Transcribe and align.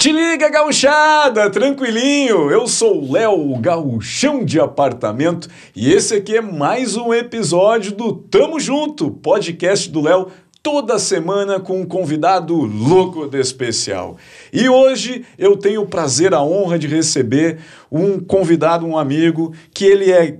Te 0.00 0.10
liga, 0.12 0.48
gauchada, 0.48 1.50
tranquilinho. 1.50 2.50
Eu 2.50 2.66
sou 2.66 3.02
o 3.02 3.12
Léo, 3.12 3.54
gauchão 3.58 4.42
de 4.42 4.58
apartamento, 4.58 5.46
e 5.76 5.92
esse 5.92 6.14
aqui 6.14 6.38
é 6.38 6.40
mais 6.40 6.96
um 6.96 7.12
episódio 7.12 7.92
do 7.92 8.14
Tamo 8.14 8.58
Junto, 8.58 9.10
podcast 9.10 9.90
do 9.90 10.00
Léo, 10.00 10.28
toda 10.62 10.98
semana 10.98 11.60
com 11.60 11.82
um 11.82 11.84
convidado 11.84 12.54
louco 12.54 13.28
de 13.28 13.38
especial. 13.38 14.16
E 14.50 14.70
hoje 14.70 15.22
eu 15.36 15.54
tenho 15.54 15.82
o 15.82 15.86
prazer, 15.86 16.32
a 16.32 16.42
honra 16.42 16.78
de 16.78 16.86
receber 16.86 17.58
um 17.92 18.18
convidado, 18.18 18.86
um 18.86 18.96
amigo, 18.96 19.52
que 19.74 19.84
ele 19.84 20.10
é 20.10 20.38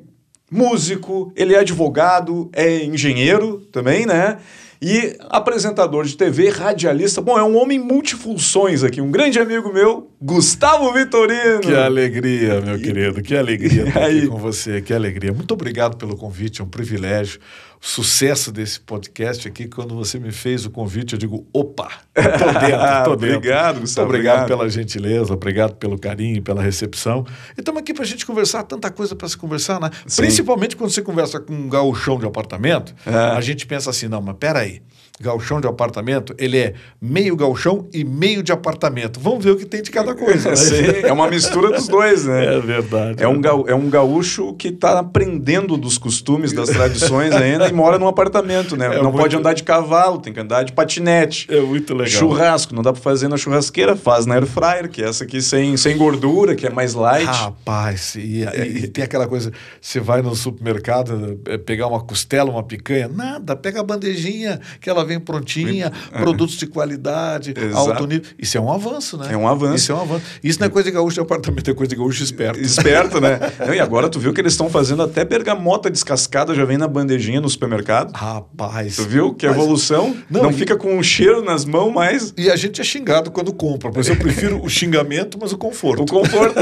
músico, 0.50 1.34
ele 1.36 1.54
é 1.54 1.58
advogado, 1.58 2.48
é 2.54 2.82
engenheiro 2.82 3.60
também, 3.70 4.06
né? 4.06 4.38
E 4.82 5.14
apresentador 5.28 6.04
de 6.06 6.16
TV, 6.16 6.48
radialista. 6.48 7.20
Bom, 7.20 7.38
é 7.38 7.42
um 7.42 7.56
homem 7.56 7.78
multifunções 7.78 8.82
aqui, 8.82 9.00
um 9.00 9.10
grande 9.10 9.38
amigo 9.38 9.70
meu, 9.72 10.10
Gustavo 10.20 10.90
Vitorino. 10.92 11.60
Que 11.60 11.74
alegria, 11.74 12.60
meu 12.62 12.78
querido, 12.78 13.22
que 13.22 13.36
alegria 13.36 13.88
estar 13.88 14.06
aqui 14.06 14.26
com 14.26 14.38
você, 14.38 14.80
que 14.80 14.94
alegria. 14.94 15.32
Muito 15.32 15.52
obrigado 15.52 15.98
pelo 15.98 16.16
convite, 16.16 16.62
é 16.62 16.64
um 16.64 16.68
privilégio 16.68 17.40
sucesso 17.80 18.52
desse 18.52 18.78
podcast 18.78 19.48
aqui, 19.48 19.66
quando 19.66 19.94
você 19.94 20.18
me 20.18 20.30
fez 20.30 20.66
o 20.66 20.70
convite, 20.70 21.14
eu 21.14 21.18
digo, 21.18 21.46
opa, 21.52 21.90
dentro, 22.14 23.04
tô 23.04 23.16
dentro. 23.16 23.36
obrigado, 23.36 23.80
Gustavo. 23.80 24.06
obrigado, 24.08 24.34
obrigado 24.36 24.48
pela 24.48 24.68
gentileza, 24.68 25.32
obrigado 25.32 25.76
pelo 25.76 25.98
carinho, 25.98 26.42
pela 26.42 26.62
recepção. 26.62 27.24
E 27.56 27.60
estamos 27.60 27.80
aqui 27.80 27.94
para 27.94 28.04
a 28.04 28.06
gente 28.06 28.26
conversar, 28.26 28.64
tanta 28.64 28.90
coisa 28.90 29.16
para 29.16 29.26
se 29.26 29.36
conversar, 29.36 29.80
né? 29.80 29.90
Sim. 30.06 30.22
Principalmente 30.22 30.76
quando 30.76 30.90
você 30.90 31.00
conversa 31.00 31.40
com 31.40 31.54
um 31.54 31.68
gauchão 31.68 32.18
de 32.18 32.26
apartamento, 32.26 32.94
é. 33.06 33.14
a 33.14 33.40
gente 33.40 33.66
pensa 33.66 33.88
assim, 33.88 34.08
não, 34.08 34.20
mas 34.20 34.36
peraí, 34.38 34.82
galchão 35.20 35.60
de 35.60 35.66
apartamento, 35.66 36.34
ele 36.38 36.56
é 36.56 36.74
meio 37.00 37.36
galchão 37.36 37.86
e 37.92 38.02
meio 38.02 38.42
de 38.42 38.52
apartamento. 38.52 39.20
Vamos 39.20 39.44
ver 39.44 39.50
o 39.50 39.56
que 39.56 39.66
tem 39.66 39.82
de 39.82 39.90
cada 39.90 40.14
coisa. 40.14 40.50
Né? 40.50 40.56
Sim, 40.56 40.84
é 41.04 41.12
uma 41.12 41.28
mistura 41.28 41.70
dos 41.70 41.86
dois, 41.86 42.24
né? 42.24 42.56
É 42.56 42.60
verdade. 42.60 43.22
É, 43.22 43.28
um, 43.28 43.40
é 43.66 43.74
um 43.74 43.90
gaúcho 43.90 44.54
que 44.54 44.68
está 44.68 44.98
aprendendo 44.98 45.76
dos 45.76 45.98
costumes, 45.98 46.52
das 46.52 46.70
tradições 46.70 47.34
ainda 47.34 47.68
e 47.68 47.72
mora 47.72 47.98
num 47.98 48.08
apartamento, 48.08 48.76
né? 48.76 48.86
É 48.86 48.96
não 48.96 49.04
muito... 49.04 49.18
pode 49.18 49.36
andar 49.36 49.52
de 49.52 49.62
cavalo, 49.62 50.18
tem 50.18 50.32
que 50.32 50.40
andar 50.40 50.62
de 50.62 50.72
patinete. 50.72 51.46
É 51.50 51.60
muito 51.60 51.92
legal. 51.92 52.10
Churrasco, 52.10 52.74
não 52.74 52.82
dá 52.82 52.92
para 52.92 53.02
fazer 53.02 53.28
na 53.28 53.36
churrasqueira, 53.36 53.94
faz 53.94 54.24
na 54.24 54.36
air 54.36 54.46
fryer, 54.46 54.88
que 54.88 55.02
é 55.02 55.08
essa 55.08 55.24
aqui 55.24 55.42
sem, 55.42 55.76
sem 55.76 55.98
gordura, 55.98 56.54
que 56.54 56.66
é 56.66 56.70
mais 56.70 56.94
light. 56.94 57.26
Rapaz, 57.26 58.14
e, 58.14 58.42
e, 58.42 58.84
e 58.84 58.88
tem 58.88 59.04
aquela 59.04 59.26
coisa, 59.26 59.52
você 59.80 60.00
vai 60.00 60.22
no 60.22 60.34
supermercado 60.34 61.38
é, 61.46 61.58
pegar 61.58 61.88
uma 61.88 62.00
costela, 62.00 62.50
uma 62.50 62.62
picanha, 62.62 63.08
nada, 63.08 63.54
pega 63.54 63.80
a 63.80 63.82
bandejinha 63.82 64.60
que 64.80 64.88
ela 64.88 65.04
vem 65.10 65.20
prontinha, 65.20 65.92
é. 66.12 66.18
produtos 66.18 66.56
de 66.56 66.66
qualidade, 66.66 67.52
Exato. 67.56 67.90
alto 67.90 68.06
nível. 68.06 68.30
Isso 68.38 68.56
é 68.56 68.60
um 68.60 68.72
avanço, 68.72 69.16
né? 69.16 69.28
É 69.32 69.36
um 69.36 69.46
avanço. 69.46 69.74
Isso 69.74 69.92
é 69.92 69.94
um 69.94 70.00
avanço. 70.00 70.24
Isso 70.42 70.60
não 70.60 70.66
é 70.66 70.70
coisa 70.70 70.88
de 70.88 70.94
gaúcho 70.94 71.14
de 71.14 71.20
apartamento, 71.20 71.70
é 71.70 71.74
coisa 71.74 71.90
de 71.90 71.96
gaúcho 71.96 72.22
esperto. 72.22 72.60
Esperto, 72.60 73.20
né? 73.20 73.38
e 73.74 73.80
agora 73.80 74.08
tu 74.08 74.20
viu 74.20 74.32
que 74.32 74.40
eles 74.40 74.52
estão 74.52 74.70
fazendo 74.70 75.02
até 75.02 75.24
bergamota 75.24 75.90
descascada, 75.90 76.54
já 76.54 76.64
vem 76.64 76.78
na 76.78 76.86
bandejinha 76.86 77.40
no 77.40 77.48
supermercado. 77.48 78.12
Rapaz. 78.12 78.96
Tu 78.96 79.02
viu 79.02 79.34
que 79.34 79.46
evolução? 79.46 80.16
Não, 80.30 80.44
não 80.44 80.50
e... 80.50 80.54
fica 80.54 80.76
com 80.76 80.96
um 80.96 81.02
cheiro 81.02 81.42
nas 81.42 81.64
mãos 81.64 81.92
mais. 81.92 82.32
E 82.36 82.50
a 82.50 82.56
gente 82.56 82.80
é 82.80 82.84
xingado 82.84 83.30
quando 83.30 83.52
compra, 83.52 83.90
mas 83.94 84.08
eu 84.08 84.16
prefiro 84.16 84.62
o 84.62 84.68
xingamento, 84.68 85.38
mas 85.40 85.52
o 85.52 85.58
conforto. 85.58 86.02
O 86.02 86.06
conforto. 86.06 86.54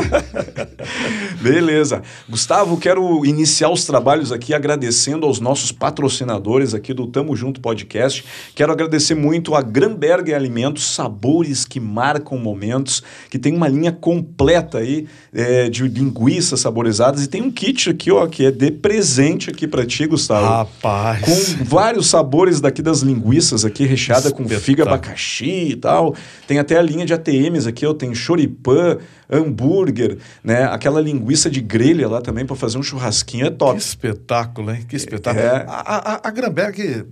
Beleza. 1.41 2.03
Gustavo, 2.29 2.77
quero 2.79 3.25
iniciar 3.25 3.71
os 3.71 3.85
trabalhos 3.85 4.33
aqui 4.33 4.55
agradecendo 4.55 5.27
aos 5.27 5.39
nossos 5.39 5.71
patrocinadores 5.71 6.75
aqui 6.75 6.95
do 6.95 7.07
Tamo 7.07 7.37
Junto 7.37 7.61
Podcast. 7.61 8.25
Quero 8.55 8.73
agradecer 8.73 9.15
muito 9.15 9.55
a 9.55 9.63
Granberg 9.63 10.33
Alimentos, 10.35 10.95
sabores 10.95 11.65
que 11.65 11.81
marcam 11.81 12.39
momentos, 12.39 13.03
que 13.31 13.39
tem 13.39 13.55
uma 13.55 13.69
linha 13.69 13.93
completa 13.93 14.79
aí 14.79 15.07
é, 15.33 15.69
de 15.69 15.87
linguiças 15.87 16.61
saborizadas 16.61 17.25
e 17.25 17.29
tem 17.29 17.43
um 17.43 17.51
kit 17.51 17.91
aqui, 17.91 18.11
ó, 18.11 18.27
que 18.27 18.47
é 18.47 18.51
de 18.51 18.71
presente 18.71 19.51
aqui 19.51 19.67
para 19.67 19.85
ti, 19.87 20.07
Gustavo. 20.07 20.47
Rapaz. 20.47 21.23
Com 21.23 21.65
vários 21.65 22.09
sabores 22.09 22.61
daqui 22.61 22.83
das 22.83 23.01
linguiças 23.01 23.65
aqui, 23.65 23.85
recheada 23.85 24.31
com 24.31 24.49
figa, 24.49 24.83
abacaxi 24.85 25.71
e 25.71 25.77
tal. 25.77 26.15
Tem 26.47 26.59
até 26.59 26.79
a 26.79 26.83
linha 26.83 27.05
de 27.05 27.13
ATMs 27.13 27.67
aqui, 27.67 27.87
ó, 27.87 27.95
tem 27.95 28.15
choripã, 28.15 28.99
hambúrguer, 29.31 30.19
né? 30.43 30.65
Aquela 30.65 31.01
linguiça 31.01 31.51
de 31.51 31.61
grelha 31.61 32.09
lá 32.09 32.21
também 32.21 32.47
para 32.47 32.57
fazer 32.57 32.79
um 32.79 32.83
churrasquinho 32.83 33.47
é 33.47 33.51
top. 33.51 33.75
Que 33.75 33.85
espetáculo, 33.85 34.71
hein? 34.71 34.85
Que 34.89 34.97
espetáculo. 34.97 35.45
É. 35.45 35.65
A, 35.69 36.15
a, 36.15 36.29
a 36.29 36.31
Granberg 36.31 37.05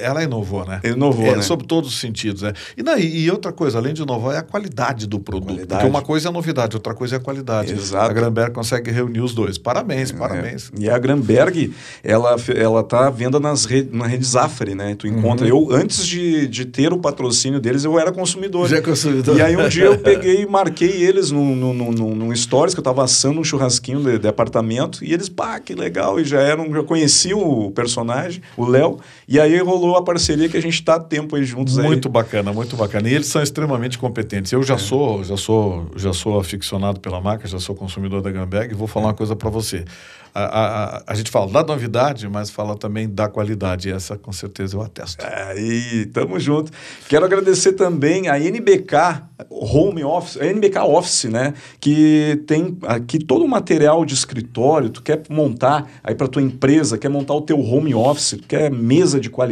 ela 0.00 0.22
inovou, 0.22 0.64
né? 0.64 0.80
Inovou, 0.84 1.26
é, 1.26 1.36
né? 1.36 1.42
Sob 1.42 1.64
todos 1.64 1.90
os 1.90 2.00
sentidos, 2.00 2.42
né? 2.42 2.52
E, 2.76 2.82
não, 2.82 2.98
e 2.98 3.30
outra 3.30 3.52
coisa, 3.52 3.78
além 3.78 3.94
de 3.94 4.02
inovar, 4.02 4.34
é 4.34 4.38
a 4.38 4.42
qualidade 4.42 5.06
do 5.06 5.18
produto. 5.18 5.48
Qualidade. 5.48 5.68
Porque 5.68 5.86
uma 5.86 6.02
coisa 6.02 6.28
é 6.28 6.30
a 6.30 6.32
novidade, 6.32 6.76
outra 6.76 6.94
coisa 6.94 7.16
é 7.16 7.18
a 7.18 7.20
qualidade. 7.20 7.72
Exato. 7.72 8.10
A 8.10 8.12
Granberg 8.12 8.52
consegue 8.52 8.90
reunir 8.90 9.20
os 9.20 9.34
dois. 9.34 9.58
Parabéns, 9.58 10.10
é. 10.10 10.14
parabéns. 10.14 10.70
E 10.78 10.88
a 10.88 10.98
Granberg, 10.98 11.72
ela, 12.02 12.36
ela 12.54 12.82
tá 12.82 13.10
venda 13.10 13.40
nas 13.40 13.64
rede, 13.64 13.96
na 13.96 14.06
rede 14.06 14.24
Zafari, 14.24 14.74
né? 14.74 14.94
Tu 14.94 15.06
encontra... 15.06 15.46
Uhum. 15.46 15.70
Eu, 15.70 15.76
antes 15.76 16.06
de, 16.06 16.46
de 16.46 16.64
ter 16.64 16.92
o 16.92 16.98
patrocínio 16.98 17.60
deles, 17.60 17.84
eu 17.84 17.98
era 17.98 18.12
consumidor. 18.12 18.68
Já 18.68 18.78
é 18.78 18.80
consumidor. 18.80 19.36
E 19.36 19.42
aí 19.42 19.56
um 19.56 19.68
dia 19.68 19.86
eu 19.86 19.98
peguei 20.00 20.42
e 20.42 20.46
marquei 20.46 21.02
eles 21.02 21.30
num, 21.30 21.56
num, 21.56 21.72
num, 21.72 22.14
num 22.14 22.36
stories, 22.36 22.74
que 22.74 22.80
eu 22.80 22.84
tava 22.84 23.02
assando 23.02 23.40
um 23.40 23.44
churrasquinho 23.44 24.02
de, 24.02 24.18
de 24.18 24.28
apartamento, 24.28 25.04
e 25.04 25.12
eles, 25.12 25.28
pá, 25.28 25.58
que 25.58 25.74
legal, 25.74 26.20
e 26.20 26.24
já 26.24 26.40
eram, 26.40 26.70
já 26.72 26.82
conheciam 26.82 27.40
o 27.40 27.70
personagem, 27.70 28.42
o 28.56 28.64
Léo, 28.64 28.98
e 29.26 29.40
aí 29.40 29.55
rolou 29.60 29.96
a 29.96 30.02
parceria 30.02 30.48
que 30.48 30.56
a 30.56 30.62
gente 30.62 30.74
está 30.74 30.98
tempo 30.98 31.36
aí 31.36 31.44
juntos 31.44 31.76
muito 31.78 32.08
aí. 32.08 32.12
bacana, 32.12 32.52
muito 32.52 32.76
bacana. 32.76 33.08
E 33.08 33.14
eles 33.14 33.26
são 33.26 33.42
extremamente 33.42 33.98
competentes. 33.98 34.52
Eu 34.52 34.62
já 34.62 34.74
é. 34.74 34.78
sou, 34.78 35.24
já 35.24 35.36
sou, 35.36 35.90
já 35.96 36.12
sou 36.12 36.38
aficionado 36.38 37.00
pela 37.00 37.20
marca, 37.20 37.46
já 37.46 37.58
sou 37.58 37.74
consumidor 37.74 38.22
da 38.22 38.30
Gambag 38.30 38.72
e 38.72 38.74
vou 38.74 38.86
falar 38.86 39.06
é. 39.06 39.08
uma 39.08 39.14
coisa 39.14 39.34
para 39.36 39.50
você. 39.50 39.84
A, 40.38 40.42
a, 40.98 41.02
a, 41.06 41.14
gente 41.14 41.30
fala 41.30 41.50
da 41.50 41.64
novidade, 41.64 42.28
mas 42.28 42.50
fala 42.50 42.76
também 42.76 43.08
da 43.08 43.26
qualidade. 43.26 43.88
E 43.88 43.92
essa, 43.92 44.18
com 44.18 44.30
certeza, 44.30 44.76
eu 44.76 44.82
atesto. 44.82 45.24
Aí, 45.24 46.04
tamo 46.12 46.38
junto. 46.38 46.70
Quero 47.08 47.24
agradecer 47.24 47.72
também 47.72 48.28
a 48.28 48.38
NBK 48.38 49.22
Home 49.48 50.04
Office, 50.04 50.36
a 50.38 50.44
NBK 50.44 50.78
Office, 50.80 51.24
né? 51.24 51.54
Que 51.80 52.42
tem 52.46 52.76
aqui 52.82 53.18
todo 53.18 53.46
o 53.46 53.48
material 53.48 54.04
de 54.04 54.12
escritório. 54.12 54.90
Tu 54.90 55.02
quer 55.02 55.22
montar 55.30 55.90
aí 56.04 56.14
para 56.14 56.28
tua 56.28 56.42
empresa, 56.42 56.98
quer 56.98 57.08
montar 57.08 57.32
o 57.32 57.40
teu 57.40 57.58
home 57.58 57.94
office, 57.94 58.36
tu 58.38 58.46
quer 58.46 58.70
mesa 58.70 59.18
de 59.18 59.30
qualidade, 59.30 59.45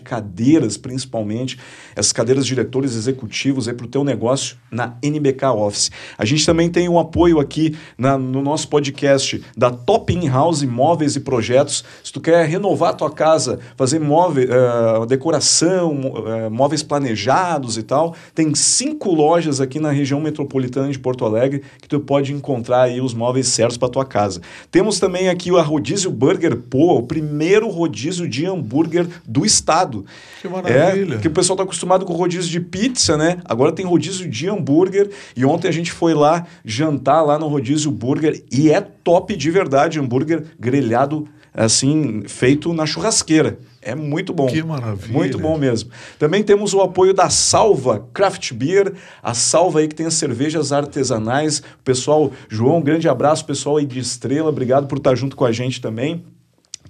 cadeiras 0.00 0.76
principalmente, 0.76 1.58
essas 2.00 2.12
cadeiras 2.12 2.44
de 2.44 2.54
diretores 2.54 2.96
executivos 2.96 3.68
aí 3.68 3.74
para 3.74 3.86
o 3.86 3.88
teu 3.88 4.02
negócio 4.02 4.56
na 4.70 4.96
NBK 5.02 5.44
Office. 5.46 5.90
A 6.16 6.24
gente 6.24 6.44
também 6.44 6.68
tem 6.70 6.88
um 6.88 6.98
apoio 6.98 7.38
aqui 7.38 7.76
na, 7.96 8.16
no 8.16 8.42
nosso 8.42 8.68
podcast 8.68 9.42
da 9.56 9.70
Top 9.70 10.12
In 10.12 10.28
House 10.28 10.62
Móveis 10.62 11.14
e 11.14 11.20
Projetos. 11.20 11.84
Se 12.02 12.12
tu 12.12 12.20
quer 12.20 12.46
renovar 12.46 12.90
a 12.90 12.94
tua 12.94 13.10
casa, 13.10 13.58
fazer 13.76 14.00
móvel, 14.00 14.48
uh, 14.48 15.06
decoração, 15.06 15.92
uh, 15.92 16.50
móveis 16.50 16.82
planejados 16.82 17.76
e 17.76 17.82
tal, 17.82 18.14
tem 18.34 18.54
cinco 18.54 19.14
lojas 19.14 19.60
aqui 19.60 19.78
na 19.78 19.90
região 19.90 20.20
metropolitana 20.20 20.90
de 20.90 20.98
Porto 20.98 21.24
Alegre 21.24 21.62
que 21.80 21.88
tu 21.88 22.00
pode 22.00 22.32
encontrar 22.32 22.82
aí 22.82 23.00
os 23.00 23.12
móveis 23.12 23.48
certos 23.48 23.76
para 23.76 23.88
tua 23.88 24.04
casa. 24.04 24.40
Temos 24.70 24.98
também 24.98 25.28
aqui 25.28 25.50
a 25.56 25.62
Rodízio 25.62 26.10
Burger 26.10 26.56
Poa, 26.56 26.94
o 26.94 27.02
primeiro 27.02 27.68
rodízio 27.68 28.26
de 28.26 28.46
hambúrguer 28.46 29.06
do 29.26 29.44
estado. 29.44 30.06
Que 30.40 30.48
maravilha. 30.48 31.16
É, 31.16 31.18
que 31.18 31.28
o 31.28 31.30
pessoal 31.30 31.54
está 31.54 31.64
acostumado 31.64 31.89
com 32.04 32.12
rodízio 32.12 32.50
de 32.50 32.60
pizza, 32.60 33.16
né? 33.16 33.38
Agora 33.44 33.72
tem 33.72 33.84
rodízio 33.84 34.28
de 34.28 34.48
hambúrguer 34.48 35.10
e 35.36 35.44
ontem 35.44 35.68
a 35.68 35.72
gente 35.72 35.90
foi 35.90 36.14
lá 36.14 36.46
jantar 36.64 37.22
lá 37.22 37.38
no 37.38 37.48
rodízio 37.48 37.90
burger 37.90 38.42
e 38.50 38.70
é 38.70 38.80
top 38.80 39.34
de 39.36 39.50
verdade 39.50 39.98
hambúrguer 39.98 40.20
hambúrguer 40.20 40.44
grelhado 40.58 41.28
assim, 41.52 42.22
feito 42.28 42.72
na 42.72 42.86
churrasqueira. 42.86 43.58
É 43.82 43.94
muito 43.94 44.32
bom. 44.32 44.46
Que 44.46 44.62
maravilha. 44.62 45.12
Muito 45.12 45.38
bom 45.38 45.58
mesmo. 45.58 45.90
Também 46.18 46.44
temos 46.44 46.74
o 46.74 46.80
apoio 46.80 47.12
da 47.12 47.28
Salva 47.28 48.06
Craft 48.12 48.52
Beer, 48.52 48.92
a 49.22 49.34
Salva 49.34 49.80
aí 49.80 49.88
que 49.88 49.94
tem 49.94 50.06
as 50.06 50.14
cervejas 50.14 50.70
artesanais. 50.70 51.62
Pessoal, 51.82 52.30
João, 52.48 52.78
um 52.78 52.82
grande 52.82 53.08
abraço, 53.08 53.44
pessoal 53.44 53.78
aí 53.78 53.86
de 53.86 53.98
Estrela, 53.98 54.48
obrigado 54.48 54.86
por 54.86 54.98
estar 54.98 55.14
junto 55.14 55.34
com 55.34 55.44
a 55.44 55.50
gente 55.50 55.80
também. 55.80 56.24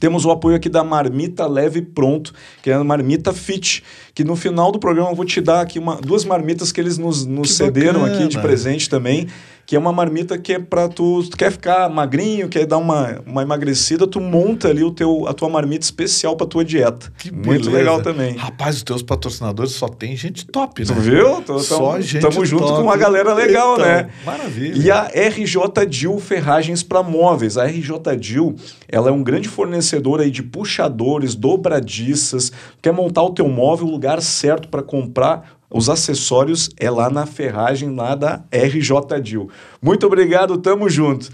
Temos 0.00 0.24
o 0.24 0.30
apoio 0.30 0.56
aqui 0.56 0.68
da 0.68 0.82
Marmita 0.82 1.46
Leve 1.46 1.82
Pronto, 1.82 2.32
que 2.62 2.70
é 2.70 2.74
a 2.74 2.82
Marmita 2.82 3.34
Fit, 3.34 3.84
que 4.14 4.24
no 4.24 4.34
final 4.34 4.72
do 4.72 4.78
programa 4.78 5.10
eu 5.10 5.14
vou 5.14 5.26
te 5.26 5.40
dar 5.42 5.60
aqui 5.60 5.78
uma, 5.78 5.96
duas 5.96 6.24
marmitas 6.24 6.72
que 6.72 6.80
eles 6.80 6.96
nos, 6.96 7.26
nos 7.26 7.54
cederam 7.54 8.00
bacana. 8.00 8.18
aqui 8.18 8.28
de 8.28 8.40
presente 8.40 8.88
também 8.88 9.28
que 9.70 9.76
é 9.76 9.78
uma 9.78 9.92
marmita 9.92 10.36
que 10.36 10.54
é 10.54 10.58
para 10.58 10.88
tu, 10.88 11.22
tu 11.30 11.36
quer 11.36 11.52
ficar 11.52 11.88
magrinho, 11.88 12.48
quer 12.48 12.66
dar 12.66 12.78
uma, 12.78 13.22
uma 13.24 13.42
emagrecida, 13.42 14.04
tu 14.04 14.20
monta 14.20 14.66
ali 14.66 14.82
o 14.82 14.90
teu, 14.90 15.28
a 15.28 15.32
tua 15.32 15.48
marmita 15.48 15.84
especial 15.84 16.34
para 16.34 16.44
tua 16.44 16.64
dieta. 16.64 17.12
Que 17.16 17.30
Muito 17.30 17.70
legal 17.70 18.02
também. 18.02 18.34
Rapaz, 18.34 18.78
os 18.78 18.82
teus 18.82 19.00
patrocinadores 19.00 19.70
só 19.70 19.86
tem 19.86 20.16
gente 20.16 20.44
top, 20.44 20.80
né? 20.80 20.86
Tu 20.92 20.94
viu? 21.00 21.40
Tô, 21.42 21.60
só 21.60 21.92
tamo, 21.92 22.02
gente 22.02 22.20
Tamo 22.20 22.44
junto 22.44 22.64
top. 22.64 22.78
com 22.78 22.82
uma 22.82 22.96
galera 22.96 23.32
legal, 23.32 23.74
então, 23.74 23.86
né? 23.86 24.10
Maravilha. 24.26 24.82
E 24.82 24.90
a 24.90 25.02
RJ 25.04 25.86
Dil 25.88 26.18
Ferragens 26.18 26.82
para 26.82 27.04
Móveis. 27.04 27.56
A 27.56 27.64
RJ 27.66 28.16
Dil, 28.18 28.56
ela 28.88 29.10
é 29.10 29.12
um 29.12 29.22
grande 29.22 29.48
fornecedor 29.48 30.20
aí 30.20 30.32
de 30.32 30.42
puxadores, 30.42 31.36
dobradiças. 31.36 32.50
Quer 32.82 32.92
montar 32.92 33.22
o 33.22 33.30
teu 33.30 33.48
móvel, 33.48 33.86
o 33.86 33.90
lugar 33.92 34.20
certo 34.20 34.66
para 34.66 34.82
comprar 34.82 35.59
os 35.70 35.88
acessórios 35.88 36.68
é 36.76 36.90
lá 36.90 37.08
na 37.08 37.26
ferragem, 37.26 37.94
lá 37.94 38.14
da 38.14 38.42
RJ 38.52 39.20
Dil. 39.22 39.48
Muito 39.80 40.06
obrigado, 40.06 40.58
tamo 40.58 40.88
junto. 40.88 41.30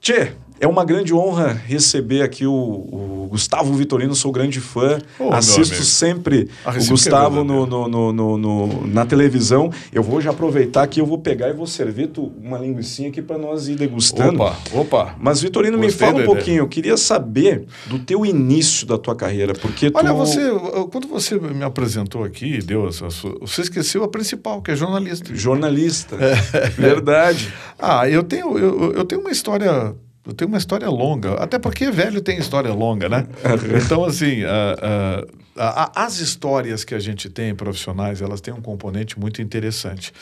Tchê, 0.00 0.32
é 0.62 0.66
uma 0.68 0.84
grande 0.84 1.12
honra 1.12 1.60
receber 1.66 2.22
aqui 2.22 2.46
o, 2.46 2.52
o 2.52 3.26
Gustavo 3.28 3.74
Vitorino, 3.74 4.14
sou 4.14 4.30
grande 4.30 4.60
fã. 4.60 5.00
Oh, 5.18 5.32
Assisto 5.32 5.82
sempre 5.82 6.48
o 6.64 6.88
Gustavo 6.88 7.42
no, 7.42 7.66
no, 7.66 7.88
no, 7.88 8.38
no, 8.38 8.86
na 8.86 9.04
televisão. 9.04 9.72
Eu 9.92 10.04
vou 10.04 10.20
já 10.20 10.30
aproveitar 10.30 10.86
que 10.86 11.00
eu 11.00 11.04
vou 11.04 11.18
pegar 11.18 11.48
e 11.48 11.52
vou 11.52 11.66
servir 11.66 12.12
uma 12.40 12.58
linguiça 12.58 13.04
aqui 13.08 13.20
para 13.20 13.36
nós 13.38 13.66
ir 13.66 13.74
degustando. 13.74 14.40
Opa, 14.40 14.56
opa. 14.72 15.16
Mas, 15.18 15.42
Vitorino, 15.42 15.78
Gostei 15.78 16.06
me 16.06 16.12
fala 16.12 16.22
um 16.22 16.26
pouquinho. 16.26 16.58
Eu 16.58 16.68
queria 16.68 16.96
saber 16.96 17.66
do 17.88 17.98
teu 17.98 18.24
início 18.24 18.86
da 18.86 18.96
tua 18.96 19.16
carreira, 19.16 19.54
porque 19.54 19.90
Olha, 19.92 20.10
tu... 20.10 20.16
você, 20.16 20.48
quando 20.92 21.08
você 21.08 21.40
me 21.40 21.64
apresentou 21.64 22.22
aqui, 22.22 22.62
deu 22.62 22.86
essa 22.86 23.08
você 23.40 23.62
esqueceu 23.62 24.04
a 24.04 24.08
principal, 24.08 24.62
que 24.62 24.70
é 24.70 24.76
jornalista. 24.76 25.34
Jornalista, 25.34 26.16
é. 26.20 26.68
verdade. 26.70 27.52
ah, 27.80 28.08
eu 28.08 28.22
tenho, 28.22 28.56
eu, 28.56 28.92
eu 28.92 29.04
tenho 29.04 29.20
uma 29.20 29.32
história 29.32 29.92
eu 30.24 30.32
tenho 30.32 30.48
uma 30.48 30.58
história 30.58 30.88
longa, 30.88 31.34
até 31.34 31.58
porque 31.58 31.90
velho 31.90 32.20
tem 32.20 32.38
história 32.38 32.72
longa, 32.72 33.08
né? 33.08 33.26
Então, 33.84 34.04
assim, 34.04 34.44
uh, 34.44 35.26
uh, 35.26 35.90
as 35.94 36.18
histórias 36.18 36.84
que 36.84 36.94
a 36.94 36.98
gente 36.98 37.28
tem 37.28 37.54
profissionais, 37.54 38.22
elas 38.22 38.40
têm 38.40 38.54
um 38.54 38.60
componente 38.60 39.18
muito 39.18 39.42
interessante. 39.42 40.12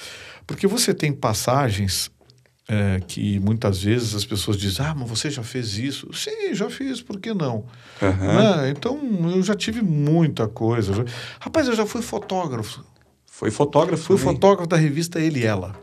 Porque 0.47 0.67
você 0.67 0.95
tem 0.95 1.13
passagens 1.13 2.11
é, 2.71 3.01
que 3.07 3.41
muitas 3.41 3.83
vezes 3.83 4.15
as 4.15 4.25
pessoas 4.25 4.57
dizem, 4.57 4.87
ah, 4.87 4.95
mas 4.95 5.09
você 5.09 5.29
já 5.29 5.43
fez 5.43 5.77
isso? 5.77 6.09
Sim, 6.13 6.55
já 6.55 6.71
fiz, 6.71 7.03
por 7.03 7.19
que 7.19 7.35
não? 7.35 7.65
Uhum. 8.01 8.09
Né? 8.11 8.71
Então, 8.71 8.99
eu 9.35 9.43
já 9.43 9.57
tive 9.57 9.83
muita 9.83 10.47
coisa. 10.47 11.05
Rapaz, 11.41 11.67
eu 11.67 11.75
já 11.75 11.85
fui 11.85 12.01
fotógrafo. 12.01 12.85
Foi 13.27 13.51
fotógrafo? 13.51 14.05
Fui 14.05 14.17
também. 14.17 14.35
fotógrafo 14.35 14.69
da 14.69 14.77
revista 14.77 15.19
Ele 15.19 15.41
e 15.41 15.47
Ela. 15.47 15.75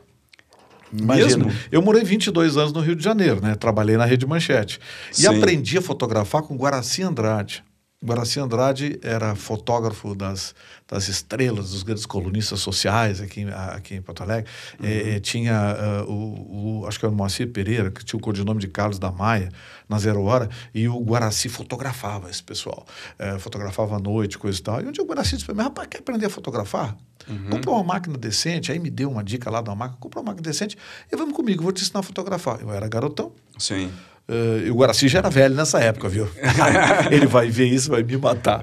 Mesmo? 0.92 1.52
eu 1.72 1.82
morei 1.82 2.04
22 2.04 2.58
anos 2.58 2.74
no 2.74 2.80
Rio 2.80 2.96
de 2.96 3.04
Janeiro, 3.04 3.42
né? 3.42 3.56
Trabalhei 3.56 3.98
na 3.98 4.06
Rede 4.06 4.26
Manchete. 4.26 4.80
E 5.12 5.22
Sim. 5.22 5.28
aprendi 5.28 5.78
a 5.78 5.82
fotografar 5.82 6.42
com 6.42 6.56
Guaraci 6.56 7.04
Andrade. 7.04 7.64
Guaraci 8.04 8.40
Andrade 8.40 9.00
era 9.02 9.34
fotógrafo 9.34 10.14
das, 10.14 10.54
das 10.88 11.08
estrelas, 11.08 11.72
dos 11.72 11.82
grandes 11.82 12.06
colunistas 12.06 12.60
sociais 12.60 13.20
aqui, 13.20 13.44
aqui 13.74 13.96
em 13.96 14.02
Porto 14.04 14.22
Alegre. 14.22 14.50
Uhum. 14.80 14.86
É, 14.88 15.20
tinha 15.20 16.06
uh, 16.06 16.12
o, 16.12 16.82
o, 16.82 16.88
acho 16.88 17.00
que 17.00 17.06
era 17.06 17.14
o 17.14 17.18
Moacir 17.18 17.52
Pereira, 17.52 17.90
que 17.90 18.06
tinha 18.06 18.20
o 18.20 18.22
codinome 18.22 18.60
de 18.60 18.68
Carlos 18.68 19.00
da 19.00 19.12
Maia, 19.12 19.50
na 19.90 19.98
Zero 19.98 20.22
Hora, 20.22 20.48
e 20.76 20.88
o 20.88 21.00
Guaraci 21.00 21.50
fotografava 21.50 22.30
esse 22.30 22.44
pessoal. 22.44 22.86
É, 23.18 23.40
fotografava 23.40 23.96
à 23.96 24.00
noite, 24.00 24.38
coisa 24.38 24.60
e 24.60 24.62
tal. 24.62 24.82
E 24.82 24.86
um 24.86 24.92
dia 24.92 25.04
o 25.04 25.08
Guaraci 25.08 25.32
disse 25.32 25.46
para 25.46 25.56
mim, 25.56 25.64
rapaz, 25.64 25.88
quer 25.88 25.98
aprender 25.98 26.28
a 26.28 26.30
fotografar? 26.30 26.96
Uhum. 27.30 27.50
Compra 27.50 27.72
uma 27.72 27.84
máquina 27.84 28.18
decente. 28.18 28.72
Aí 28.72 28.80
me 28.80 28.90
deu 28.90 29.10
uma 29.12 29.24
dica 29.24 29.50
lá 29.50 29.62
de 29.62 29.70
uma 29.70 29.76
máquina, 29.76 29.98
compra 30.00 30.20
uma 30.20 30.28
máquina 30.28 30.44
decente 30.44 30.78
e 31.12 31.16
vamos 31.16 31.36
comigo, 31.36 31.64
vou 31.64 31.72
te 31.72 31.84
ensinar 31.84 32.00
a 32.00 32.04
fotografar. 32.04 32.62
Eu 32.62 32.72
era 32.72 32.88
garotão. 32.88 33.32
Sim. 33.58 33.92
Uh, 34.30 34.70
o 34.74 34.76
Guaraci 34.76 35.08
já 35.08 35.20
era 35.20 35.30
velho 35.30 35.56
nessa 35.56 35.80
época, 35.80 36.10
viu? 36.10 36.28
Ele 37.10 37.26
vai 37.26 37.50
ver 37.50 37.68
isso, 37.68 37.90
vai 37.90 38.04
me 38.04 38.18
matar. 38.18 38.62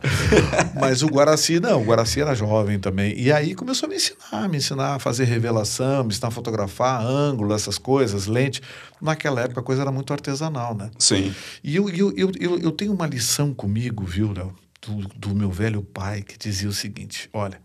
Mas 0.78 1.02
o 1.02 1.06
Guaraci, 1.06 1.58
não, 1.58 1.80
o 1.80 1.84
Guaraci 1.86 2.20
era 2.20 2.34
jovem 2.34 2.78
também. 2.78 3.18
E 3.18 3.32
aí 3.32 3.54
começou 3.54 3.86
a 3.86 3.90
me 3.90 3.96
ensinar, 3.96 4.48
me 4.50 4.58
ensinar 4.58 4.96
a 4.96 4.98
fazer 4.98 5.24
revelação, 5.24 6.04
me 6.04 6.10
ensinar 6.10 6.28
a 6.28 6.30
fotografar, 6.30 7.02
ângulo, 7.02 7.54
essas 7.54 7.78
coisas, 7.78 8.26
lente. 8.26 8.60
Naquela 9.00 9.40
época 9.40 9.60
a 9.60 9.62
coisa 9.62 9.80
era 9.80 9.90
muito 9.90 10.12
artesanal, 10.12 10.74
né? 10.74 10.90
Sim. 10.98 11.34
E 11.62 11.74
eu, 11.76 11.88
eu, 11.88 12.12
eu, 12.14 12.32
eu, 12.38 12.58
eu 12.58 12.70
tenho 12.70 12.92
uma 12.92 13.06
lição 13.06 13.54
comigo, 13.54 14.04
viu, 14.04 14.34
Léo, 14.34 14.54
do, 14.86 15.08
do 15.16 15.34
meu 15.34 15.50
velho 15.50 15.82
pai, 15.82 16.20
que 16.20 16.36
dizia 16.36 16.68
o 16.68 16.74
seguinte: 16.74 17.30
olha, 17.32 17.58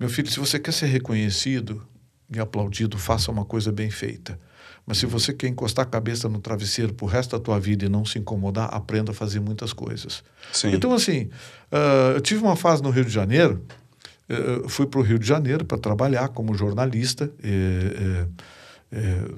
meu 0.00 0.08
filho, 0.08 0.30
se 0.30 0.40
você 0.40 0.58
quer 0.58 0.72
ser 0.72 0.86
reconhecido 0.86 1.86
e 2.34 2.40
aplaudido, 2.40 2.96
faça 2.96 3.30
uma 3.30 3.44
coisa 3.44 3.70
bem 3.70 3.90
feita. 3.90 4.38
Mas 4.86 4.96
se 4.96 5.04
você 5.04 5.32
quer 5.32 5.48
encostar 5.48 5.84
a 5.84 5.88
cabeça 5.88 6.26
no 6.26 6.40
travesseiro 6.40 6.94
pro 6.94 7.06
resto 7.06 7.36
da 7.36 7.38
tua 7.38 7.60
vida 7.60 7.84
e 7.84 7.88
não 7.88 8.04
se 8.04 8.18
incomodar, 8.18 8.70
aprenda 8.72 9.12
a 9.12 9.14
fazer 9.14 9.40
muitas 9.40 9.74
coisas. 9.74 10.24
Sim. 10.52 10.72
Então, 10.72 10.94
assim, 10.94 11.28
uh, 11.70 12.12
eu 12.14 12.20
tive 12.22 12.42
uma 12.42 12.56
fase 12.56 12.82
no 12.82 12.88
Rio 12.88 13.04
de 13.04 13.10
Janeiro, 13.10 13.62
uh, 14.28 14.66
fui 14.70 14.86
para 14.86 15.00
o 15.00 15.02
Rio 15.02 15.18
de 15.18 15.26
Janeiro 15.26 15.66
para 15.66 15.76
trabalhar 15.76 16.28
como 16.28 16.54
jornalista. 16.54 17.30
Uh, 17.44 18.28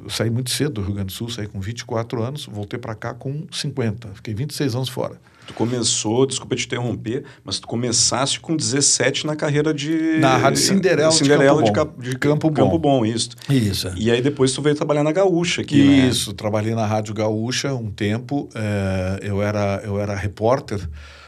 eu 0.04 0.08
saí 0.08 0.30
muito 0.30 0.48
cedo 0.48 0.74
do 0.74 0.82
Rio 0.82 0.94
Grande 0.94 1.08
do 1.08 1.12
Sul, 1.12 1.28
saí 1.28 1.46
com 1.46 1.60
24 1.60 2.22
anos, 2.22 2.46
voltei 2.46 2.78
para 2.78 2.94
cá 2.94 3.12
com 3.12 3.46
50, 3.52 4.14
fiquei 4.14 4.32
26 4.32 4.74
anos 4.74 4.88
fora. 4.88 5.20
Tu 5.46 5.54
começou, 5.54 6.24
desculpa 6.24 6.54
te 6.54 6.66
interromper, 6.66 7.24
mas 7.44 7.58
tu 7.58 7.66
começasse 7.66 8.38
com 8.38 8.56
17 8.56 9.26
na 9.26 9.34
carreira 9.34 9.74
de. 9.74 10.18
Na 10.18 10.36
Rádio 10.36 10.60
Cinderela, 10.60 11.10
Cinderela 11.10 11.62
de, 11.62 11.72
Campo, 11.72 12.00
de, 12.00 12.10
de 12.10 12.18
Campo, 12.18 12.50
Bom. 12.50 12.62
Campo 12.62 12.78
Bom, 12.78 13.04
isso. 13.04 13.30
Isso. 13.48 13.92
E 13.96 14.10
aí 14.10 14.22
depois 14.22 14.52
tu 14.52 14.62
veio 14.62 14.76
trabalhar 14.76 15.02
na 15.02 15.12
Gaúcha 15.12 15.62
aqui. 15.62 15.82
Né? 15.82 16.08
Isso, 16.08 16.30
né? 16.30 16.36
trabalhei 16.36 16.74
na 16.74 16.86
Rádio 16.86 17.12
Gaúcha 17.14 17.74
um 17.74 17.90
tempo. 17.90 18.48
É, 18.54 19.20
eu, 19.22 19.42
era, 19.42 19.82
eu 19.84 19.98
era 19.98 20.14
repórter, 20.14 20.80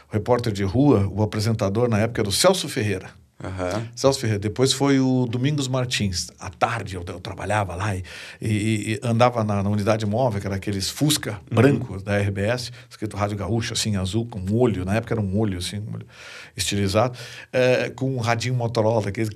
repórter 0.09 0.53
de 0.53 0.63
rua, 0.63 1.09
o 1.11 1.21
apresentador 1.21 1.89
na 1.89 1.99
época 1.99 2.21
era 2.21 2.29
o 2.29 2.31
Celso 2.31 2.69
Ferreira. 2.69 3.09
Uhum. 3.43 3.87
Celso 3.95 4.19
Ferreira. 4.19 4.39
Depois 4.39 4.71
foi 4.71 4.99
o 4.99 5.25
Domingos 5.25 5.67
Martins. 5.67 6.31
À 6.39 6.49
tarde 6.49 6.95
eu, 6.95 7.03
eu 7.05 7.19
trabalhava 7.19 7.75
lá 7.75 7.95
e, 7.95 8.03
e, 8.41 8.93
e 8.93 8.99
andava 9.03 9.43
na, 9.43 9.61
na, 9.61 9.69
unidade 9.69 10.05
móvel, 10.05 10.39
que 10.39 10.47
era 10.47 10.55
aqueles 10.55 10.89
Fusca 10.89 11.31
uhum. 11.51 11.55
brancos 11.55 12.01
da 12.01 12.17
RBS, 12.17 12.71
escrito 12.89 13.17
Rádio 13.17 13.37
Gaúcho, 13.37 13.73
assim, 13.73 13.97
azul, 13.97 14.25
com 14.25 14.39
um 14.39 14.55
olho. 14.55 14.85
Na 14.85 14.95
época 14.95 15.13
era 15.13 15.21
um 15.21 15.37
olho, 15.37 15.57
assim, 15.57 15.79
um 15.79 15.95
olho 15.95 16.07
estilizado, 16.55 17.17
é, 17.51 17.89
com 17.89 18.15
um 18.15 18.19
radinho 18.19 18.55
Motorola, 18.55 19.01
daquele. 19.01 19.29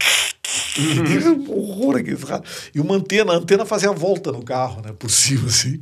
Uhum. 1.19 1.51
horror 1.51 1.97
aquele 1.97 2.17
E 2.73 2.79
uma 2.79 2.95
antena, 2.95 3.33
a 3.33 3.35
antena 3.35 3.65
fazia 3.65 3.89
a 3.89 3.93
volta 3.93 4.31
no 4.31 4.43
carro, 4.43 4.81
né? 4.81 4.93
Por 4.97 5.09
cima, 5.11 5.47
assim. 5.47 5.79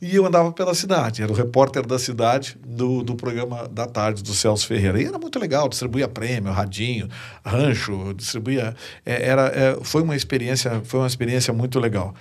E 0.00 0.14
eu 0.14 0.26
andava 0.26 0.52
pela 0.52 0.74
cidade, 0.74 1.22
era 1.22 1.30
o 1.30 1.34
repórter 1.34 1.86
da 1.86 1.98
cidade 1.98 2.56
do, 2.66 3.02
do 3.02 3.14
programa 3.14 3.68
da 3.68 3.86
tarde 3.86 4.22
do 4.22 4.34
Celso 4.34 4.66
Ferreira. 4.66 5.00
E 5.00 5.04
era 5.04 5.18
muito 5.18 5.38
legal, 5.38 5.68
distribuía 5.68 6.08
prêmio, 6.08 6.52
radinho, 6.52 7.08
rancho, 7.44 8.12
distribuía. 8.14 8.74
É, 9.04 9.28
era, 9.28 9.46
é, 9.48 9.78
foi 9.82 10.02
uma 10.02 10.16
experiência, 10.16 10.82
foi 10.84 11.00
uma 11.00 11.06
experiência 11.06 11.52
muito 11.52 11.78
legal. 11.78 12.14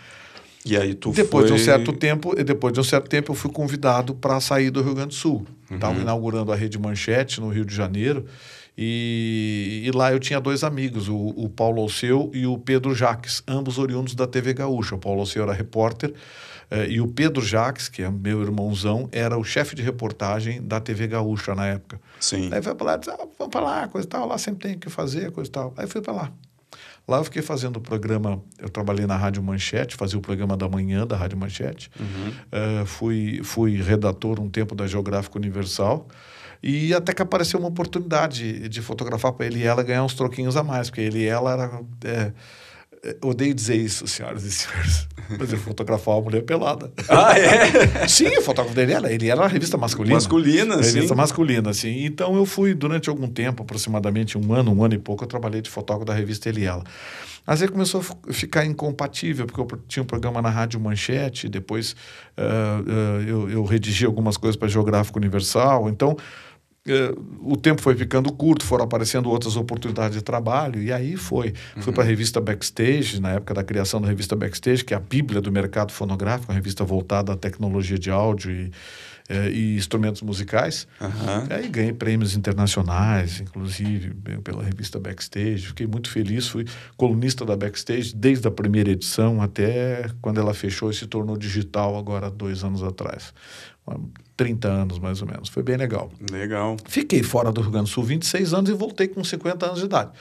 E 0.66 0.78
aí 0.78 0.94
tu 0.94 1.12
depois 1.12 1.50
foi... 1.50 1.58
de 1.58 1.62
um 1.62 1.66
certo 1.66 1.92
tempo, 1.92 2.34
depois 2.44 2.74
de 2.74 2.80
um 2.80 2.84
certo 2.84 3.10
tempo, 3.10 3.32
eu 3.32 3.36
fui 3.36 3.52
convidado 3.52 4.16
para 4.16 4.40
sair 4.40 4.70
do 4.70 4.82
Rio 4.82 4.94
Grande 4.94 5.10
do 5.10 5.16
Sul. 5.16 5.46
Estava 5.70 5.96
uhum. 5.96 6.02
inaugurando 6.02 6.52
a 6.52 6.56
Rede 6.56 6.80
Manchete 6.80 7.42
no 7.42 7.50
Rio 7.50 7.66
de 7.66 7.76
Janeiro. 7.76 8.26
E, 8.78 9.84
e, 9.86 9.92
lá 9.92 10.12
eu 10.12 10.20
tinha 10.20 10.40
dois 10.40 10.64
amigos, 10.64 11.08
o, 11.08 11.16
o 11.16 11.48
Paulo 11.48 11.82
Alceu 11.82 12.32
e 12.34 12.48
o 12.48 12.58
Pedro 12.58 12.96
Jaques, 12.96 13.44
ambos 13.48 13.78
oriundos 13.78 14.16
da 14.16 14.26
TV 14.26 14.54
Gaúcha. 14.54 14.96
O 14.96 14.98
Paulo 14.98 15.20
Alceu 15.20 15.44
era 15.44 15.54
repórter 15.54 16.14
Uh, 16.74 16.90
e 16.90 17.00
o 17.00 17.08
Pedro 17.08 17.46
Jacques, 17.46 17.88
que 17.88 18.02
é 18.02 18.10
meu 18.10 18.42
irmãozão, 18.42 19.08
era 19.12 19.38
o 19.38 19.44
chefe 19.44 19.76
de 19.76 19.84
reportagem 19.84 20.60
da 20.60 20.80
TV 20.80 21.06
Gaúcha 21.06 21.54
na 21.54 21.68
época. 21.68 22.02
Sim. 22.20 22.50
Aí 22.52 22.64
foi 22.64 22.74
para 22.74 22.86
lá, 22.88 22.98
disse, 22.98 23.12
ah, 23.12 23.28
vamos 23.38 23.52
para 23.52 23.62
lá, 23.62 23.88
coisa 23.88 24.08
e 24.08 24.10
tal, 24.10 24.28
lá 24.28 24.38
sempre 24.40 24.70
tem 24.70 24.80
que 24.80 24.90
fazer, 24.90 25.32
coisa 25.32 25.48
e 25.48 25.52
tal. 25.52 25.74
Aí 25.78 25.86
fui 25.86 26.02
para 26.02 26.14
lá. 26.14 26.32
Lá 27.08 27.18
eu 27.18 27.24
fiquei 27.26 27.44
fazendo 27.44 27.78
o 27.78 27.82
programa, 27.82 28.42
eu 28.58 28.70
trabalhei 28.70 29.06
na 29.06 29.16
Rádio 29.16 29.44
Manchete, 29.44 29.96
fazia 29.96 30.18
o 30.18 30.22
programa 30.22 30.58
da 30.58 30.68
manhã 30.68 31.06
da 31.06 31.16
Rádio 31.16 31.38
Manchete. 31.38 31.92
Uhum. 32.00 32.32
Uh, 32.82 32.86
fui, 32.88 33.42
fui 33.44 33.80
redator 33.80 34.40
um 34.40 34.50
tempo 34.50 34.74
da 34.74 34.88
Geográfica 34.88 35.38
Universal. 35.38 36.08
E 36.64 36.94
até 36.94 37.12
que 37.12 37.22
apareceu 37.22 37.60
uma 37.60 37.68
oportunidade 37.68 38.70
de 38.70 38.82
fotografar 38.82 39.34
para 39.34 39.46
ele 39.46 39.60
e 39.60 39.64
ela 39.64 39.84
ganhar 39.84 40.04
uns 40.04 40.14
troquinhos 40.14 40.56
a 40.56 40.64
mais, 40.64 40.90
porque 40.90 41.02
ele 41.02 41.20
e 41.20 41.26
ela 41.26 41.52
era. 41.52 41.82
É, 42.06 42.32
odeio 43.22 43.54
dizer 43.54 43.76
isso, 43.76 44.08
senhoras 44.08 44.46
e 44.46 44.52
senhores, 44.52 45.10
mas 45.38 45.52
ele 45.52 45.62
fotografava 45.62 46.18
uma 46.18 46.24
mulher 46.24 46.44
pelada. 46.44 46.90
Ah, 47.10 47.38
é? 47.38 48.08
sim, 48.08 48.28
o 48.38 48.42
fotógrafo 48.42 48.74
dele 48.74 48.94
era, 48.94 49.12
ele 49.12 49.28
era 49.28 49.42
uma 49.42 49.48
revista 49.50 49.78
masculina. 49.78 50.16
Masculina, 50.16 50.82
sim. 50.82 50.94
Revista 50.94 51.14
masculina, 51.14 51.74
sim. 51.74 52.06
Então 52.06 52.34
eu 52.38 52.46
fui, 52.46 52.74
durante 52.74 53.10
algum 53.10 53.28
tempo, 53.28 53.64
aproximadamente 53.64 54.38
um 54.38 54.54
ano, 54.54 54.72
um 54.74 54.86
ano 54.86 54.94
e 54.94 55.00
pouco, 55.00 55.26
eu 55.26 55.28
trabalhei 55.28 55.62
de 55.62 55.70
fotógrafo 55.70 56.06
da 56.06 56.14
revista 56.14 56.48
Ele 56.48 56.62
e 56.62 56.66
Ela. 56.66 56.84
Mas 57.46 57.62
aí 57.62 57.68
começou 57.68 58.00
a 58.00 58.32
ficar 58.32 58.66
incompatível, 58.66 59.46
porque 59.46 59.60
eu 59.60 59.80
tinha 59.86 60.02
um 60.02 60.06
programa 60.06 60.42
na 60.42 60.50
Rádio 60.50 60.80
Manchete, 60.80 61.50
depois 61.50 61.94
uh, 62.38 62.90
uh, 62.90 63.22
eu, 63.28 63.50
eu 63.50 63.64
redigi 63.66 64.06
algumas 64.06 64.38
coisas 64.38 64.56
para 64.56 64.70
Geográfico 64.70 65.20
Universal, 65.20 65.90
então 65.90 66.16
o 67.42 67.56
tempo 67.56 67.82
foi 67.82 67.96
ficando 67.96 68.32
curto, 68.34 68.66
foram 68.66 68.84
aparecendo 68.84 69.30
outras 69.30 69.56
oportunidades 69.56 70.18
de 70.18 70.24
trabalho, 70.24 70.82
e 70.82 70.92
aí 70.92 71.16
foi. 71.16 71.54
Uhum. 71.78 71.82
Fui 71.82 71.94
para 71.94 72.04
a 72.04 72.06
revista 72.06 72.42
Backstage, 72.42 73.22
na 73.22 73.32
época 73.32 73.54
da 73.54 73.64
criação 73.64 74.02
da 74.02 74.08
revista 74.08 74.36
Backstage, 74.36 74.84
que 74.84 74.94
é 74.94 74.98
a 74.98 75.00
bíblia 75.00 75.40
do 75.40 75.50
mercado 75.50 75.94
fonográfico, 75.94 76.52
uma 76.52 76.56
revista 76.56 76.84
voltada 76.84 77.32
à 77.32 77.38
tecnologia 77.38 77.98
de 77.98 78.12
áudio 78.12 78.52
e, 78.52 78.66
uh, 79.34 79.50
e 79.50 79.78
instrumentos 79.78 80.22
musicais. 80.22 80.86
Uhum. 81.00 81.48
Aí 81.50 81.70
ganhei 81.70 81.94
prêmios 81.94 82.36
internacionais, 82.36 83.40
inclusive 83.40 84.14
pela 84.44 84.62
revista 84.62 85.00
Backstage. 85.00 85.68
Fiquei 85.68 85.88
muito 85.88 86.10
feliz, 86.10 86.50
fui 86.50 86.66
colunista 86.98 87.46
da 87.46 87.56
Backstage 87.56 88.14
desde 88.14 88.46
a 88.46 88.52
primeira 88.52 88.92
edição 88.92 89.42
até 89.42 90.10
quando 90.22 90.38
ela 90.38 90.54
fechou 90.54 90.92
e 90.92 90.94
se 90.94 91.08
tornou 91.08 91.38
digital 91.38 91.98
agora 91.98 92.30
dois 92.30 92.62
anos 92.62 92.84
atrás 92.84 93.34
30 94.36 94.68
anos 94.68 95.00
mais 95.00 95.22
ou 95.22 95.28
menos. 95.28 95.50
Foi 95.50 95.62
bem 95.62 95.78
legal. 95.78 96.12
Legal. 96.32 96.78
Fiquei 96.86 97.22
fora 97.22 97.52
do 97.52 97.62
Rio 97.62 97.72
Grande 97.72 97.90
do 97.90 97.94
Sul 97.94 98.04
26 98.04 98.54
anos 98.54 98.70
e 98.70 98.74
voltei 98.74 99.08
com 99.08 99.24
50 99.24 99.66
anos 99.66 99.80
de 99.80 99.86
idade. 99.86 100.12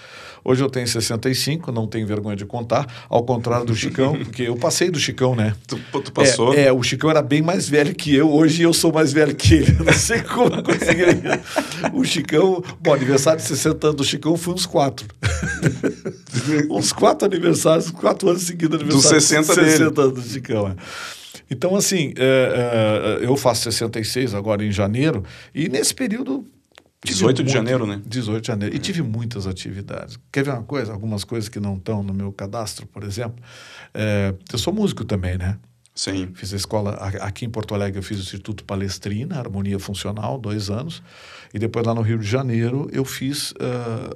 Hoje 0.45 0.63
eu 0.63 0.69
tenho 0.69 0.87
65, 0.87 1.71
não 1.71 1.87
tenho 1.87 2.07
vergonha 2.07 2.37
de 2.37 2.45
contar, 2.45 3.07
ao 3.09 3.23
contrário 3.23 3.65
do 3.65 3.75
Chicão, 3.75 4.19
porque 4.25 4.43
eu 4.43 4.57
passei 4.57 4.91
do 4.91 4.99
Chicão, 4.99 5.37
né? 5.37 5.55
Tu, 5.67 5.79
tu 6.03 6.13
passou? 6.13 6.53
É, 6.53 6.65
é, 6.65 6.73
o 6.73 6.83
Chicão 6.83 7.09
era 7.09 7.23
bem 7.23 7.41
mais 7.41 7.69
velho 7.69 7.95
que 7.95 8.15
eu, 8.15 8.31
hoje 8.31 8.63
eu 8.63 8.73
sou 8.73 8.93
mais 8.93 9.13
velho 9.13 9.35
que 9.35 9.55
ele. 9.55 9.77
Eu 9.79 9.85
não 9.85 9.93
sei 9.93 10.21
como 10.23 10.55
eu 10.57 10.63
consegui. 10.63 11.05
o 11.93 12.05
Chicão, 12.05 12.63
bom, 12.81 12.93
aniversário 12.93 13.41
de 13.41 13.47
60 13.47 13.87
anos 13.87 13.97
do 13.97 14.05
Chicão 14.05 14.37
foi 14.37 14.55
uns 14.55 14.67
quatro. 14.67 15.07
uns 16.69 16.93
quatro 16.93 17.27
aniversários, 17.27 17.91
quatro 17.91 18.29
anos 18.29 18.43
seguidos 18.43 18.81
aniversário. 18.81 19.17
Dos 19.17 19.25
60, 19.25 19.55
60 19.55 20.03
anos 20.03 20.15
do 20.15 20.29
Chicão, 20.29 20.69
é. 20.69 20.75
Então, 21.53 21.77
assim, 21.77 22.15
é, 22.17 23.19
é, 23.21 23.27
eu 23.27 23.37
faço 23.37 23.65
66 23.65 24.35
agora 24.35 24.65
em 24.65 24.73
janeiro, 24.73 25.23
e 25.55 25.69
nesse 25.69 25.95
período. 25.95 26.47
18 27.05 27.37
de 27.37 27.43
muito, 27.43 27.53
janeiro, 27.53 27.85
né? 27.85 28.01
18 28.07 28.41
de 28.41 28.47
janeiro. 28.47 28.75
E 28.75 28.79
tive 28.79 29.03
muitas 29.03 29.47
atividades. 29.47 30.19
Quer 30.33 30.45
ver 30.45 30.53
uma 30.53 30.63
coisa? 30.63 30.93
Algumas 30.93 31.25
coisas 31.25 31.49
que 31.49 31.61
não 31.61 31.77
estão 31.77 32.03
no 32.03 32.15
meu 32.15 32.33
cadastro, 32.33 32.87
por 32.87 33.03
exemplo. 33.03 33.45
É, 33.93 34.33
eu 34.51 34.59
sou 34.59 34.73
músico 34.73 35.05
também, 35.05 35.37
né? 35.37 35.59
Sim. 35.95 36.31
Fiz 36.35 36.55
a 36.55 36.57
escola 36.57 36.93
aqui 37.21 37.45
em 37.45 37.51
Porto 37.51 37.75
Alegre, 37.75 37.99
eu 37.99 38.03
fiz 38.03 38.19
o 38.19 38.23
Instituto 38.23 38.65
Palestrina, 38.65 39.39
Harmonia 39.39 39.79
Funcional, 39.79 40.39
dois 40.39 40.71
anos. 40.71 41.03
E 41.55 41.59
depois 41.59 41.87
lá 41.87 41.95
no 41.95 42.01
Rio 42.01 42.19
de 42.19 42.27
Janeiro 42.27 42.89
eu 42.93 43.05
fiz 43.05 43.51
uh, 43.53 43.55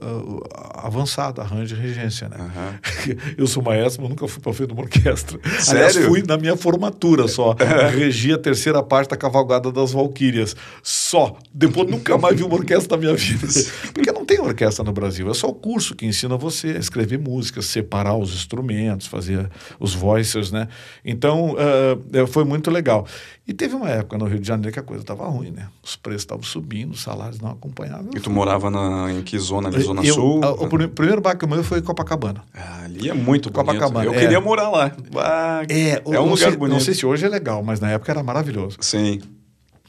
uh, 0.02 0.42
avançado, 0.74 1.40
arranjo 1.40 1.76
e 1.76 1.78
regência, 1.78 2.28
né? 2.28 2.36
Uhum. 2.38 3.16
Eu 3.36 3.46
sou 3.46 3.62
maestro, 3.62 4.02
mas 4.02 4.10
nunca 4.10 4.26
fui 4.26 4.40
para 4.40 4.52
frente 4.52 4.68
de 4.68 4.74
uma 4.74 4.82
orquestra. 4.82 5.38
Sério? 5.60 5.70
Aliás, 5.70 5.96
fui 5.96 6.22
na 6.22 6.38
minha 6.38 6.56
formatura 6.56 7.28
só. 7.28 7.54
Regi 7.92 8.32
a 8.32 8.38
terceira 8.38 8.82
parte 8.82 9.10
da 9.10 9.16
Cavalgada 9.16 9.70
das 9.70 9.92
Valquírias. 9.92 10.56
Só. 10.82 11.36
Depois 11.52 11.90
nunca 11.90 12.16
mais 12.16 12.36
vi 12.36 12.42
uma 12.42 12.54
orquestra 12.54 12.96
na 12.96 13.02
minha 13.02 13.14
vida. 13.14 13.46
Porque 13.92 14.10
não 14.12 14.24
tem 14.24 14.40
orquestra 14.40 14.84
no 14.84 14.92
Brasil. 14.92 15.30
É 15.30 15.34
só 15.34 15.48
o 15.48 15.54
curso 15.54 15.94
que 15.94 16.06
ensina 16.06 16.36
você 16.36 16.68
a 16.68 16.78
escrever 16.78 17.18
músicas, 17.18 17.66
separar 17.66 18.16
os 18.16 18.32
instrumentos, 18.32 19.06
fazer 19.06 19.48
os 19.78 19.94
voicers, 19.94 20.50
né? 20.50 20.68
Então, 21.04 21.54
uh, 21.54 22.26
foi 22.26 22.44
muito 22.44 22.70
legal. 22.70 23.06
E 23.46 23.52
teve 23.52 23.74
uma 23.74 23.88
época 23.88 24.18
no 24.18 24.24
Rio 24.24 24.40
de 24.40 24.46
Janeiro 24.46 24.72
que 24.72 24.80
a 24.80 24.82
coisa 24.82 25.02
estava 25.02 25.26
ruim, 25.28 25.50
né? 25.50 25.68
Os 25.82 25.94
preços 25.94 26.22
estavam 26.22 26.42
subindo, 26.42 26.92
os 26.92 27.02
salários 27.26 27.40
não 27.40 27.50
acompanhavam. 27.50 28.10
E 28.14 28.20
tu 28.20 28.30
morava 28.30 28.70
na, 28.70 29.12
em 29.12 29.22
que 29.22 29.38
zona? 29.38 29.70
Na 29.70 29.78
Zona 29.78 30.04
eu, 30.04 30.14
Sul? 30.14 30.44
A, 30.44 30.52
o 30.52 30.68
primeiro 30.68 31.20
bairro 31.20 31.38
que 31.38 31.44
eu 31.44 31.48
morei 31.48 31.64
foi 31.64 31.82
Copacabana. 31.82 32.42
Ah, 32.54 32.84
ali 32.84 33.08
é 33.08 33.14
muito 33.14 33.50
bonito. 33.50 33.52
Copacabana. 33.52 34.06
Eu 34.06 34.14
é. 34.14 34.20
queria 34.20 34.40
morar 34.40 34.70
lá. 34.70 34.92
Ah, 35.16 35.62
é, 35.68 36.02
é 36.04 36.20
um 36.20 36.30
lugar 36.30 36.48
sei, 36.48 36.56
bonito. 36.56 36.74
Não 36.74 36.80
sei 36.80 36.94
se 36.94 37.04
hoje 37.04 37.24
é 37.24 37.28
legal, 37.28 37.62
mas 37.62 37.80
na 37.80 37.90
época 37.90 38.12
era 38.12 38.22
maravilhoso. 38.22 38.78
Sim. 38.80 39.20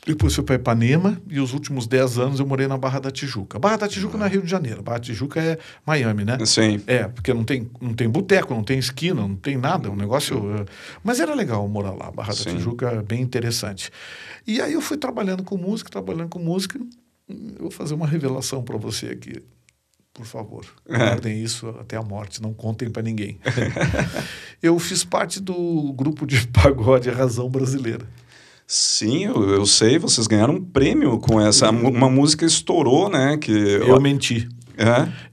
Depois 0.05 0.33
fui 0.33 0.43
para 0.43 0.55
Ipanema 0.55 1.21
e 1.29 1.37
os 1.37 1.53
últimos 1.53 1.85
10 1.85 2.17
anos 2.17 2.39
eu 2.39 2.45
morei 2.47 2.65
na 2.65 2.77
Barra 2.77 2.97
da 2.97 3.11
Tijuca. 3.11 3.59
Barra 3.59 3.75
da 3.75 3.89
Tijuca 3.89 4.15
ah. 4.15 4.19
não 4.19 4.25
é 4.25 4.29
Rio 4.29 4.41
de 4.41 4.49
Janeiro. 4.49 4.81
Barra 4.81 4.99
da 4.99 5.03
Tijuca 5.03 5.41
é 5.41 5.57
Miami, 5.85 6.23
né? 6.23 6.37
Sim. 6.45 6.81
É, 6.87 7.09
porque 7.09 7.33
não 7.33 7.43
tem, 7.43 7.69
não 7.81 7.93
tem 7.93 8.07
boteco, 8.07 8.53
não 8.53 8.63
tem 8.63 8.79
esquina, 8.79 9.19
não 9.19 9.35
tem 9.35 9.57
nada. 9.57 9.89
É 9.89 9.91
um 9.91 9.97
negócio. 9.97 10.37
Uh... 10.37 10.65
Mas 11.03 11.19
era 11.19 11.35
legal 11.35 11.67
morar 11.67 11.91
lá. 11.91 12.09
Barra 12.09 12.31
Sim. 12.31 12.45
da 12.45 12.51
Tijuca 12.51 12.87
é 12.87 13.01
bem 13.01 13.21
interessante. 13.21 13.91
E 14.47 14.61
aí 14.61 14.71
eu 14.71 14.81
fui 14.81 14.95
trabalhando 14.95 15.43
com 15.43 15.57
música, 15.57 15.89
trabalhando 15.89 16.29
com 16.29 16.39
música. 16.39 16.79
Eu 17.27 17.61
vou 17.61 17.71
fazer 17.71 17.93
uma 17.93 18.07
revelação 18.07 18.63
para 18.63 18.77
você 18.77 19.07
aqui. 19.07 19.43
Por 20.13 20.25
favor, 20.25 20.65
é. 20.87 20.97
guardem 20.97 21.43
isso 21.43 21.67
até 21.79 21.95
a 21.95 22.01
morte, 22.01 22.41
não 22.41 22.51
contem 22.51 22.89
para 22.89 23.03
ninguém. 23.03 23.37
eu 24.63 24.79
fiz 24.79 25.03
parte 25.03 25.39
do 25.39 25.93
grupo 25.93 26.25
de 26.25 26.47
pagode 26.47 27.09
Razão 27.09 27.49
Brasileira. 27.49 28.07
Sim, 28.65 29.25
eu, 29.25 29.49
eu, 29.49 29.65
sei, 29.65 29.99
vocês 29.99 30.25
ganharam 30.27 30.55
um 30.55 30.63
prêmio 30.63 31.19
com 31.19 31.39
essa. 31.39 31.69
Uma 31.69 32.09
música 32.09 32.45
estourou, 32.45 33.09
né? 33.09 33.37
Que... 33.37 33.51
Eu 33.51 34.01
menti. 34.01 34.49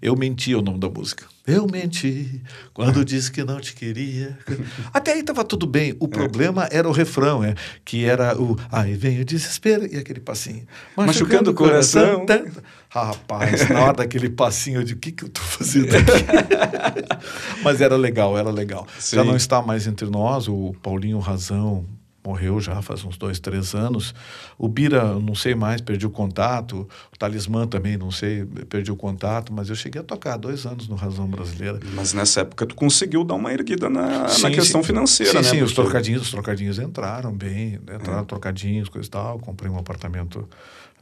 Eu 0.00 0.16
menti 0.16 0.54
o 0.54 0.62
nome 0.62 0.78
da 0.78 0.88
música. 0.88 1.26
Eu 1.46 1.66
menti 1.70 2.40
quando 2.72 3.04
disse 3.04 3.30
que 3.30 3.44
não 3.44 3.60
te 3.60 3.74
queria. 3.74 4.38
Até 4.92 5.12
aí 5.12 5.20
estava 5.20 5.44
tudo 5.44 5.66
bem. 5.66 5.94
O 6.00 6.06
é. 6.06 6.08
problema 6.08 6.66
era 6.70 6.88
o 6.88 6.92
refrão, 6.92 7.44
é, 7.44 7.54
que 7.84 8.04
era 8.04 8.40
o 8.40 8.56
Aí 8.72 8.94
vem 8.94 9.20
o 9.20 9.24
desespero 9.24 9.86
e 9.86 9.98
aquele 9.98 10.20
passinho. 10.20 10.66
Machucando, 10.96 11.06
Machucando 11.06 11.50
o 11.50 11.54
coração. 11.54 12.26
coração. 12.26 12.62
Rapaz, 12.88 13.68
na 13.68 13.82
hora 13.82 13.92
daquele 13.94 14.30
passinho, 14.30 14.80
eu 14.80 14.84
digo, 14.84 14.98
o 14.98 15.00
que, 15.00 15.12
que 15.12 15.24
eu 15.24 15.28
estou 15.28 15.44
fazendo 15.44 15.88
aqui? 15.96 17.62
Mas 17.62 17.80
era 17.80 17.96
legal, 17.96 18.38
era 18.38 18.50
legal. 18.50 18.86
Sim. 18.98 19.16
Já 19.16 19.24
não 19.24 19.36
está 19.36 19.60
mais 19.60 19.86
entre 19.86 20.08
nós, 20.08 20.48
o 20.48 20.74
Paulinho 20.80 21.18
Razão, 21.18 21.84
morreu 22.24 22.60
já 22.60 22.80
faz 22.80 23.04
uns 23.04 23.16
dois, 23.16 23.38
três 23.38 23.74
anos. 23.74 24.14
O 24.56 24.68
Bira, 24.68 25.18
não 25.20 25.34
sei 25.34 25.54
mais, 25.54 25.80
perdi 25.80 26.06
o 26.06 26.10
contato. 26.10 26.88
O 27.12 27.18
Talismã 27.18 27.66
também, 27.66 27.96
não 27.96 28.10
sei, 28.10 28.44
perdi 28.68 28.90
o 28.90 28.96
contato. 28.96 29.52
Mas 29.52 29.68
eu 29.68 29.76
cheguei 29.76 30.00
a 30.00 30.04
tocar 30.04 30.36
dois 30.36 30.64
anos 30.64 30.88
no 30.88 30.94
Razão 30.94 31.26
Brasileira. 31.26 31.78
Mas 31.94 32.14
nessa 32.14 32.40
época 32.40 32.66
tu 32.66 32.74
conseguiu 32.74 33.24
dar 33.24 33.34
uma 33.34 33.52
erguida 33.52 33.90
na, 33.90 34.28
sim, 34.28 34.42
na 34.42 34.50
questão 34.50 34.82
sim. 34.82 34.86
financeira, 34.86 35.42
sim, 35.42 35.50
né? 35.50 35.58
Sim, 35.58 35.62
os 35.62 35.72
trocadinhos, 35.72 36.22
os 36.22 36.30
trocadinhos 36.30 36.78
entraram 36.78 37.32
bem, 37.32 37.74
entraram 37.74 38.22
é. 38.22 38.24
trocadinhos, 38.24 38.88
coisa 38.88 39.06
e 39.06 39.10
tal. 39.10 39.38
Comprei 39.38 39.70
um 39.70 39.78
apartamento 39.78 40.48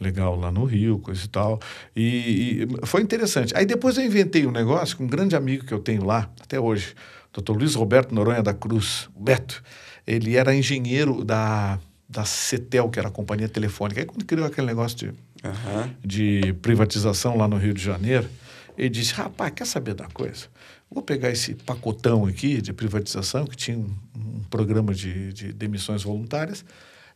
legal 0.00 0.36
lá 0.36 0.50
no 0.50 0.64
Rio, 0.64 0.98
coisa 0.98 1.24
e 1.24 1.28
tal. 1.28 1.60
E, 1.94 2.66
e, 2.82 2.86
foi 2.86 3.02
interessante. 3.02 3.56
Aí 3.56 3.64
depois 3.64 3.96
eu 3.96 4.04
inventei 4.04 4.46
um 4.46 4.50
negócio 4.50 4.96
com 4.96 5.04
um 5.04 5.06
grande 5.06 5.36
amigo 5.36 5.64
que 5.64 5.72
eu 5.72 5.78
tenho 5.78 6.04
lá, 6.04 6.28
até 6.40 6.58
hoje, 6.58 6.94
Dr. 7.32 7.52
Luiz 7.52 7.74
Roberto 7.74 8.14
Noronha 8.14 8.42
da 8.42 8.52
Cruz, 8.52 9.08
Beto. 9.16 9.62
Ele 10.06 10.36
era 10.36 10.54
engenheiro 10.54 11.24
da, 11.24 11.78
da 12.08 12.24
CETEL, 12.24 12.88
que 12.90 12.98
era 12.98 13.08
a 13.08 13.10
companhia 13.10 13.48
telefônica. 13.48 14.00
Aí 14.00 14.06
quando 14.06 14.24
criou 14.24 14.46
aquele 14.46 14.66
negócio 14.66 14.98
de, 14.98 15.06
uhum. 15.06 15.94
de 16.04 16.54
privatização 16.60 17.36
lá 17.36 17.46
no 17.46 17.56
Rio 17.56 17.72
de 17.72 17.82
Janeiro, 17.82 18.28
ele 18.76 18.88
disse, 18.88 19.14
rapaz, 19.14 19.52
quer 19.54 19.66
saber 19.66 19.94
da 19.94 20.06
coisa? 20.06 20.46
Vou 20.90 21.02
pegar 21.02 21.30
esse 21.30 21.54
pacotão 21.54 22.26
aqui 22.26 22.60
de 22.60 22.72
privatização, 22.72 23.46
que 23.46 23.56
tinha 23.56 23.78
um, 23.78 23.94
um 24.16 24.40
programa 24.50 24.94
de, 24.94 25.32
de 25.32 25.52
demissões 25.52 26.02
voluntárias, 26.02 26.64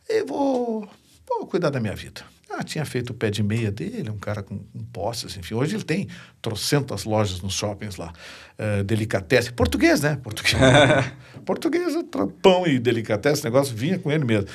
e 0.07 0.23
vou, 0.23 0.87
vou 1.27 1.47
cuidar 1.47 1.69
da 1.69 1.79
minha 1.79 1.95
vida. 1.95 2.21
Ah, 2.49 2.63
tinha 2.63 2.85
feito 2.85 3.09
o 3.09 3.13
pé 3.13 3.29
de 3.29 3.43
meia 3.43 3.69
dele, 3.69 4.09
um 4.09 4.17
cara 4.17 4.41
com, 4.41 4.57
com 4.57 4.83
posses, 4.85 5.35
enfim. 5.35 5.53
Hoje 5.53 5.75
ele 5.75 5.83
tem 5.83 6.07
trocentas 6.41 7.03
lojas 7.03 7.41
nos 7.41 7.53
shoppings 7.53 7.97
lá. 7.97 8.13
Uh, 8.57 8.83
delicatessen. 8.83 9.51
Português, 9.51 10.01
né? 10.01 10.15
Português. 10.23 10.55
Português, 11.45 11.93
pão 12.41 12.65
e 12.65 12.79
delicatessen, 12.79 13.43
negócio 13.43 13.75
vinha 13.75 13.99
com 13.99 14.11
ele 14.11 14.23
mesmo. 14.23 14.49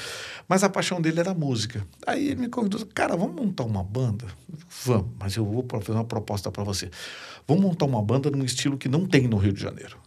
Mas 0.49 0.65
a 0.65 0.69
paixão 0.69 1.01
dele 1.01 1.21
era 1.21 1.31
a 1.31 1.35
música. 1.35 1.87
Aí 2.07 2.29
ele 2.29 2.43
me 2.43 2.49
convidou, 2.49 2.85
cara, 2.95 3.17
vamos 3.17 3.35
montar 3.35 3.65
uma 3.65 3.85
banda? 3.85 4.27
Vamos, 4.85 5.11
mas 5.19 5.37
eu 5.37 5.45
vou 5.45 5.65
fazer 5.69 5.93
uma 5.93 6.05
proposta 6.05 6.51
para 6.51 6.65
você. 6.65 6.91
Vamos 7.47 7.63
montar 7.63 7.85
uma 7.85 8.03
banda 8.03 8.31
num 8.31 8.45
estilo 8.45 8.79
que 8.79 8.89
não 8.89 9.07
tem 9.07 9.29
no 9.29 9.37
Rio 9.37 9.53
de 9.53 9.61
Janeiro. 9.61 9.99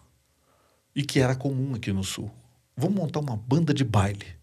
E 0.95 1.03
que 1.03 1.19
era 1.19 1.35
comum 1.35 1.75
aqui 1.75 1.91
no 1.91 2.03
Sul. 2.03 2.31
Vamos 2.75 2.95
montar 2.95 3.19
uma 3.19 3.37
banda 3.37 3.73
de 3.73 3.83
baile. 3.83 4.34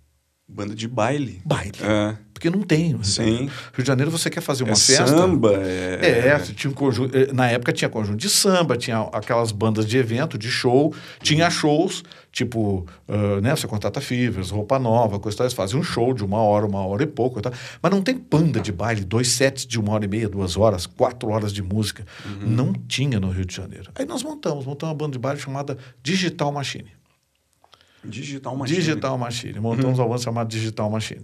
Banda 0.53 0.75
de 0.75 0.87
baile. 0.87 1.41
Baile. 1.45 1.79
É. 1.83 2.17
Porque 2.43 2.51
não 2.51 2.63
tem. 2.63 3.01
Sim. 3.05 3.49
Rio 3.73 3.83
de 3.83 3.87
Janeiro 3.87 4.11
você 4.11 4.29
quer 4.29 4.41
fazer 4.41 4.65
uma 4.65 4.73
é 4.73 4.77
festa. 4.77 5.07
Samba, 5.07 5.55
é. 5.55 6.29
É, 6.29 6.39
tinha 6.39 6.71
um 6.71 6.75
conjunto. 6.75 7.17
Eh, 7.17 7.33
na 7.33 7.49
época 7.49 7.73
tinha 7.73 7.89
conjunto 7.89 8.19
de 8.19 8.29
samba, 8.29 8.77
tinha 8.77 9.01
aquelas 9.13 9.53
bandas 9.53 9.87
de 9.87 9.97
evento, 9.97 10.37
de 10.37 10.51
show, 10.51 10.93
tinha 11.23 11.49
shows, 11.49 12.03
tipo, 12.33 12.85
uh, 13.09 13.41
né? 13.41 13.55
Você 13.55 13.69
contrata 13.69 14.01
Fivers, 14.01 14.51
roupa 14.51 14.77
nova, 14.79 15.21
coisa 15.21 15.39
tal. 15.39 15.47
Eles 15.47 15.55
fazem 15.55 15.79
um 15.79 15.85
show 15.85 16.13
de 16.13 16.25
uma 16.25 16.39
hora, 16.39 16.67
uma 16.67 16.85
hora 16.85 17.05
e 17.05 17.07
pouco. 17.07 17.39
E 17.39 17.43
tal. 17.43 17.53
Mas 17.81 17.93
não 17.93 18.03
tem 18.03 18.19
banda 18.19 18.61
de 18.61 18.73
baile, 18.73 19.05
dois 19.05 19.29
sets 19.29 19.65
de 19.65 19.79
uma 19.79 19.93
hora 19.93 20.05
e 20.05 20.09
meia, 20.09 20.29
duas 20.29 20.57
horas, 20.57 20.85
quatro 20.85 21.31
horas 21.31 21.53
de 21.53 21.63
música. 21.63 22.05
Uhum. 22.27 22.49
Não 22.49 22.73
tinha 22.73 23.21
no 23.21 23.31
Rio 23.31 23.47
de 23.47 23.55
Janeiro. 23.55 23.91
Aí 23.95 24.05
nós 24.05 24.23
montamos, 24.25 24.67
montamos 24.67 24.93
uma 24.93 24.99
banda 24.99 25.13
de 25.13 25.19
baile 25.19 25.41
chamada 25.41 25.79
Digital 26.03 26.51
Machine. 26.51 26.91
Digital 28.05 28.57
Machine. 28.57 28.79
Digital 28.79 29.19
Machine. 29.19 29.61
Montamos 29.61 29.99
uhum. 29.99 30.05
uma 30.05 30.11
banda 30.11 30.23
chamada 30.23 30.49
Digital 30.49 30.91
Machine. 30.91 31.23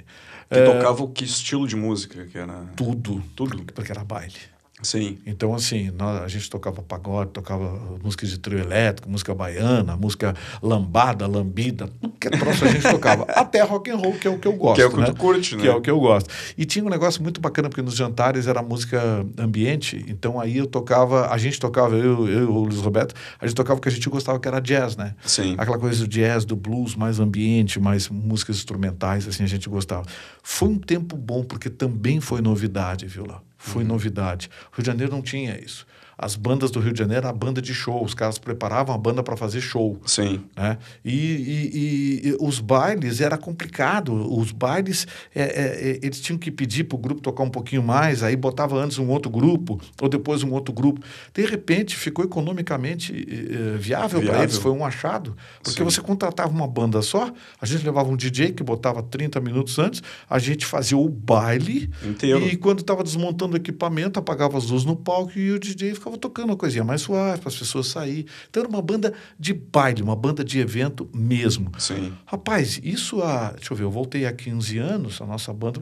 Que 0.49 0.59
é, 0.59 0.65
tocava 0.65 1.03
o 1.03 1.09
que 1.09 1.25
estilo 1.25 1.67
de 1.67 1.77
música? 1.77 2.25
Que 2.27 2.39
era... 2.39 2.65
Tudo, 2.77 3.23
tudo, 3.35 3.65
porque 3.73 3.93
era 3.93 4.05
baile. 4.05 4.35
Sim. 4.83 5.19
Então, 5.27 5.55
assim, 5.55 5.91
nós, 5.91 6.23
a 6.23 6.29
gente 6.29 6.49
tocava 6.49 6.83
pagode, 6.83 7.31
tocava 7.31 7.99
música 8.03 8.27
de 8.27 8.39
trio 8.39 8.59
elétrico, 8.59 9.11
música 9.11 9.35
baiana, 9.35 9.97
música 9.97 10.35
lambada, 10.63 11.27
lambida, 11.27 11.89
tudo 12.01 12.15
que 12.19 12.29
é 12.29 12.31
troço 12.31 12.65
a 12.65 12.69
gente 12.69 12.83
tocava. 12.83 13.25
Até 13.35 13.63
rock 13.63 13.91
and 13.91 13.97
roll, 13.97 14.13
que 14.13 14.29
é 14.29 14.31
o 14.31 14.39
que 14.39 14.47
eu 14.47 14.53
gosto. 14.53 14.77
Que 14.77 14.83
é 14.83 14.87
o 14.87 14.91
que 14.91 15.01
né? 15.01 15.07
tu 15.07 15.17
curte, 15.17 15.57
né? 15.57 15.63
Que 15.63 15.69
é 15.69 15.75
o 15.75 15.81
que 15.81 15.91
eu 15.91 15.99
gosto. 15.99 16.31
E 16.57 16.65
tinha 16.65 16.85
um 16.85 16.89
negócio 16.89 17.23
muito 17.23 17.41
bacana, 17.41 17.69
porque 17.69 17.83
nos 17.83 17.95
jantares 17.95 18.47
era 18.47 18.63
música 18.63 19.27
ambiente, 19.37 20.05
então 20.09 20.39
aí 20.39 20.59
eu 20.59 20.67
tocava, 20.67 21.29
a 21.29 21.39
gente 21.39 21.59
tocava, 21.59 21.97
eu, 21.97 22.29
eu 22.29 22.43
e 22.43 22.45
o 22.45 22.59
Luiz 22.65 22.79
Roberto, 22.79 23.15
a 23.41 23.47
gente 23.47 23.57
tocava 23.57 23.79
o 23.79 23.83
que 23.83 23.89
a 23.89 23.93
gente 23.93 24.09
gostava, 24.09 24.39
que 24.39 24.47
era 24.47 24.61
jazz, 24.61 24.97
né? 24.97 25.15
Sim. 25.25 25.55
Aquela 25.59 25.79
coisa 25.79 25.99
do 26.05 26.09
jazz, 26.09 26.45
do 26.45 26.55
blues, 26.55 26.95
mais 26.95 27.19
ambiente, 27.19 27.81
mais 27.81 28.09
músicas 28.09 28.57
instrumentais, 28.57 29.27
assim, 29.27 29.43
a 29.43 29.49
gente 29.49 29.69
gostava. 29.69 30.05
Foi 30.43 30.69
um 30.69 30.79
tempo 30.79 31.17
bom, 31.17 31.43
porque 31.43 31.69
também 31.69 32.21
foi 32.21 32.41
novidade, 32.41 33.07
viu 33.07 33.27
lá? 33.27 33.43
Foi 33.59 33.83
uhum. 33.83 33.89
novidade. 33.89 34.49
O 34.73 34.77
Rio 34.77 34.83
de 34.83 34.87
Janeiro 34.87 35.13
não 35.13 35.21
tinha 35.21 35.61
isso. 35.61 35.87
As 36.19 36.35
bandas 36.35 36.73
do 36.73 36.81
Rio 36.81 36.93
de 36.93 36.99
Janeiro, 36.99 37.29
a 37.29 37.33
banda 37.33 37.63
de 37.63 37.73
show, 37.73 38.03
os 38.03 38.13
caras 38.13 38.39
preparavam 38.39 38.93
a 38.93 38.99
banda 38.99 39.23
para 39.23 39.37
fazer 39.37 39.61
show. 39.61 40.01
Sim. 40.05 40.41
Né? 40.57 40.77
E, 41.05 41.15
e, 41.15 42.29
e, 42.29 42.37
os 42.41 42.59
bailes 42.59 43.21
era 43.21 43.39
complicado. 43.39 44.13
Os 44.37 44.51
bailes, 44.51 45.07
é, 45.33 45.43
é, 45.43 45.91
é 45.91 46.01
eles 46.03 46.21
tinham 46.21 46.37
que 46.37 46.51
pedir 46.51 46.85
para 46.85 46.97
o 46.97 46.99
grupo 46.99 47.21
tocar 47.21 47.45
um 47.45 47.51
pouquinho 47.51 47.85
mais, 47.85 48.25
aí 48.25 48.35
botava 48.35 48.77
antes 48.77 48.99
um 48.99 49.09
outro 49.09 49.31
grupo, 49.31 49.81
ou 50.03 50.09
depois 50.09 50.43
um 50.43 50.51
outro 50.53 50.75
grupo. 50.75 51.01
De 51.33 51.47
repente, 51.47 51.95
ficou 51.95 52.25
economicamente 52.25 53.13
é, 53.13 53.79
viável, 53.79 54.19
viável. 54.19 54.23
para 54.29 54.43
eles, 54.43 54.57
foi 54.57 54.73
um 54.73 54.85
achado. 54.85 55.37
Porque 55.63 55.79
Sim. 55.79 55.85
você 55.85 56.01
contratava 56.01 56.51
uma 56.51 56.67
banda 56.67 57.01
só, 57.01 57.33
a 57.61 57.65
gente 57.67 57.85
levava 57.85 58.09
um 58.09 58.17
DJ 58.17 58.53
que 58.53 58.65
botava 58.65 59.05
30 59.05 59.41
minutos 59.41 59.79
antes, 59.79 60.03
a 60.29 60.41
gente 60.41 60.67
fazia 60.67 60.99
o 60.99 61.09
baile, 61.09 61.89
Inteiro. 62.03 62.45
e 62.45 62.57
quando 62.57 62.81
estava 62.81 63.05
desmontando 63.05 63.55
o 63.55 63.57
equipamento, 63.57 64.19
apagava 64.19 64.59
as 64.59 64.69
luzes 64.69 64.85
no 64.85 64.97
palco 64.97 65.39
e 65.39 65.53
o 65.53 65.61
DJ 65.61 65.95
ficava 65.95 66.08
tocando 66.17 66.47
uma 66.47 66.57
coisinha 66.57 66.85
mais 66.85 67.03
suave 67.03 67.41
para 67.41 67.49
as 67.49 67.57
pessoas 67.57 67.89
sair. 67.89 68.27
Então 68.49 68.63
era 68.63 68.69
uma 68.69 68.81
banda 68.81 69.13
de 69.39 69.53
baile, 69.53 70.03
uma 70.03 70.17
banda 70.17 70.45
de 70.45 70.59
evento 70.59 71.09
mesmo. 71.13 71.71
Sim. 71.79 72.13
Rapaz, 72.25 72.81
isso 72.83 73.23
há, 73.23 73.53
deixa 73.53 73.73
eu 73.73 73.77
ver, 73.77 73.85
eu 73.85 73.91
voltei 73.91 74.27
há 74.27 74.33
15 74.33 74.79
anos, 74.79 75.21
a 75.21 75.27
nossa 75.27 75.53
banda, 75.53 75.81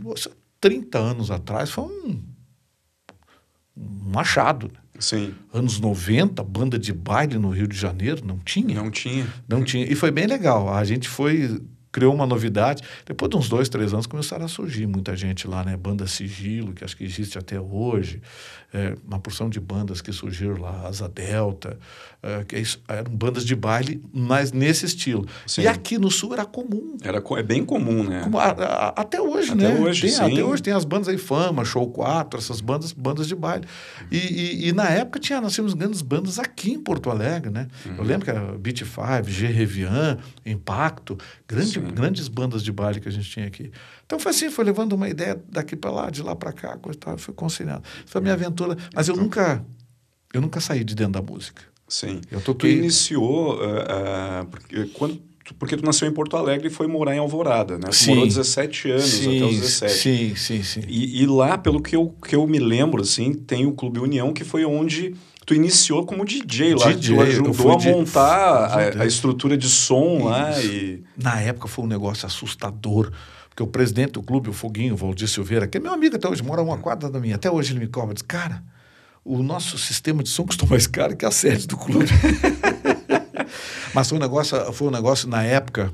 30 0.60 0.98
anos 0.98 1.30
atrás 1.30 1.70
foi 1.70 1.84
um, 1.84 2.22
um 3.76 4.18
achado. 4.18 4.66
Né? 4.66 4.80
Sim. 4.98 5.34
Anos 5.52 5.78
90, 5.78 6.42
banda 6.42 6.78
de 6.78 6.92
baile 6.92 7.38
no 7.38 7.50
Rio 7.50 7.68
de 7.68 7.76
Janeiro, 7.76 8.24
não 8.24 8.38
tinha. 8.38 8.74
Não 8.74 8.90
tinha. 8.90 9.26
Não 9.48 9.62
tinha. 9.62 9.84
E 9.84 9.94
foi 9.94 10.10
bem 10.10 10.26
legal. 10.26 10.72
A 10.72 10.84
gente 10.84 11.08
foi 11.08 11.60
criou 11.92 12.14
uma 12.14 12.26
novidade. 12.26 12.82
Depois 13.04 13.30
de 13.30 13.36
uns 13.36 13.48
dois, 13.48 13.68
três 13.68 13.92
anos, 13.92 14.06
começaram 14.06 14.44
a 14.44 14.48
surgir 14.48 14.86
muita 14.86 15.16
gente 15.16 15.48
lá, 15.48 15.64
né? 15.64 15.76
Banda 15.76 16.06
Sigilo, 16.06 16.72
que 16.72 16.84
acho 16.84 16.96
que 16.96 17.04
existe 17.04 17.38
até 17.38 17.60
hoje. 17.60 18.20
É, 18.74 18.94
uma 19.06 19.18
porção 19.18 19.48
de 19.48 19.58
bandas 19.58 20.02
que 20.02 20.12
surgiram 20.12 20.60
lá, 20.60 20.86
Asa 20.86 21.08
Delta, 21.08 21.78
é, 22.22 22.44
que 22.44 22.56
é 22.56 22.62
eram 22.88 23.12
bandas 23.12 23.44
de 23.44 23.54
baile, 23.54 24.02
mas 24.12 24.52
nesse 24.52 24.84
estilo. 24.84 25.26
Sim. 25.46 25.62
E 25.62 25.68
aqui 25.68 25.96
no 25.96 26.10
Sul 26.10 26.34
era 26.34 26.44
comum. 26.44 26.96
Era, 27.02 27.22
é 27.38 27.42
bem 27.42 27.64
comum, 27.64 28.02
né? 28.02 28.22
Como, 28.24 28.38
a, 28.38 28.48
a, 28.48 28.88
até 29.00 29.20
hoje, 29.20 29.52
até 29.52 29.68
né? 29.68 29.80
Hoje, 29.80 30.02
tem, 30.02 30.10
sim. 30.10 30.22
Até 30.22 30.44
hoje 30.44 30.62
tem 30.62 30.74
as 30.74 30.84
bandas 30.84 31.08
aí, 31.08 31.16
Fama, 31.16 31.64
Show 31.64 31.88
4, 31.88 32.38
essas 32.38 32.60
bandas, 32.60 32.92
bandas 32.92 33.28
de 33.28 33.34
baile. 33.34 33.64
E, 34.10 34.18
e, 34.18 34.68
e 34.68 34.72
na 34.72 34.88
época 34.90 35.20
tinha, 35.20 35.40
nós 35.40 35.54
tínhamos 35.54 35.72
grandes 35.72 36.02
bandas 36.02 36.38
aqui 36.38 36.72
em 36.72 36.78
Porto 36.78 37.08
Alegre, 37.08 37.50
né? 37.50 37.68
Uhum. 37.86 37.96
Eu 37.98 38.04
lembro 38.04 38.24
que 38.24 38.30
era 38.30 38.58
Beat 38.58 38.82
Five, 38.82 39.30
G 39.30 39.46
Revian, 39.46 40.18
Impacto, 40.44 41.16
grande, 41.46 41.78
grandes 41.92 42.28
bandas 42.28 42.62
de 42.62 42.72
baile 42.72 43.00
que 43.00 43.08
a 43.08 43.12
gente 43.12 43.28
tinha 43.28 43.46
aqui. 43.46 43.70
Então 44.04 44.18
foi 44.18 44.30
assim, 44.30 44.50
foi 44.50 44.64
levando 44.64 44.92
uma 44.92 45.08
ideia 45.08 45.40
daqui 45.48 45.76
para 45.76 45.90
lá, 45.90 46.10
de 46.10 46.22
lá 46.22 46.34
para 46.34 46.52
cá, 46.52 46.76
coisa 46.76 46.98
tal, 46.98 47.18
foi 47.18 47.34
conciliando. 47.34 47.82
Foi 48.06 48.20
a 48.20 48.22
minha 48.22 48.34
aventura, 48.34 48.76
mas 48.94 49.08
eu 49.08 49.16
nunca 49.16 49.64
eu 50.32 50.40
nunca 50.40 50.60
saí 50.60 50.84
de 50.84 50.94
dentro 50.94 51.14
da 51.14 51.22
música. 51.22 51.62
Sim. 51.88 52.20
Eu 52.30 52.40
toquei... 52.40 52.74
Tu 52.74 52.78
iniciou 52.78 53.54
uh, 53.54 54.42
uh, 54.42 54.46
porque 54.50 54.86
quando 54.92 55.22
porque 55.58 55.76
tu 55.76 55.84
nasceu 55.84 56.08
em 56.08 56.12
Porto 56.12 56.36
Alegre 56.36 56.66
e 56.66 56.70
foi 56.70 56.86
morar 56.86 57.14
em 57.14 57.18
Alvorada, 57.18 57.78
né? 57.78 57.88
Tu 57.88 57.94
sim. 57.94 58.10
morou 58.10 58.26
17 58.26 58.90
anos 58.90 59.04
sim, 59.04 59.36
até 59.36 59.46
os 59.46 59.60
17. 59.60 59.94
Sim, 59.94 60.34
sim, 60.34 60.62
sim. 60.62 60.80
E, 60.88 61.22
e, 61.22 61.26
lá, 61.26 61.56
pelo 61.56 61.80
que 61.80 61.94
eu, 61.94 62.08
que 62.26 62.34
eu 62.34 62.46
me 62.46 62.58
lembro, 62.58 63.02
assim, 63.02 63.32
tem 63.32 63.64
o 63.64 63.72
Clube 63.72 64.00
União, 64.00 64.32
que 64.32 64.42
foi 64.42 64.64
onde 64.64 65.14
tu 65.46 65.54
iniciou 65.54 66.04
como 66.04 66.24
DJ 66.24 66.74
lá. 66.74 66.92
DJ, 66.92 67.14
tu 67.14 67.22
ajudou 67.22 67.72
a 67.72 67.78
montar 67.78 68.64
a, 68.64 69.02
a, 69.02 69.06
estrutura 69.06 69.56
de 69.56 69.68
som 69.68 70.16
Isso. 70.16 70.24
lá. 70.24 70.60
E... 70.60 71.04
Na 71.16 71.40
época 71.40 71.68
foi 71.68 71.84
um 71.84 71.88
negócio 71.88 72.26
assustador. 72.26 73.12
Porque 73.48 73.62
o 73.62 73.66
presidente 73.66 74.12
do 74.12 74.22
clube, 74.22 74.50
o 74.50 74.52
Foguinho, 74.52 74.92
o 74.92 74.96
Valdir 74.98 75.26
Silveira, 75.28 75.66
que 75.66 75.78
é 75.78 75.80
meu 75.80 75.92
amigo 75.92 76.16
até 76.16 76.28
hoje, 76.28 76.42
mora 76.42 76.60
uma 76.60 76.76
quadra 76.76 77.08
da 77.08 77.18
minha, 77.18 77.36
até 77.36 77.50
hoje 77.50 77.72
ele 77.72 77.80
me 77.80 77.86
cobra, 77.86 78.12
diz, 78.12 78.22
cara, 78.22 78.62
o 79.24 79.42
nosso 79.42 79.78
sistema 79.78 80.22
de 80.22 80.28
som 80.28 80.44
custou 80.44 80.68
mais 80.68 80.86
caro 80.86 81.16
que 81.16 81.24
a 81.24 81.30
sede 81.30 81.66
do 81.66 81.74
clube. 81.74 82.04
Mas 83.94 84.10
foi 84.10 84.18
um 84.18 84.20
negócio, 84.20 84.72
foi 84.74 84.88
um 84.88 84.90
negócio 84.90 85.26
na 85.26 85.42
época, 85.42 85.90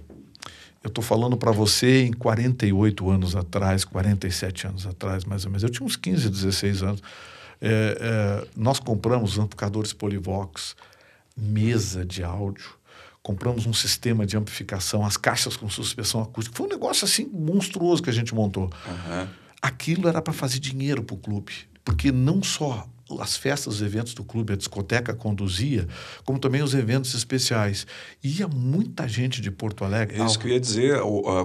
eu 0.83 0.89
estou 0.89 1.05
falando 1.05 1.37
para 1.37 1.53
você 1.53 2.07
em 2.07 2.13
48 2.13 3.09
anos 3.09 3.37
atrás, 3.37 3.85
47 3.85 4.67
anos 4.67 4.85
atrás, 4.85 5.25
mais 5.25 5.45
ou 5.45 5.51
menos. 5.53 5.63
Eu 5.63 5.71
tinha 5.71 5.87
uns 5.87 5.95
15, 5.95 6.29
16 6.29 6.83
anos. 6.83 7.03
É, 7.65 7.97
é, 8.45 8.49
nós 8.57 8.81
compramos 8.81 9.39
amplificadores 9.39 9.93
Polivox, 9.93 10.75
mesa 11.37 12.05
de 12.05 12.25
áudio, 12.25 12.75
compramos 13.23 13.67
um 13.67 13.73
sistema 13.73 14.27
de 14.27 14.37
amplificação, 14.37 15.07
as 15.07 15.17
caixas 15.17 15.57
com 15.57 15.71
suspensão 15.71 16.21
acústica. 16.21 16.57
Foi 16.57 16.67
um 16.67 16.69
negócio 16.69 17.05
assim 17.05 17.25
monstruoso 17.33 18.03
que 18.03 18.11
a 18.11 18.13
gente 18.13 18.35
montou. 18.35 18.65
Uhum. 18.65 19.29
Aquilo 19.63 20.09
era 20.09 20.21
para 20.21 20.33
fazer 20.33 20.59
dinheiro 20.59 21.05
para 21.05 21.15
o 21.15 21.19
clube, 21.19 21.53
porque 21.85 22.11
não 22.11 22.43
só 22.43 22.89
as 23.21 23.37
festas, 23.37 23.75
os 23.75 23.83
eventos 23.83 24.15
do 24.15 24.25
clube, 24.25 24.53
a 24.53 24.57
discoteca 24.57 25.15
conduzia, 25.15 25.87
como 26.25 26.39
também 26.39 26.63
os 26.63 26.75
eventos 26.75 27.15
especiais. 27.15 27.87
Ia 28.23 28.49
muita 28.49 29.09
gente 29.09 29.41
de 29.41 29.51
Porto 29.51 29.85
Alegre. 29.85 30.21
É 30.21 30.25
isso 30.25 30.39
que 30.39 30.47
eu 30.47 30.53
ia 30.53 30.61
dizer. 30.61 31.01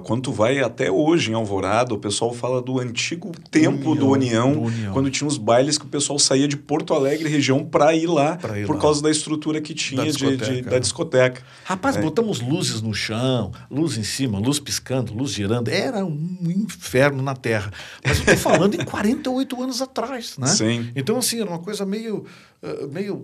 Quando 0.06 0.24
tu 0.24 0.32
vai 0.32 0.60
até 0.60 0.92
hoje 0.92 1.32
em 1.32 1.34
Alvorada, 1.34 1.94
o 1.94 2.00
pessoal 2.00 2.34
fala 2.34 2.62
do 2.62 2.80
antigo 2.80 3.32
tempo 3.50 3.92
União, 3.92 3.96
do, 3.96 4.12
União, 4.12 4.54
do 4.54 4.62
União, 4.62 4.94
quando 4.94 5.10
tinha 5.10 5.28
os 5.28 5.38
bailes 5.38 5.78
que 5.78 5.86
o 5.86 5.90
pessoal 5.90 6.20
saía 6.20 6.48
de 6.48 6.58
Porto 6.58 6.94
Alegre, 6.94 7.30
região, 7.30 7.64
para 7.64 7.94
ir 7.96 8.08
lá, 8.08 8.38
ir 8.56 8.66
por 8.66 8.76
lá. 8.76 8.82
causa 8.82 9.02
da 9.02 9.12
estrutura 9.12 9.62
que 9.62 9.74
tinha 9.74 10.02
da 10.02 10.08
discoteca. 10.08 10.46
De, 10.46 10.62
de, 10.62 10.62
da 10.62 10.80
discoteca. 10.80 11.42
Rapaz, 11.64 11.98
é. 11.98 12.02
botamos 12.02 12.40
luzes 12.40 12.82
no 12.82 12.94
chão, 12.94 13.52
luz 13.70 13.98
em 13.98 14.04
cima, 14.04 14.40
luz 14.40 14.60
piscando, 14.60 15.14
luz 15.14 15.32
girando. 15.32 15.70
Era 15.70 16.06
um 16.06 16.38
inferno 16.44 17.22
na 17.22 17.36
Terra. 17.36 17.72
Mas 18.04 18.18
eu 18.18 18.34
estou 18.34 18.38
falando 18.38 18.76
em 18.76 18.84
48 18.84 19.62
anos 19.62 19.82
atrás, 19.82 20.38
né? 20.38 20.48
Sim. 20.48 20.90
Então, 20.96 21.18
assim, 21.18 21.42
era 21.42 21.57
uma 21.58 21.64
coisa 21.64 21.86
meio, 21.86 22.26
meio, 22.92 23.18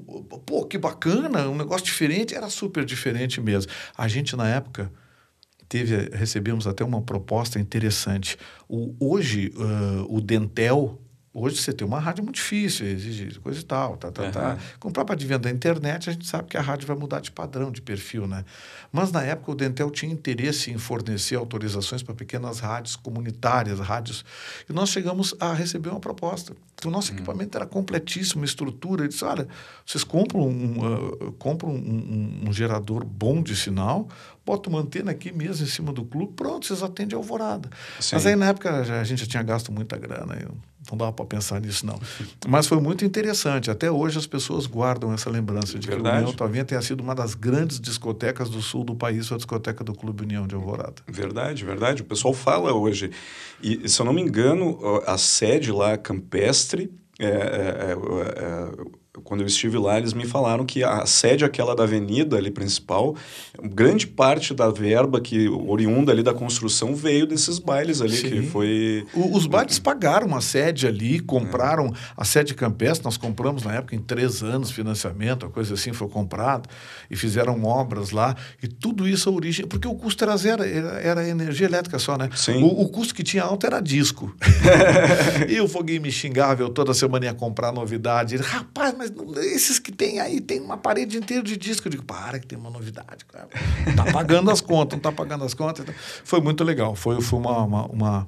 pô, 0.46 0.66
que 0.66 0.78
bacana, 0.78 1.48
um 1.48 1.56
negócio 1.56 1.86
diferente, 1.86 2.36
era 2.36 2.50
super 2.50 2.84
diferente 2.84 3.40
mesmo. 3.40 3.72
A 3.98 4.08
gente, 4.08 4.36
na 4.36 4.48
época, 4.48 4.92
teve, 5.70 6.10
recebemos 6.16 6.68
até 6.68 6.84
uma 6.84 7.02
proposta 7.02 7.60
interessante. 7.60 8.38
O, 8.68 8.96
hoje, 9.00 9.52
uh, 9.56 10.16
o 10.16 10.22
Dentel, 10.22 11.00
Hoje 11.36 11.58
você 11.58 11.74
tem 11.74 11.86
uma 11.86 12.00
rádio 12.00 12.22
é 12.22 12.24
muito 12.24 12.36
difícil, 12.36 12.86
exige 12.86 13.40
coisa 13.40 13.60
e 13.60 13.64
tal, 13.64 13.98
tá, 13.98 14.12
tá, 14.12 14.24
uhum. 14.24 14.32
tá. 14.32 14.58
Comprar 14.80 15.04
para 15.04 15.16
advento 15.16 15.42
da 15.42 15.50
internet, 15.50 16.08
a 16.08 16.14
gente 16.14 16.28
sabe 16.28 16.48
que 16.48 16.56
a 16.56 16.62
rádio 16.62 16.86
vai 16.86 16.96
mudar 16.96 17.22
de 17.22 17.32
padrão, 17.32 17.72
de 17.72 17.82
perfil, 17.82 18.28
né? 18.28 18.46
Mas 18.92 19.12
na 19.12 19.24
época 19.24 19.52
o 19.52 19.56
Dentel 19.56 19.90
tinha 19.90 20.14
interesse 20.14 20.70
em 20.70 20.78
fornecer 20.78 21.36
autorizações 21.36 22.04
para 22.04 22.14
pequenas 22.14 22.60
rádios 22.60 22.96
comunitárias, 22.96 23.80
rádios. 23.80 24.24
E 24.70 24.74
nós 24.74 24.90
chegamos 24.90 25.34
a 25.40 25.52
receber 25.54 25.90
uma 25.90 26.00
proposta. 26.00 26.56
O 26.86 26.92
nosso 26.92 27.12
uhum. 27.12 27.18
equipamento 27.18 27.58
era 27.58 27.66
completíssimo, 27.66 28.46
estrutura. 28.46 29.02
Ele 29.02 29.10
disse: 29.10 29.26
olha, 29.26 29.48
vocês 29.84 30.04
compram 30.04 30.48
um, 30.48 30.86
uh, 30.86 31.32
compram 31.40 31.72
um, 31.72 32.44
um, 32.44 32.50
um 32.50 32.54
gerador 32.54 33.04
bom 33.04 33.42
de 33.42 33.56
sinal, 33.56 34.08
bota 34.46 34.70
uma 34.70 34.82
antena 34.82 35.10
aqui 35.10 35.32
mesmo 35.32 35.66
em 35.66 35.70
cima 35.70 35.92
do 35.92 36.06
clube, 36.06 36.34
pronto, 36.34 36.68
vocês 36.68 36.84
atendem 36.84 37.16
a 37.16 37.20
alvorada. 37.20 37.72
Sim. 38.00 38.16
Mas 38.16 38.26
aí 38.28 38.36
na 38.36 38.50
época 38.50 38.70
a 38.72 39.04
gente 39.04 39.22
já 39.22 39.26
tinha 39.26 39.42
gasto 39.42 39.72
muita 39.72 39.98
grana. 39.98 40.36
Eu, 40.40 40.56
não 40.90 40.98
dava 40.98 41.14
para 41.14 41.26
pensar 41.26 41.62
nisso, 41.62 41.86
não. 41.86 42.00
Mas 42.48 42.68
foi 42.68 42.80
muito 42.80 43.06
interessante. 43.06 43.72
Até 43.72 43.90
hoje 43.92 44.18
as 44.18 44.28
pessoas 44.28 44.66
guardam 44.66 45.14
essa 45.14 45.30
lembrança 45.30 45.80
de 45.80 45.88
Verdade. 45.88 46.04
que 46.04 46.16
o 46.16 46.22
União 46.22 46.34
Tavinha 46.34 46.66
tenha 46.66 46.82
sido 46.82 47.02
uma 47.02 47.16
das 47.16 47.34
grandes 47.36 47.80
discotecas 47.80 48.50
do 48.50 48.62
sul 48.62 48.84
do 48.84 48.96
país, 48.96 49.32
a 49.32 49.38
discoteca 49.38 49.84
do 49.84 49.94
Clube 49.94 50.24
União 50.24 50.46
de 50.46 50.56
Alvorada. 50.56 50.96
Verdade, 51.08 51.64
verdade. 51.64 52.02
O 52.02 52.06
pessoal 52.06 52.34
fala 52.34 52.74
hoje. 52.74 53.12
E, 53.62 53.88
se 53.88 54.02
eu 54.02 54.06
não 54.06 54.14
me 54.14 54.22
engano, 54.22 54.80
a 55.06 55.18
sede 55.18 55.72
lá, 55.72 55.98
Campestre, 55.98 56.92
é, 57.20 57.26
é, 57.26 57.30
é, 57.30 57.92
é 57.92 59.03
quando 59.22 59.42
eu 59.42 59.48
estive 59.48 59.78
lá, 59.78 60.00
eles 60.00 60.14
me 60.14 60.26
falaram 60.26 60.66
que 60.66 60.84
a 60.84 61.06
sede 61.06 61.46
aquela 61.46 61.76
da 61.76 61.84
avenida 61.84 62.36
ali 62.36 62.50
principal, 62.50 63.16
grande 63.62 64.08
parte 64.08 64.56
da 64.56 64.72
verba 64.72 65.22
que 65.22 65.48
oriunda 65.48 66.12
ali 66.12 66.24
da 66.24 66.34
construção 66.34 66.96
veio 66.96 67.28
desses 67.28 67.60
bailes 67.60 68.02
ali, 68.02 68.16
Sim. 68.16 68.30
que 68.30 68.42
foi... 68.42 69.06
O, 69.14 69.38
os 69.38 69.46
bailes 69.46 69.78
pagaram 69.78 70.36
a 70.36 70.42
sede 70.42 70.88
ali, 70.88 71.20
compraram 71.20 71.88
é. 71.88 71.92
a 72.18 72.26
sede 72.26 72.56
campestre, 72.56 73.06
nós 73.06 73.16
compramos 73.16 73.64
na 73.64 73.76
época 73.76 73.96
em 73.96 74.00
três 74.00 74.42
anos 74.42 74.72
financiamento, 74.72 75.46
a 75.46 75.50
coisa 75.50 75.76
assim 75.76 75.94
foi 75.94 76.08
comprado, 76.08 76.68
e 77.10 77.16
fizeram 77.16 77.64
obras 77.66 78.10
lá, 78.10 78.36
e 78.64 78.68
tudo 78.68 79.08
isso 79.08 79.30
a 79.30 79.32
origem... 79.32 79.68
Porque 79.68 79.88
o 79.88 79.94
custo 79.94 80.24
era 80.24 80.36
zero, 80.36 80.64
era, 80.64 81.00
era 81.00 81.30
energia 81.30 81.68
elétrica 81.68 82.00
só, 82.00 82.18
né? 82.18 82.30
Sim. 82.36 82.64
O, 82.64 82.82
o 82.82 82.90
custo 82.90 83.14
que 83.14 83.22
tinha 83.22 83.44
alto 83.44 83.68
era 83.68 83.80
disco. 83.80 84.36
e 85.48 85.62
o 85.62 85.68
Foguinho 85.68 86.02
me 86.02 86.12
xingava, 86.12 86.64
eu 86.64 86.70
toda 86.70 86.96
semana 86.96 87.26
ia 87.26 87.34
comprar 87.34 87.72
novidade. 87.72 88.34
Ele, 88.34 88.44
rapaz, 88.44 88.96
mas 88.98 89.03
esses 89.42 89.80
que 89.80 89.92
tem 89.92 90.20
aí, 90.20 90.40
tem 90.40 90.60
uma 90.60 90.78
parede 90.78 91.18
inteira 91.18 91.44
de 91.44 91.58
disco. 91.58 91.88
Eu 91.88 91.92
digo, 91.92 92.04
para 92.04 92.40
que 92.40 92.48
tem 92.48 92.58
uma 92.58 92.70
novidade. 92.70 93.26
Cara. 93.26 93.48
Tá 93.96 94.12
pagando 94.12 94.52
as 94.52 94.62
contas, 94.62 94.98
não 94.98 95.02
tá 95.02 95.12
pagando 95.12 95.44
as 95.44 95.54
contas. 95.54 95.86
Foi 96.24 96.42
muito 96.42 96.64
legal. 96.64 96.96
Foi, 96.96 97.22
foi 97.22 97.40
uma, 97.40 97.64
uma, 97.64 97.86
uma, 97.88 98.28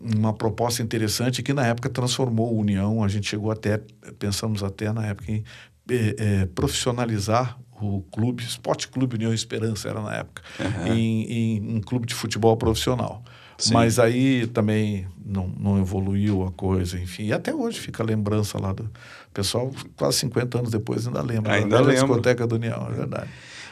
uma 0.00 0.32
proposta 0.32 0.82
interessante 0.82 1.42
que 1.42 1.52
na 1.52 1.66
época 1.66 1.88
transformou 1.88 2.48
a 2.48 2.52
União. 2.52 3.02
A 3.02 3.08
gente 3.08 3.28
chegou 3.28 3.50
até, 3.50 3.80
pensamos 4.18 4.62
até 4.62 4.92
na 4.92 5.06
época 5.06 5.30
em 5.30 5.44
é, 5.90 6.16
é, 6.18 6.46
profissionalizar 6.46 7.58
o 7.80 8.02
clube, 8.10 8.42
Esporte 8.42 8.88
Clube 8.88 9.16
União 9.16 9.32
Esperança 9.32 9.88
era 9.88 10.00
na 10.00 10.14
época, 10.14 10.42
uhum. 10.58 10.94
em, 10.94 11.32
em 11.32 11.76
um 11.76 11.80
clube 11.80 12.06
de 12.06 12.14
futebol 12.14 12.56
profissional. 12.56 13.22
Sim. 13.58 13.72
Mas 13.72 13.98
aí 13.98 14.46
também 14.46 15.06
não, 15.24 15.48
não 15.48 15.78
evoluiu 15.78 16.44
a 16.44 16.52
coisa, 16.52 16.98
enfim. 16.98 17.24
E 17.24 17.32
até 17.32 17.54
hoje 17.54 17.80
fica 17.80 18.02
a 18.02 18.06
lembrança 18.06 18.60
lá 18.60 18.72
do 18.72 18.90
pessoal, 19.36 19.70
quase 19.96 20.18
50 20.20 20.58
anos 20.58 20.70
depois, 20.70 21.06
ainda 21.06 21.20
lembra. 21.20 21.52
Ainda 21.52 21.78
lembra. 21.78 21.92
discoteca 21.92 22.46
do 22.46 22.54
União, 22.54 22.88
é 22.90 22.94
verdade. 22.94 23.28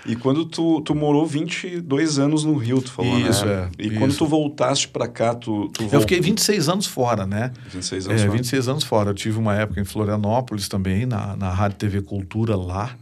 E 0.07 0.15
quando 0.15 0.45
tu, 0.45 0.83
tu 0.83 0.95
morou 0.95 1.27
22 1.27 2.19
anos 2.19 2.45
no 2.45 2.55
Rio, 2.57 2.83
tu 2.83 2.93
falou, 2.93 3.19
isso, 3.19 3.47
né? 3.47 3.71
É, 3.79 3.83
e 3.83 3.89
isso. 3.89 3.99
quando 3.99 4.15
tu 4.15 4.27
voltaste 4.27 4.89
para 4.89 5.09
cá, 5.09 5.35
tu, 5.35 5.71
tu 5.71 5.89
Eu 5.91 6.03
fiquei 6.03 6.21
26 6.21 6.69
anos 6.69 6.87
fora, 6.87 7.27
né? 7.27 7.51
26 7.73 8.09
anos 8.09 8.21
é, 8.21 8.25
fora. 8.27 8.37
26 8.37 8.69
anos 8.69 8.85
fora. 8.85 9.11
Eu 9.11 9.15
tive 9.15 9.39
uma 9.39 9.55
época 9.55 9.81
em 9.81 9.85
Florianópolis 9.85 10.69
também, 10.69 11.07
na, 11.07 11.35
na 11.37 11.49
Rádio 11.49 11.79
TV 11.79 12.03
Cultura 12.03 12.55
lá. 12.55 12.95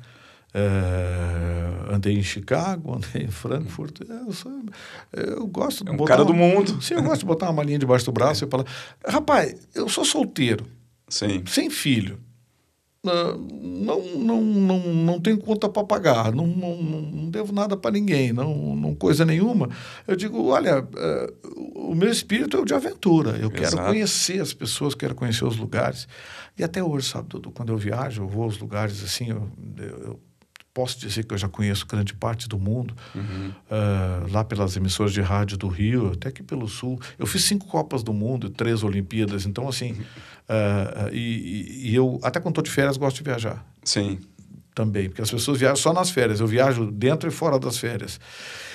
É, 0.54 1.92
andei 1.92 2.16
em 2.16 2.22
Chicago, 2.22 2.94
andei 2.94 3.26
em 3.26 3.30
Frankfurt. 3.30 4.02
É, 4.08 4.28
eu, 4.28 4.32
sou, 4.32 4.52
eu 5.12 5.46
gosto 5.48 5.84
de 5.84 5.90
é 5.90 5.94
um 5.94 6.04
cara 6.04 6.24
do 6.24 6.34
mundo. 6.34 6.80
Sim, 6.80 6.94
eu 6.94 7.02
gosto 7.02 7.20
de 7.20 7.26
botar 7.26 7.46
uma 7.46 7.54
malinha 7.54 7.80
debaixo 7.80 8.04
do 8.04 8.12
braço 8.12 8.44
e 8.44 8.48
falar: 8.48 8.66
Rapaz, 9.04 9.56
eu 9.74 9.88
sou 9.88 10.04
solteiro. 10.04 10.64
Sim. 11.08 11.42
Sem 11.46 11.68
filho. 11.68 12.20
Não, 13.04 14.00
não, 14.00 14.40
não, 14.40 14.78
não 14.78 15.20
tenho 15.20 15.36
conta 15.36 15.68
para 15.68 15.82
pagar, 15.82 16.32
não, 16.32 16.46
não, 16.46 16.76
não 16.80 17.30
devo 17.30 17.52
nada 17.52 17.76
para 17.76 17.90
ninguém, 17.90 18.32
não, 18.32 18.76
não 18.76 18.94
coisa 18.94 19.24
nenhuma. 19.24 19.68
Eu 20.06 20.14
digo, 20.14 20.46
olha, 20.46 20.80
uh, 20.84 21.90
o 21.90 21.96
meu 21.96 22.08
espírito 22.08 22.56
é 22.56 22.60
o 22.60 22.64
de 22.64 22.74
aventura. 22.74 23.30
Eu 23.30 23.50
Exato. 23.50 23.76
quero 23.76 23.76
conhecer 23.88 24.40
as 24.40 24.54
pessoas, 24.54 24.94
quero 24.94 25.16
conhecer 25.16 25.44
os 25.44 25.56
lugares. 25.56 26.06
E 26.56 26.62
até 26.62 26.80
hoje, 26.80 27.08
sabe, 27.08 27.28
Dudu, 27.28 27.50
quando 27.50 27.72
eu 27.72 27.76
viajo, 27.76 28.22
eu 28.22 28.28
vou 28.28 28.44
aos 28.44 28.58
lugares 28.58 29.02
assim, 29.02 29.30
eu, 29.30 29.50
eu 29.78 30.20
posso 30.74 30.98
dizer 30.98 31.24
que 31.24 31.34
eu 31.34 31.38
já 31.38 31.48
conheço 31.48 31.86
grande 31.86 32.14
parte 32.14 32.48
do 32.48 32.58
mundo, 32.58 32.94
uhum. 33.14 33.52
uh, 33.70 34.32
lá 34.32 34.42
pelas 34.42 34.76
emissoras 34.76 35.12
de 35.12 35.20
rádio 35.20 35.56
do 35.56 35.68
Rio, 35.68 36.12
até 36.12 36.28
aqui 36.28 36.42
pelo 36.42 36.66
Sul. 36.66 36.98
Eu 37.18 37.26
fiz 37.26 37.44
cinco 37.44 37.66
Copas 37.66 38.02
do 38.02 38.12
Mundo, 38.12 38.48
três 38.48 38.82
Olimpíadas, 38.82 39.44
então 39.44 39.68
assim, 39.68 39.92
uh, 39.92 41.08
e, 41.12 41.90
e, 41.90 41.94
eu, 41.94 42.18
até 42.22 42.40
quando 42.40 42.52
estou 42.52 42.64
de 42.64 42.70
férias, 42.70 42.96
gosto 42.96 43.18
de 43.18 43.22
viajar. 43.24 43.64
Sim. 43.84 44.18
Também, 44.74 45.10
porque 45.10 45.20
as 45.20 45.30
pessoas 45.30 45.58
viajam 45.58 45.76
só 45.76 45.92
nas 45.92 46.10
férias, 46.10 46.40
eu 46.40 46.46
viajo 46.46 46.90
dentro 46.90 47.28
e 47.28 47.32
fora 47.32 47.58
das 47.58 47.76
férias. 47.76 48.18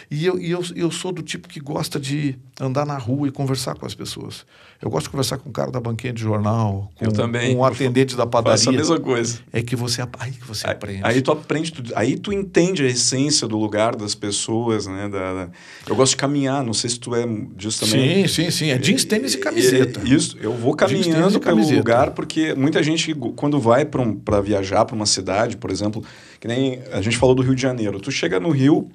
E 0.09 0.25
eu, 0.25 0.39
e 0.39 0.51
eu, 0.51 0.63
eu 0.75 0.89
sou 0.89 1.11
do 1.11 1.21
tipo 1.21 1.49
que 1.49 1.59
gosta 1.59 1.99
de 1.99 2.37
andar 2.59 2.85
na 2.85 2.97
rua 2.97 3.27
e 3.27 3.31
conversar 3.31 3.75
com 3.75 3.85
as 3.85 3.93
pessoas. 3.93 4.45
Eu 4.81 4.89
gosto 4.89 5.05
de 5.05 5.09
conversar 5.09 5.37
com 5.37 5.49
o 5.49 5.51
cara 5.51 5.69
da 5.69 5.81
banquinha 5.81 6.13
de 6.13 6.21
jornal, 6.21 6.89
com, 6.95 7.05
eu 7.05 7.11
também. 7.11 7.53
com 7.53 7.61
o 7.61 7.65
atendente 7.65 8.15
da 8.15 8.25
padaria. 8.25 8.57
Faço 8.57 8.69
a 8.69 8.71
mesma 8.71 8.99
coisa. 8.99 9.39
É 9.51 9.61
que 9.61 9.75
você, 9.75 10.01
aí 10.19 10.31
que 10.31 10.45
você 10.45 10.65
aí, 10.65 10.73
aprende. 10.73 11.01
Aí 11.03 11.21
tu 11.21 11.31
aprende, 11.31 11.73
tu, 11.73 11.83
aí 11.93 12.17
tu 12.17 12.31
entende 12.31 12.83
a 12.83 12.87
essência 12.87 13.47
do 13.47 13.57
lugar 13.57 13.95
das 13.95 14.15
pessoas, 14.15 14.87
né? 14.87 15.09
Da, 15.09 15.33
da... 15.33 15.49
Eu 15.85 15.95
gosto 15.95 16.11
de 16.11 16.17
caminhar, 16.17 16.63
não 16.63 16.73
sei 16.73 16.89
se 16.89 16.99
tu 16.99 17.13
é 17.13 17.25
disso 17.55 17.85
também. 17.85 18.27
Sim, 18.27 18.43
sim, 18.45 18.51
sim. 18.51 18.69
É 18.69 18.77
jeans, 18.77 19.03
tênis 19.03 19.33
e 19.33 19.39
camiseta. 19.39 19.99
É, 19.99 20.07
isso, 20.07 20.37
eu 20.39 20.53
vou 20.53 20.73
caminhando 20.73 21.39
pelo 21.39 21.69
lugar, 21.69 22.11
porque 22.11 22.53
muita 22.53 22.81
gente, 22.81 23.13
quando 23.35 23.59
vai 23.59 23.83
para 23.83 24.01
um, 24.01 24.21
viajar 24.41 24.85
para 24.85 24.95
uma 24.95 25.05
cidade, 25.05 25.57
por 25.57 25.69
exemplo, 25.69 26.01
que 26.39 26.47
nem 26.47 26.79
a 26.93 27.01
gente 27.01 27.17
falou 27.17 27.35
do 27.35 27.41
Rio 27.41 27.55
de 27.55 27.61
Janeiro, 27.61 27.99
tu 27.99 28.11
chega 28.11 28.39
no 28.39 28.51
Rio, 28.51 28.89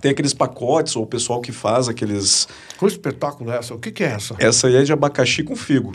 tem 0.00 0.10
aqueles 0.10 0.32
pacotes, 0.32 0.96
ou 0.96 1.04
o 1.04 1.06
pessoal 1.06 1.40
que 1.40 1.52
faz 1.52 1.88
aqueles. 1.88 2.48
Que 2.78 2.86
espetáculo 2.86 3.50
é 3.50 3.58
essa? 3.58 3.74
O 3.74 3.78
que, 3.78 3.90
que 3.90 4.02
é 4.02 4.08
essa? 4.08 4.34
Essa 4.38 4.66
aí 4.68 4.76
é 4.76 4.82
de 4.82 4.92
abacaxi 4.92 5.42
com 5.42 5.54
figo. 5.54 5.92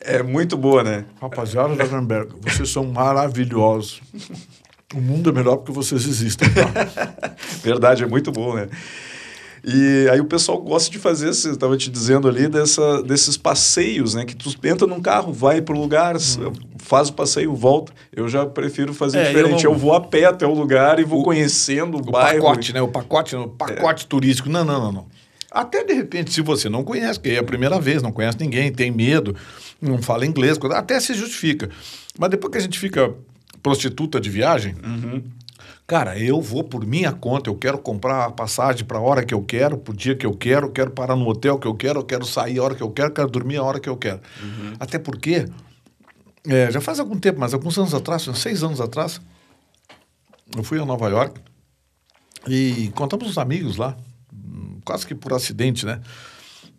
É 0.00 0.22
muito 0.22 0.56
boa, 0.56 0.84
né? 0.84 1.04
Rapaziada 1.20 1.74
da 1.74 1.84
Granberg, 1.84 2.34
vocês 2.40 2.70
são 2.70 2.84
maravilhosos. 2.84 4.00
O 4.94 5.00
mundo 5.00 5.30
é 5.30 5.32
melhor 5.32 5.56
porque 5.56 5.72
vocês 5.72 6.06
existem, 6.06 6.48
tá? 6.50 7.34
Verdade, 7.62 8.04
é 8.04 8.06
muito 8.06 8.32
bom, 8.32 8.54
né? 8.54 8.68
E 9.64 10.08
aí 10.10 10.20
o 10.20 10.24
pessoal 10.24 10.58
gosta 10.58 10.90
de 10.90 10.98
fazer, 10.98 11.28
você 11.28 11.50
estava 11.50 11.76
te 11.76 11.90
dizendo 11.90 12.28
ali, 12.28 12.48
dessa, 12.48 13.02
desses 13.02 13.36
passeios, 13.36 14.14
né? 14.14 14.24
Que 14.24 14.34
tu 14.34 14.54
entra 14.64 14.86
num 14.86 15.00
carro, 15.00 15.32
vai 15.32 15.60
para 15.60 15.74
o 15.74 15.80
lugar, 15.80 16.16
hum. 16.16 16.52
faz 16.78 17.08
o 17.08 17.12
passeio, 17.12 17.54
volta. 17.54 17.92
Eu 18.14 18.28
já 18.28 18.46
prefiro 18.46 18.94
fazer 18.94 19.18
é, 19.18 19.24
diferente. 19.28 19.64
Eu, 19.64 19.70
não... 19.70 19.76
eu, 19.76 19.78
vou 19.78 19.94
a 19.94 20.00
pé 20.00 20.24
até 20.24 20.46
o 20.46 20.54
lugar 20.54 20.98
e 21.00 21.04
vou 21.04 21.20
o, 21.20 21.24
conhecendo 21.24 21.96
o, 21.96 22.00
o 22.00 22.10
bairro. 22.10 22.42
pacote, 22.42 22.72
né? 22.72 22.80
O 22.80 22.88
pacote, 22.88 23.36
o 23.36 23.48
pacote 23.48 24.04
é. 24.04 24.08
turístico. 24.08 24.48
Não, 24.48 24.64
não, 24.64 24.80
não, 24.80 24.92
não. 24.92 25.06
Até 25.50 25.82
de 25.82 25.94
repente, 25.94 26.32
se 26.32 26.42
você 26.42 26.68
não 26.68 26.84
conhece, 26.84 27.18
que 27.18 27.30
é 27.30 27.38
a 27.38 27.42
primeira 27.42 27.80
vez, 27.80 28.02
não 28.02 28.12
conhece 28.12 28.38
ninguém, 28.38 28.70
tem 28.70 28.90
medo, 28.90 29.34
não 29.80 30.00
fala 30.02 30.26
inglês, 30.26 30.58
até 30.74 31.00
se 31.00 31.14
justifica. 31.14 31.70
Mas 32.18 32.30
depois 32.30 32.52
que 32.52 32.58
a 32.58 32.60
gente 32.60 32.78
fica 32.78 33.14
prostituta 33.62 34.20
de 34.20 34.28
viagem, 34.28 34.74
uhum. 34.84 35.22
Cara, 35.88 36.18
eu 36.18 36.38
vou 36.38 36.62
por 36.62 36.84
minha 36.84 37.10
conta, 37.14 37.48
eu 37.48 37.56
quero 37.56 37.78
comprar 37.78 38.26
a 38.26 38.30
passagem 38.30 38.84
para 38.84 38.98
a 38.98 39.00
hora 39.00 39.24
que 39.24 39.32
eu 39.32 39.42
quero, 39.42 39.78
para 39.78 39.90
o 39.90 39.96
dia 39.96 40.14
que 40.14 40.26
eu 40.26 40.36
quero, 40.36 40.70
quero 40.70 40.90
parar 40.90 41.16
no 41.16 41.26
hotel 41.26 41.58
que 41.58 41.66
eu 41.66 41.74
quero, 41.74 42.00
eu 42.00 42.04
quero 42.04 42.26
sair 42.26 42.58
a 42.58 42.62
hora 42.62 42.74
que 42.74 42.82
eu 42.82 42.90
quero, 42.90 43.10
quero 43.10 43.30
dormir 43.30 43.56
a 43.56 43.62
hora 43.62 43.80
que 43.80 43.88
eu 43.88 43.96
quero. 43.96 44.20
Uhum. 44.42 44.74
Até 44.78 44.98
porque, 44.98 45.48
é, 46.46 46.70
já 46.70 46.78
faz 46.78 47.00
algum 47.00 47.18
tempo, 47.18 47.40
mas 47.40 47.54
alguns 47.54 47.78
anos 47.78 47.94
atrás, 47.94 48.28
seis 48.34 48.62
anos 48.62 48.82
atrás, 48.82 49.18
eu 50.54 50.62
fui 50.62 50.78
a 50.78 50.84
Nova 50.84 51.08
York 51.08 51.40
e 52.46 52.84
encontramos 52.84 53.26
uns 53.26 53.38
amigos 53.38 53.78
lá, 53.78 53.96
quase 54.84 55.06
que 55.06 55.14
por 55.14 55.32
acidente, 55.32 55.86
né? 55.86 56.02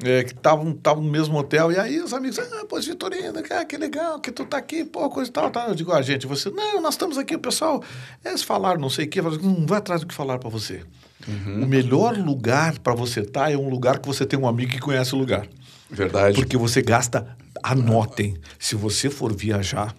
É, 0.03 0.23
que 0.23 0.31
estavam 0.31 0.77
no 1.03 1.09
mesmo 1.09 1.37
hotel, 1.37 1.71
e 1.71 1.77
aí 1.77 1.99
os 2.01 2.13
amigos, 2.13 2.39
ah, 2.39 2.65
pô, 2.67 2.79
Vitorino, 2.79 3.43
que, 3.43 3.65
que 3.65 3.77
legal 3.77 4.19
que 4.19 4.31
tu 4.31 4.45
tá 4.45 4.57
aqui, 4.57 4.85
pô, 4.85 5.09
coisa 5.09 5.29
e 5.29 5.33
tal, 5.33 5.49
tal. 5.49 5.69
Eu 5.69 5.75
digo, 5.75 5.91
ah, 5.91 6.01
gente, 6.01 6.25
você, 6.25 6.49
não, 6.49 6.81
nós 6.81 6.93
estamos 6.93 7.17
aqui, 7.17 7.35
o 7.35 7.39
pessoal, 7.39 7.83
eles 8.23 8.41
falaram 8.41 8.79
não 8.79 8.89
sei 8.89 9.05
o 9.05 9.09
quê, 9.09 9.21
não 9.21 9.65
vai 9.65 9.79
atrás 9.79 10.01
do 10.01 10.07
que 10.07 10.13
falar 10.13 10.39
para 10.39 10.49
você. 10.49 10.83
Uhum. 11.27 11.63
O 11.63 11.67
melhor 11.67 12.17
lugar 12.17 12.79
para 12.79 12.95
você 12.95 13.19
estar 13.19 13.45
tá 13.45 13.51
é 13.51 13.57
um 13.57 13.69
lugar 13.69 13.99
que 13.99 14.07
você 14.07 14.25
tem 14.25 14.39
um 14.39 14.47
amigo 14.47 14.71
que 14.71 14.79
conhece 14.79 15.13
o 15.13 15.17
lugar. 15.17 15.47
Verdade. 15.89 16.35
Porque 16.35 16.55
você 16.55 16.81
gasta, 16.81 17.35
anotem, 17.61 18.37
se 18.57 18.75
você 18.75 19.09
for 19.09 19.35
viajar, 19.35 19.93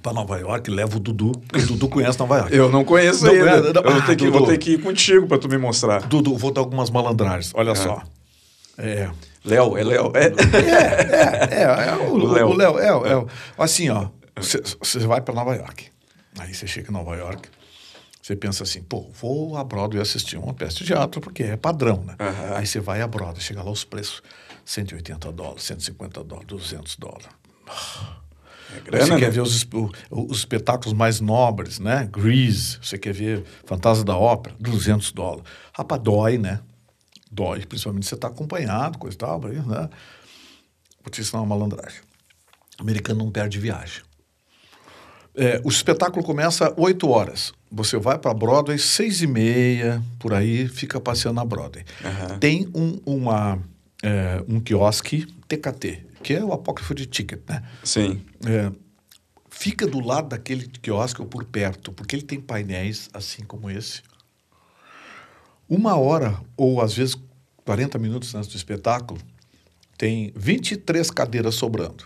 para 0.00 0.12
Nova 0.12 0.38
York, 0.38 0.70
leva 0.70 0.96
o 0.96 1.00
Dudu, 1.00 1.32
o 1.52 1.66
Dudu 1.66 1.88
conhece 1.88 2.18
Nova 2.20 2.38
York. 2.38 2.54
Eu 2.54 2.68
não 2.68 2.84
conheço 2.84 3.24
não 3.24 3.32
ainda. 3.32 3.44
Conhece, 3.44 3.72
não, 3.72 3.82
eu 3.82 3.92
vou, 3.92 4.02
ter 4.02 4.16
que, 4.16 4.30
vou 4.30 4.46
ter 4.46 4.58
que 4.58 4.70
ir 4.74 4.78
contigo 4.80 5.26
para 5.26 5.38
tu 5.38 5.48
me 5.48 5.58
mostrar. 5.58 6.02
Dudu, 6.06 6.36
vou 6.36 6.52
dar 6.52 6.60
algumas 6.60 6.88
malandragens. 6.88 7.52
Olha 7.54 7.72
é. 7.72 7.74
só. 7.74 8.00
É. 8.78 9.10
Léo, 9.44 9.76
é 9.76 9.84
Léo. 9.84 10.12
É, 10.14 10.26
é, 10.26 11.54
é, 11.54 11.62
é, 11.62 11.88
é 11.88 11.96
o 11.96 12.16
Léo. 12.16 12.48
O 12.48 12.54
Léo, 12.54 12.78
é, 12.78 13.12
é, 13.12 13.26
Assim, 13.56 13.88
ó, 13.88 14.08
você 14.36 14.98
vai 15.00 15.20
para 15.20 15.34
Nova 15.34 15.54
York. 15.54 15.86
Aí 16.38 16.54
você 16.54 16.66
chega 16.66 16.90
em 16.90 16.92
Nova 16.92 17.16
York, 17.16 17.48
você 18.22 18.36
pensa 18.36 18.62
assim, 18.62 18.82
pô, 18.82 19.10
vou 19.20 19.56
a 19.56 19.64
Broadway 19.64 20.00
assistir 20.00 20.36
uma 20.36 20.54
peça 20.54 20.76
de 20.76 20.84
teatro, 20.84 21.20
porque 21.20 21.42
é 21.42 21.56
padrão, 21.56 22.04
né? 22.04 22.14
Uhum. 22.20 22.56
Aí 22.56 22.66
você 22.66 22.78
vai 22.78 23.00
a 23.00 23.08
Broadway, 23.08 23.40
chega 23.40 23.62
lá 23.62 23.70
os 23.70 23.84
preços, 23.84 24.22
180 24.64 25.32
dólares, 25.32 25.64
150 25.64 26.22
dólares, 26.24 26.46
200 26.46 26.96
dólares. 26.96 27.26
É 28.76 28.80
grana, 28.80 29.06
você 29.06 29.12
né? 29.14 29.18
quer 29.18 29.30
ver 29.30 29.40
os, 29.40 29.66
os, 30.10 30.38
espetáculos 30.38 30.92
mais 30.92 31.20
nobres, 31.20 31.78
né? 31.78 32.06
Grease, 32.12 32.78
você 32.82 32.98
quer 32.98 33.14
ver 33.14 33.42
Fantasma 33.64 34.04
da 34.04 34.16
Ópera, 34.16 34.54
200 34.60 35.10
dólares. 35.12 35.44
Rapaz, 35.72 36.02
dói, 36.02 36.36
né? 36.36 36.60
Dói, 37.30 37.64
principalmente 37.66 38.04
se 38.04 38.10
você 38.10 38.14
está 38.14 38.28
acompanhado, 38.28 38.98
coisa 38.98 39.14
e 39.14 39.18
tal, 39.18 39.40
né? 39.40 39.88
Vou 41.02 41.10
te 41.10 41.20
ensinar 41.20 41.40
uma 41.40 41.56
malandragem. 41.56 42.00
O 42.78 42.82
americano 42.82 43.24
não 43.24 43.30
perde 43.30 43.58
viagem. 43.58 44.02
É, 45.34 45.60
o 45.64 45.68
espetáculo 45.68 46.24
começa 46.24 46.74
8 46.76 47.08
horas. 47.08 47.52
Você 47.70 47.96
vai 47.96 48.18
para 48.18 48.34
Broadway, 48.34 48.78
seis 48.78 49.22
e 49.22 49.26
meia, 49.26 50.02
por 50.18 50.32
aí, 50.32 50.66
fica 50.66 51.00
passeando 51.00 51.36
na 51.36 51.44
Broadway. 51.44 51.84
Uhum. 52.02 52.38
Tem 52.38 52.68
um, 52.74 52.98
uma, 53.04 53.58
é, 54.02 54.42
um 54.48 54.58
quiosque 54.58 55.26
TKT, 55.46 56.06
que 56.22 56.34
é 56.34 56.44
o 56.44 56.52
apócrifo 56.52 56.94
de 56.94 57.06
ticket, 57.06 57.40
né? 57.48 57.62
Sim. 57.84 58.22
É, 58.46 58.72
fica 59.50 59.86
do 59.86 60.00
lado 60.00 60.30
daquele 60.30 60.66
quiosque 60.66 61.20
ou 61.20 61.26
por 61.26 61.44
perto, 61.44 61.92
porque 61.92 62.16
ele 62.16 62.22
tem 62.22 62.40
painéis 62.40 63.08
assim 63.12 63.44
como 63.44 63.70
esse. 63.70 64.02
Uma 65.68 65.96
hora, 65.96 66.40
ou 66.56 66.80
às 66.80 66.94
vezes 66.94 67.16
40 67.64 67.98
minutos 67.98 68.34
antes 68.34 68.48
do 68.48 68.56
espetáculo, 68.56 69.20
tem 69.96 70.32
23 70.34 71.10
cadeiras 71.10 71.54
sobrando. 71.56 72.04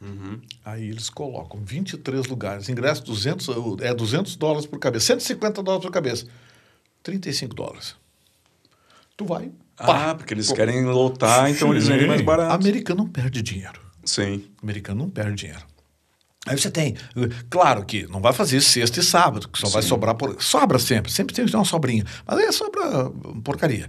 Uhum. 0.00 0.40
Aí 0.64 0.88
eles 0.88 1.08
colocam 1.08 1.60
23 1.64 2.26
lugares. 2.26 2.68
Ingresso 2.68 3.04
200, 3.04 3.48
é 3.80 3.94
200 3.94 4.36
dólares 4.36 4.66
por 4.66 4.78
cabeça. 4.78 5.06
150 5.06 5.62
dólares 5.62 5.84
por 5.86 5.92
cabeça. 5.92 6.26
35 7.02 7.54
dólares. 7.54 7.94
Tu 9.16 9.24
vai. 9.24 9.50
Ah, 9.78 9.86
pá, 9.86 10.14
porque 10.14 10.34
eles 10.34 10.48
pô. 10.48 10.54
querem 10.54 10.84
lotar, 10.84 11.50
então 11.50 11.68
Sim. 11.68 11.74
eles 11.74 11.86
vendem 11.86 12.06
mais 12.06 12.20
barato. 12.22 12.54
Americano 12.54 13.04
não 13.04 13.08
perde 13.08 13.42
dinheiro. 13.42 13.80
Sim. 14.04 14.44
Americano 14.62 15.04
não 15.04 15.10
perde 15.10 15.34
dinheiro. 15.34 15.64
Aí 16.46 16.56
você 16.56 16.70
tem, 16.70 16.94
claro 17.50 17.84
que 17.84 18.06
não 18.06 18.20
vai 18.20 18.32
fazer 18.32 18.60
sexta 18.60 19.00
e 19.00 19.02
sábado, 19.02 19.48
que 19.48 19.58
só 19.58 19.66
Sim. 19.66 19.72
vai 19.72 19.82
sobrar 19.82 20.14
por. 20.14 20.40
Sobra 20.40 20.78
sempre, 20.78 21.10
sempre 21.10 21.34
tem 21.34 21.44
uma 21.52 21.64
sobrinha. 21.64 22.04
Mas 22.24 22.38
aí 22.38 22.52
sobra 22.52 23.10
porcaria. 23.42 23.88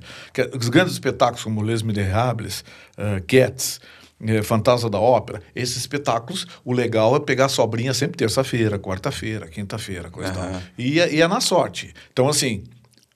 Os 0.60 0.68
grandes 0.68 0.94
espetáculos 0.94 1.44
como 1.44 1.62
Les 1.62 1.84
Miserables, 1.84 2.64
uh, 2.98 3.24
Cats, 3.28 3.80
uh, 4.20 4.44
Fantasma 4.44 4.90
da 4.90 5.00
Ópera, 5.00 5.42
esses 5.56 5.78
espetáculos, 5.78 6.48
o 6.66 6.74
legal 6.74 7.16
é 7.16 7.20
pegar 7.20 7.46
a 7.46 7.50
sobrinha 7.50 7.94
sempre 7.94 8.18
terça-feira, 8.18 8.80
quarta-feira, 8.80 9.48
quinta-feira, 9.48 10.10
coisa 10.10 10.32
uhum. 10.32 10.52
tal. 10.52 10.62
E, 10.78 11.00
é, 11.00 11.14
e 11.14 11.22
é 11.22 11.28
na 11.28 11.40
sorte. 11.40 11.94
Então, 12.12 12.28
assim, 12.28 12.64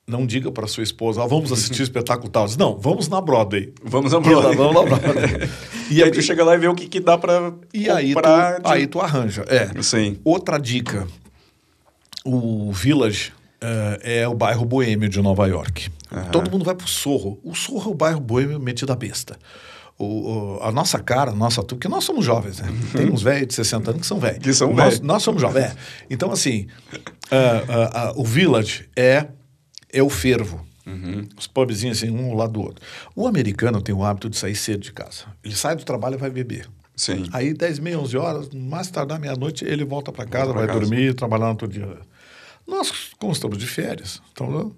não 0.06 0.26
diga 0.26 0.52
para 0.52 0.68
sua 0.68 0.84
esposa, 0.84 1.24
ah, 1.24 1.28
vamos 1.28 1.52
assistir 1.52 1.82
o 1.82 1.84
espetáculo 1.84 2.30
tal. 2.30 2.46
Diz, 2.46 2.58
não, 2.58 2.78
vamos 2.78 3.08
na 3.08 3.22
Broadway. 3.22 3.74
Vamos 3.84 4.12
na 4.12 4.20
Broadway. 4.20 4.56
Vamos 4.56 4.76
na 4.76 4.98
Broadway. 4.98 5.50
e 5.92 6.04
aí 6.04 6.12
tu 6.12 6.22
chega 6.22 6.44
lá 6.44 6.56
e 6.56 6.58
vê 6.58 6.68
o 6.68 6.76
que, 6.76 6.88
que 6.88 7.00
dá 7.00 7.18
para 7.18 7.54
E 7.74 7.90
aí 7.90 8.14
tu, 8.14 8.22
de... 8.22 8.72
aí 8.72 8.88
tu 8.88 9.00
arranja. 9.00 9.46
É. 9.48 9.82
Sim. 9.82 10.18
Outra 10.24 10.58
dica. 10.58 11.08
O 12.24 12.72
Village 12.72 13.34
uh, 13.62 14.00
é 14.02 14.28
o 14.28 14.34
bairro 14.34 14.64
boêmio 14.66 15.10
de 15.10 15.22
Nova 15.22 15.48
York. 15.48 15.90
Uhum. 16.12 16.24
Todo 16.32 16.52
mundo 16.52 16.66
vai 16.66 16.76
pro 16.76 16.88
Sorro. 16.88 17.40
O 17.44 17.56
Sorro 17.56 17.92
é 17.92 17.94
o 17.94 17.96
bairro 17.96 18.20
boêmio 18.20 18.60
metido 18.60 18.92
a 18.92 18.96
besta. 18.96 19.38
O, 19.98 20.06
o, 20.58 20.64
a 20.64 20.72
nossa 20.72 21.00
cara, 21.00 21.32
a 21.32 21.36
nossa 21.36 21.62
porque 21.64 21.88
nós 21.88 22.04
somos 22.04 22.26
jovens, 22.26 22.60
né? 22.60 22.70
Uhum. 22.70 22.98
Tem 22.98 23.12
uns 23.12 23.22
velhos 23.22 23.48
de 23.48 23.54
60 23.54 23.92
anos 23.92 24.02
que 24.02 24.08
são 24.08 24.20
velhos. 24.20 24.40
Que 24.40 24.54
são 24.54 24.74
nós, 24.74 25.00
nós 25.00 25.22
somos 25.22 25.42
jovens. 25.42 25.66
É. 25.66 25.76
Então, 26.10 26.32
assim, 26.32 26.68
uh, 26.94 26.96
uh, 26.96 28.18
uh, 28.18 28.22
o 28.22 28.24
Village 28.24 28.90
é, 28.96 29.28
é 29.92 30.02
o 30.02 30.10
fervo. 30.10 30.66
Uhum. 30.86 31.28
Os 31.38 31.48
pubzinhos 31.48 31.98
assim, 31.98 32.12
um 32.12 32.32
ao 32.32 32.36
lado 32.36 32.54
do 32.54 32.62
outro. 32.62 32.86
O 33.16 33.28
americano 33.28 33.82
tem 33.82 33.94
o 33.94 34.04
hábito 34.04 34.30
de 34.30 34.38
sair 34.38 34.56
cedo 34.56 34.82
de 34.82 34.92
casa. 34.92 35.26
Ele 35.44 35.56
sai 35.56 35.76
do 35.76 35.84
trabalho 35.84 36.16
e 36.16 36.18
vai 36.18 36.30
beber. 36.30 36.68
Sim. 36.96 37.28
Aí, 37.32 37.54
10, 37.54 37.80
meia, 37.80 38.00
11 38.00 38.18
horas, 38.18 38.50
mais 38.50 38.90
tardar 38.90 39.20
meia-noite, 39.20 39.66
ele 39.66 39.84
volta 39.84 40.12
para 40.12 40.26
casa, 40.26 40.54
vai 40.54 40.68
casa. 40.68 40.80
dormir, 40.80 41.14
trabalhar 41.14 41.46
no 41.46 41.52
outro 41.52 41.68
dia. 41.68 41.98
Nós, 42.68 42.92
como 43.18 43.32
estamos 43.34 43.58
de 43.58 43.66
férias, 43.66 44.22
então, 44.32 44.76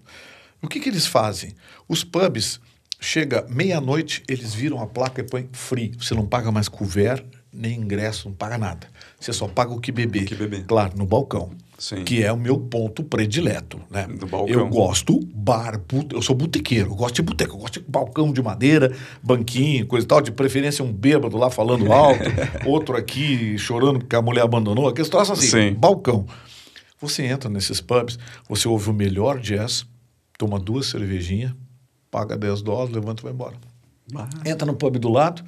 o 0.61 0.67
que, 0.67 0.79
que 0.79 0.89
eles 0.89 1.05
fazem? 1.05 1.53
Os 1.87 2.03
pubs, 2.03 2.59
chega 2.99 3.45
meia-noite, 3.49 4.23
eles 4.27 4.53
viram 4.53 4.81
a 4.81 4.87
placa 4.87 5.21
e 5.21 5.23
põem 5.23 5.49
free. 5.51 5.91
Você 5.97 6.13
não 6.15 6.25
paga 6.25 6.51
mais 6.51 6.69
couvert, 6.69 7.25
nem 7.51 7.79
ingresso, 7.79 8.29
não 8.29 8.35
paga 8.35 8.57
nada. 8.57 8.87
Você 9.19 9.33
só 9.33 9.47
paga 9.47 9.73
o 9.73 9.79
que 9.79 9.91
beber. 9.91 10.23
O 10.23 10.25
que 10.25 10.35
beber. 10.35 10.65
Claro, 10.65 10.97
no 10.97 11.05
balcão. 11.05 11.51
Sim. 11.83 12.05
Que 12.05 12.23
é 12.23 12.31
o 12.31 12.37
meu 12.37 12.57
ponto 12.57 13.03
predileto. 13.03 13.77
Né? 13.91 14.07
Do 14.07 14.25
balcão. 14.25 14.47
Eu 14.47 14.69
gosto 14.69 15.19
bar, 15.35 15.81
eu 16.13 16.21
sou 16.21 16.33
botequeiro, 16.33 16.91
eu 16.91 16.95
gosto 16.95 17.15
de 17.15 17.21
boteco, 17.23 17.55
eu 17.55 17.59
gosto 17.59 17.81
de 17.81 17.85
balcão 17.85 18.31
de 18.31 18.41
madeira, 18.41 18.95
banquinho, 19.21 19.85
coisa 19.85 20.05
e 20.05 20.07
tal, 20.07 20.21
de 20.21 20.31
preferência 20.31 20.81
um 20.81 20.93
bêbado 20.93 21.35
lá 21.35 21.49
falando 21.49 21.91
alto, 21.91 22.23
outro 22.65 22.95
aqui 22.95 23.57
chorando 23.57 23.99
porque 23.99 24.15
a 24.15 24.21
mulher 24.21 24.43
abandonou, 24.43 24.87
aqueles 24.87 25.09
troços 25.09 25.37
assim, 25.37 25.49
Sim. 25.49 25.73
balcão. 25.73 26.25
Você 27.01 27.23
entra 27.23 27.49
nesses 27.49 27.81
pubs, 27.81 28.17
você 28.47 28.65
ouve 28.65 28.89
o 28.89 28.93
melhor 28.93 29.37
jazz, 29.37 29.85
toma 30.37 30.57
duas 30.57 30.85
cervejinhas, 30.85 31.53
paga 32.09 32.37
10 32.37 32.61
dólares, 32.61 32.95
levanta 32.95 33.21
e 33.21 33.23
vai 33.23 33.33
embora. 33.33 33.55
Ah. 34.15 34.29
Entra 34.45 34.65
no 34.65 34.73
pub 34.73 34.97
do 34.97 35.09
lado, 35.09 35.43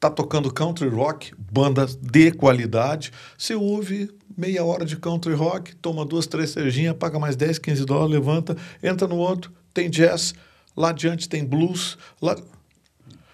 tá 0.00 0.10
tocando 0.10 0.52
country 0.52 0.88
rock, 0.88 1.32
bandas 1.38 1.94
de 1.94 2.32
qualidade, 2.32 3.12
você 3.38 3.54
ouve 3.54 4.10
meia 4.38 4.64
hora 4.64 4.84
de 4.84 4.96
country 4.96 5.34
rock, 5.34 5.74
toma 5.76 6.04
duas, 6.04 6.26
três 6.28 6.50
cervejinhas, 6.50 6.96
paga 6.96 7.18
mais 7.18 7.34
10, 7.34 7.58
15 7.58 7.84
dólares, 7.84 8.12
levanta, 8.12 8.56
entra 8.80 9.08
no 9.08 9.16
outro, 9.16 9.52
tem 9.74 9.90
jazz, 9.90 10.32
lá 10.76 10.90
adiante 10.90 11.28
tem 11.28 11.44
blues, 11.44 11.98
lá... 12.22 12.36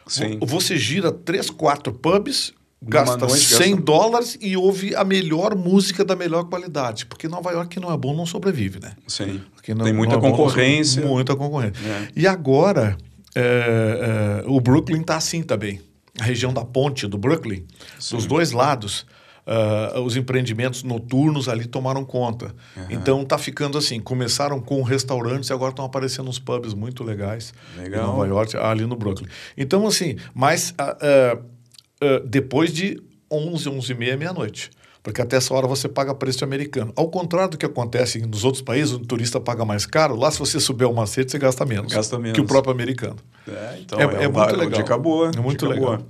Sim. 0.07 0.38
Você 0.40 0.77
gira 0.77 1.12
três, 1.12 1.51
quatro 1.51 1.93
pubs, 1.93 2.53
gasta 2.83 3.27
noite, 3.27 3.45
100 3.45 3.59
gasta... 3.59 3.77
dólares 3.83 4.38
e 4.40 4.57
ouve 4.57 4.95
a 4.95 5.05
melhor 5.05 5.55
música 5.57 6.05
da 6.05 6.14
melhor 6.14 6.45
qualidade. 6.45 7.07
Porque 7.07 7.27
Nova 7.29 7.51
York 7.53 7.81
não 7.81 7.93
é 7.93 7.97
bom, 7.97 8.14
não 8.14 8.27
sobrevive, 8.27 8.81
né? 8.81 8.95
Sim. 9.07 9.40
Não, 9.69 9.85
Tem 9.85 9.93
muita 9.95 10.17
é 10.17 10.21
concorrência. 10.21 11.03
Bom, 11.03 11.14
muita 11.14 11.35
concorrência. 11.35 11.81
É. 11.87 12.09
E 12.14 12.27
agora, 12.27 12.99
é, 13.35 14.43
é, 14.45 14.49
o 14.49 14.61
Brooklyn 14.61 15.01
está 15.01 15.17
assim 15.17 15.43
também. 15.43 15.81
A 16.21 16.25
região 16.25 16.53
da 16.53 16.64
ponte 16.64 17.07
do 17.07 17.17
Brooklyn, 17.19 17.64
Sim. 17.99 18.17
dos 18.17 18.27
dois 18.27 18.53
lados, 18.53 19.07
uh, 19.47 20.01
os 20.01 20.17
empreendimentos 20.17 20.83
noturnos 20.83 21.49
ali 21.49 21.67
tomaram 21.67 22.05
conta. 22.05 22.55
Uhum. 22.77 22.87
Então 22.91 23.23
está 23.23 23.39
ficando 23.39 23.79
assim. 23.79 24.01
Começaram 24.01 24.61
com 24.61 24.83
restaurantes 24.83 25.51
e 25.51 25.53
agora 25.53 25.71
estão 25.71 25.85
aparecendo 25.85 26.29
uns 26.29 26.39
pubs 26.39 26.75
muito 26.75 27.03
legais 27.03 27.53
Legal. 27.77 28.03
em 28.03 28.07
Nova 28.07 28.27
York, 28.27 28.57
ali 28.57 28.87
no 28.87 28.97
Brooklyn. 28.97 29.29
Então, 29.57 29.87
assim, 29.87 30.17
mas... 30.35 30.73
Uh, 30.73 31.55
uh, 32.03 32.27
depois 32.27 32.73
de 32.73 33.03
11, 33.31 33.69
11 33.69 33.93
e 33.93 33.95
meia, 33.95 34.17
meia-noite. 34.17 34.71
Porque 35.03 35.21
até 35.21 35.37
essa 35.37 35.53
hora 35.53 35.67
você 35.67 35.87
paga 35.87 36.15
preço 36.15 36.45
americano. 36.45 36.91
Ao 36.97 37.09
contrário 37.09 37.51
do 37.51 37.59
que 37.59 37.67
acontece 37.67 38.21
nos 38.21 38.43
outros 38.43 38.63
países, 38.63 38.95
onde 38.95 39.05
o 39.05 39.07
turista 39.07 39.39
paga 39.39 39.63
mais 39.63 39.85
caro, 39.85 40.17
lá 40.17 40.31
se 40.31 40.39
você 40.39 40.59
subir 40.59 40.85
ao 40.85 40.95
macete, 40.95 41.31
você 41.31 41.39
gasta 41.39 41.67
menos. 41.67 41.93
Gasta 41.93 42.19
menos. 42.19 42.35
Que 42.35 42.41
o 42.41 42.47
próprio 42.47 42.73
americano. 42.73 43.17
É, 43.47 43.79
então 43.81 44.01
é, 44.01 44.05
é, 44.05 44.25
é 44.25 44.29
muito 44.29 44.57
legal. 44.57 44.81
Dica 44.81 44.97
boa. 44.97 45.31
É 45.37 45.41
muito 45.41 45.67
legal. 45.67 45.99
Boa. 45.99 46.07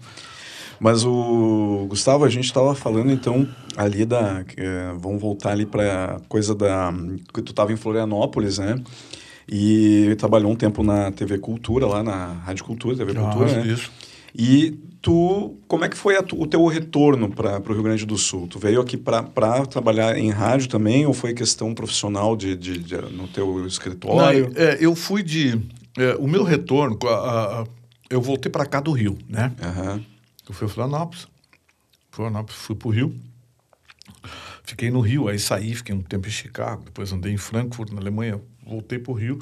Mas 0.80 1.04
o 1.04 1.86
Gustavo, 1.88 2.24
a 2.24 2.28
gente 2.28 2.44
estava 2.44 2.74
falando 2.74 3.10
então 3.10 3.46
ali 3.76 4.04
da. 4.04 4.44
É, 4.56 4.92
vamos 4.98 5.20
voltar 5.20 5.52
ali 5.52 5.66
para 5.66 6.20
coisa 6.28 6.54
da. 6.54 6.92
que 7.32 7.42
tu 7.42 7.50
estava 7.50 7.72
em 7.72 7.76
Florianópolis, 7.76 8.58
né? 8.58 8.80
E 9.48 10.14
trabalhou 10.18 10.50
um 10.50 10.56
tempo 10.56 10.82
na 10.82 11.10
TV 11.12 11.38
Cultura, 11.38 11.86
lá 11.86 12.02
na 12.02 12.32
Rádio 12.44 12.64
Cultura, 12.64 12.96
TV 12.96 13.14
Cultura, 13.14 13.50
ah, 13.50 13.56
né? 13.56 13.66
Isso. 13.66 13.90
E 14.36 14.72
tu, 15.00 15.54
como 15.68 15.84
é 15.84 15.88
que 15.88 15.96
foi 15.96 16.20
tu, 16.22 16.40
o 16.40 16.46
teu 16.46 16.66
retorno 16.66 17.28
para 17.28 17.60
o 17.60 17.72
Rio 17.72 17.82
Grande 17.82 18.04
do 18.04 18.16
Sul? 18.18 18.48
Tu 18.48 18.58
veio 18.58 18.80
aqui 18.80 18.96
para 18.96 19.66
trabalhar 19.66 20.18
em 20.18 20.30
rádio 20.30 20.68
também 20.68 21.06
ou 21.06 21.12
foi 21.12 21.32
questão 21.32 21.72
profissional 21.72 22.34
de, 22.34 22.56
de, 22.56 22.78
de 22.78 22.96
no 22.96 23.28
teu 23.28 23.64
escritório? 23.66 24.50
Não, 24.52 24.60
é, 24.60 24.78
eu 24.80 24.94
fui 24.96 25.22
de... 25.22 25.60
É, 25.96 26.16
o 26.18 26.26
meu 26.26 26.42
retorno, 26.42 26.98
a, 27.04 27.60
a, 27.60 27.64
eu 28.10 28.20
voltei 28.20 28.50
para 28.50 28.66
cá 28.66 28.80
do 28.80 28.90
Rio, 28.90 29.16
né? 29.28 29.52
Uhum. 29.62 30.13
Eu 30.48 30.54
fui 30.54 30.66
a 30.66 30.70
Florianópolis. 30.70 31.26
Florianópolis, 32.10 32.60
fui 32.60 32.76
para 32.76 32.88
o 32.88 32.90
Rio. 32.90 33.20
Fiquei 34.62 34.90
no 34.90 35.00
Rio, 35.00 35.28
aí 35.28 35.38
saí, 35.38 35.74
fiquei 35.74 35.94
um 35.94 36.02
tempo 36.02 36.26
em 36.26 36.30
Chicago, 36.30 36.84
depois 36.84 37.12
andei 37.12 37.32
em 37.32 37.36
Frankfurt, 37.36 37.90
na 37.90 38.00
Alemanha, 38.00 38.40
voltei 38.66 38.98
para 38.98 39.12
o 39.12 39.14
Rio. 39.14 39.38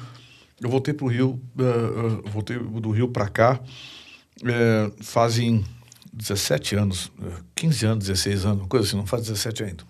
Eu 0.60 0.68
voltei 0.68 0.92
para 0.92 1.04
o 1.04 1.08
Rio, 1.08 1.40
uh, 1.58 1.62
uh, 1.62 2.30
voltei 2.30 2.58
do 2.58 2.90
Rio 2.90 3.08
para 3.08 3.28
cá, 3.28 3.60
é, 4.44 4.92
fazem 5.00 5.64
17 6.12 6.76
anos, 6.76 7.10
15 7.54 7.86
anos, 7.86 8.06
16 8.06 8.44
anos, 8.44 8.66
coisa 8.68 8.86
assim, 8.86 8.96
não 8.96 9.06
faz 9.06 9.22
17 9.22 9.64
ainda. 9.64 9.84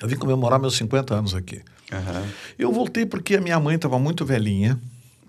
Eu 0.00 0.08
vim 0.08 0.16
comemorar 0.16 0.60
meus 0.60 0.76
50 0.76 1.14
anos 1.14 1.34
aqui. 1.34 1.62
Uhum. 1.92 2.28
Eu 2.58 2.72
voltei 2.72 3.06
porque 3.06 3.36
a 3.36 3.40
minha 3.40 3.58
mãe 3.58 3.76
estava 3.76 3.98
muito 3.98 4.24
velhinha, 4.24 4.78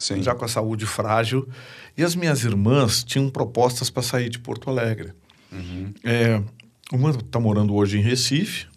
Sim. 0.03 0.21
já 0.21 0.35
com 0.35 0.43
a 0.43 0.47
saúde 0.47 0.85
frágil, 0.85 1.47
e 1.97 2.03
as 2.03 2.15
minhas 2.15 2.43
irmãs 2.43 3.03
tinham 3.03 3.29
propostas 3.29 3.89
para 3.89 4.03
sair 4.03 4.29
de 4.29 4.37
Porto 4.37 4.69
Alegre. 4.69 5.13
Uhum. 5.51 5.93
É, 6.03 6.41
uma 6.91 7.11
está 7.11 7.39
morando 7.39 7.73
hoje 7.73 7.97
em 7.97 8.01
Recife, 8.01 8.67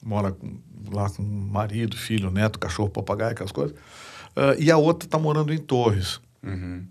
mora 0.00 0.30
com, 0.30 0.56
lá 0.92 1.10
com 1.10 1.22
marido, 1.22 1.96
filho, 1.96 2.30
neto, 2.30 2.58
cachorro, 2.58 2.90
papagaio, 2.90 3.32
aquelas 3.32 3.50
coisas, 3.50 3.76
uh, 3.76 4.54
e 4.58 4.70
a 4.70 4.76
outra 4.76 5.06
está 5.06 5.18
morando 5.18 5.52
em 5.52 5.58
Torres. 5.58 6.20
Uhum. 6.42 6.84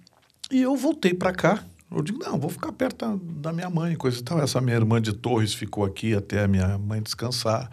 E 0.51 0.61
eu 0.61 0.75
voltei 0.75 1.13
para 1.13 1.33
cá, 1.33 1.63
eu 1.89 2.01
digo, 2.01 2.19
não, 2.19 2.37
vou 2.37 2.49
ficar 2.49 2.71
perto 2.73 3.17
da, 3.17 3.53
minha 3.53 3.69
mãe, 3.69 3.95
coisa 3.95 4.19
e 4.19 4.23
tal. 4.23 4.41
Essa 4.41 4.59
minha 4.59 4.75
irmã 4.75 5.01
de 5.01 5.13
Torres 5.13 5.53
ficou 5.53 5.85
aqui 5.85 6.13
até 6.13 6.43
a 6.43 6.47
minha 6.47 6.77
mãe 6.77 7.01
descansar. 7.01 7.69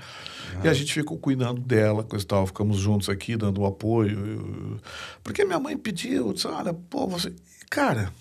Ah. 0.56 0.60
E 0.64 0.68
a 0.68 0.72
gente 0.72 0.92
ficou 0.92 1.18
cuidando 1.18 1.60
dela, 1.60 2.04
coisa 2.04 2.24
e 2.24 2.28
tal. 2.28 2.46
Ficamos 2.46 2.78
juntos 2.78 3.08
aqui, 3.08 3.36
dando 3.36 3.60
o 3.60 3.66
apoio. 3.66 4.80
Porque 5.22 5.44
minha 5.44 5.58
mãe 5.58 5.76
pediu, 5.76 6.32
disse, 6.32 6.46
olha, 6.46 6.72
pô, 6.72 7.08
você... 7.08 7.34
Cara, 7.68 8.12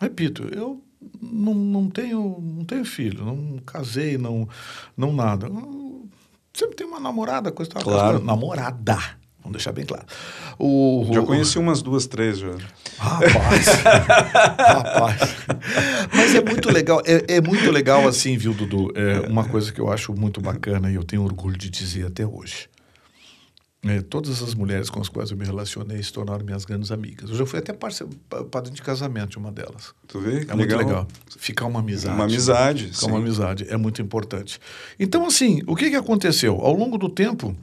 repito, 0.00 0.48
eu 0.50 0.82
não, 1.20 1.52
não, 1.52 1.90
tenho, 1.90 2.38
não 2.40 2.64
tenho 2.64 2.84
filho, 2.86 3.22
não 3.22 3.58
casei, 3.58 4.16
não, 4.16 4.48
não 4.96 5.12
nada. 5.12 5.46
Eu 5.46 6.08
sempre 6.54 6.74
tenho 6.74 6.88
uma 6.88 7.00
namorada, 7.00 7.52
coisa 7.52 7.70
e 7.70 7.74
tal. 7.74 7.82
Claro. 7.82 8.24
Namorada. 8.24 9.17
Vamos 9.42 9.56
deixar 9.56 9.72
bem 9.72 9.84
claro. 9.84 10.04
O, 10.58 11.08
já 11.12 11.22
conheci 11.22 11.58
umas 11.58 11.80
duas, 11.80 12.06
três 12.06 12.38
já. 12.38 12.50
Rapaz, 12.98 13.66
rapaz. 14.58 15.36
Mas 16.12 16.34
é 16.34 16.42
muito 16.42 16.70
legal, 16.70 17.00
é, 17.06 17.36
é, 17.36 17.40
muito 17.40 17.70
legal 17.70 18.06
assim, 18.06 18.36
viu, 18.36 18.52
Dudu? 18.52 18.92
É 18.94 19.28
uma 19.28 19.44
coisa 19.44 19.72
que 19.72 19.80
eu 19.80 19.90
acho 19.90 20.12
muito 20.12 20.40
bacana 20.40 20.90
e 20.90 20.96
eu 20.96 21.04
tenho 21.04 21.22
orgulho 21.22 21.56
de 21.56 21.70
dizer 21.70 22.06
até 22.06 22.26
hoje. 22.26 22.68
É, 23.84 24.00
todas 24.00 24.42
as 24.42 24.54
mulheres 24.54 24.90
com 24.90 25.00
as 25.00 25.08
quais 25.08 25.30
eu 25.30 25.36
me 25.36 25.44
relacionei 25.44 26.02
se 26.02 26.12
tornaram 26.12 26.44
minhas 26.44 26.64
grandes 26.64 26.90
amigas. 26.90 27.30
Eu 27.30 27.36
já 27.36 27.46
fui 27.46 27.60
até 27.60 27.72
padrinho 27.72 28.74
de 28.74 28.82
casamento 28.82 29.30
de 29.30 29.38
uma 29.38 29.52
delas. 29.52 29.94
Tu 30.08 30.18
vê? 30.18 30.44
É 30.48 30.54
muito 30.54 30.76
legal. 30.76 31.06
Ficar 31.38 31.66
uma 31.66 31.78
amizade. 31.78 32.14
Uma 32.14 32.24
amizade. 32.24 32.84
Ficar 32.86 32.98
sim. 32.98 33.06
uma 33.06 33.18
amizade 33.18 33.66
é 33.68 33.76
muito 33.76 34.02
importante. 34.02 34.58
Então, 34.98 35.24
assim, 35.24 35.62
o 35.64 35.76
que, 35.76 35.90
que 35.90 35.96
aconteceu? 35.96 36.60
Ao 36.60 36.74
longo 36.74 36.98
do 36.98 37.08
tempo, 37.08 37.56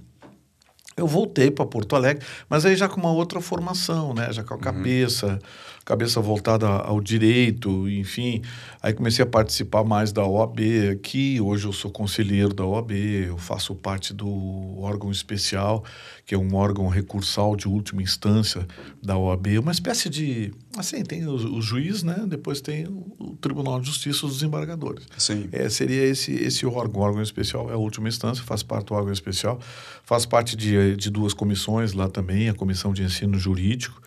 eu 0.98 1.08
voltei 1.08 1.52
para 1.52 1.66
Porto 1.66 1.96
Alegre, 1.96 2.26
mas 2.50 2.66
aí 2.66 2.76
já 2.76 2.88
com 2.88 3.00
uma 3.00 3.12
outra 3.12 3.42
formação, 3.42 4.14
né? 4.14 4.32
Já 4.32 4.44
com 4.44 4.54
a 4.54 4.58
uhum. 4.58 4.64
cabeça, 4.64 5.40
cabeça 5.86 6.19
voltada 6.19 6.67
ao 6.67 7.00
direito, 7.00 7.88
enfim. 7.88 8.41
Aí 8.82 8.91
comecei 8.91 9.24
a 9.24 9.26
participar 9.26 9.84
mais 9.84 10.12
da 10.12 10.26
OAB 10.26 10.60
aqui. 10.91 11.39
Hoje 11.39 11.67
eu 11.67 11.71
sou 11.71 11.91
conselheiro 11.91 12.54
da 12.56 12.65
OAB, 12.65 12.91
eu 12.91 13.38
faço 13.38 13.76
parte 13.76 14.12
do 14.12 14.80
órgão 14.80 15.12
especial, 15.12 15.86
que 16.26 16.34
é 16.34 16.38
um 16.38 16.56
órgão 16.56 16.88
recursal 16.88 17.56
de 17.56 17.67
última 17.67 18.02
instância 18.02 18.67
da 19.02 19.15
OAB, 19.15 19.60
uma 19.60 19.71
espécie 19.71 20.10
de. 20.10 20.52
Assim, 20.76 21.04
tem 21.04 21.26
o, 21.28 21.36
o 21.36 21.62
juiz, 21.62 22.02
né? 22.02 22.26
Depois 22.28 22.60
tem 22.60 22.88
o, 22.88 23.38
Tribunal 23.39 23.80
de 23.80 23.86
Justiça 23.88 24.26
dos 24.26 24.38
Desembargadores. 24.38 25.06
Sim. 25.17 25.48
É, 25.52 25.69
seria 25.69 26.04
esse, 26.04 26.32
esse 26.32 26.65
órgão. 26.65 27.02
O 27.02 27.04
órgão 27.04 27.21
especial 27.21 27.69
é 27.69 27.74
a 27.74 27.78
última 27.78 28.08
instância, 28.08 28.43
faz 28.43 28.63
parte 28.63 28.88
do 28.88 28.95
órgão 28.95 29.13
especial, 29.13 29.60
faz 30.04 30.26
parte 30.26 30.56
de 30.56 30.95
de 30.95 31.10
duas 31.10 31.34
comissões 31.34 31.93
lá 31.93 32.10
também, 32.10 32.50
a 32.50 32.54
comissão 32.54 32.93
de 32.93 33.04
ensino 33.04 33.38
jurídico, 33.38 34.02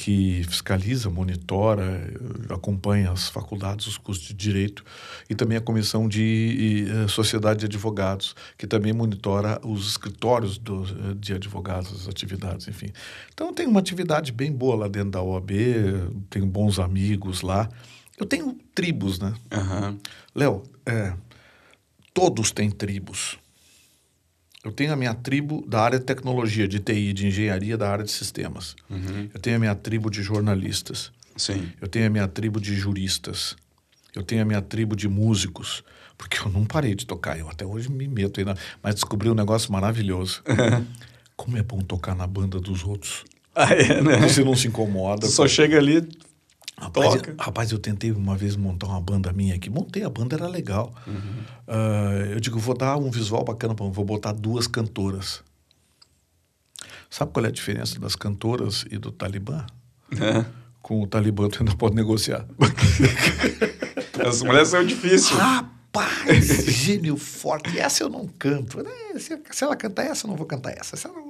que 0.00 0.42
fiscaliza, 0.44 1.10
monitora, 1.10 1.84
eh, 1.84 2.54
acompanha 2.54 3.10
as 3.10 3.28
faculdades, 3.28 3.86
os 3.86 3.98
cursos 3.98 4.28
de 4.28 4.32
direito, 4.32 4.82
e 5.28 5.34
também 5.34 5.58
a 5.58 5.60
comissão 5.60 6.08
de 6.08 6.86
uh, 7.04 7.06
sociedade 7.06 7.60
de 7.60 7.66
advogados, 7.66 8.34
que 8.56 8.66
também 8.66 8.94
monitora 8.94 9.60
os 9.62 9.90
escritórios 9.90 10.56
do, 10.56 10.86
de 11.14 11.34
advogados, 11.34 11.92
as 11.92 12.08
atividades, 12.08 12.66
enfim. 12.66 12.86
Então, 13.34 13.52
tem 13.52 13.66
uma 13.66 13.78
atividade 13.78 14.32
bem 14.32 14.50
boa 14.50 14.74
lá 14.74 14.88
dentro 14.88 15.10
da 15.10 15.20
OAB, 15.22 15.50
tenho 16.30 16.46
bons 16.46 16.78
amigos 16.78 17.42
lá. 17.42 17.68
Eu 18.18 18.24
tenho 18.24 18.56
tribos, 18.74 19.18
né? 19.18 19.34
Uhum. 19.52 19.98
Léo, 20.34 20.62
é, 20.86 21.12
todos 22.14 22.52
têm 22.52 22.70
tribos. 22.70 23.38
Eu 24.62 24.70
tenho 24.70 24.92
a 24.92 24.96
minha 24.96 25.14
tribo 25.14 25.64
da 25.66 25.80
área 25.80 25.98
de 25.98 26.04
tecnologia, 26.04 26.68
de 26.68 26.78
TI, 26.78 27.12
de 27.12 27.26
engenharia, 27.26 27.78
da 27.78 27.90
área 27.90 28.04
de 28.04 28.10
sistemas. 28.10 28.76
Uhum. 28.90 29.30
Eu 29.32 29.40
tenho 29.40 29.56
a 29.56 29.58
minha 29.58 29.74
tribo 29.74 30.10
de 30.10 30.22
jornalistas. 30.22 31.10
Sim. 31.36 31.72
Eu 31.80 31.88
tenho 31.88 32.06
a 32.06 32.10
minha 32.10 32.28
tribo 32.28 32.60
de 32.60 32.74
juristas. 32.74 33.56
Eu 34.14 34.22
tenho 34.22 34.42
a 34.42 34.44
minha 34.44 34.60
tribo 34.60 34.94
de 34.94 35.08
músicos. 35.08 35.82
Porque 36.18 36.38
eu 36.38 36.50
não 36.50 36.66
parei 36.66 36.94
de 36.94 37.06
tocar. 37.06 37.38
Eu 37.38 37.48
até 37.48 37.64
hoje 37.64 37.90
me 37.90 38.06
meto 38.06 38.38
ainda. 38.38 38.54
Mas 38.82 38.96
descobri 38.96 39.30
um 39.30 39.34
negócio 39.34 39.72
maravilhoso. 39.72 40.42
Como 41.34 41.56
é 41.56 41.62
bom 41.62 41.78
tocar 41.78 42.14
na 42.14 42.26
banda 42.26 42.60
dos 42.60 42.84
outros. 42.84 43.24
Ah, 43.54 43.72
é, 43.72 44.02
né? 44.02 44.18
Você 44.18 44.44
não 44.44 44.54
se 44.54 44.68
incomoda. 44.68 45.26
Você 45.26 45.32
só 45.32 45.48
chega 45.48 45.78
ali, 45.78 46.06
Rapaz 46.80 47.14
eu, 47.14 47.34
rapaz, 47.38 47.70
eu 47.70 47.78
tentei 47.78 48.10
uma 48.10 48.34
vez 48.34 48.56
montar 48.56 48.86
uma 48.86 49.00
banda 49.00 49.30
minha 49.34 49.54
aqui. 49.54 49.68
Montei, 49.68 50.02
a 50.02 50.08
banda 50.08 50.34
era 50.34 50.48
legal. 50.48 50.94
Uhum. 51.06 51.14
Uh, 51.68 52.32
eu 52.32 52.40
digo, 52.40 52.58
vou 52.58 52.74
dar 52.74 52.96
um 52.96 53.10
visual 53.10 53.44
bacana, 53.44 53.74
pra, 53.74 53.86
vou 53.86 54.04
botar 54.04 54.32
duas 54.32 54.66
cantoras. 54.66 55.42
Sabe 57.10 57.32
qual 57.32 57.44
é 57.44 57.48
a 57.48 57.52
diferença 57.52 58.00
das 58.00 58.16
cantoras 58.16 58.86
e 58.90 58.96
do 58.96 59.12
Talibã? 59.12 59.66
É. 60.12 60.46
Com 60.80 61.02
o 61.02 61.06
Talibã 61.06 61.48
tu 61.48 61.58
ainda 61.60 61.76
pode 61.76 61.94
negociar. 61.94 62.46
As 64.26 64.42
mulheres 64.42 64.68
são 64.68 64.84
difíceis. 64.84 65.30
Rapaz, 65.30 66.46
gênio 66.66 67.16
forte. 67.16 67.78
Essa 67.78 68.04
eu 68.04 68.08
não 68.08 68.26
canto. 68.26 68.82
Né, 68.82 68.90
Se, 69.18 69.64
ela 69.64 69.76
cantar 69.76 70.04
essa, 70.04 70.26
eu 70.26 70.30
não 70.30 70.36
vou 70.36 70.46
cantar 70.46 70.72
essa. 70.72 70.96
Não, 71.08 71.29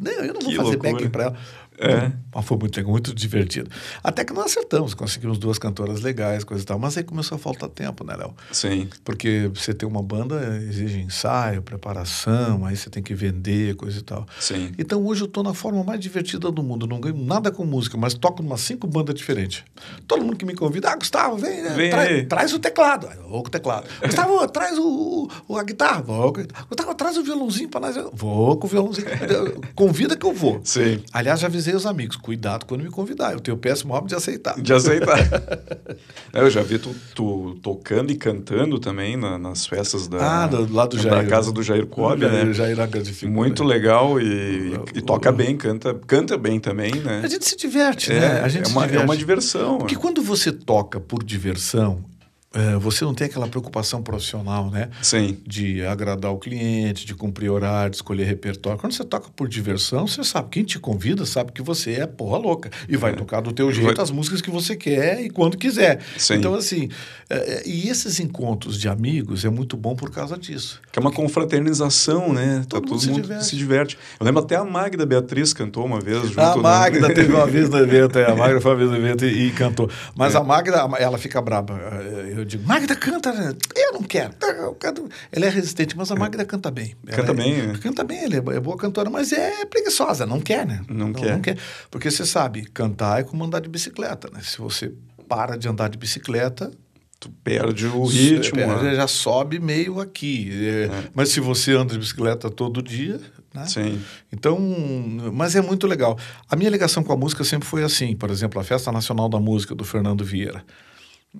não, 0.00 0.12
eu 0.12 0.32
não 0.34 0.40
Que 0.40 0.44
vou 0.46 0.54
fazer 0.56 0.70
loucura. 0.76 0.92
backing 0.92 1.08
para 1.10 1.24
ela. 1.24 1.36
É. 1.78 2.12
Mas 2.32 2.44
foi 2.44 2.58
muito, 2.58 2.86
muito 2.86 3.14
divertido. 3.14 3.68
Até 4.04 4.24
que 4.24 4.32
nós 4.32 4.44
acertamos, 4.46 4.92
conseguimos 4.94 5.38
duas 5.38 5.58
cantoras 5.58 6.00
legais, 6.02 6.44
coisa 6.44 6.62
e 6.62 6.66
tal. 6.66 6.78
Mas 6.78 6.96
aí 6.96 7.02
começou 7.02 7.34
a 7.36 7.38
faltar 7.38 7.68
tempo, 7.68 8.04
né, 8.04 8.14
Léo? 8.14 8.34
Sim. 8.52 8.88
Porque 9.02 9.50
você 9.52 9.72
ter 9.74 9.86
uma 9.86 10.02
banda 10.02 10.58
exige 10.68 11.00
ensaio, 11.00 11.62
preparação, 11.62 12.64
aí 12.66 12.76
você 12.76 12.90
tem 12.90 13.02
que 13.02 13.14
vender, 13.14 13.74
coisa 13.74 13.98
e 13.98 14.02
tal. 14.02 14.26
Sim. 14.38 14.70
Então 14.78 15.04
hoje 15.04 15.22
eu 15.22 15.26
estou 15.26 15.42
na 15.42 15.54
forma 15.54 15.82
mais 15.82 15.98
divertida 15.98 16.50
do 16.52 16.62
mundo. 16.62 16.86
Não 16.86 17.00
ganho 17.00 17.16
nada 17.16 17.50
com 17.50 17.64
música, 17.64 17.96
mas 17.96 18.14
toco 18.14 18.42
umas 18.42 18.60
cinco 18.60 18.86
bandas 18.86 19.14
diferentes. 19.14 19.64
Todo 20.06 20.22
mundo 20.24 20.36
que 20.36 20.44
me 20.44 20.54
convida, 20.54 20.90
ah, 20.90 20.96
Gustavo, 20.96 21.36
vem, 21.38 21.62
né? 21.62 21.70
Vem 21.70 21.90
Tra- 21.90 22.02
aí." 22.02 22.26
traz 22.26 22.52
o 22.52 22.58
teclado. 22.58 23.08
Eu 23.16 23.28
vou 23.28 23.42
com 23.42 23.48
o 23.48 23.50
teclado. 23.50 23.86
Gustavo, 24.04 24.46
traz 24.48 24.78
o, 24.78 25.28
o- 25.48 25.56
a 25.56 25.64
guitarra. 25.64 26.02
Vou 26.02 26.32
com 26.32 26.40
a 26.40 26.42
guitarra. 26.42 26.66
Gustavo, 26.68 26.94
traz 26.94 27.16
o 27.16 27.24
violãozinho 27.24 27.68
para 27.70 27.80
nós. 27.80 27.96
Vou 28.12 28.56
com 28.58 28.66
o 28.66 28.70
violãozinho. 28.70 29.06
Convida 29.74 30.16
que 30.16 30.24
eu 30.26 30.32
vou. 30.32 30.60
Sim. 30.64 31.00
Aliás, 31.12 31.40
já 31.40 31.46
avisei 31.46 31.74
os 31.74 31.86
amigos, 31.86 32.16
cuidado 32.16 32.66
quando 32.66 32.82
me 32.82 32.90
convidar. 32.90 33.32
Eu 33.32 33.40
tenho 33.40 33.56
péssimo 33.56 33.94
hábito 33.94 34.08
de 34.10 34.14
aceitar. 34.16 34.60
De 34.60 34.72
aceitar. 34.72 35.18
É, 36.34 36.40
eu 36.40 36.48
já 36.50 36.62
vi 36.62 36.78
tu, 36.78 36.94
tu 37.14 37.58
tocando 37.62 38.10
e 38.10 38.16
cantando 38.16 38.78
também 38.78 39.16
na- 39.18 39.38
nas 39.38 39.66
festas 39.66 40.08
da, 40.08 40.44
Ah, 40.44 40.46
do- 40.46 40.72
lá 40.72 40.86
do 40.86 40.96
da 40.96 41.02
Jair. 41.02 41.28
casa 41.28 41.52
do 41.52 41.62
Jair 41.62 41.84
Cobb, 41.86 42.24
né? 42.26 42.52
Jair 42.54 42.80
Agadifico, 42.80 43.30
Muito 43.30 43.62
legal 43.62 44.18
e, 44.18 44.70
O- 44.74 44.84
e 44.94 44.98
o- 45.00 45.02
toca 45.02 45.30
bem, 45.30 45.56
canta, 45.58 45.94
canta 46.06 46.38
bem 46.38 46.58
também, 46.58 46.94
né? 46.94 47.20
A 47.22 47.28
gente 47.28 47.44
se 47.44 47.54
diverte, 47.54 48.10
É, 48.12 48.18
né? 48.20 48.40
A 48.40 48.48
gente 48.48 48.62
é 48.62 48.64
se 48.66 48.72
uma, 48.72 48.84
é 48.84 48.86
diverte. 48.86 49.04
uma 49.04 49.16
diversão. 49.16 49.76
Porque 49.78 49.94
quando 49.94 50.22
você 50.22 50.50
toca 50.50 50.98
por 50.98 51.22
diversão, 51.22 52.02
é, 52.02 52.11
você 52.80 53.04
não 53.04 53.14
tem 53.14 53.26
aquela 53.26 53.46
preocupação 53.48 54.02
profissional, 54.02 54.70
né? 54.70 54.90
Sim. 55.00 55.38
De 55.46 55.84
agradar 55.86 56.32
o 56.32 56.38
cliente, 56.38 57.06
de 57.06 57.14
cumprir 57.14 57.50
horário, 57.50 57.90
de 57.90 57.96
escolher 57.96 58.24
repertório. 58.24 58.78
Quando 58.78 58.92
você 58.92 59.04
toca 59.04 59.28
por 59.34 59.48
diversão, 59.48 60.06
você 60.06 60.22
sabe, 60.22 60.48
quem 60.50 60.62
te 60.64 60.78
convida 60.78 61.24
sabe 61.24 61.52
que 61.52 61.62
você 61.62 61.92
é 61.92 62.06
porra 62.06 62.38
louca. 62.38 62.70
E 62.88 62.96
vai 62.96 63.14
tocar 63.14 63.40
do 63.40 63.52
teu 63.52 63.72
jeito 63.72 63.94
Vai- 63.96 64.02
as 64.04 64.10
músicas 64.10 64.40
que 64.42 64.50
você 64.50 64.76
quer 64.76 65.20
e 65.22 65.30
quando 65.30 65.56
quiser. 65.56 66.00
Sim. 66.18 66.34
Então, 66.34 66.54
assim, 66.54 66.88
é, 67.30 67.36
é, 67.36 67.62
e 67.66 67.88
esses 67.88 68.20
encontros 68.20 68.78
de 68.78 68.88
amigos 68.88 69.44
é 69.44 69.48
muito 69.50 69.76
bom 69.76 69.94
por 69.96 70.10
causa 70.10 70.36
disso. 70.36 70.80
Que 70.92 70.98
é 70.98 71.00
uma 71.00 71.12
confraternização, 71.12 72.32
né? 72.32 72.64
Todo 72.68 72.82
Tá- 72.84 72.90
mundo 72.90 73.00
se 73.00 73.10
diverte. 73.12 73.44
se 73.46 73.56
diverte. 73.56 73.98
Eu 74.18 74.26
lembro 74.26 74.42
até 74.42 74.56
a 74.56 74.64
Magda 74.64 75.04
Beatriz 75.06 75.52
cantou 75.52 75.84
uma 75.84 76.00
vez 76.00 76.22
junto. 76.28 76.40
A 76.40 76.56
né? 76.56 76.62
Magda 76.62 77.14
teve 77.14 77.32
uma 77.32 77.46
vez 77.46 77.68
no 77.68 77.78
evento, 77.78 78.18
é, 78.18 78.30
a 78.30 78.34
Magda 78.34 78.60
foi 78.60 78.70
uma 78.72 78.76
vez 78.76 78.90
no 78.90 78.96
evento 78.96 79.24
e, 79.24 79.48
e 79.48 79.50
cantou. 79.52 79.88
Mas 80.14 80.34
a 80.34 80.42
Magda, 80.42 80.76
ela 80.98 81.18
fica 81.18 81.40
braba. 81.40 81.74
Eu 82.34 82.41
digo, 82.44 82.66
Magda 82.66 82.94
canta. 82.96 83.30
Eu 83.76 83.92
não 83.94 84.02
quero. 84.02 84.34
Eu 84.42 84.74
canto. 84.74 85.08
Ela 85.30 85.46
é 85.46 85.48
resistente, 85.48 85.96
mas 85.96 86.10
a 86.10 86.16
Magda 86.16 86.44
canta 86.44 86.70
bem. 86.70 86.94
Ela 87.06 87.16
Canta 87.16 87.32
é- 87.32 87.34
bem, 87.34 87.66
né? 87.68 87.78
Canta 87.82 88.04
bem, 88.04 88.24
ela 88.24 88.34
é, 88.34 88.56
é 88.56 88.60
boa 88.60 88.76
cantora, 88.76 89.08
mas 89.10 89.32
é 89.32 89.64
preguiçosa, 89.64 90.26
não 90.26 90.40
quer, 90.40 90.66
né? 90.66 90.82
Não 90.88 91.12
quer. 91.12 91.32
Não 91.32 91.40
quer. 91.40 91.56
Porque 91.90 92.10
você 92.10 92.24
sabe, 92.26 92.64
cantar 92.66 93.20
é 93.20 93.22
como 93.22 93.44
andar 93.44 93.60
de 93.60 93.68
bicicleta, 93.68 94.28
né? 94.32 94.40
Se 94.42 94.58
você 94.58 94.92
para 95.28 95.56
de 95.56 95.68
andar 95.68 95.88
de 95.88 95.96
bicicleta, 95.98 96.70
Tu 97.18 97.30
perde 97.44 97.86
o 97.86 98.04
ritmo. 98.04 98.58
é, 98.60 98.82
né? 98.82 98.94
já 98.96 99.06
sobe 99.06 99.60
meio 99.60 100.00
aqui. 100.00 100.50
É, 100.52 100.90
Mas 101.14 101.28
se 101.28 101.38
você 101.38 101.72
anda 101.72 101.92
de 101.92 101.98
bicicleta 102.00 102.50
todo 102.50 102.82
dia, 102.82 103.20
né? 103.54 103.64
Sim. 103.66 104.02
Então, 104.32 104.58
mas 105.32 105.54
é 105.54 105.60
muito 105.60 105.86
legal. 105.86 106.18
A 106.50 106.56
minha 106.56 106.68
ligação 106.68 107.02
com 107.04 107.12
a 107.12 107.16
música 107.16 107.44
sempre 107.44 107.68
foi 107.68 107.84
assim. 107.84 108.16
Por 108.16 108.28
exemplo, 108.30 108.60
a 108.60 108.64
Festa 108.64 108.90
Nacional 108.90 109.28
da 109.28 109.38
Música 109.38 109.72
do 109.74 109.84
Fernando 109.84 110.24
Vieira. 110.24 110.64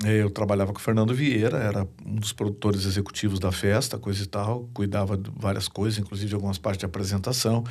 Eu 0.05 0.31
trabalhava 0.31 0.73
com 0.73 0.79
o 0.79 0.83
Fernando 0.83 1.15
Vieira, 1.15 1.59
era 1.59 1.87
um 2.07 2.15
dos 2.15 2.33
produtores 2.33 2.87
executivos 2.87 3.39
da 3.39 3.53
festa, 3.53 3.99
coisa 3.99 4.23
e 4.23 4.27
tal, 4.27 4.69
cuidava 4.73 5.19
de 5.19 5.31
várias 5.37 5.69
coisas, 5.69 5.99
inclusive 5.99 6.31
de 6.31 6.35
algumas 6.35 6.57
partes 6.57 6.79
de 6.79 6.87
apresentação. 6.87 7.63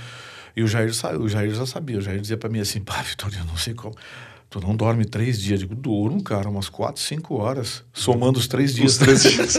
E 0.56 0.62
o 0.62 0.68
Jair, 0.68 0.92
o 1.20 1.28
Jair 1.28 1.52
já 1.52 1.66
sabia, 1.66 1.98
o 1.98 2.02
Jair 2.02 2.22
dizia 2.22 2.38
para 2.38 2.50
mim 2.50 2.60
assim, 2.60 2.80
pá, 2.80 3.02
Vitória, 3.02 3.38
eu 3.38 3.46
não 3.46 3.58
sei 3.58 3.74
como. 3.74 3.96
Tu 4.52 4.60
não 4.60 4.76
dorme 4.76 5.06
três 5.06 5.40
dias? 5.40 5.62
Eu 5.62 5.68
digo, 5.68 5.82
durmo, 5.82 6.22
cara, 6.22 6.50
umas 6.50 6.68
quatro, 6.68 7.02
cinco 7.02 7.36
horas, 7.36 7.84
somando 7.94 8.38
os 8.38 8.48
três 8.48 8.76
dias. 8.76 8.92
Os 8.92 8.98
três 8.98 9.24
dias. 9.24 9.56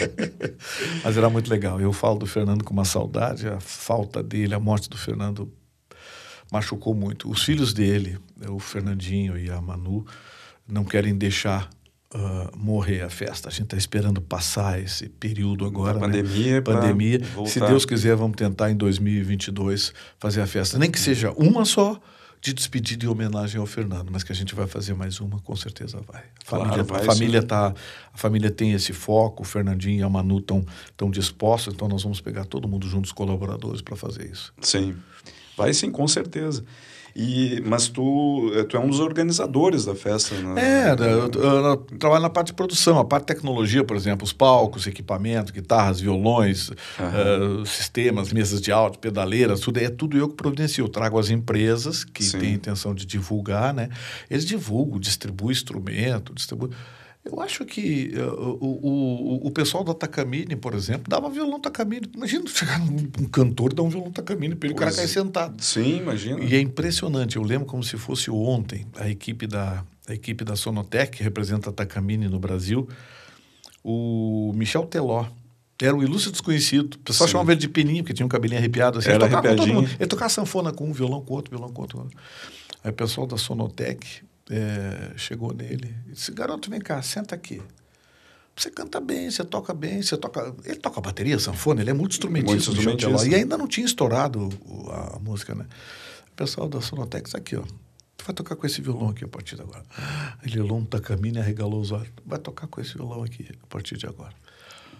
Mas 1.04 1.16
era 1.18 1.28
muito 1.28 1.50
legal. 1.50 1.80
Eu 1.80 1.92
falo 1.92 2.20
do 2.20 2.26
Fernando 2.26 2.64
com 2.64 2.72
uma 2.72 2.84
saudade, 2.84 3.48
a 3.48 3.58
falta 3.60 4.22
dele, 4.22 4.54
a 4.54 4.60
morte 4.60 4.88
do 4.88 4.96
Fernando 4.96 5.52
machucou 6.50 6.94
muito. 6.94 7.28
Os 7.28 7.42
filhos 7.42 7.74
dele, 7.74 8.16
o 8.48 8.60
Fernandinho 8.60 9.36
e 9.36 9.50
a 9.50 9.60
Manu, 9.60 10.06
não 10.66 10.84
querem 10.84 11.16
deixar 11.16 11.68
ah, 12.12 12.50
morrer 12.56 13.02
a 13.02 13.10
festa. 13.10 13.48
A 13.48 13.50
gente 13.50 13.64
está 13.64 13.76
esperando 13.76 14.20
passar 14.20 14.80
esse 14.80 15.08
período 15.08 15.64
agora. 15.64 15.98
Da 15.98 16.06
né? 16.06 16.22
pandemia 16.22 16.62
pra 16.62 16.80
Pandemia. 16.80 17.20
Se 17.46 17.58
Deus 17.58 17.84
quiser, 17.84 18.14
vamos 18.14 18.36
tentar 18.36 18.70
em 18.70 18.76
2022 18.76 19.92
fazer 20.18 20.40
a 20.40 20.46
festa. 20.46 20.78
Nem 20.78 20.90
que 20.90 21.00
seja 21.00 21.32
uma 21.32 21.64
só 21.64 22.00
de 22.40 22.52
despedida 22.52 23.06
e 23.06 23.08
homenagem 23.08 23.58
ao 23.58 23.66
Fernando, 23.66 24.10
mas 24.12 24.22
que 24.22 24.30
a 24.30 24.34
gente 24.34 24.54
vai 24.54 24.66
fazer 24.66 24.92
mais 24.92 25.18
uma, 25.18 25.40
com 25.40 25.56
certeza 25.56 25.98
vai. 26.06 26.20
A 26.20 26.44
Claro, 26.46 26.64
família, 26.64 26.84
vai, 26.84 27.00
a 27.00 27.04
família 27.04 27.40
sim. 27.40 27.46
tá, 27.46 27.74
a 28.12 28.18
família 28.18 28.50
tem 28.50 28.72
esse 28.72 28.92
foco, 28.92 29.42
o 29.42 29.46
Fernandinho 29.46 30.00
e 30.00 30.02
a 30.02 30.08
Manu 30.10 30.38
estão 30.38 30.64
tão 30.94 31.10
dispostos, 31.10 31.72
então 31.72 31.88
nós 31.88 32.02
vamos 32.02 32.20
pegar 32.20 32.44
todo 32.44 32.68
mundo 32.68 32.86
juntos, 32.86 33.12
colaboradores, 33.12 33.80
para 33.80 33.96
fazer 33.96 34.30
isso. 34.30 34.52
Sim. 34.60 34.94
Vai 35.56 35.72
sim, 35.72 35.90
com 35.90 36.06
certeza. 36.06 36.62
E, 37.16 37.62
mas 37.64 37.86
tu, 37.86 38.50
eh, 38.56 38.64
tu 38.64 38.76
é 38.76 38.80
um 38.80 38.88
dos 38.88 38.98
organizadores 38.98 39.84
da 39.84 39.94
festa, 39.94 40.34
né? 40.34 40.88
É, 40.88 40.90
eu, 40.92 41.30
eu- 41.30 41.64
eu 41.64 41.76
trabalho 41.76 42.22
na 42.22 42.28
parte 42.30 42.48
de 42.48 42.54
produção, 42.54 42.98
a 42.98 43.04
parte 43.04 43.28
de 43.28 43.34
tecnologia, 43.34 43.84
por 43.84 43.96
exemplo, 43.96 44.24
os 44.24 44.32
palcos, 44.32 44.84
equipamento, 44.88 45.52
guitarras, 45.52 46.00
violões, 46.00 46.70
eh, 46.98 47.64
sistemas, 47.66 48.32
mesas 48.32 48.60
de 48.60 48.72
áudio, 48.72 48.98
pedaleiras, 48.98 49.60
tudo 49.60 49.78
é 49.78 49.88
tudo 49.88 50.16
eu 50.18 50.28
que 50.28 50.34
providencio. 50.34 50.84
Eu 50.84 50.88
trago 50.88 51.16
as 51.16 51.30
empresas 51.30 52.02
que 52.02 52.24
Sim. 52.24 52.38
têm 52.40 52.54
intenção 52.54 52.92
de 52.92 53.06
divulgar, 53.06 53.72
né? 53.72 53.90
Eles 54.28 54.44
divulgam, 54.44 54.98
distribuem 54.98 55.52
instrumento, 55.52 56.34
distribuem. 56.34 56.72
Eu 57.24 57.40
acho 57.40 57.64
que 57.64 58.12
eh, 58.14 58.22
o, 58.22 58.58
o, 58.60 59.46
o, 59.46 59.50
pessoal 59.50 59.82
da 59.82 59.94
Takamine, 59.94 60.54
por 60.56 60.74
exemplo, 60.74 61.04
dava 61.08 61.30
violão 61.30 61.58
Takamine. 61.58 62.06
Imagina 62.14 62.46
chegar 62.46 62.78
um, 62.82 62.96
um 63.22 63.26
cantor 63.26 63.72
e 63.72 63.74
dar 63.74 63.82
um 63.82 63.88
violão 63.88 64.12
Takamine 64.12 64.54
para 64.54 64.66
ele, 64.66 64.74
o 64.74 64.76
cara 64.76 64.92
cair 64.92 65.04
é. 65.04 65.08
sentado. 65.08 65.62
Sim, 65.62 66.00
imagina. 66.00 66.44
E 66.44 66.54
é 66.54 66.60
impressionante, 66.60 67.36
eu 67.36 67.42
lembro 67.42 67.66
como 67.66 67.82
se 67.82 67.96
fosse 67.96 68.30
ontem, 68.30 68.86
a 68.96 69.08
equipe 69.08 69.46
da, 69.46 69.82
a 70.06 70.12
equipe 70.12 70.44
da 70.44 70.54
Sonotec, 70.54 71.16
que 71.16 71.22
representa 71.22 71.70
a 71.70 71.72
Takamine 71.72 72.28
no 72.28 72.38
Brasil, 72.38 72.86
o 73.82 74.52
Michel 74.54 74.84
Teló. 74.84 75.24
Era 75.82 75.96
um 75.96 76.02
ilustre 76.02 76.30
desconhecido. 76.30 76.94
O 76.94 76.98
pessoal 76.98 77.26
Sim. 77.26 77.32
chamava 77.32 77.52
ele 77.52 77.60
de 77.60 77.68
pininho, 77.68 78.02
porque 78.02 78.14
tinha 78.14 78.24
um 78.24 78.28
cabelinho 78.28 78.58
arrepiado. 78.58 78.98
Assim, 78.98 79.08
Era 79.08 79.24
ele 79.24 79.34
tocava 79.34 79.56
todo 79.56 79.74
mundo. 79.74 79.90
Ele 79.98 80.06
tocava 80.06 80.28
sanfona 80.28 80.72
com 80.72 80.88
um, 80.88 80.92
violão 80.92 81.20
com 81.20 81.34
outro, 81.34 81.50
violão 81.50 81.72
com 81.72 81.82
outro. 81.82 82.08
Aí 82.82 82.90
o 82.90 82.94
pessoal 82.94 83.26
da 83.26 83.36
Sonotec 83.36 84.22
eh, 84.50 85.12
chegou 85.16 85.54
nele 85.54 85.94
e 86.08 86.12
disse, 86.12 86.32
garoto, 86.32 86.70
vem 86.70 86.80
cá, 86.80 87.00
senta 87.02 87.34
aqui. 87.34 87.62
você 88.56 88.70
canta 88.70 89.00
bem, 89.00 89.30
você 89.30 89.44
toca 89.44 89.72
bem, 89.72 90.02
você 90.02 90.16
toca. 90.16 90.54
Ele 90.64 90.76
toca 90.76 91.00
bateria, 91.00 91.38
sanfona, 91.38 91.80
ele 91.80 91.90
é 91.90 91.94
muito 91.94 92.12
instrumentista. 92.12 92.70
Muito 92.70 92.80
instrumentista. 92.80 93.28
E 93.28 93.34
ainda 93.34 93.56
não 93.56 93.66
tinha 93.66 93.86
estourado 93.86 94.48
a 95.14 95.18
música, 95.18 95.54
né? 95.54 95.66
O 96.32 96.36
pessoal 96.36 96.68
da 96.68 96.80
Sonotex 96.80 97.34
aqui, 97.34 97.56
ó. 97.56 97.62
Tu 98.16 98.24
vai 98.24 98.34
tocar 98.34 98.56
com 98.56 98.66
esse 98.66 98.80
violão 98.80 99.08
aqui 99.10 99.24
a 99.24 99.28
partir 99.28 99.56
de 99.56 99.62
agora. 99.62 99.82
Ele 100.42 100.60
lonta 100.60 101.00
caminho 101.00 101.36
e 101.36 101.40
arregalou 101.40 101.80
os 101.80 101.90
olhos. 101.90 102.08
Vai 102.24 102.38
tocar 102.38 102.66
com 102.66 102.80
esse 102.80 102.94
violão 102.94 103.22
aqui 103.22 103.48
a 103.62 103.66
partir 103.66 103.96
de 103.96 104.06
agora. 104.06 104.34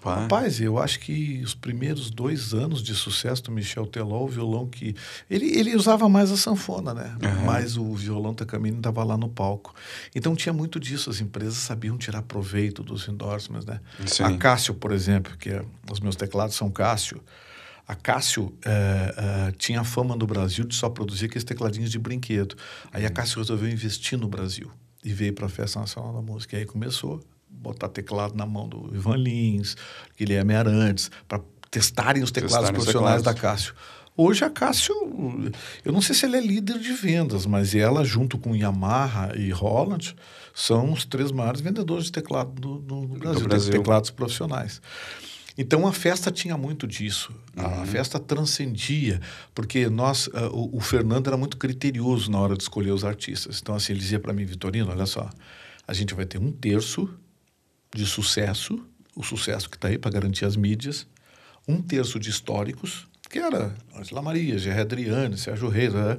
Pá. 0.05 0.17
Rapaz, 0.17 0.61
eu 0.61 0.79
acho 0.79 1.01
que 1.01 1.41
os 1.43 1.55
primeiros 1.55 2.11
dois 2.11 2.53
anos 2.53 2.83
de 2.83 2.95
sucesso 2.95 3.43
do 3.45 3.51
Michel 3.51 3.87
Teló, 3.87 4.23
o 4.25 4.29
violão 4.29 4.67
que. 4.67 4.95
Ele, 5.31 5.47
ele 5.59 5.75
usava 5.75 6.11
mais 6.11 6.31
a 6.31 6.37
sanfona, 6.37 6.93
né? 6.93 7.17
Uhum. 7.23 7.47
Mas 7.47 7.79
o 7.79 7.95
violão 7.95 8.35
Takamine 8.35 8.77
estava 8.77 9.03
lá 9.03 9.17
no 9.17 9.31
palco. 9.31 9.75
Então 10.15 10.37
tinha 10.37 10.53
muito 10.53 10.79
disso. 10.79 11.09
As 11.09 11.23
empresas 11.23 11.55
sabiam 11.55 11.97
tirar 11.97 12.21
proveito 12.21 12.83
dos 12.83 13.09
endorsements, 13.09 13.65
né? 13.65 13.81
Sim. 14.05 14.25
A 14.25 14.37
Cássio, 14.37 14.75
por 14.75 14.93
exemplo, 14.93 15.39
que 15.39 15.49
é, 15.49 15.65
os 15.91 16.01
meus 16.01 16.17
teclados 16.17 16.55
são 16.55 16.71
Cássio. 16.71 17.23
A 17.89 17.95
Cássio 17.95 18.53
é, 18.63 19.15
é, 19.17 19.53
tinha 19.53 19.83
fama 19.85 20.15
no 20.15 20.27
Brasil 20.27 20.67
de 20.67 20.75
só 20.75 20.91
produzir 20.91 21.27
aqueles 21.27 21.45
tecladinhos 21.45 21.91
de 21.91 21.99
brinquedo. 21.99 22.57
Aí 22.93 23.07
a 23.07 23.09
uhum. 23.09 23.15
Cássio 23.15 23.39
resolveu 23.39 23.71
investir 23.71 24.19
no 24.19 24.29
Brasil 24.29 24.71
e 25.03 25.15
veio 25.15 25.33
para 25.33 25.47
a 25.47 25.49
Festa 25.49 25.81
Nacional 25.81 26.13
da 26.13 26.21
Música. 26.21 26.57
E 26.57 26.61
aí 26.61 26.67
começou 26.67 27.23
botar 27.65 27.89
teclado 27.89 28.35
na 28.37 28.47
mão 28.47 28.69
do 28.69 28.95
Ivan 28.95 29.17
Lins, 29.17 29.77
Guilherme 30.17 30.55
Arantes, 30.55 31.11
para 31.27 31.41
testarem 31.71 32.23
os 32.23 32.31
teclados 32.31 32.57
testarem 32.57 32.75
profissionais 32.75 33.23
teclados. 33.23 33.43
da 33.43 33.49
Cássio. 33.49 33.75
Hoje 34.17 34.45
a 34.45 34.51
Cássio, 34.51 34.95
eu 35.85 35.93
não 35.93 36.01
sei 36.01 36.15
se 36.15 36.25
ela 36.25 36.37
é 36.37 36.41
líder 36.41 36.79
de 36.79 36.93
vendas, 36.93 37.47
mas 37.47 37.75
ela, 37.75 38.05
junto 38.05 38.39
com 38.39 38.55
Yamaha 38.55 39.33
e 39.37 39.51
Holland, 39.51 40.15
são 40.55 40.93
os 40.93 41.05
três 41.05 41.33
maiores 41.33 41.61
vendedores 41.61 42.05
de 42.05 42.13
teclado 42.13 42.53
do, 42.53 42.79
do, 42.79 43.07
do 43.07 43.19
Brasil, 43.19 43.41
do 43.41 43.49
Brasil. 43.49 43.73
teclados 43.73 44.11
profissionais. 44.11 44.81
Então 45.59 45.87
a 45.87 45.93
festa 45.93 46.31
tinha 46.31 46.57
muito 46.57 46.87
disso. 46.87 47.33
Uhum. 47.57 47.65
A 47.65 47.87
festa 47.87 48.21
transcendia, 48.21 49.21
porque 49.53 49.89
nós, 49.89 50.29
uh, 50.29 50.51
o, 50.53 50.77
o, 50.77 50.81
Fernando 50.81 51.27
era 51.27 51.37
muito 51.37 51.57
criterioso 51.57 52.31
na 52.31 52.39
hora 52.39 52.57
de 52.57 52.63
escolher 52.63 52.91
os 52.91 53.05
artistas. 53.05 53.61
Então 53.61 53.75
assim, 53.75 53.93
ele 53.93 54.01
dizia 54.01 54.21
para 54.21 54.33
mim, 54.33 54.45
Vitorino, 54.45 54.91
olha 54.91 55.07
só, 55.07 55.29
a 55.87 55.93
gente 55.93 56.15
vai 56.15 56.25
ter 56.25 56.39
um 56.39 56.53
terço 56.53 57.09
de 57.95 58.05
sucesso, 58.05 58.85
o 59.15 59.23
sucesso 59.23 59.71
que 59.71 59.77
está 59.77 59.89
aí 59.89 59.97
para 59.97 60.11
garantir 60.11 60.45
as 60.45 60.57
mídias, 60.57 61.07
um 61.67 61.81
terço 61.81 62.19
de 62.19 62.29
históricos, 62.29 63.07
que 63.31 63.39
era 63.39 63.75
Angela 63.95 64.21
Maria, 64.21 64.59
Gerard 64.59 64.83
Adriane, 64.83 65.39
Sérgio 65.39 65.69
Reis, 65.69 65.93
né? 65.95 66.19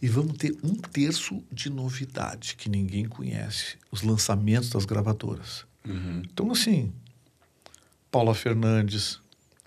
e 0.00 0.08
vamos 0.08 0.36
ter 0.36 0.56
um 0.64 0.74
terço 0.74 1.42
de 1.52 1.70
novidade 1.70 2.56
que 2.56 2.68
ninguém 2.68 3.04
conhece, 3.04 3.76
os 3.90 4.02
lançamentos 4.02 4.70
das 4.70 4.84
gravadoras. 4.84 5.64
Uhum. 5.86 6.22
Então, 6.24 6.50
assim, 6.50 6.92
Paula 8.10 8.34
Fernandes, 8.34 9.20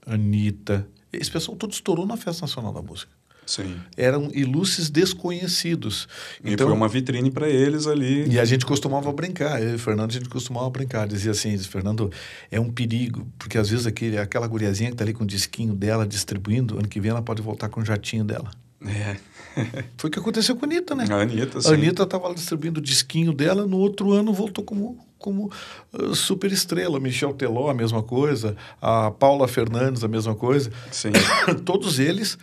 Anitta, 0.06 0.88
esse 1.12 1.32
pessoal 1.32 1.58
todo 1.58 1.72
estourou 1.72 2.06
na 2.06 2.18
Festa 2.18 2.42
Nacional 2.42 2.74
da 2.74 2.82
Música. 2.82 3.15
Sim. 3.46 3.76
Eram 3.96 4.30
ilustres 4.34 4.90
desconhecidos. 4.90 6.08
E 6.44 6.54
então, 6.54 6.68
foi 6.68 6.76
uma 6.76 6.88
vitrine 6.88 7.30
para 7.30 7.48
eles 7.48 7.86
ali. 7.88 8.28
E 8.28 8.40
a 8.40 8.46
gente 8.46 8.66
costumava 8.66 9.12
brincar, 9.12 9.62
eu 9.62 9.72
e 9.72 9.76
o 9.76 9.80
Fernando, 9.80 10.10
a 10.10 10.14
gente 10.14 10.30
costumava 10.30 10.70
brincar. 10.70 11.08
Dizia 11.08 11.32
assim, 11.32 11.58
Fernando, 11.60 12.12
é 12.50 12.60
um 12.60 12.72
perigo, 12.72 13.28
porque 13.38 13.58
às 13.58 13.70
vezes 13.70 13.86
aquele, 13.86 14.18
aquela 14.18 14.48
guriazinha 14.48 14.90
que 14.90 14.96
está 14.96 15.04
ali 15.04 15.14
com 15.14 15.24
o 15.24 15.28
disquinho 15.28 15.74
dela 15.74 16.06
distribuindo, 16.08 16.78
ano 16.78 16.88
que 16.88 17.00
vem 17.00 17.12
ela 17.12 17.22
pode 17.22 17.42
voltar 17.42 17.70
com 17.70 17.82
o 17.82 17.86
jatinho 17.86 18.24
dela. 18.24 18.50
É. 18.86 19.18
Foi 19.98 20.10
o 20.10 20.12
que 20.12 20.20
aconteceu 20.20 20.56
com 20.56 20.66
a 20.66 20.68
Anitta, 20.68 20.96
né? 20.96 21.06
A 21.10 21.22
Anitta, 21.22 21.62
sim. 21.62 21.70
A 21.70 21.74
Anitta 21.74 22.04
estava 22.04 22.34
distribuindo 22.34 22.80
o 22.80 22.84
disquinho 22.84 23.34
dela, 23.34 23.66
no 23.66 23.78
outro 23.78 24.12
ano 24.12 24.34
voltou 24.34 24.64
como, 24.64 24.98
como 25.18 25.52
uh, 25.94 26.14
super 26.14 26.52
estrela. 26.52 27.00
Michel 27.00 27.34
Teló, 27.34 27.70
a 27.70 27.74
mesma 27.74 28.04
coisa. 28.04 28.56
A 28.82 29.12
Paula 29.12 29.48
Fernandes, 29.48 30.04
a 30.04 30.08
mesma 30.08 30.36
coisa. 30.36 30.72
Sim. 30.92 31.12
Todos 31.64 32.00
eles 32.00 32.38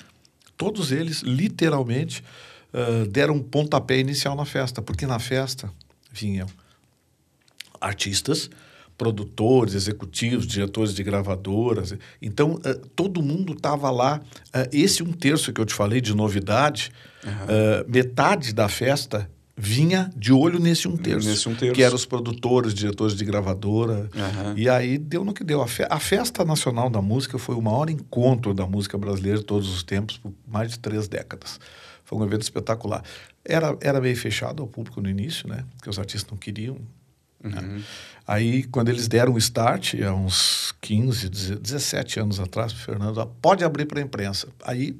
todos 0.63 0.93
eles, 0.93 1.23
literalmente, 1.23 2.23
uh, 2.73 3.05
deram 3.09 3.35
um 3.35 3.43
pontapé 3.43 3.99
inicial 3.99 4.37
na 4.37 4.45
festa, 4.45 4.81
porque 4.81 5.05
na 5.05 5.19
festa 5.19 5.69
vinham 6.13 6.47
artistas, 7.81 8.49
produtores, 8.97 9.75
executivos, 9.75 10.47
diretores 10.47 10.95
de 10.95 11.03
gravadoras. 11.03 11.97
Então, 12.21 12.53
uh, 12.53 12.87
todo 12.95 13.21
mundo 13.21 13.55
estava 13.55 13.91
lá. 13.91 14.21
Uh, 14.55 14.69
esse 14.73 15.03
um 15.03 15.13
terço 15.13 15.53
que 15.53 15.61
eu 15.61 15.67
te 15.67 15.75
falei 15.75 16.01
de 16.01 16.15
novidade, 16.15 16.93
uhum. 17.25 17.85
metade 17.89 18.53
da 18.53 18.69
festa 18.69 19.29
vinha 19.57 20.11
de 20.17 20.33
olho 20.33 20.59
nesse 20.59 20.89
um 20.89 20.97
terço, 20.97 21.29
nesse 21.29 21.49
um 21.49 21.55
terço. 21.55 21.75
que 21.75 21.83
eram 21.83 21.95
os 21.95 22.07
produtores, 22.07 22.73
diretores 22.73 23.15
de 23.15 23.25
gravadora. 23.25 24.11
Uhum. 24.15 24.57
E 24.57 24.69
aí 24.69 24.97
deu 24.99 25.25
no 25.25 25.33
que 25.35 25.45
deu. 25.45 25.61
A, 25.61 25.69
fe 25.69 25.87
a, 25.89 25.99
Festa 25.99 26.45
Nacional 26.45 26.89
da 26.89 27.03
Música 27.03 27.39
foi 27.39 27.55
o 27.55 27.63
maior 27.63 27.91
encontro 27.91 28.55
da 28.55 28.67
música 28.67 28.97
brasileira 28.97 29.39
de 29.39 29.45
todos 29.45 29.69
os 29.69 29.83
tempos, 29.83 30.19
por 30.19 30.33
mais 30.47 30.73
de 30.73 30.79
três 30.79 31.07
décadas. 31.07 31.61
Foi 32.05 32.19
um 32.19 32.25
evento 32.25 32.43
espetacular. 32.43 33.03
Era, 33.45 33.77
era 33.81 34.01
meio 34.01 34.17
fechado 34.17 34.63
ao 34.63 34.69
público 34.69 35.01
no 35.01 35.09
início, 35.09 35.49
né? 35.49 35.65
Porque 35.77 35.91
os 35.91 35.99
artistas 35.99 36.31
não 36.31 36.39
queriam. 36.39 36.77
Né? 37.43 37.61
Uhum. 37.61 37.77
Né? 37.77 37.83
Aí, 38.27 38.63
quando 38.65 38.89
eles 38.89 39.09
deram 39.09 39.35
o 39.35 39.39
start, 39.39 39.95
há 40.01 40.15
uns 40.15 40.73
15, 40.81 41.29
17 41.29 42.21
anos 42.21 42.41
atrás, 42.41 42.73
o 42.73 42.77
Fernando, 42.77 43.27
pode 43.41 43.65
abrir 43.65 43.85
para 43.85 44.01
a 44.01 44.03
imprensa. 44.03 44.49
Aí, 44.65 44.97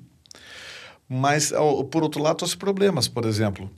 mas, 1.09 1.53
por 1.91 2.03
outro 2.03 2.21
lado, 2.21 2.39
trouxe 2.39 2.57
problemas. 2.57 3.07
Por 3.07 3.25
exemplo, 3.25 3.71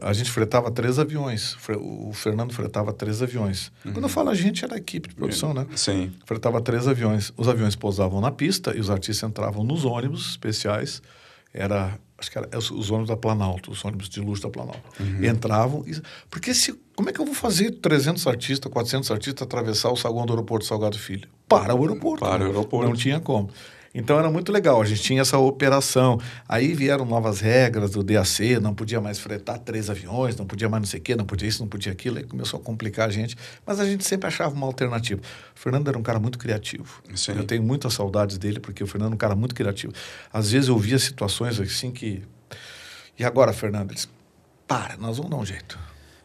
a 0.00 0.12
gente 0.12 0.30
fretava 0.30 0.70
três 0.70 0.98
aviões. 0.98 1.56
O 1.78 2.12
Fernando 2.12 2.52
fretava 2.52 2.92
três 2.92 3.22
aviões. 3.22 3.70
Uhum. 3.84 3.92
Quando 3.92 4.04
eu 4.04 4.08
falo 4.08 4.30
a 4.30 4.34
gente, 4.34 4.64
era 4.64 4.74
a 4.74 4.78
equipe 4.78 5.08
de 5.08 5.14
produção, 5.14 5.54
né? 5.54 5.66
Sim. 5.74 6.12
Fretava 6.24 6.60
três 6.60 6.88
aviões. 6.88 7.32
Os 7.36 7.48
aviões 7.48 7.76
pousavam 7.76 8.20
na 8.20 8.30
pista 8.30 8.76
e 8.76 8.80
os 8.80 8.90
artistas 8.90 9.28
entravam 9.28 9.64
nos 9.64 9.84
ônibus 9.84 10.30
especiais. 10.30 11.00
Era, 11.54 11.98
acho 12.18 12.30
que 12.30 12.38
era 12.38 12.48
os 12.58 12.90
ônibus 12.90 13.08
da 13.08 13.16
Planalto, 13.16 13.70
os 13.70 13.84
ônibus 13.84 14.08
de 14.08 14.20
luxo 14.20 14.42
da 14.42 14.50
Planalto. 14.50 14.82
Uhum. 15.00 15.24
Entravam. 15.24 15.84
E, 15.86 16.00
porque 16.28 16.52
se, 16.52 16.78
como 16.94 17.08
é 17.08 17.12
que 17.12 17.20
eu 17.20 17.24
vou 17.24 17.34
fazer 17.34 17.70
300 17.70 18.26
artistas, 18.26 18.70
400 18.70 19.10
artistas 19.10 19.42
atravessar 19.42 19.90
o 19.90 19.96
saguão 19.96 20.26
do 20.26 20.32
aeroporto 20.32 20.66
Salgado 20.66 20.98
Filho? 20.98 21.28
Para 21.48 21.74
o 21.74 21.80
aeroporto. 21.82 22.24
Para 22.24 22.44
o 22.44 22.46
aeroporto. 22.48 22.88
Não 22.88 22.96
tinha 22.96 23.20
como. 23.20 23.48
Então 23.96 24.18
era 24.18 24.30
muito 24.30 24.52
legal, 24.52 24.82
a 24.82 24.84
gente 24.84 25.00
tinha 25.02 25.22
essa 25.22 25.38
operação. 25.38 26.20
Aí 26.46 26.74
vieram 26.74 27.06
novas 27.06 27.40
regras 27.40 27.92
do 27.92 28.04
DAC, 28.04 28.60
não 28.60 28.74
podia 28.74 29.00
mais 29.00 29.18
fretar 29.18 29.58
três 29.58 29.88
aviões, 29.88 30.36
não 30.36 30.44
podia 30.44 30.68
mais 30.68 30.82
não 30.82 30.86
sei 30.86 31.00
o 31.00 31.02
quê, 31.02 31.16
não 31.16 31.24
podia 31.24 31.48
isso, 31.48 31.62
não 31.62 31.68
podia 31.68 31.92
aquilo, 31.92 32.18
aí 32.18 32.24
começou 32.24 32.60
a 32.60 32.62
complicar 32.62 33.08
a 33.08 33.10
gente, 33.10 33.34
mas 33.64 33.80
a 33.80 33.86
gente 33.86 34.04
sempre 34.04 34.28
achava 34.28 34.54
uma 34.54 34.66
alternativa. 34.66 35.22
O 35.56 35.58
Fernando 35.58 35.88
era 35.88 35.96
um 35.96 36.02
cara 36.02 36.20
muito 36.20 36.38
criativo. 36.38 37.02
Sim. 37.14 37.32
Eu 37.38 37.44
tenho 37.44 37.62
muitas 37.62 37.94
saudades 37.94 38.36
dele, 38.36 38.60
porque 38.60 38.84
o 38.84 38.86
Fernando 38.86 39.12
é 39.12 39.14
um 39.14 39.18
cara 39.18 39.34
muito 39.34 39.54
criativo. 39.54 39.94
Às 40.30 40.52
vezes 40.52 40.68
eu 40.68 40.76
via 40.76 40.98
situações 40.98 41.58
assim 41.58 41.90
que. 41.90 42.22
E 43.18 43.24
agora, 43.24 43.50
Fernando? 43.54 43.92
Eles, 43.92 44.06
para, 44.68 44.98
nós 44.98 45.16
vamos 45.16 45.30
dar 45.30 45.38
um 45.38 45.46
jeito. 45.46 45.78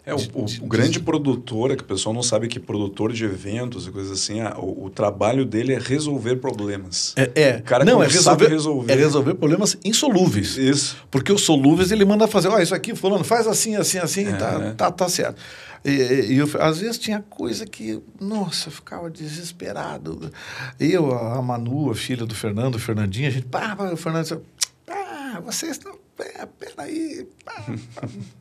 É, 0.04 0.16
o, 0.16 0.18
o, 0.18 0.45
o, 0.62 0.68
grande 0.68 0.99
produtor, 0.99 1.70
é 1.70 1.76
que 1.76 1.84
o 1.84 1.86
pessoal 1.86 2.14
não 2.14 2.24
sabe 2.24 2.47
que 2.47 2.60
produtor 2.60 3.14
de 3.14 3.24
eventos 3.24 3.86
e 3.86 3.91
coisas 3.91 4.12
assim, 4.12 4.41
a, 4.41 4.58
o, 4.58 4.86
o, 4.86 4.89
trabalho 4.89 5.45
dele 5.45 5.74
é 5.74 5.80
resolver 5.80 6.38
problemas. 6.38 7.14
É, 7.16 7.32
é. 7.36 7.58
O 7.58 7.64
cara 7.64 7.86
não, 7.86 8.02
é 8.02 8.08
resolver, 8.08 8.47
resolver. 8.47 8.91
É 8.91 8.95
resolver 8.95 9.36
problemas 9.36 9.78
insolúveis. 9.86 10.58
Isso. 10.58 10.97
Porque 11.12 11.32
os 11.32 11.43
solúveis 11.43 11.91
ele 11.91 12.04
manda 12.04 12.28
fazer, 12.28 12.47
ó, 12.47 12.56
oh, 12.56 12.60
isso 12.60 12.74
aqui, 12.74 12.95
fulano, 12.95 13.24
faz 13.24 13.45
assim, 13.45 13.76
assim, 13.76 13.99
assim, 13.99 14.26
é, 14.26 14.34
tá, 14.34 14.58
né? 14.58 14.74
tá, 14.76 14.91
tá 14.91 15.08
certo. 15.08 15.39
E, 15.86 15.91
e, 15.91 16.38
eu, 16.38 16.49
às 16.60 16.80
vezes 16.80 16.97
tinha 16.97 17.24
coisa 17.30 17.68
que, 17.68 18.02
nossa, 18.20 18.70
eu 18.70 18.72
ficava 18.74 19.08
desesperado. 19.08 20.32
Eu, 20.80 21.14
a 21.14 21.39
Manu, 21.43 21.91
a 21.91 21.95
filha 21.95 22.26
do 22.26 22.34
Fernando, 22.34 22.80
Fernandinha, 22.80 23.28
a 23.28 23.32
gente, 23.32 23.45
pá, 23.45 23.76
pá, 23.76 23.91
o 23.91 23.97
Fernando, 23.97 24.43
ah, 24.88 25.39
vocês 25.45 25.74
estão, 25.74 25.95
é, 26.20 26.47
peraí, 26.47 27.28
pá, 27.45 27.66
pá. 27.95 28.08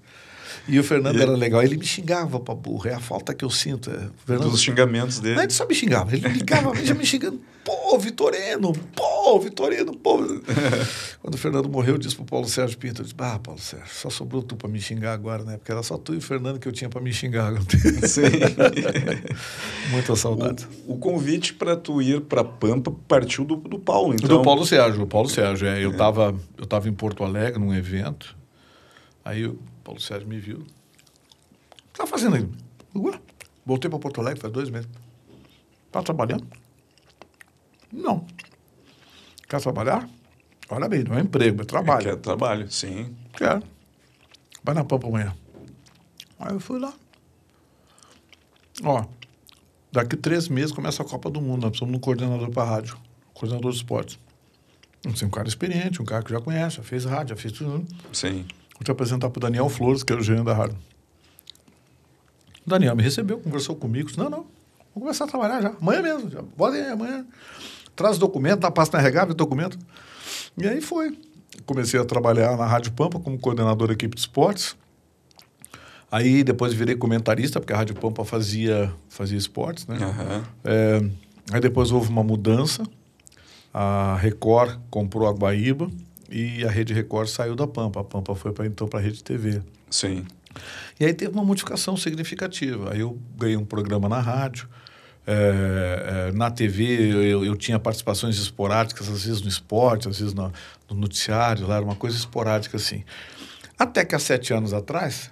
E 0.68 0.78
o 0.78 0.84
Fernando 0.84 1.18
e 1.18 1.22
era 1.22 1.32
legal, 1.32 1.62
ele 1.62 1.76
me 1.76 1.84
xingava 1.84 2.38
pra 2.38 2.54
burro, 2.54 2.88
é 2.88 2.94
a 2.94 3.00
falta 3.00 3.34
que 3.34 3.44
eu 3.44 3.50
sinto. 3.50 3.90
É, 3.90 4.08
Fernando, 4.24 4.50
Dos 4.50 4.60
xingamentos 4.60 5.18
dele. 5.20 5.36
Não, 5.36 5.42
ele 5.42 5.52
só 5.52 5.66
me 5.66 5.74
xingava, 5.74 6.14
ele 6.14 6.28
ligava, 6.28 6.74
já 6.84 6.94
me 6.94 7.04
xingando, 7.04 7.40
pô, 7.64 7.98
Vitorino, 7.98 8.72
pô, 8.94 9.38
Vitorino, 9.38 9.96
pô. 9.96 10.18
Quando 11.20 11.34
o 11.34 11.38
Fernando 11.38 11.68
morreu, 11.68 11.94
eu 11.94 11.98
disse 11.98 12.16
pro 12.16 12.24
Paulo 12.24 12.48
Sérgio 12.48 12.78
Pinto, 12.78 13.02
eu 13.02 13.04
disse, 13.04 13.14
ah, 13.18 13.38
Paulo 13.38 13.60
Sérgio, 13.60 13.88
só 13.88 14.10
sobrou 14.10 14.42
tu 14.42 14.56
pra 14.56 14.68
me 14.68 14.80
xingar 14.80 15.12
agora, 15.12 15.44
né? 15.44 15.56
Porque 15.56 15.70
era 15.70 15.82
só 15.82 15.96
tu 15.96 16.14
e 16.14 16.18
o 16.18 16.20
Fernando 16.20 16.58
que 16.58 16.66
eu 16.66 16.72
tinha 16.72 16.88
pra 16.88 17.00
me 17.00 17.12
xingar. 17.12 17.52
Sim. 18.06 18.22
Muita 19.90 20.16
saudade. 20.16 20.66
O, 20.86 20.94
o 20.94 20.98
convite 20.98 21.54
para 21.54 21.76
tu 21.76 22.00
ir 22.00 22.22
para 22.22 22.44
Pampa 22.44 22.92
partiu 23.06 23.44
do, 23.44 23.56
do 23.56 23.78
Paulo, 23.78 24.14
então. 24.14 24.28
Do 24.28 24.42
Paulo 24.42 24.66
Sérgio, 24.66 25.02
o 25.02 25.06
Paulo 25.06 25.28
Sérgio, 25.28 25.68
é. 25.68 25.84
Eu, 25.84 25.92
é. 25.92 25.96
Tava, 25.96 26.34
eu 26.56 26.66
tava 26.66 26.88
em 26.88 26.92
Porto 26.92 27.22
Alegre, 27.24 27.58
num 27.58 27.74
evento, 27.74 28.36
aí 29.24 29.42
eu 29.42 29.58
Paulo 29.84 30.00
Sérgio 30.00 30.28
me 30.28 30.38
viu. 30.38 30.58
O 30.58 30.64
que 31.92 31.98
tá 31.98 32.06
fazendo 32.06 32.36
aí? 32.36 32.48
Ué, 32.94 33.20
voltei 33.64 33.90
para 33.90 33.98
Porto 33.98 34.20
Alegre 34.20 34.40
faz 34.40 34.52
dois 34.52 34.70
meses. 34.70 34.88
Tá 35.90 36.02
trabalhando? 36.02 36.46
Não. 37.92 38.24
Quer 39.48 39.60
trabalhar? 39.60 40.08
Olha 40.68 40.88
bem, 40.88 41.02
não 41.02 41.18
é 41.18 41.20
emprego, 41.20 41.62
é 41.62 41.64
trabalho. 41.64 42.04
Quer 42.04 42.16
trabalho, 42.16 42.70
sim. 42.70 43.14
Quero. 43.36 43.62
Vai 44.62 44.74
na 44.74 44.84
pampa 44.84 45.08
amanhã. 45.08 45.34
Aí 46.38 46.52
eu 46.54 46.60
fui 46.60 46.78
lá. 46.78 46.94
Ó, 48.82 49.04
daqui 49.90 50.16
três 50.16 50.48
meses 50.48 50.72
começa 50.72 51.02
a 51.02 51.06
Copa 51.06 51.28
do 51.28 51.40
Mundo, 51.40 51.62
nós 51.62 51.70
precisamos 51.70 51.92
de 51.92 51.98
um 51.98 52.00
coordenador 52.00 52.50
para 52.50 52.64
rádio, 52.64 52.96
coordenador 53.34 53.72
de 53.72 53.78
esportes. 53.78 54.18
É 55.04 55.24
um 55.24 55.30
cara 55.30 55.48
experiente, 55.48 56.00
um 56.00 56.04
cara 56.04 56.22
que 56.22 56.30
já 56.30 56.40
conhece, 56.40 56.76
já 56.76 56.82
fez 56.82 57.04
rádio, 57.04 57.34
já 57.34 57.42
fez 57.42 57.52
tudo. 57.52 57.78
Né? 57.78 57.84
Sim. 58.12 58.46
Vou 58.80 58.84
te 58.86 58.90
apresentar 58.90 59.28
para 59.28 59.38
o 59.38 59.40
Daniel 59.42 59.68
Flores, 59.68 60.02
que 60.02 60.10
era 60.10 60.22
o 60.22 60.24
gerente 60.24 60.46
da 60.46 60.54
rádio. 60.54 60.78
O 62.66 62.70
Daniel 62.70 62.96
me 62.96 63.02
recebeu, 63.02 63.38
conversou 63.38 63.76
comigo, 63.76 64.06
disse, 64.06 64.18
não, 64.18 64.30
não, 64.30 64.46
vou 64.94 65.02
começar 65.02 65.24
a 65.24 65.28
trabalhar 65.28 65.60
já, 65.60 65.74
amanhã 65.78 66.00
mesmo, 66.00 66.30
já, 66.30 66.42
pode 66.56 66.78
ir 66.78 66.86
amanhã. 66.86 67.26
Traz 67.94 68.16
documento, 68.16 68.60
dá 68.60 68.70
pasta 68.70 68.96
na 68.96 69.02
RH, 69.02 69.34
documento. 69.34 69.78
E 70.56 70.66
aí 70.66 70.80
foi. 70.80 71.18
Comecei 71.66 72.00
a 72.00 72.06
trabalhar 72.06 72.56
na 72.56 72.64
Rádio 72.64 72.92
Pampa 72.92 73.20
como 73.20 73.38
coordenador 73.38 73.88
da 73.88 73.92
equipe 73.92 74.14
de 74.14 74.22
esportes. 74.22 74.74
Aí 76.10 76.42
depois 76.42 76.72
virei 76.72 76.96
comentarista, 76.96 77.60
porque 77.60 77.74
a 77.74 77.76
Rádio 77.76 77.96
Pampa 77.96 78.24
fazia, 78.24 78.90
fazia 79.10 79.36
esportes, 79.36 79.86
né? 79.86 79.98
Aham. 80.00 80.44
É, 80.64 81.10
aí 81.52 81.60
depois 81.60 81.92
houve 81.92 82.08
uma 82.08 82.24
mudança. 82.24 82.82
A 83.74 84.16
Record 84.16 84.80
comprou 84.88 85.28
a 85.28 85.32
Guaíba 85.32 85.90
e 86.30 86.64
a 86.64 86.70
Rede 86.70 86.94
Record 86.94 87.28
saiu 87.28 87.56
da 87.56 87.66
Pampa. 87.66 88.00
A 88.00 88.04
Pampa 88.04 88.34
foi 88.34 88.52
para 88.52 88.66
então 88.66 88.86
para 88.86 89.00
a 89.00 89.02
Rede 89.02 89.22
TV. 89.22 89.60
Sim. 89.90 90.24
E 90.98 91.04
aí 91.04 91.12
teve 91.12 91.32
uma 91.32 91.44
modificação 91.44 91.96
significativa. 91.96 92.92
Aí 92.92 93.00
eu 93.00 93.18
ganhei 93.36 93.56
um 93.56 93.64
programa 93.64 94.08
na 94.08 94.20
rádio. 94.20 94.68
É, 95.26 96.28
é, 96.30 96.32
na 96.32 96.50
TV 96.50 96.84
eu, 97.12 97.44
eu 97.44 97.56
tinha 97.56 97.78
participações 97.78 98.38
esporádicas, 98.38 99.08
às 99.08 99.24
vezes 99.24 99.42
no 99.42 99.48
esporte, 99.48 100.08
às 100.08 100.18
vezes 100.18 100.32
no, 100.34 100.52
no 100.88 100.96
noticiário, 100.96 101.66
lá 101.66 101.76
era 101.76 101.84
uma 101.84 101.94
coisa 101.94 102.16
esporádica 102.16 102.76
assim. 102.76 103.04
Até 103.78 104.04
que 104.04 104.14
há 104.14 104.18
sete 104.18 104.52
anos 104.52 104.72
atrás, 104.72 105.30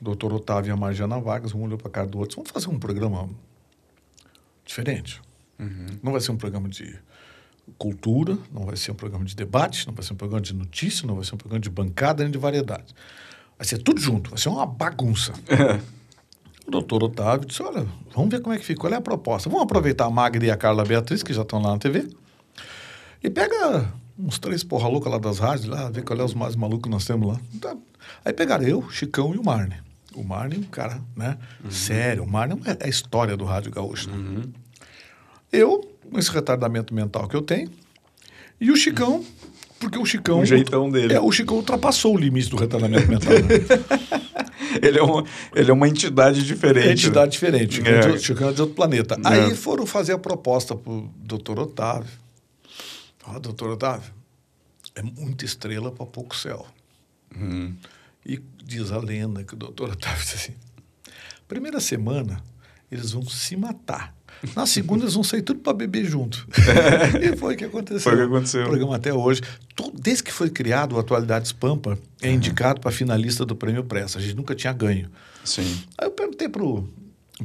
o 0.00 0.04
doutor 0.04 0.32
Otávio 0.32 0.70
e 0.70 0.72
a 0.72 0.76
Marjana 0.76 1.20
Vargas, 1.20 1.54
um 1.54 1.62
olhou 1.62 1.76
para 1.76 1.88
a 1.88 1.90
cara 1.90 2.06
do 2.06 2.18
outro, 2.18 2.36
vamos 2.36 2.50
fazer 2.50 2.68
um 2.68 2.78
programa 2.78 3.28
diferente. 4.64 5.20
Não 6.02 6.12
vai 6.12 6.20
ser 6.20 6.30
um 6.30 6.36
programa 6.36 6.68
de 6.68 6.98
cultura, 7.78 8.38
não 8.52 8.64
vai 8.64 8.76
ser 8.76 8.92
um 8.92 8.94
programa 8.94 9.24
de 9.24 9.34
debate, 9.34 9.86
não 9.86 9.94
vai 9.94 10.04
ser 10.04 10.12
um 10.12 10.16
programa 10.16 10.40
de 10.40 10.54
notícia, 10.54 11.06
não 11.06 11.14
vai 11.14 11.24
ser 11.24 11.34
um 11.34 11.38
programa 11.38 11.60
de 11.60 11.70
bancada 11.70 12.22
nem 12.22 12.30
de 12.30 12.38
variedade. 12.38 12.94
Vai 13.58 13.66
ser 13.66 13.78
tudo 13.78 14.00
junto, 14.00 14.30
vai 14.30 14.38
ser 14.38 14.48
uma 14.48 14.66
bagunça. 14.66 15.32
O 16.66 16.70
doutor 16.70 17.02
Otávio 17.04 17.46
disse: 17.46 17.62
Olha, 17.62 17.86
vamos 18.14 18.30
ver 18.30 18.40
como 18.40 18.54
é 18.54 18.58
que 18.58 18.64
fica, 18.64 18.80
qual 18.80 18.92
é 18.92 18.96
a 18.96 19.00
proposta. 19.00 19.48
Vamos 19.48 19.64
aproveitar 19.64 20.06
a 20.06 20.10
Magda 20.10 20.44
e 20.46 20.50
a 20.50 20.56
Carla 20.56 20.84
Beatriz, 20.84 21.22
que 21.22 21.32
já 21.32 21.42
estão 21.42 21.60
lá 21.60 21.72
na 21.72 21.78
TV, 21.78 22.08
e 23.22 23.28
pega 23.28 23.92
uns 24.18 24.38
três 24.38 24.64
porra 24.64 24.88
louca 24.88 25.08
lá 25.10 25.18
das 25.18 25.38
rádios, 25.38 25.66
lá, 25.66 25.90
ver 25.90 26.02
qual 26.02 26.18
é 26.18 26.24
os 26.24 26.34
mais 26.34 26.56
malucos 26.56 26.84
que 26.84 26.88
nós 26.88 27.04
temos 27.04 27.28
lá. 27.28 27.40
Tá. 27.60 27.76
Aí 28.24 28.32
pegaram 28.32 28.64
eu, 28.64 28.90
Chicão 28.90 29.34
e 29.34 29.38
o 29.38 29.44
Marne. 29.44 29.76
O 30.14 30.22
Marne, 30.22 30.56
um 30.56 30.62
cara, 30.62 31.00
né? 31.16 31.36
Sério, 31.68 32.22
o 32.22 32.26
Marne 32.26 32.58
é 32.64 32.86
a 32.86 32.88
história 32.88 33.36
do 33.36 33.44
rádio 33.44 33.72
gaúcho. 33.72 34.08
né? 34.10 34.44
Eu, 35.50 35.80
com 35.80 35.93
esse 36.16 36.30
retardamento 36.30 36.94
mental 36.94 37.28
que 37.28 37.36
eu 37.36 37.42
tenho, 37.42 37.70
e 38.60 38.70
o 38.70 38.76
Chicão, 38.76 39.24
porque 39.78 39.98
o 39.98 40.04
Chicão. 40.06 40.40
O 40.40 40.44
jeitão 40.46 40.90
dele. 40.90 41.14
É, 41.14 41.20
o 41.20 41.30
Chicão 41.32 41.56
ultrapassou 41.56 42.14
o 42.14 42.18
limite 42.18 42.48
do 42.48 42.56
retardamento 42.56 43.08
mental. 43.08 43.32
né? 43.32 44.24
Ele, 44.82 44.98
é 44.98 45.02
uma, 45.02 45.24
ele 45.54 45.70
é 45.70 45.72
uma 45.72 45.86
entidade 45.86 46.44
diferente. 46.44 46.88
É 46.88 46.92
entidade 46.92 47.30
diferente. 47.30 47.76
Chicão, 47.76 47.92
É. 47.92 48.00
de, 48.12 48.18
Chicão 48.18 48.48
é 48.48 48.52
de 48.52 48.60
outro 48.60 48.74
planeta. 48.74 49.16
É. 49.24 49.28
Aí 49.28 49.54
foram 49.54 49.86
fazer 49.86 50.12
a 50.12 50.18
proposta 50.18 50.74
para 50.74 50.92
o 50.92 51.08
doutor 51.16 51.60
Otávio. 51.60 52.10
Ó, 53.24 53.38
doutor 53.38 53.70
Otávio, 53.70 54.10
é 54.96 55.02
muita 55.02 55.44
estrela 55.44 55.92
para 55.92 56.04
pouco 56.06 56.34
céu. 56.34 56.66
Uhum. 57.36 57.74
E 58.26 58.40
diz 58.64 58.90
a 58.90 58.98
lenda 58.98 59.44
que 59.44 59.54
o 59.54 59.56
doutor 59.56 59.90
Otávio 59.90 60.24
disse 60.24 60.34
assim: 60.36 60.54
primeira 61.46 61.78
semana 61.78 62.42
eles 62.90 63.12
vão 63.12 63.24
se 63.28 63.56
matar. 63.56 64.12
Na 64.54 64.66
segunda 64.66 65.04
eles 65.04 65.14
vão 65.14 65.22
sair 65.22 65.42
tudo 65.42 65.60
para 65.60 65.72
beber 65.72 66.04
junto. 66.04 66.46
e 67.20 67.36
foi 67.36 67.54
o 67.54 67.56
que 67.56 67.64
aconteceu. 67.64 68.00
Foi 68.00 68.14
o 68.14 68.16
que 68.16 68.22
aconteceu. 68.22 68.62
O 68.62 68.68
programa 68.68 68.96
até 68.96 69.12
hoje. 69.12 69.40
Desde 69.94 70.22
que 70.22 70.32
foi 70.32 70.50
criado 70.50 70.94
o 70.94 70.98
Atualidades 70.98 71.52
Pampa, 71.52 71.98
é 72.20 72.30
indicado 72.30 72.80
para 72.80 72.90
finalista 72.90 73.44
do 73.44 73.56
Prêmio 73.56 73.84
Pressa. 73.84 74.18
A 74.18 74.22
gente 74.22 74.34
nunca 74.34 74.54
tinha 74.54 74.72
ganho. 74.72 75.10
Sim. 75.44 75.82
Aí 75.98 76.06
eu 76.06 76.10
perguntei 76.10 76.48
pro, 76.48 76.88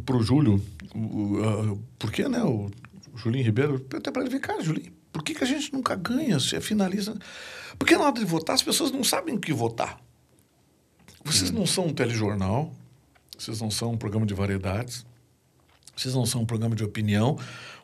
pro 0.05 0.21
Júlio, 0.21 0.61
o, 0.93 0.99
o, 0.99 1.43
ah, 1.43 1.77
por 1.97 2.11
que, 2.11 2.27
né, 2.27 2.41
o 2.43 2.69
Julinho 3.15 3.43
Ribeiro, 3.43 3.73
eu 3.75 3.79
perguntei 3.79 4.13
para 4.13 4.21
ele, 4.21 4.31
vem 4.31 4.39
cá, 4.39 4.59
Julinho, 4.61 4.91
por 5.11 5.23
que, 5.23 5.33
que 5.33 5.43
a 5.43 5.47
gente 5.47 5.73
nunca 5.73 5.95
ganha 5.95 6.39
se 6.39 6.55
é 6.55 6.61
finalista? 6.61 7.15
Porque 7.77 7.95
na 7.95 8.05
hora 8.05 8.13
de 8.13 8.25
votar, 8.25 8.55
as 8.55 8.63
pessoas 8.63 8.91
não 8.91 9.03
sabem 9.03 9.35
o 9.35 9.39
que 9.39 9.53
votar. 9.53 9.99
Vocês 11.23 11.51
não 11.51 11.65
são 11.65 11.87
um 11.87 11.93
telejornal, 11.93 12.73
vocês 13.37 13.59
não 13.61 13.69
são 13.69 13.91
um 13.91 13.97
programa 13.97 14.25
de 14.25 14.33
variedades, 14.33 15.05
vocês 15.99 16.13
não 16.13 16.25
são 16.25 16.41
um 16.41 16.45
programa 16.45 16.75
de 16.75 16.83
opinião, 16.83 17.37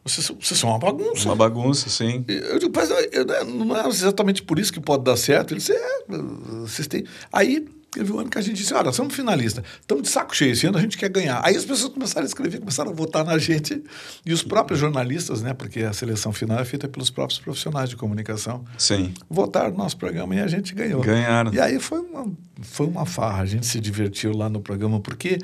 vocês, 0.03 0.26
são- 0.26 0.38
vocês 0.39 0.59
são 0.59 0.70
uma 0.70 0.80
bagunça. 0.80 1.28
Uma 1.28 1.36
bagunça, 1.36 1.89
sim. 1.89 2.24
Eu 2.28 2.59
digo, 2.59 2.72
mas 2.76 2.89
eu- 2.89 3.09
eu- 3.11 3.45
não 3.45 3.76
é 3.76 3.88
exatamente 3.88 4.43
por 4.43 4.59
isso 4.59 4.72
que 4.72 4.80
pode 4.80 5.03
dar 5.03 5.18
certo. 5.18 5.51
Ele 5.53 5.59
disse, 5.59 5.74
é, 5.74 5.99
vocês 6.61 6.88
têm. 6.88 7.03
Aí 7.34 7.68
teve 7.91 8.11
um 8.11 8.20
ano 8.20 8.30
que 8.30 8.38
a 8.38 8.41
gente 8.41 8.57
disse, 8.57 8.74
olha, 8.74 8.91
somos 8.91 9.16
finalistas, 9.16 9.63
estamos 9.80 10.03
de 10.03 10.09
saco 10.09 10.36
cheio, 10.36 10.51
esse 10.51 10.68
ano 10.68 10.78
a 10.78 10.82
gente 10.82 10.97
quer 10.97 11.07
ganhar. 11.09 11.39
Aí 11.43 11.55
as 11.55 11.63
pessoas 11.63 11.93
começaram 11.93 12.26
a 12.26 12.28
escrever, 12.28 12.59
começaram 12.59 12.91
a 12.91 12.93
votar 12.93 13.24
na 13.24 13.38
gente, 13.38 13.82
e 14.26 14.34
os 14.34 14.43
próprios 14.43 14.80
jornalistas, 14.82 15.41
né, 15.41 15.53
porque 15.53 15.80
a 15.82 15.93
seleção 15.93 16.34
final 16.34 16.59
é 16.59 16.66
feita 16.66 16.89
pelos 16.89 17.09
próprios 17.09 17.39
profissionais 17.39 17.89
de 17.89 17.95
comunicação, 17.95 18.66
Sim. 18.78 19.13
votaram 19.30 19.72
no 19.72 19.78
nosso 19.78 19.95
programa 19.95 20.36
e 20.36 20.41
a 20.41 20.47
gente 20.47 20.76
ganhou. 20.76 21.01
Ganharam. 21.01 21.53
E 21.53 21.59
aí 21.59 21.80
foi 21.80 21.99
uma, 22.01 22.30
foi 22.61 22.86
uma 22.86 23.05
farra, 23.05 23.41
a 23.43 23.45
gente 23.45 23.66
se 23.66 23.80
divertiu 23.80 24.36
lá 24.36 24.49
no 24.49 24.59
programa, 24.59 24.99
porque 24.99 25.39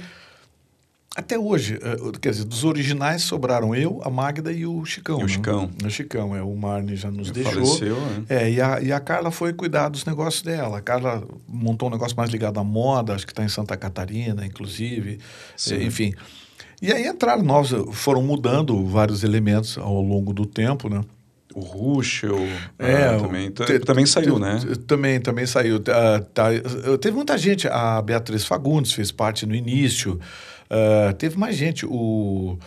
até 1.15 1.37
hoje, 1.37 1.77
eh, 1.81 1.97
quer 2.21 2.31
dizer, 2.31 2.45
dos 2.45 2.63
originais 2.63 3.21
sobraram 3.23 3.75
eu, 3.75 4.01
a 4.03 4.09
Magda 4.09 4.51
e 4.51 4.65
o 4.65 4.83
Chicão. 4.85 5.19
E 5.19 5.23
o 5.23 5.27
né? 5.27 5.33
Chicão. 5.33 5.69
O 5.85 5.89
Chicão, 5.89 6.35
é, 6.35 6.41
o 6.41 6.55
Marne 6.55 6.95
já 6.95 7.11
nos 7.11 7.31
deixou. 7.31 7.53
Faleceu, 7.65 7.95
né? 7.99 8.23
É, 8.29 8.49
e 8.51 8.61
a, 8.61 8.81
e 8.81 8.91
a 8.93 8.99
Carla 8.99 9.29
foi 9.31 9.51
cuidar 9.53 9.89
dos 9.89 10.05
negócios 10.05 10.41
dela. 10.41 10.77
A 10.77 10.81
Carla 10.81 11.23
montou 11.47 11.89
um 11.89 11.91
negócio 11.91 12.15
mais 12.15 12.29
ligado 12.29 12.59
à 12.59 12.63
moda, 12.63 13.13
acho 13.13 13.25
que 13.25 13.31
está 13.33 13.43
em 13.43 13.49
Santa 13.49 13.75
Catarina, 13.75 14.45
inclusive. 14.45 15.19
Sim. 15.57 15.75
Eh, 15.75 15.83
enfim. 15.83 16.13
E 16.81 16.91
aí 16.91 17.05
entraram 17.05 17.43
novos, 17.43 17.73
foram 17.95 18.23
mudando 18.23 18.85
vários 18.87 19.23
elementos 19.23 19.77
ao 19.77 20.01
longo 20.01 20.33
do 20.33 20.45
tempo, 20.45 20.89
né? 20.89 21.01
O 21.53 21.59
Ruschel 21.59 22.39
É, 22.79 23.07
ah, 23.09 23.17
o- 23.17 23.21
também, 23.23 23.51
te- 23.51 23.79
também 23.79 24.05
saiu, 24.05 24.35
te- 24.35 24.39
né? 24.41 24.59
Também, 24.87 25.19
também 25.19 25.45
saiu. 25.45 25.81
Ah, 25.89 26.23
tá, 26.33 26.53
eh, 26.53 26.61
teve 27.01 27.13
muita 27.15 27.37
gente. 27.37 27.67
A 27.67 28.01
Beatriz 28.01 28.45
Fagundes 28.45 28.93
fez 28.93 29.11
parte 29.11 29.45
no 29.45 29.53
início. 29.53 30.17
Ah, 30.73 31.11
teve 31.13 31.37
mais 31.37 31.55
gente. 31.57 31.85
O. 31.85 32.57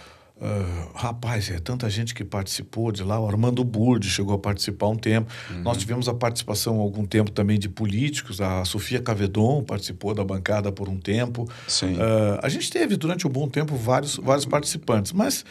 ah, 0.40 0.88
rapaz, 0.94 1.48
é 1.50 1.58
tanta 1.58 1.88
gente 1.88 2.12
que 2.14 2.22
participou 2.22 2.92
de 2.92 3.02
lá. 3.02 3.18
O 3.18 3.26
Armando 3.26 3.64
Burdi 3.64 4.10
chegou 4.10 4.34
a 4.34 4.38
participar 4.38 4.88
um 4.88 4.96
tempo. 4.96 5.32
Uhum. 5.50 5.62
Nós 5.62 5.78
tivemos 5.78 6.06
a 6.08 6.12
participação 6.12 6.80
algum 6.80 7.06
tempo 7.06 7.30
também 7.30 7.58
de 7.58 7.68
políticos. 7.68 8.40
A 8.42 8.62
Sofia 8.66 9.00
Cavedon 9.00 9.62
participou 9.62 10.14
da 10.14 10.22
bancada 10.22 10.70
por 10.70 10.88
um 10.88 10.98
tempo. 11.00 11.48
Sim. 11.66 11.96
Ah, 11.98 12.40
a 12.42 12.48
gente 12.50 12.70
teve 12.70 12.96
durante 12.96 13.26
um 13.26 13.30
bom 13.30 13.48
tempo 13.48 13.74
vários, 13.74 14.16
vários 14.16 14.44
participantes, 14.44 15.12
mas 15.12 15.44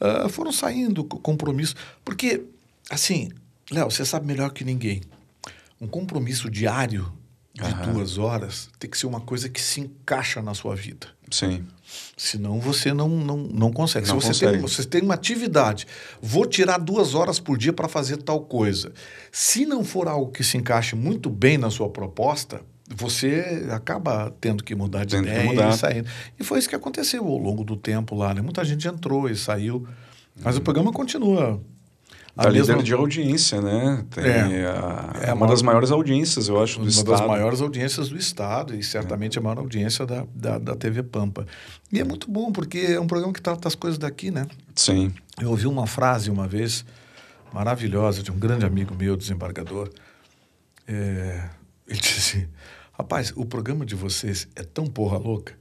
ah, 0.00 0.28
foram 0.28 0.50
saindo 0.50 1.04
co- 1.04 1.18
compromissos. 1.20 1.76
Porque, 2.04 2.42
assim, 2.90 3.30
Léo, 3.70 3.88
você 3.90 4.04
sabe 4.04 4.26
melhor 4.26 4.50
que 4.50 4.64
ninguém. 4.64 5.02
Um 5.80 5.86
compromisso 5.86 6.50
diário 6.50 7.12
de 7.54 7.62
Aham. 7.64 7.92
duas 7.92 8.16
horas 8.18 8.68
tem 8.78 8.88
que 8.90 8.96
ser 8.98 9.06
uma 9.06 9.20
coisa 9.20 9.48
que 9.48 9.60
se 9.60 9.80
encaixa 9.80 10.40
na 10.42 10.54
sua 10.54 10.74
vida. 10.74 11.06
Sim. 11.30 11.64
Senão 12.16 12.60
você 12.60 12.92
não, 12.92 13.08
não, 13.08 13.36
não 13.36 13.72
consegue. 13.72 14.06
Não 14.08 14.20
Se 14.20 14.26
você 14.26 14.40
tem, 14.46 14.60
consegue. 14.60 14.62
você 14.74 14.84
tem 14.84 15.02
uma 15.02 15.14
atividade, 15.14 15.86
vou 16.20 16.46
tirar 16.46 16.78
duas 16.78 17.14
horas 17.14 17.40
por 17.40 17.56
dia 17.58 17.72
para 17.72 17.88
fazer 17.88 18.18
tal 18.18 18.40
coisa. 18.40 18.92
Se 19.30 19.66
não 19.66 19.82
for 19.82 20.06
algo 20.08 20.30
que 20.30 20.44
se 20.44 20.56
encaixe 20.56 20.94
muito 20.94 21.28
bem 21.30 21.58
na 21.58 21.70
sua 21.70 21.88
proposta, 21.88 22.60
você 22.94 23.66
acaba 23.70 24.32
tendo 24.40 24.62
que 24.62 24.74
mudar 24.74 25.04
de 25.04 25.16
Tendo 25.16 25.28
ideia 25.28 25.44
mudar. 25.44 25.70
e 25.70 25.78
saindo. 25.78 26.08
E 26.38 26.44
foi 26.44 26.58
isso 26.58 26.68
que 26.68 26.74
aconteceu 26.76 27.26
ao 27.26 27.38
longo 27.38 27.64
do 27.64 27.76
tempo 27.76 28.14
lá. 28.14 28.34
Né? 28.34 28.42
Muita 28.42 28.64
gente 28.64 28.86
entrou 28.86 29.28
e 29.28 29.36
saiu. 29.36 29.86
Mas 30.42 30.56
o 30.56 30.60
programa 30.60 30.92
continua. 30.92 31.60
A 32.34 32.44
Tá 32.44 32.50
mesma- 32.50 32.74
líder 32.76 32.84
de 32.84 32.94
audiência, 32.94 33.60
né? 33.60 34.04
Tem 34.10 34.24
É. 34.24 34.64
a- 34.66 35.12
É 35.20 35.30
a 35.30 35.34
uma 35.34 35.40
maior- 35.40 35.50
das 35.50 35.60
maiores 35.62 35.90
audiências, 35.90 36.48
eu 36.48 36.62
acho, 36.62 36.76
do 36.78 36.84
uma 36.84 36.88
estado. 36.88 37.10
das 37.10 37.20
maiores 37.26 37.60
audiências 37.60 38.08
do 38.08 38.16
Estado 38.16 38.74
e 38.74 38.82
certamente 38.82 39.38
a 39.38 39.42
maior 39.42 39.58
audiência 39.58 40.06
da, 40.06 40.24
da, 40.34 40.58
da 40.58 40.74
TV 40.74 41.02
Pampa. 41.02 41.46
E 41.92 42.00
é 42.00 42.04
muito 42.04 42.30
bom, 42.30 42.50
porque 42.50 42.78
é 42.78 42.98
um 42.98 43.06
programa 43.06 43.34
que 43.34 43.42
trata 43.42 43.68
as 43.68 43.74
coisas 43.74 43.98
daqui, 43.98 44.30
né? 44.30 44.46
Sim. 44.74 45.12
Eu 45.38 45.50
ouvi 45.50 45.66
uma 45.66 45.86
frase 45.86 46.30
uma 46.30 46.48
vez 46.48 46.86
maravilhosa 47.52 48.22
de 48.22 48.32
um 48.32 48.38
grande 48.38 48.64
amigo 48.64 48.94
meu, 48.94 49.14
desembargador. 49.14 49.90
É, 50.88 51.48
ele 51.86 51.98
disse 52.00 52.18
assim: 52.38 52.48
Rapaz, 52.92 53.32
o 53.36 53.44
programa 53.44 53.84
de 53.84 53.94
vocês 53.94 54.48
é 54.56 54.62
tão 54.62 54.86
porra 54.86 55.18
louca 55.18 55.52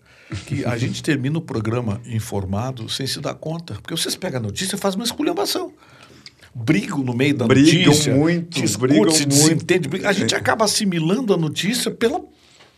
que 0.45 0.63
a 0.65 0.77
gente 0.79 1.03
termina 1.03 1.37
o 1.37 1.41
programa 1.41 1.99
informado 2.05 2.87
sem 2.89 3.05
se 3.05 3.19
dar 3.19 3.33
conta. 3.33 3.73
Porque 3.75 3.95
vocês 3.95 4.15
pegam 4.15 4.39
a 4.39 4.43
notícia 4.43 4.75
e 4.75 4.79
fazem 4.79 4.99
uma 4.99 5.05
esculhambação. 5.05 5.70
Brigam 6.53 6.99
no 6.99 7.13
meio 7.13 7.35
da 7.35 7.47
Brigam 7.47 7.85
notícia. 7.85 8.13
muito, 8.13 8.61
discute, 8.61 8.87
brigam 8.87 9.11
se 9.11 9.19
muito. 9.25 9.29
desentende. 9.29 9.87
briga. 9.87 10.09
A 10.09 10.13
gente 10.13 10.35
acaba 10.35 10.65
assimilando 10.65 11.33
a 11.33 11.37
notícia 11.37 11.89
pela 11.89 12.21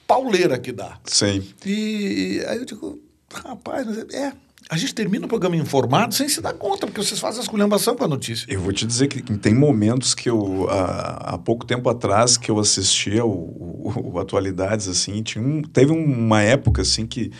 pauleira 0.07 0.59
que 0.59 0.71
dá. 0.71 0.99
Sim. 1.05 1.43
E 1.65 2.43
aí 2.47 2.57
eu 2.57 2.65
digo, 2.65 2.99
rapaz, 3.33 3.85
mas 3.87 3.97
é, 4.13 4.33
a 4.69 4.77
gente 4.77 4.93
termina 4.93 5.25
o 5.25 5.29
programa 5.29 5.55
informado 5.55 6.13
sem 6.13 6.29
se 6.29 6.39
dar 6.39 6.53
conta, 6.53 6.85
porque 6.87 7.03
vocês 7.03 7.19
fazem 7.19 7.39
a 7.39 7.43
esculhambação 7.43 7.95
com 7.95 8.03
a 8.03 8.07
notícia. 8.07 8.45
Eu 8.47 8.61
vou 8.61 8.71
te 8.71 8.85
dizer 8.85 9.07
que 9.07 9.21
tem 9.37 9.53
momentos 9.53 10.13
que 10.13 10.29
eu, 10.29 10.67
há, 10.69 11.33
há 11.33 11.37
pouco 11.37 11.65
tempo 11.65 11.89
atrás, 11.89 12.37
que 12.37 12.49
eu 12.49 12.59
assistia 12.59 13.25
o, 13.25 13.29
o, 13.31 14.11
o 14.13 14.19
Atualidades, 14.19 14.87
assim, 14.87 15.21
tinha 15.21 15.43
um, 15.43 15.61
teve 15.61 15.91
uma 15.91 16.41
época, 16.41 16.81
assim, 16.81 17.05
que 17.05 17.31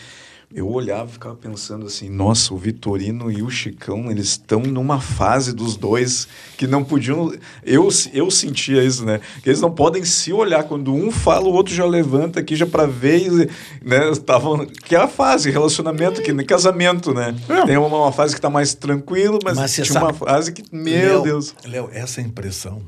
eu 0.53 0.69
olhava 0.69 1.09
e 1.09 1.13
ficava 1.13 1.35
pensando 1.35 1.87
assim, 1.87 2.09
nossa, 2.09 2.53
o 2.53 2.57
Vitorino 2.57 3.31
e 3.31 3.41
o 3.41 3.49
Chicão, 3.49 4.11
eles 4.11 4.27
estão 4.27 4.59
numa 4.59 5.01
fase 5.01 5.51
dos 5.51 5.75
dois 5.75 6.27
que 6.57 6.67
não 6.67 6.83
podiam... 6.83 7.33
Eu, 7.63 7.89
eu 8.13 8.29
sentia 8.29 8.83
isso, 8.83 9.03
né? 9.03 9.19
Que 9.41 9.49
eles 9.49 9.61
não 9.61 9.71
podem 9.71 10.05
se 10.05 10.31
olhar. 10.31 10.63
Quando 10.63 10.93
um 10.93 11.11
fala, 11.11 11.47
o 11.47 11.53
outro 11.53 11.73
já 11.73 11.85
levanta 11.85 12.39
aqui 12.39 12.55
já 12.55 12.67
para 12.67 12.85
ver, 12.85 13.49
né? 13.81 14.11
Estavam... 14.11 14.65
Que 14.65 14.95
é 14.95 14.99
a 14.99 15.07
fase, 15.07 15.49
relacionamento, 15.49 16.21
que 16.21 16.31
casamento, 16.43 17.13
né? 17.13 17.35
É. 17.49 17.65
Tem 17.65 17.77
uma, 17.77 17.87
uma, 17.87 18.11
fase 18.11 18.33
que 18.33 18.39
está 18.39 18.49
mais 18.49 18.75
tranquilo, 18.75 19.39
mas, 19.43 19.57
mas 19.57 19.73
tinha 19.73 19.85
sabe, 19.85 20.05
uma 20.05 20.13
fase 20.13 20.51
que, 20.51 20.63
meu 20.71 21.15
Léo, 21.15 21.23
Deus... 21.23 21.55
Léo, 21.65 21.89
essa 21.91 22.21
impressão 22.21 22.81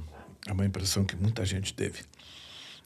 é 0.48 0.52
uma 0.52 0.66
impressão 0.66 1.04
que 1.04 1.16
muita 1.16 1.44
gente 1.44 1.74
teve. 1.74 2.02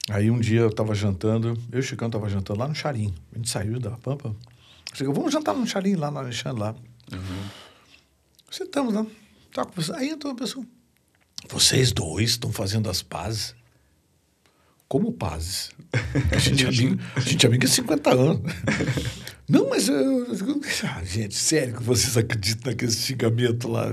Aí 0.09 0.31
um 0.31 0.39
dia 0.39 0.61
eu 0.61 0.69
estava 0.69 0.95
jantando, 0.95 1.49
eu 1.71 1.77
e 1.77 1.79
o 1.79 1.83
Chicão 1.83 2.07
estava 2.07 2.29
jantando 2.29 2.59
lá 2.59 2.67
no 2.67 2.73
Charim. 2.73 3.13
A 3.33 3.37
gente 3.37 3.49
saiu 3.49 3.79
da 3.79 3.91
Pampa, 3.91 4.33
Chegou, 4.93 5.13
vamos 5.13 5.31
jantar 5.31 5.53
no 5.53 5.65
chalinho 5.67 5.99
lá 5.99 6.11
no 6.11 6.19
Alexandre 6.19 6.61
lá. 6.61 6.75
Uhum. 7.11 7.49
Sentamos 8.51 8.93
lá. 8.93 9.05
Tá 9.53 9.67
Aí 9.95 10.09
entrou 10.09 10.33
uma 10.33 10.39
pessoa. 10.39 10.65
Vocês 11.47 11.91
dois 11.91 12.31
estão 12.31 12.51
fazendo 12.51 12.89
as 12.89 13.01
pazes? 13.01 13.55
Como 14.87 15.11
pazes? 15.11 15.71
A 16.31 16.37
gente, 16.37 16.65
é 16.65 16.67
amigo, 16.67 17.01
a 17.15 17.19
gente 17.19 17.45
é 17.45 17.47
amigo 17.47 17.65
há 17.65 17.69
50 17.69 18.09
anos. 18.11 18.41
Não, 19.49 19.67
mas 19.67 19.89
eu, 19.89 20.27
ah, 20.83 21.03
gente, 21.03 21.33
sério 21.33 21.73
que 21.73 21.83
vocês 21.83 22.15
acreditam 22.15 22.71
naquele 22.71 22.91
xingamento 22.91 23.67
lá? 23.67 23.91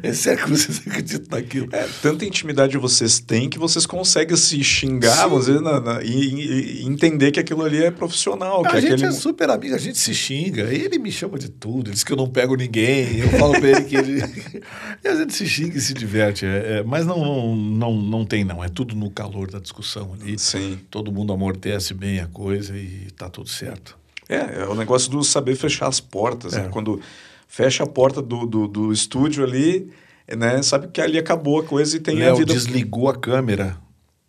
É 0.00 0.12
sério 0.12 0.44
que 0.44 0.50
vocês 0.50 0.80
acreditam 0.86 1.36
naquilo? 1.36 1.68
É, 1.72 1.88
tanta 2.00 2.24
intimidade 2.24 2.78
vocês 2.78 3.18
têm 3.18 3.48
que 3.48 3.58
vocês 3.58 3.84
conseguem 3.84 4.36
se 4.36 4.62
xingar 4.62 5.28
dizer, 5.28 5.60
na, 5.60 5.80
na, 5.80 6.02
e, 6.02 6.82
e, 6.82 6.86
entender 6.86 7.32
que 7.32 7.40
aquilo 7.40 7.64
ali 7.64 7.82
é 7.82 7.90
profissional. 7.90 8.64
A 8.64 8.70
que 8.70 8.80
gente 8.80 8.94
aquele... 8.94 9.08
é 9.08 9.12
super 9.12 9.50
amigo, 9.50 9.74
a 9.74 9.78
gente 9.78 9.98
se 9.98 10.14
xinga. 10.14 10.72
Ele 10.72 10.98
me 10.98 11.10
chama 11.10 11.36
de 11.36 11.48
tudo, 11.48 11.90
diz 11.90 12.04
que 12.04 12.12
eu 12.12 12.16
não 12.16 12.28
pego 12.28 12.54
ninguém. 12.54 13.18
Eu 13.18 13.30
falo 13.30 13.58
pra 13.58 13.68
ele 13.68 13.82
que 13.82 13.96
ele. 13.96 14.22
e 15.04 15.08
a 15.08 15.16
gente 15.16 15.34
se 15.34 15.46
xinga 15.46 15.76
e 15.76 15.80
se 15.80 15.92
diverte. 15.92 16.46
É, 16.46 16.78
é, 16.78 16.82
mas 16.84 17.04
não, 17.04 17.56
não, 17.56 17.94
não 17.94 18.24
tem, 18.24 18.44
não. 18.44 18.62
É 18.62 18.68
tudo 18.68 18.94
no 18.94 19.10
calor 19.10 19.50
da 19.50 19.58
discussão 19.58 20.14
ali. 20.14 20.38
Sim. 20.38 20.78
Todo 20.90 21.10
mundo 21.10 21.32
amortece 21.32 21.92
bem 21.92 22.20
a 22.20 22.26
coisa 22.26 22.76
e 22.76 23.08
tá 23.16 23.28
tudo 23.28 23.48
certo. 23.48 23.98
É, 24.28 24.62
é 24.62 24.66
o 24.66 24.74
negócio 24.74 25.10
do 25.10 25.24
saber 25.24 25.56
fechar 25.56 25.88
as 25.88 26.00
portas. 26.00 26.52
Né? 26.52 26.60
É. 26.60 26.62
Né? 26.64 26.68
Quando 26.70 27.00
fecha 27.46 27.84
a 27.84 27.86
porta 27.86 28.20
do, 28.20 28.46
do, 28.46 28.68
do, 28.68 28.92
estúdio 28.92 29.42
ali, 29.42 29.90
né? 30.36 30.62
Sabe 30.62 30.88
que 30.88 31.00
ali 31.00 31.18
acabou 31.18 31.60
a 31.60 31.64
coisa 31.64 31.96
e 31.96 32.00
tem 32.00 32.16
Léo 32.16 32.34
a 32.34 32.38
vida. 32.38 32.52
desligou 32.52 33.08
a 33.08 33.16
câmera. 33.16 33.78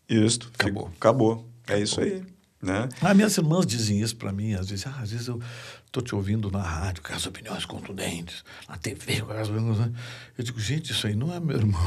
Isso. 0.07 0.49
Acabou. 0.57 0.89
Acabou. 0.97 1.45
É 1.67 1.73
acabou. 1.73 1.83
isso 1.83 2.01
aí. 2.01 2.23
Né? 2.61 2.89
Ah, 3.01 3.13
minhas 3.13 3.37
irmãs 3.37 3.65
dizem 3.65 4.01
isso 4.01 4.15
para 4.15 4.31
mim, 4.31 4.53
às 4.53 4.69
vezes. 4.69 4.85
Ah, 4.85 4.99
às 5.01 5.11
vezes 5.11 5.27
eu 5.27 5.39
estou 5.89 6.03
te 6.03 6.13
ouvindo 6.13 6.51
na 6.51 6.61
rádio 6.61 7.01
com 7.01 7.13
as 7.13 7.25
opiniões 7.25 7.65
contundentes, 7.65 8.43
na 8.67 8.77
TV 8.77 9.21
com 9.21 9.31
as 9.33 9.49
opiniões. 9.49 9.79
Né? 9.79 9.91
Eu 10.37 10.43
digo, 10.43 10.59
gente, 10.59 10.91
isso 10.91 11.07
aí 11.07 11.15
não 11.15 11.33
é 11.33 11.39
meu 11.39 11.57
irmão. 11.57 11.81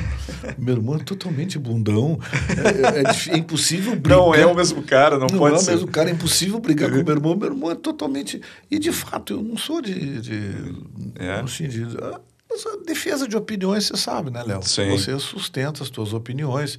meu 0.56 0.74
irmão 0.74 0.96
é 0.96 0.98
totalmente 1.00 1.58
bundão. 1.58 2.18
É, 2.48 3.32
é, 3.32 3.34
é, 3.34 3.36
impossível 3.36 3.94
brigar. 3.94 4.18
Não 4.18 4.34
é 4.34 4.46
o 4.46 4.54
mesmo 4.54 4.82
cara, 4.82 5.18
não, 5.18 5.26
não 5.26 5.38
pode 5.38 5.60
ser. 5.60 5.66
Não 5.66 5.72
é 5.72 5.74
o 5.74 5.76
mesmo 5.76 5.92
cara, 5.92 6.08
é 6.08 6.12
impossível 6.14 6.58
brigar 6.60 6.90
com 6.90 6.96
meu 6.96 7.14
irmão. 7.14 7.36
Meu 7.36 7.48
irmão 7.48 7.70
é 7.70 7.74
totalmente. 7.74 8.40
E 8.70 8.78
de 8.78 8.90
fato, 8.90 9.34
eu 9.34 9.42
não 9.42 9.58
sou 9.58 9.82
de. 9.82 10.20
de 10.22 10.54
é. 11.16 11.32
assim, 11.40 11.68
de, 11.68 11.84
de 11.84 11.96
ah, 11.98 12.20
defesa 12.86 13.28
de 13.28 13.36
opiniões, 13.36 13.86
você 13.86 13.96
sabe, 13.98 14.30
né, 14.30 14.42
Léo? 14.42 14.62
Você 14.62 15.18
sustenta 15.18 15.82
as 15.82 15.90
suas 15.90 16.14
opiniões. 16.14 16.78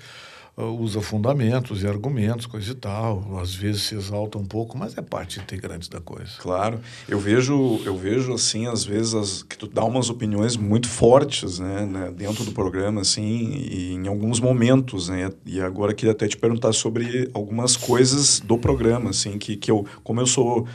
Uh, 0.55 0.65
usa 0.65 1.01
fundamentos 1.01 1.81
e 1.81 1.87
argumentos, 1.87 2.45
coisa 2.45 2.71
e 2.71 2.75
tal. 2.75 3.39
Às 3.41 3.55
vezes 3.55 3.81
se 3.83 3.95
exalta 3.95 4.37
um 4.37 4.45
pouco, 4.45 4.77
mas 4.77 4.95
é 4.95 5.01
parte 5.01 5.39
integrante 5.39 5.89
da 5.89 5.99
coisa. 5.99 6.29
Claro. 6.37 6.79
Eu 7.09 7.19
vejo, 7.19 7.81
eu 7.83 7.97
vejo 7.97 8.31
assim, 8.31 8.67
às 8.67 8.85
vezes, 8.85 9.15
as, 9.15 9.41
que 9.41 9.57
tu 9.57 9.65
dá 9.65 9.83
umas 9.83 10.11
opiniões 10.11 10.55
muito 10.55 10.87
fortes, 10.87 11.57
né, 11.57 11.87
né, 11.87 12.13
dentro 12.15 12.45
do 12.45 12.51
programa, 12.51 13.01
assim, 13.01 13.51
e 13.51 13.93
em 13.93 14.07
alguns 14.07 14.39
momentos, 14.39 15.09
né? 15.09 15.31
E 15.43 15.59
agora 15.59 15.91
queria 15.91 16.11
até 16.11 16.27
te 16.27 16.37
perguntar 16.37 16.71
sobre 16.71 17.31
algumas 17.33 17.75
coisas 17.75 18.39
do 18.39 18.55
programa, 18.55 19.09
assim, 19.09 19.39
que, 19.39 19.55
que 19.55 19.71
eu, 19.71 19.87
como 20.03 20.21
eu 20.21 20.27
sou 20.27 20.67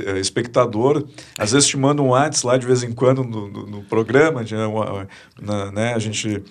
eh, 0.00 0.18
espectador, 0.18 1.06
às 1.38 1.52
vezes 1.52 1.68
te 1.68 1.76
manda 1.76 2.02
um 2.02 2.08
WhatsApp 2.08 2.46
lá 2.46 2.56
de 2.56 2.66
vez 2.66 2.82
em 2.82 2.90
quando 2.90 3.22
no, 3.22 3.48
no, 3.48 3.66
no 3.66 3.82
programa, 3.84 4.42
de, 4.42 4.54
na, 5.40 5.70
né, 5.70 5.94
a 5.94 5.98
gente 6.00 6.42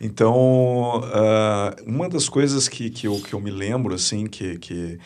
então, 0.00 1.00
uh, 1.00 1.82
uma 1.86 2.08
das 2.08 2.28
coisas 2.28 2.68
que, 2.68 2.90
que, 2.90 3.06
eu, 3.06 3.20
que 3.20 3.32
eu 3.32 3.40
me 3.40 3.50
lembro, 3.50 3.94
assim, 3.94 4.26
que... 4.26 4.58
que 4.58 4.98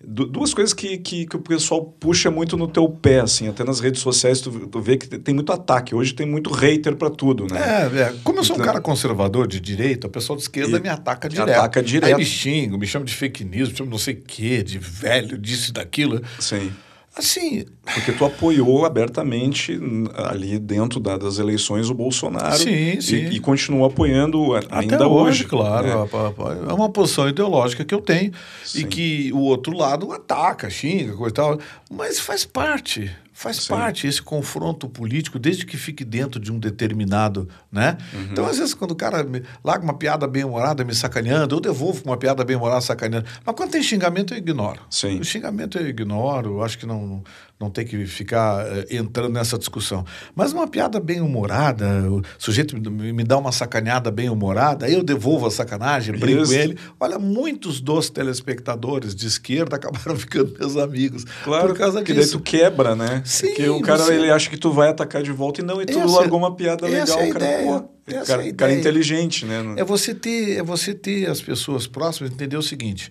duas 0.00 0.54
coisas 0.54 0.72
que, 0.72 0.96
que, 0.98 1.26
que, 1.26 1.36
o 1.36 1.40
pessoal 1.40 1.84
puxa 1.84 2.30
muito 2.30 2.56
no 2.56 2.68
teu 2.68 2.88
pé, 2.88 3.18
assim, 3.20 3.48
até 3.48 3.64
nas 3.64 3.80
redes 3.80 4.00
sociais 4.00 4.40
tu, 4.40 4.68
tu 4.68 4.80
vê 4.80 4.96
que 4.96 5.06
tem 5.18 5.34
muito 5.34 5.52
ataque. 5.52 5.92
Hoje 5.92 6.14
tem 6.14 6.24
muito 6.24 6.52
hater 6.52 6.94
para 6.94 7.10
tudo, 7.10 7.46
né? 7.52 7.58
É, 7.58 8.00
é, 8.02 8.14
como 8.22 8.38
eu 8.38 8.44
sou 8.44 8.54
então, 8.54 8.64
um 8.64 8.68
cara 8.68 8.80
conservador 8.80 9.48
de 9.48 9.58
direita, 9.58 10.06
o 10.06 10.10
pessoal 10.10 10.36
de 10.36 10.42
esquerda 10.42 10.78
me 10.78 10.88
ataca 10.88 11.28
direto. 11.28 11.50
Ataca 11.50 11.82
direto. 11.82 12.12
Aí 12.12 12.16
me 12.16 12.24
xinga, 12.24 12.78
me 12.78 12.86
chama 12.86 13.04
de 13.04 13.14
fake 13.14 13.44
news, 13.44 13.70
me 13.70 13.76
chama 13.76 13.88
de 13.88 13.92
não 13.92 13.98
sei 13.98 14.14
o 14.14 14.22
quê, 14.22 14.62
de 14.62 14.78
velho, 14.78 15.36
disso 15.36 15.70
e 15.70 15.72
daquilo. 15.72 16.22
Sim. 16.38 16.70
Assim. 17.18 17.64
Porque 17.82 18.12
tu 18.12 18.24
apoiou 18.24 18.84
abertamente 18.86 19.78
ali 20.14 20.56
dentro 20.56 21.00
da, 21.00 21.16
das 21.16 21.38
eleições 21.38 21.90
o 21.90 21.94
Bolsonaro. 21.94 22.56
Sim, 22.56 23.00
sim. 23.00 23.16
E, 23.16 23.36
e 23.36 23.40
continua 23.40 23.88
apoiando 23.88 24.54
ainda 24.70 24.94
Até 24.94 25.04
hoje. 25.04 25.44
claro. 25.44 25.86
Né? 25.86 26.70
É 26.70 26.72
uma 26.72 26.88
posição 26.88 27.28
ideológica 27.28 27.84
que 27.84 27.92
eu 27.92 28.00
tenho 28.00 28.32
sim. 28.64 28.82
e 28.82 28.84
que 28.84 29.32
o 29.32 29.40
outro 29.40 29.76
lado 29.76 30.12
ataca, 30.12 30.70
xinga, 30.70 31.14
coisa 31.14 31.32
e 31.32 31.34
tal. 31.34 31.58
Mas 31.90 32.20
faz 32.20 32.44
parte. 32.44 33.10
Faz 33.38 33.58
Sim. 33.58 33.68
parte 33.68 34.04
esse 34.08 34.20
confronto 34.20 34.88
político, 34.88 35.38
desde 35.38 35.64
que 35.64 35.76
fique 35.76 36.04
dentro 36.04 36.40
de 36.40 36.50
um 36.50 36.58
determinado, 36.58 37.48
né? 37.70 37.96
Uhum. 38.12 38.28
Então, 38.32 38.44
às 38.44 38.58
vezes, 38.58 38.74
quando 38.74 38.90
o 38.90 38.96
cara 38.96 39.22
me 39.22 39.44
larga 39.62 39.84
uma 39.84 39.94
piada 39.94 40.26
bem-humorada 40.26 40.82
me 40.82 40.92
sacaneando, 40.92 41.54
eu 41.54 41.60
devolvo 41.60 42.02
uma 42.04 42.16
piada 42.16 42.44
bem-humorada 42.44 42.80
sacaneando. 42.80 43.28
Mas 43.46 43.54
quando 43.54 43.70
tem 43.70 43.80
xingamento, 43.80 44.34
eu 44.34 44.38
ignoro. 44.38 44.80
Sim. 44.90 45.20
O 45.20 45.24
xingamento 45.24 45.78
eu 45.78 45.86
ignoro, 45.86 46.54
eu 46.54 46.64
acho 46.64 46.78
que 46.78 46.84
não, 46.84 47.22
não 47.60 47.70
tem 47.70 47.84
que 47.84 48.06
ficar 48.06 48.64
uh, 48.64 48.84
entrando 48.88 49.32
nessa 49.32 49.58
discussão. 49.58 50.04
Mas 50.34 50.52
uma 50.52 50.68
piada 50.68 51.00
bem 51.00 51.20
humorada, 51.20 52.08
o 52.08 52.22
sujeito 52.38 52.80
me 52.80 53.24
dá 53.24 53.36
uma 53.36 53.50
sacaneada 53.50 54.10
bem 54.12 54.30
humorada, 54.30 54.88
eu 54.88 55.02
devolvo 55.02 55.46
a 55.46 55.50
sacanagem, 55.50 56.16
brinco 56.16 56.42
Isso. 56.42 56.54
ele. 56.54 56.78
Olha, 57.00 57.18
muitos 57.18 57.80
dos 57.80 58.10
telespectadores 58.10 59.14
de 59.14 59.26
esquerda 59.26 59.74
acabaram 59.76 60.16
ficando 60.16 60.54
meus 60.58 60.76
amigos. 60.76 61.24
Claro, 61.42 61.68
por 61.68 61.76
causa 61.78 62.02
que 62.02 62.12
disso. 62.12 62.32
daí 62.32 62.38
tu 62.38 62.40
quebra, 62.40 62.94
né? 62.94 63.22
Sim. 63.24 63.48
Porque 63.48 63.68
o 63.68 63.80
cara 63.80 64.04
você... 64.04 64.14
ele 64.14 64.30
acha 64.30 64.48
que 64.48 64.56
tu 64.56 64.72
vai 64.72 64.90
atacar 64.90 65.22
de 65.22 65.32
volta 65.32 65.60
e 65.60 65.64
não, 65.64 65.82
e 65.82 65.86
tu 65.86 65.98
essa, 65.98 66.16
largou 66.16 66.38
uma 66.38 66.54
piada 66.54 66.86
legal, 66.86 67.18
é 67.18 67.30
cara. 67.30 67.46
Pô, 67.64 67.90
cara, 68.24 68.46
é 68.46 68.52
cara 68.52 68.72
inteligente, 68.72 69.44
né? 69.44 69.74
É 69.76 69.84
você 69.84 70.14
ter, 70.14 70.58
é 70.58 70.62
você 70.62 70.94
ter 70.94 71.28
as 71.28 71.42
pessoas 71.42 71.88
próximas 71.88 72.32
entender 72.32 72.56
o 72.56 72.62
seguinte: 72.62 73.10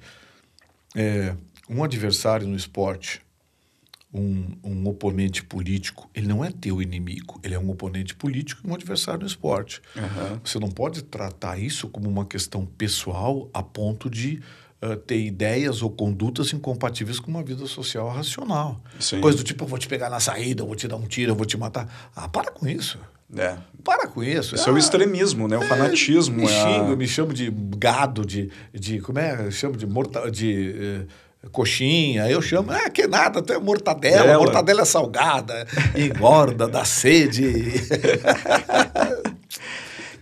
é, 0.95 1.34
um 1.70 1.84
adversário 1.84 2.48
no 2.48 2.56
esporte 2.56 3.26
um, 4.18 4.57
um 4.63 4.88
oponente 4.88 5.43
político, 5.43 6.09
ele 6.13 6.28
não 6.28 6.43
é 6.43 6.51
teu 6.51 6.82
inimigo, 6.82 7.39
ele 7.43 7.53
é 7.53 7.59
um 7.59 7.70
oponente 7.70 8.15
político 8.15 8.61
e 8.65 8.70
um 8.70 8.74
adversário 8.74 9.22
no 9.22 9.28
esporte. 9.28 9.82
Uhum. 9.95 10.39
Você 10.43 10.59
não 10.59 10.70
pode 10.70 11.03
tratar 11.03 11.57
isso 11.57 11.88
como 11.88 12.09
uma 12.09 12.26
questão 12.26 12.65
pessoal 12.65 13.49
a 13.53 13.61
ponto 13.61 14.09
de 14.09 14.41
uh, 14.82 14.95
ter 14.95 15.20
ideias 15.20 15.82
ou 15.82 15.89
condutas 15.89 16.53
incompatíveis 16.53 17.20
com 17.20 17.30
uma 17.30 17.43
vida 17.43 17.65
social 17.68 18.09
racional. 18.09 18.82
Sim. 18.99 19.22
Coisa 19.22 19.38
do 19.38 19.43
tipo, 19.43 19.63
eu 19.63 19.68
vou 19.68 19.78
te 19.78 19.88
pegar 19.88 20.09
na 20.09 20.20
saída, 20.20 20.63
eu 20.63 20.68
vou 20.68 20.76
te 20.76 20.88
dar 20.88 20.95
um 20.95 21.05
tiro, 21.05 21.32
eu 21.32 21.36
vou 21.36 21.45
te 21.45 21.57
matar. 21.57 22.11
Ah, 22.15 22.28
para 22.28 22.51
com 22.51 22.68
isso. 22.68 22.99
É. 23.36 23.57
Para 23.84 24.07
com 24.07 24.24
isso. 24.24 24.55
Isso 24.55 24.70
ah, 24.70 24.72
é 24.72 24.76
o 24.76 24.78
extremismo, 24.78 25.47
né? 25.47 25.57
O 25.57 25.63
é, 25.63 25.68
fanatismo. 25.68 26.38
Me 26.38 26.43
é 26.43 26.47
xingo, 26.47 26.93
a... 26.93 26.95
me 26.95 27.07
chamo 27.07 27.34
de 27.34 27.51
gado, 27.78 28.26
de, 28.26 28.49
de 28.74 28.99
como 29.01 29.20
é? 29.20 29.47
Eu 29.47 29.51
chamo 29.51 29.76
de 29.76 29.86
morta, 29.86 30.32
de 30.32 31.05
uh, 31.05 31.07
coxinha, 31.51 32.29
eu 32.29 32.41
chamo, 32.41 32.71
ah, 32.71 32.89
que 32.89 33.07
nada, 33.07 33.41
tu 33.41 33.53
é 33.53 33.59
mortadela, 33.59 34.23
Dela. 34.23 34.38
mortadela 34.39 34.81
é 34.81 34.85
salgada, 34.85 35.67
engorda, 35.95 36.67
dá 36.67 36.83
sede. 36.83 37.73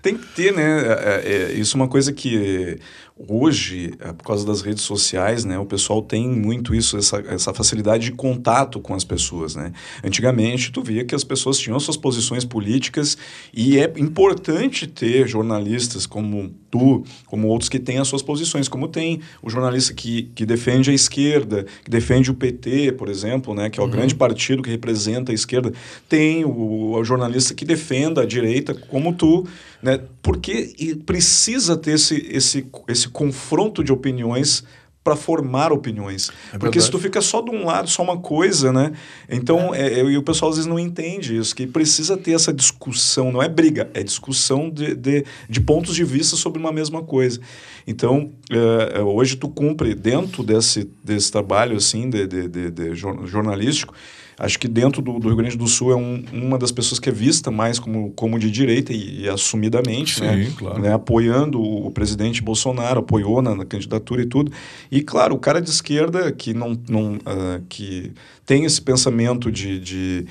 Tem 0.01 0.16
que 0.16 0.28
ter, 0.36 0.53
né? 0.53 0.63
É, 0.63 1.24
é, 1.26 1.53
isso 1.53 1.76
é 1.76 1.82
uma 1.82 1.88
coisa 1.88 2.13
que 2.13 2.80
hoje, 3.18 3.93
é, 3.99 4.11
por 4.11 4.24
causa 4.24 4.45
das 4.45 4.61
redes 4.61 4.84
sociais, 4.84 5.45
né, 5.45 5.57
o 5.57 5.66
pessoal 5.66 6.01
tem 6.01 6.28
muito 6.30 6.76
isso, 6.76 6.97
essa, 6.97 7.18
essa 7.28 7.53
facilidade 7.53 8.05
de 8.05 8.11
contato 8.11 8.80
com 8.80 8.93
as 8.93 9.03
pessoas, 9.03 9.55
né? 9.55 9.72
Antigamente, 10.03 10.72
tu 10.72 10.84
via 10.84 11.05
que 11.05 11.16
as 11.16 11.24
pessoas 11.24 11.57
tinham 11.57 11.80
suas 11.80 11.97
posições 11.97 12.43
políticas 12.43 13.18
e 13.53 13.80
é 13.80 13.91
importante 13.97 14.86
ter 14.86 15.28
jornalistas 15.28 16.05
como 16.05 16.53
tu, 16.76 17.04
como 17.26 17.48
outros 17.48 17.70
que 17.70 17.80
têm 17.80 18.00
as 18.00 18.08
suas 18.08 18.22
posições, 18.22 18.68
como 18.68 18.90
tem 18.90 19.22
o 19.42 19.50
jornalista 19.50 19.94
que, 19.94 20.24
que 20.36 20.46
defende 20.46 20.92
a 20.92 20.94
esquerda, 20.94 21.66
que 21.84 21.90
defende 21.90 22.30
o 22.30 22.34
PT, 22.34 22.92
por 22.94 23.08
exemplo, 23.08 23.56
né, 23.56 23.70
que 23.70 23.80
é 23.80 23.84
o 23.84 23.86
uhum. 23.86 23.92
grande 23.92 24.14
partido 24.14 24.62
que 24.62 24.70
representa 24.70 25.32
a 25.32 25.36
esquerda, 25.36 25.72
tem 26.10 26.44
o, 26.44 26.92
o 26.92 27.04
jornalista 27.04 27.54
que 27.54 27.64
defenda 27.64 28.22
a 28.22 28.26
direita, 28.26 28.74
como 28.74 29.14
tu, 29.14 29.48
né? 29.82 30.02
Porque 30.22 30.98
precisa 31.06 31.78
ter 31.78 31.92
esse, 31.92 32.28
esse, 32.30 32.66
esse 32.88 33.08
confronto 33.08 33.84
de 33.84 33.94
opiniões 33.94 34.64
para 35.06 35.16
formar 35.16 35.72
opiniões. 35.72 36.32
É 36.51 36.58
Porque 36.58 36.82
se 36.82 36.89
tu 36.89 36.97
fica 36.97 37.22
só 37.22 37.39
de 37.39 37.51
um 37.51 37.64
lado, 37.64 37.88
só 37.88 38.01
uma 38.01 38.18
coisa, 38.18 38.74
né? 38.74 38.91
Então, 39.30 39.74
é. 39.74 39.99
É, 39.99 40.03
e 40.03 40.18
o 40.18 40.24
pessoal 40.24 40.49
às 40.49 40.58
vezes 40.58 40.68
não 40.68 40.80
entende 40.80 41.38
isso, 41.38 41.56
que 41.56 41.68
precisa 41.68 42.18
ter 42.18 42.32
essa 42.32 42.51
discussão, 42.51 43.32
não 43.32 43.39
é 43.39 43.47
briga, 43.47 43.88
é 43.93 44.01
discussão 44.01 44.68
de, 44.68 44.95
de, 44.95 45.24
de 45.47 45.62
pontos 45.62 45.95
de 45.95 46.03
vista 46.03 46.36
sobre 46.36 46.60
uma 46.60 46.72
mesma 46.72 47.03
coisa. 47.03 47.39
Então, 47.86 48.32
é 48.49 48.99
hoje 48.99 49.36
tu 49.36 49.47
cumpre 49.47 49.93
dentro 49.93 50.41
desse, 50.41 50.89
desse 51.03 51.32
trabalho, 51.32 51.78
assim, 51.78 52.10
de, 52.10 52.26
de, 52.26 52.72
de 52.72 52.95
jornalístico, 52.95 53.93
acho 54.38 54.60
que 54.60 54.68
dentro 54.68 55.02
do, 55.02 55.20
do, 55.20 55.28
Rio 55.28 55.38
Grande 55.38 55.58
do 55.58 55.68
Sul 55.68 55.92
é 55.92 55.96
um, 55.96 56.24
uma 56.32 56.58
das 56.58 56.72
pessoas 56.72 57.00
que 57.00 57.10
é 57.10 57.12
vista 57.12 57.50
mais 57.52 57.80
como, 57.80 58.12
como 58.12 58.38
de 58.38 58.52
direita 58.52 58.94
e, 58.94 59.22
e 59.22 59.30
assumidamente, 59.30 60.16
Sim, 60.16 60.22
né? 60.22 60.52
Claro. 60.58 60.82
né? 60.82 60.94
apoiando 60.94 61.60
o, 61.60 61.88
o, 61.88 61.92
presidente 61.92 62.42
Bolsonaro, 62.42 63.00
apoiou 63.00 63.42
na, 63.42 63.56
na, 63.56 63.66
candidatura 63.66 64.22
e 64.22 64.26
tudo. 64.26 64.52
E 64.92 65.02
claro, 65.02 65.36
o 65.36 65.40
cara 65.40 65.62
de 65.62 65.70
esquerda 65.70 66.32
que 66.32 66.54
não, 66.54 66.80
não 66.88 67.16
uh, 67.16 67.64
que 67.70 68.12
tem 68.46 68.66
esse 68.66 68.82
pensamento 68.82 69.52
de, 69.52 69.80
de 69.80 70.26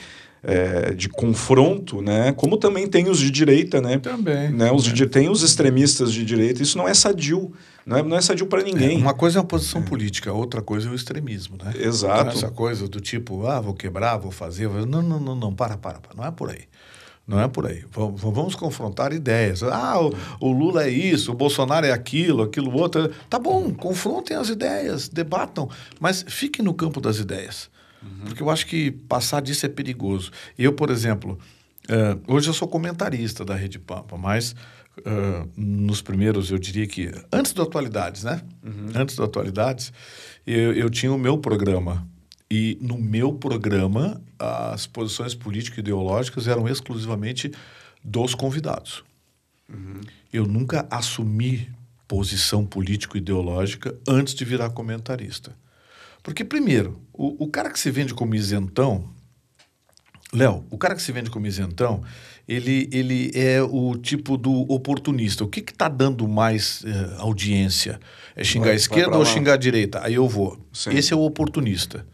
é, 0.45 0.93
de 0.93 1.09
confronto, 1.09 2.03
né? 2.03 2.33
Como 2.33 2.59
também 2.59 2.87
tem 2.87 3.09
os 3.09 3.19
de 3.19 3.31
direita, 3.31 3.81
né? 3.81 3.99
Também. 3.99 4.51
Né? 4.51 4.71
Os 4.71 4.85
de, 4.85 5.07
tem 5.07 5.29
os 5.31 5.43
extremistas 5.43 6.13
de 6.13 6.25
direita. 6.25 6.63
Isso 6.63 6.77
não 6.77 6.87
é 6.87 6.93
sadio. 6.93 7.53
Não 7.87 7.97
é, 7.97 8.03
não 8.03 8.17
é 8.17 8.21
sadio 8.21 8.47
para 8.47 8.63
ninguém. 8.63 8.99
É, 8.99 9.01
uma 9.01 9.15
coisa 9.15 9.39
é 9.39 9.41
a 9.41 9.45
posição 9.45 9.81
é. 9.81 9.85
política, 9.85 10.33
outra 10.33 10.61
coisa 10.61 10.89
é 10.89 10.93
o 10.93 10.95
extremismo, 10.95 11.57
né? 11.63 11.73
Exato. 11.77 12.21
Então, 12.21 12.33
essa 12.33 12.51
coisa 12.51 12.87
do 12.87 13.01
tipo, 13.01 13.47
ah, 13.47 13.61
vou 13.61 13.75
quebrar, 13.75 14.19
vou 14.19 14.31
fazer. 14.31 14.69
Vou... 14.69 14.87
Não, 14.87 15.03
não, 15.03 15.19
não, 15.19 15.35
não, 15.35 15.55
para, 15.55 15.77
para, 15.77 15.99
para. 15.99 16.15
Não 16.15 16.25
é 16.25 16.31
por 16.31 16.51
aí. 16.51 16.65
Não 17.27 17.41
é 17.41 17.49
por 17.49 17.67
aí. 17.67 17.85
Vamos, 17.91 18.21
vamos 18.21 18.55
confrontar 18.55 19.13
ideias. 19.15 19.63
Ah, 19.63 19.99
o, 19.99 20.13
o, 20.41 20.53
Lula 20.53 20.85
é 20.85 20.91
isso, 20.91 21.33
o 21.33 21.35
Bolsonaro 21.35 21.87
é 21.87 21.91
aquilo, 21.91 22.43
aquilo 22.43 22.71
outro. 22.75 23.11
Tá 23.31 23.39
bom, 23.39 23.73
confrontem 23.73 24.37
as 24.37 24.51
ideias, 24.51 25.09
debatam, 25.09 25.71
mas 25.99 26.23
fiquem 26.29 26.63
no 26.63 26.75
campo 26.75 27.01
das 27.01 27.19
ideias. 27.19 27.71
Uhum. 28.05 28.27
Porque 28.27 28.43
eu 28.43 28.51
acho 28.51 28.67
que 28.67 28.91
passar 28.91 29.41
disso 29.41 29.65
é 29.65 29.69
perigoso. 29.69 30.31
Eu, 30.59 30.73
por 30.73 30.91
exemplo, 30.91 31.39
uh, 31.89 32.33
hoje 32.33 32.49
eu 32.49 32.55
sou 32.55 32.69
comentarista 32.69 33.45
da 33.45 33.55
Rede 33.55 33.79
Pampa, 33.79 34.17
mas 34.17 34.55
uh, 34.99 35.51
nos 35.57 36.03
primeiros, 36.03 36.51
eu 36.51 36.59
diria 36.59 36.87
que 36.87 37.11
antes 37.33 37.53
do 37.53 37.63
Atualidades, 37.63 38.25
né? 38.25 38.43
Uhum. 38.63 38.89
Antes 38.95 39.17
do 39.17 39.25
Atualidades, 39.25 39.93
eu, 40.47 40.73
eu 40.73 40.91
tinha 40.91 41.13
o 41.13 41.19
meu 41.19 41.39
programa. 41.39 42.07
E 42.51 42.79
no 42.81 42.99
meu 42.99 43.33
programa, 43.33 44.23
as 44.39 44.87
posições 44.87 45.35
político-ideológicas 45.35 46.47
eram 46.47 46.69
exclusivamente 46.69 47.51
dos 48.05 48.35
convidados. 48.35 49.03
Uhum. 49.69 50.01
Eu 50.33 50.47
nunca 50.47 50.87
assumi 50.91 51.69
posição 52.07 52.67
político-ideológica 52.67 53.97
antes 54.07 54.35
de 54.35 54.45
virar 54.45 54.71
comentarista. 54.71 55.57
Porque, 56.25 56.43
primeiro, 56.43 56.99
o, 57.13 57.45
o 57.45 57.49
cara 57.49 57.71
que 57.71 57.79
se 57.79 57.91
vende 57.91 58.15
como 58.15 58.35
isentão, 58.35 59.11
Léo, 60.33 60.65
o 60.71 60.79
cara 60.79 60.95
que 60.97 61.03
se 61.03 61.13
vende 61.13 61.31
como 61.31 61.47
isentão, 61.47 62.03
ele, 62.49 62.89
ele 62.91 63.31
é 63.35 63.63
o 63.63 63.95
tipo 63.95 64.39
do 64.39 64.63
oportunista. 64.73 65.45
O 65.45 65.49
que 65.49 65.61
está 65.61 65.87
dando 65.87 66.27
mais 66.27 66.81
uh, 66.81 67.21
audiência? 67.21 68.01
É 68.35 68.43
xingar 68.43 68.65
vai, 68.65 68.73
a 68.73 68.77
esquerda 68.77 69.19
ou 69.19 69.25
xingar 69.25 69.53
a 69.53 69.57
direita? 69.59 70.01
Aí 70.03 70.15
eu 70.15 70.27
vou. 70.27 70.59
Sim. 70.73 70.95
Esse 70.95 71.13
é 71.13 71.17
o 71.17 71.21
oportunista. 71.21 72.07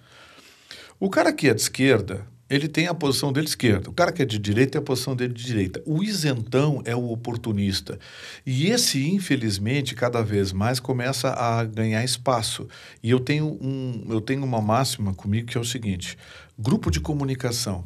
O 0.99 1.09
cara 1.09 1.33
que 1.33 1.49
é 1.49 1.55
de 1.55 1.61
esquerda, 1.61 2.27
ele 2.51 2.67
tem 2.67 2.89
a 2.89 2.95
posição 2.95 3.33
dele 3.33 3.45
de 3.45 3.53
esquerda. 3.53 3.89
O 3.89 3.93
cara 3.93 4.11
que 4.11 4.21
é 4.21 4.25
de 4.25 4.37
direita 4.37 4.73
tem 4.73 4.81
a 4.81 4.85
posição 4.85 5.15
dele 5.15 5.33
de 5.33 5.45
direita. 5.45 5.81
O 5.87 6.03
isentão 6.03 6.83
é 6.85 6.97
o 6.97 7.13
oportunista. 7.13 7.97
E 8.45 8.67
esse, 8.67 9.09
infelizmente, 9.09 9.95
cada 9.95 10.21
vez 10.21 10.53
mais 10.53 10.81
começa 10.81 11.31
a 11.31 11.63
ganhar 11.65 12.03
espaço. 12.03 12.67
E 13.01 13.09
eu 13.09 13.21
tenho, 13.21 13.57
um, 13.63 14.05
eu 14.11 14.21
tenho 14.21 14.45
uma 14.45 14.61
máxima 14.61 15.15
comigo 15.15 15.47
que 15.47 15.57
é 15.57 15.61
o 15.61 15.65
seguinte: 15.65 16.19
grupo 16.59 16.91
de 16.91 16.99
comunicação 16.99 17.85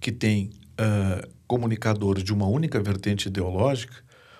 que 0.00 0.10
tem 0.10 0.50
uh, 0.72 1.28
comunicadores 1.46 2.24
de 2.24 2.32
uma 2.32 2.48
única 2.48 2.82
vertente 2.82 3.28
ideológica 3.28 3.94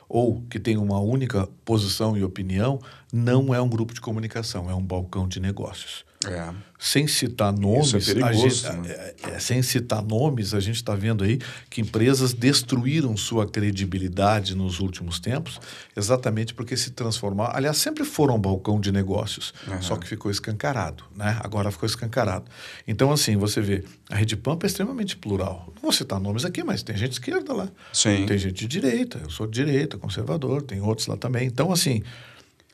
ou 0.09 0.43
que 0.51 0.59
tem 0.59 0.77
uma 0.77 0.99
única 0.99 1.49
posição 1.65 2.17
e 2.19 2.25
opinião, 2.25 2.79
não 3.11 3.55
é 3.55 3.63
um 3.63 3.69
grupo 3.69 3.95
de 3.95 4.01
comunicação, 4.01 4.69
é 4.69 4.75
um 4.75 4.83
balcão 4.83 5.27
de 5.27 5.41
negócios. 5.41 6.05
É. 6.27 6.55
Sem 6.79 7.07
citar 7.07 7.53
nomes, 7.53 7.93
Isso 7.93 8.11
é 8.11 8.15
perigoso, 8.15 8.49
gente, 8.49 8.89
né? 8.89 8.91
é, 8.91 9.15
é, 9.35 9.39
sem 9.39 9.63
citar 9.63 10.03
nomes, 10.03 10.53
a 10.53 10.59
gente 10.59 10.77
está 10.77 10.97
vendo 10.97 11.23
aí 11.23 11.39
que 11.71 11.81
empresas 11.81 12.33
destruíram 12.33 13.17
sua 13.17 13.47
credibilidade 13.47 14.57
nos 14.57 14.81
últimos 14.81 15.21
tempos, 15.21 15.61
exatamente 15.97 16.53
porque 16.53 16.77
se 16.77 16.91
transformaram. 16.91 17.55
Aliás, 17.55 17.77
sempre 17.77 18.05
foram 18.05 18.35
um 18.35 18.41
balcão 18.41 18.81
de 18.81 18.91
negócios, 18.91 19.55
uhum. 19.69 19.81
só 19.81 19.97
que 19.97 20.09
ficou 20.09 20.29
escancarado, 20.31 21.05
né? 21.15 21.39
Agora 21.41 21.71
ficou 21.71 21.87
escancarado. 21.87 22.47
Então, 22.87 23.13
assim, 23.13 23.37
você 23.37 23.61
vê, 23.61 23.85
a 24.11 24.17
Rede 24.17 24.37
Pampa 24.37 24.67
é 24.67 24.69
extremamente 24.69 25.17
plural. 25.17 25.73
Não 25.77 25.83
vou 25.83 25.93
citar 25.93 26.19
nomes 26.19 26.45
aqui, 26.45 26.65
mas 26.65 26.83
tem 26.83 26.97
gente 26.97 27.11
de 27.11 27.15
esquerda 27.17 27.53
lá. 27.53 27.69
Sim. 27.93 28.27
Tem 28.27 28.37
gente 28.37 28.55
de 28.55 28.67
direita, 28.67 29.21
eu 29.23 29.31
sou 29.31 29.47
de 29.47 29.65
direita, 29.65 29.97
conservador, 29.99 30.63
tem 30.63 30.81
outros 30.81 31.07
lá 31.07 31.17
também. 31.17 31.47
Então, 31.47 31.71
assim. 31.71 32.03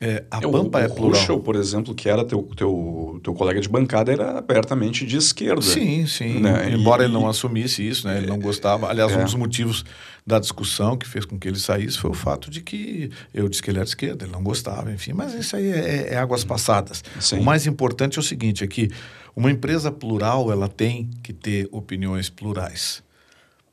É, 0.01 0.23
a 0.31 0.37
é, 0.37 0.41
Pampa 0.41 0.79
o, 0.79 0.81
é 0.81 0.87
plural. 0.87 1.19
Ruschel, 1.19 1.39
por 1.41 1.55
exemplo, 1.57 1.93
que 1.93 2.07
era 2.07 2.23
teu, 2.23 2.43
teu, 2.55 3.19
teu 3.21 3.33
colega 3.33 3.59
de 3.59 3.67
bancada, 3.67 4.11
era 4.11 4.37
abertamente 4.37 5.05
de 5.05 5.17
esquerda. 5.17 5.61
Sim, 5.61 6.07
sim. 6.07 6.39
Né? 6.39 6.71
Embora 6.71 7.03
e, 7.03 7.05
ele 7.05 7.13
não 7.13 7.27
assumisse 7.27 7.85
isso, 7.85 8.07
né? 8.07 8.17
ele 8.17 8.27
não 8.27 8.39
gostava. 8.39 8.89
Aliás, 8.89 9.11
é. 9.11 9.17
um 9.17 9.23
dos 9.25 9.35
motivos 9.35 9.83
da 10.25 10.39
discussão 10.39 10.95
que 10.95 11.07
fez 11.07 11.25
com 11.25 11.37
que 11.37 11.47
ele 11.47 11.59
saísse 11.59 11.97
foi 11.97 12.11
o 12.11 12.13
fato 12.13 12.49
de 12.49 12.61
que 12.61 13.11
eu 13.33 13.49
disse 13.49 13.61
que 13.61 13.71
ele 13.71 13.79
era 13.79 13.85
de 13.85 13.91
esquerda, 13.91 14.23
ele 14.23 14.31
não 14.31 14.43
gostava, 14.43 14.89
enfim. 14.91 15.11
Mas 15.11 15.33
isso 15.33 15.55
aí 15.55 15.69
é, 15.69 16.13
é 16.13 16.17
águas 16.17 16.45
passadas. 16.45 17.03
Sim. 17.19 17.39
O 17.39 17.43
mais 17.43 17.67
importante 17.67 18.17
é 18.17 18.21
o 18.21 18.23
seguinte, 18.23 18.63
é 18.63 18.67
que 18.67 18.89
uma 19.35 19.51
empresa 19.51 19.91
plural, 19.91 20.51
ela 20.51 20.67
tem 20.69 21.09
que 21.21 21.33
ter 21.33 21.67
opiniões 21.71 22.29
plurais. 22.29 23.03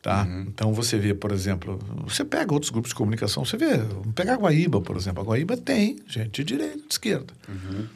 Tá? 0.07 0.23
Uhum. 0.23 0.43
Então 0.43 0.73
você 0.73 0.97
vê, 0.97 1.13
por 1.13 1.33
exemplo, 1.33 1.81
você 2.07 2.25
pega 2.25 2.55
outros 2.55 2.71
grupos 2.71 2.91
de 2.91 2.95
comunicação, 2.95 3.45
você 3.45 3.57
vê, 3.57 3.77
vamos 3.79 4.15
pegar 4.15 4.35
a 4.35 4.37
Guaíba, 4.37 4.81
por 4.81 4.97
exemplo. 4.97 5.21
A 5.21 5.27
Guaíba 5.27 5.57
tem 5.57 5.99
gente 6.07 6.45
de 6.45 6.45
direita, 6.45 6.77
de 6.77 6.93
esquerda. 6.93 7.35
Uhum. 7.49 7.89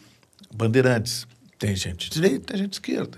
Bandeirantes, 0.52 1.24
tem 1.56 1.76
gente 1.76 2.10
de 2.10 2.20
direita, 2.20 2.46
tem 2.46 2.56
gente 2.56 2.70
de 2.70 2.74
esquerda. 2.74 3.16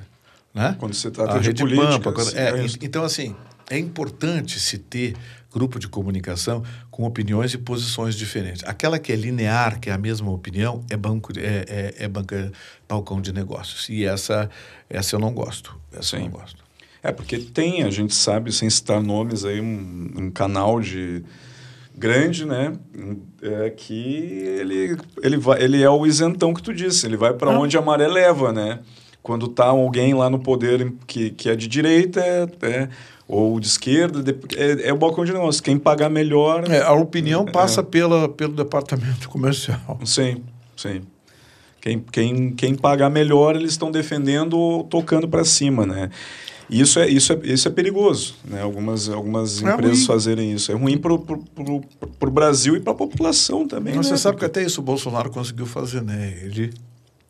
Né? 0.53 0.76
Quando 0.78 0.93
você 0.93 1.11
trata 1.11 1.36
a 1.36 1.38
de 1.38 1.47
Rede 1.47 1.62
política. 1.62 1.88
Pampa, 1.88 2.12
quando, 2.12 2.36
é, 2.36 2.51
é 2.51 2.66
então, 2.82 3.03
assim, 3.03 3.34
é 3.70 3.78
importante 3.78 4.61
se 4.61 4.76
ter 4.76 5.16
grupo 5.51 5.78
de 5.78 5.88
comunicação 5.88 6.62
com 6.90 7.05
opiniões 7.05 7.55
e 7.55 7.59
posições 7.59 8.14
diferentes. 8.14 8.62
Aquela 8.64 8.99
que 8.99 9.11
é 9.11 9.16
linear, 9.16 9.80
que 9.80 9.88
é 9.88 9.95
a 9.95 9.99
mesma 9.99 10.30
opinião, 10.30 10.84
é 10.90 10.99
banco 10.99 11.32
é, 11.38 11.64
é, 11.66 12.05
é 12.05 12.09
banca, 12.09 12.53
balcão 12.86 13.22
de 13.22 13.32
negócios. 13.32 13.88
E 13.88 14.05
essa, 14.05 14.51
essa 14.90 15.16
eu 15.16 15.18
não 15.18 15.32
gosto. 15.32 15.74
Essa 15.93 16.11
Sim. 16.11 16.16
eu 16.16 16.22
não 16.24 16.30
gosto. 16.30 16.61
É, 17.03 17.11
porque 17.11 17.38
tem, 17.38 17.82
a 17.82 17.90
gente 17.90 18.14
sabe, 18.14 18.53
sem 18.53 18.70
citar 18.70 19.03
nomes, 19.03 19.44
aí 19.44 19.61
um, 19.61 20.11
um 20.16 20.30
canal 20.30 20.80
de 20.80 21.24
grande, 21.96 22.44
né? 22.44 22.72
É 23.42 23.70
que 23.70 23.94
ele, 24.61 24.96
ele, 25.22 25.36
vai, 25.36 25.62
ele 25.62 25.82
é 25.82 25.90
o 25.90 26.07
isentão 26.07 26.55
que 26.55 26.62
tu 26.62 26.72
disse, 26.72 27.07
ele 27.07 27.16
vai 27.16 27.32
para 27.34 27.53
ah. 27.53 27.59
onde 27.59 27.76
a 27.76 27.82
maré 27.82 28.07
leva, 28.07 28.53
né? 28.53 28.78
Quando 29.22 29.48
tá 29.48 29.66
alguém 29.66 30.14
lá 30.14 30.30
no 30.30 30.38
poder 30.38 30.92
que, 31.07 31.30
que 31.30 31.48
é 31.48 31.57
de 31.57 31.68
direita, 31.68 32.20
é, 32.20 32.48
é 32.62 32.88
ou 33.28 33.59
de 33.59 33.66
esquerda, 33.66 34.22
é, 34.57 34.88
é, 34.88 34.92
o 34.92 34.96
balcão 34.96 35.24
de 35.24 35.32
negócio. 35.32 35.62
Quem 35.62 35.78
pagar 35.78 36.11
melhor. 36.11 36.70
É, 36.70 36.82
a 36.82 36.92
opinião 36.92 37.44
passa 37.46 37.80
é. 37.80 37.84
pela, 37.84 38.28
pelo 38.28 38.53
departamento 38.53 39.28
comercial. 39.28 39.98
Sim, 40.05 40.42
sim. 40.76 41.03
Quem, 41.80 41.98
quem, 41.98 42.50
quem 42.50 42.74
pagar 42.74 43.11
melhor, 43.11 43.57
eles 43.57 43.72
estão 43.72 43.90
defendendo 43.90 44.57
ou 44.57 44.84
tocando 44.84 45.26
para 45.26 45.44
cima, 45.44 45.86
né? 45.86 46.11
Isso 46.72 46.98
é, 46.98 47.06
isso 47.06 47.34
é, 47.34 47.40
isso 47.44 47.68
é 47.68 47.70
perigoso, 47.70 48.34
né? 48.42 48.62
Algumas, 48.62 49.06
algumas 49.10 49.62
é 49.62 49.70
empresas 49.70 49.98
ruim. 49.98 50.06
fazerem 50.06 50.52
isso. 50.52 50.72
É 50.72 50.74
ruim 50.74 50.96
para 50.96 51.12
o 51.12 52.30
Brasil 52.30 52.74
e 52.74 52.80
para 52.80 52.92
a 52.92 52.96
população 52.96 53.68
também. 53.68 53.94
Mas 53.94 54.06
né? 54.06 54.16
você 54.16 54.22
sabe 54.22 54.38
Porque... 54.38 54.50
que 54.50 54.58
até 54.58 54.66
isso 54.66 54.80
o 54.80 54.84
Bolsonaro 54.84 55.30
conseguiu 55.30 55.66
fazer, 55.66 56.02
né? 56.02 56.38
Ele 56.42 56.72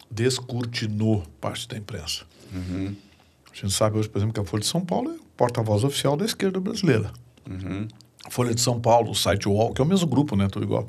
descortinou 0.09 1.25
parte 1.41 1.67
da 1.67 1.77
imprensa. 1.77 2.23
Uhum. 2.55 2.95
A 3.53 3.57
gente 3.57 3.75
sabe 3.75 3.99
hoje, 3.99 4.09
por 4.09 4.19
exemplo, 4.19 4.33
que 4.33 4.41
a 4.41 4.45
Folha 4.45 4.61
de 4.61 4.69
São 4.69 4.81
Paulo 4.81 5.11
é 5.11 5.15
porta-voz 5.37 5.83
oficial 5.83 6.17
da 6.17 6.25
esquerda 6.25 6.61
brasileira. 6.61 7.11
Uhum. 7.51 7.89
A 8.25 8.31
Folha 8.31 8.55
de 8.55 8.61
São 8.61 8.81
Paulo, 8.81 9.11
o 9.11 9.15
site 9.15 9.49
UOL, 9.49 9.75
que 9.75 9.83
é 9.83 9.85
o 9.85 9.89
mesmo 9.89 10.07
grupo, 10.07 10.37
né? 10.37 10.47
Tudo 10.49 10.65
igual. 10.65 10.87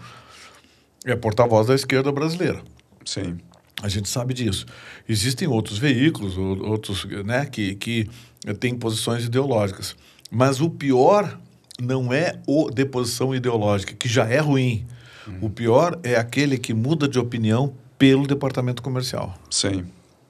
é 1.05 1.15
porta-voz 1.15 1.65
da 1.65 1.73
esquerda 1.73 2.11
brasileira. 2.11 2.61
Sim. 3.03 3.37
A 3.83 3.89
gente 3.89 4.07
sabe 4.07 4.33
disso. 4.33 4.65
Existem 5.09 5.45
outros 5.45 5.77
veículos, 5.77 6.37
outros 6.37 7.03
né, 7.25 7.45
que, 7.45 7.75
que 7.75 8.09
têm 8.57 8.73
posições 8.73 9.25
ideológicas. 9.25 9.93
Mas 10.31 10.61
o 10.61 10.69
pior 10.69 11.37
não 11.81 12.13
é 12.13 12.39
o 12.47 12.71
deposição 12.71 13.35
ideológica, 13.35 13.93
que 13.93 14.07
já 14.07 14.25
é 14.25 14.39
ruim. 14.39 14.87
Hum. 15.27 15.39
O 15.41 15.49
pior 15.49 15.99
é 16.01 16.15
aquele 16.15 16.57
que 16.57 16.73
muda 16.73 17.09
de 17.09 17.19
opinião 17.19 17.73
pelo 17.97 18.25
departamento 18.25 18.81
comercial. 18.81 19.37
Sim. 19.51 19.83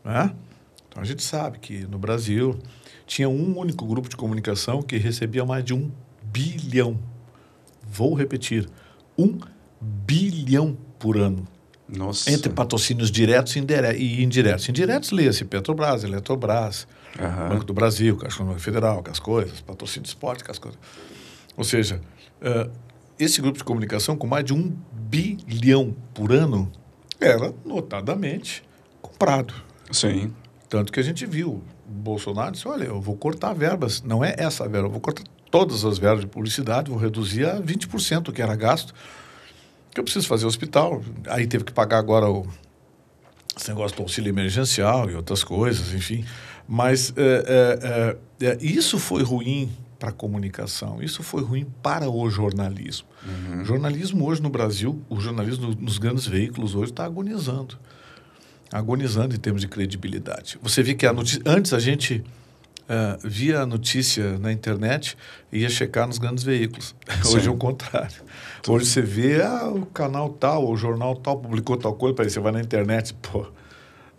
Né? 0.03 0.33
Então 0.89 1.03
a 1.03 1.05
gente 1.05 1.21
sabe 1.21 1.59
que 1.59 1.85
no 1.85 1.99
Brasil 1.99 2.57
tinha 3.05 3.29
um 3.29 3.55
único 3.55 3.85
grupo 3.85 4.09
de 4.09 4.15
comunicação 4.15 4.81
que 4.81 4.97
recebia 4.97 5.45
mais 5.45 5.63
de 5.63 5.75
um 5.75 5.91
bilhão. 6.23 6.99
Vou 7.87 8.15
repetir, 8.15 8.67
um 9.15 9.37
bilhão 9.79 10.75
por 10.97 11.17
ano 11.17 11.47
nossa. 11.87 12.31
Entre 12.31 12.49
patrocínios 12.49 13.11
diretos 13.11 13.55
e 13.55 13.59
indiretos. 14.23 14.69
Indiretos, 14.69 15.11
leia-se 15.11 15.45
Petrobras, 15.45 16.03
Eletrobras, 16.03 16.87
uhum. 17.19 17.49
Banco 17.49 17.65
do 17.65 17.73
Brasil, 17.73 18.15
Caixa 18.17 18.37
Econômica 18.37 18.61
Federal, 18.61 19.03
com 19.03 19.11
as 19.11 19.19
coisas, 19.19 19.61
patrocínio 19.61 20.03
de 20.03 20.09
esporte, 20.09 20.43
com 20.43 20.51
as 20.51 20.59
coisas. 20.59 20.79
Ou 21.55 21.63
seja, 21.63 22.01
uh, 22.41 22.71
esse 23.19 23.41
grupo 23.41 23.57
de 23.57 23.63
comunicação, 23.63 24.15
com 24.15 24.25
mais 24.25 24.45
de 24.45 24.53
um 24.53 24.75
bilhão 24.91 25.95
por 26.13 26.31
ano, 26.31 26.71
era 27.19 27.53
notadamente 27.65 28.63
comprado. 29.01 29.53
Sim. 29.91 30.33
Tanto 30.69 30.91
que 30.91 30.99
a 30.99 31.03
gente 31.03 31.25
viu 31.25 31.61
Bolsonaro 31.85 32.51
disse: 32.51 32.67
olha, 32.67 32.85
eu 32.85 32.99
vou 32.99 33.15
cortar 33.15 33.53
verbas. 33.53 34.01
Não 34.01 34.23
é 34.23 34.35
essa 34.37 34.67
verba, 34.67 34.87
eu 34.87 34.91
vou 34.91 34.99
cortar 34.99 35.23
todas 35.51 35.85
as 35.85 35.99
verbas 35.99 36.21
de 36.21 36.27
publicidade, 36.27 36.89
vou 36.89 36.99
reduzir 36.99 37.45
a 37.45 37.61
20% 37.61 38.29
o 38.29 38.33
que 38.33 38.41
era 38.41 38.55
gasto 38.55 38.93
que 39.93 39.99
eu 39.99 40.03
preciso 40.03 40.27
fazer 40.27 40.45
hospital. 40.45 41.01
Aí 41.27 41.45
teve 41.45 41.63
que 41.63 41.71
pagar 41.71 41.99
agora 41.99 42.29
o, 42.29 42.47
esse 43.55 43.69
negócio 43.69 43.95
do 43.95 44.03
auxílio 44.03 44.29
emergencial 44.29 45.09
e 45.09 45.15
outras 45.15 45.43
coisas, 45.43 45.93
enfim. 45.93 46.25
Mas 46.67 47.13
é, 47.15 48.17
é, 48.41 48.47
é, 48.47 48.57
isso 48.61 48.97
foi 48.97 49.21
ruim 49.21 49.69
para 49.99 50.09
a 50.09 50.13
comunicação, 50.13 51.01
isso 51.01 51.23
foi 51.23 51.43
ruim 51.43 51.65
para 51.81 52.09
o 52.09 52.29
jornalismo. 52.29 53.07
Uhum. 53.25 53.61
O 53.61 53.65
jornalismo 53.65 54.25
hoje 54.25 54.41
no 54.41 54.49
Brasil, 54.49 55.01
o 55.09 55.19
jornalismo 55.19 55.75
nos 55.79 55.97
grandes 55.97 56.25
veículos 56.25 56.75
hoje 56.75 56.91
está 56.91 57.05
agonizando. 57.05 57.77
Agonizando 58.71 59.35
em 59.35 59.39
termos 59.39 59.61
de 59.61 59.67
credibilidade. 59.67 60.57
Você 60.61 60.81
vê 60.81 60.95
que 60.95 61.05
a 61.05 61.13
notícia, 61.13 61.41
antes 61.45 61.73
a 61.73 61.79
gente 61.79 62.23
uh, 62.83 63.19
via 63.23 63.61
a 63.61 63.65
notícia 63.65 64.37
na 64.39 64.51
internet 64.51 65.17
e 65.51 65.59
ia 65.59 65.69
checar 65.69 66.07
nos 66.07 66.17
grandes 66.17 66.43
veículos. 66.43 66.95
Sim. 67.21 67.35
Hoje 67.35 67.47
é 67.47 67.51
o 67.51 67.57
contrário. 67.57 68.15
Tudo. 68.61 68.75
Hoje 68.75 68.85
você 68.85 69.01
vê, 69.01 69.41
ah, 69.41 69.69
o 69.69 69.85
canal 69.85 70.29
tal, 70.29 70.69
o 70.69 70.75
jornal 70.75 71.15
tal 71.15 71.37
publicou 71.37 71.77
tal 71.77 71.93
coisa, 71.93 72.21
aí 72.21 72.29
você 72.29 72.39
vai 72.39 72.51
na 72.51 72.61
internet, 72.61 73.13
pô. 73.21 73.45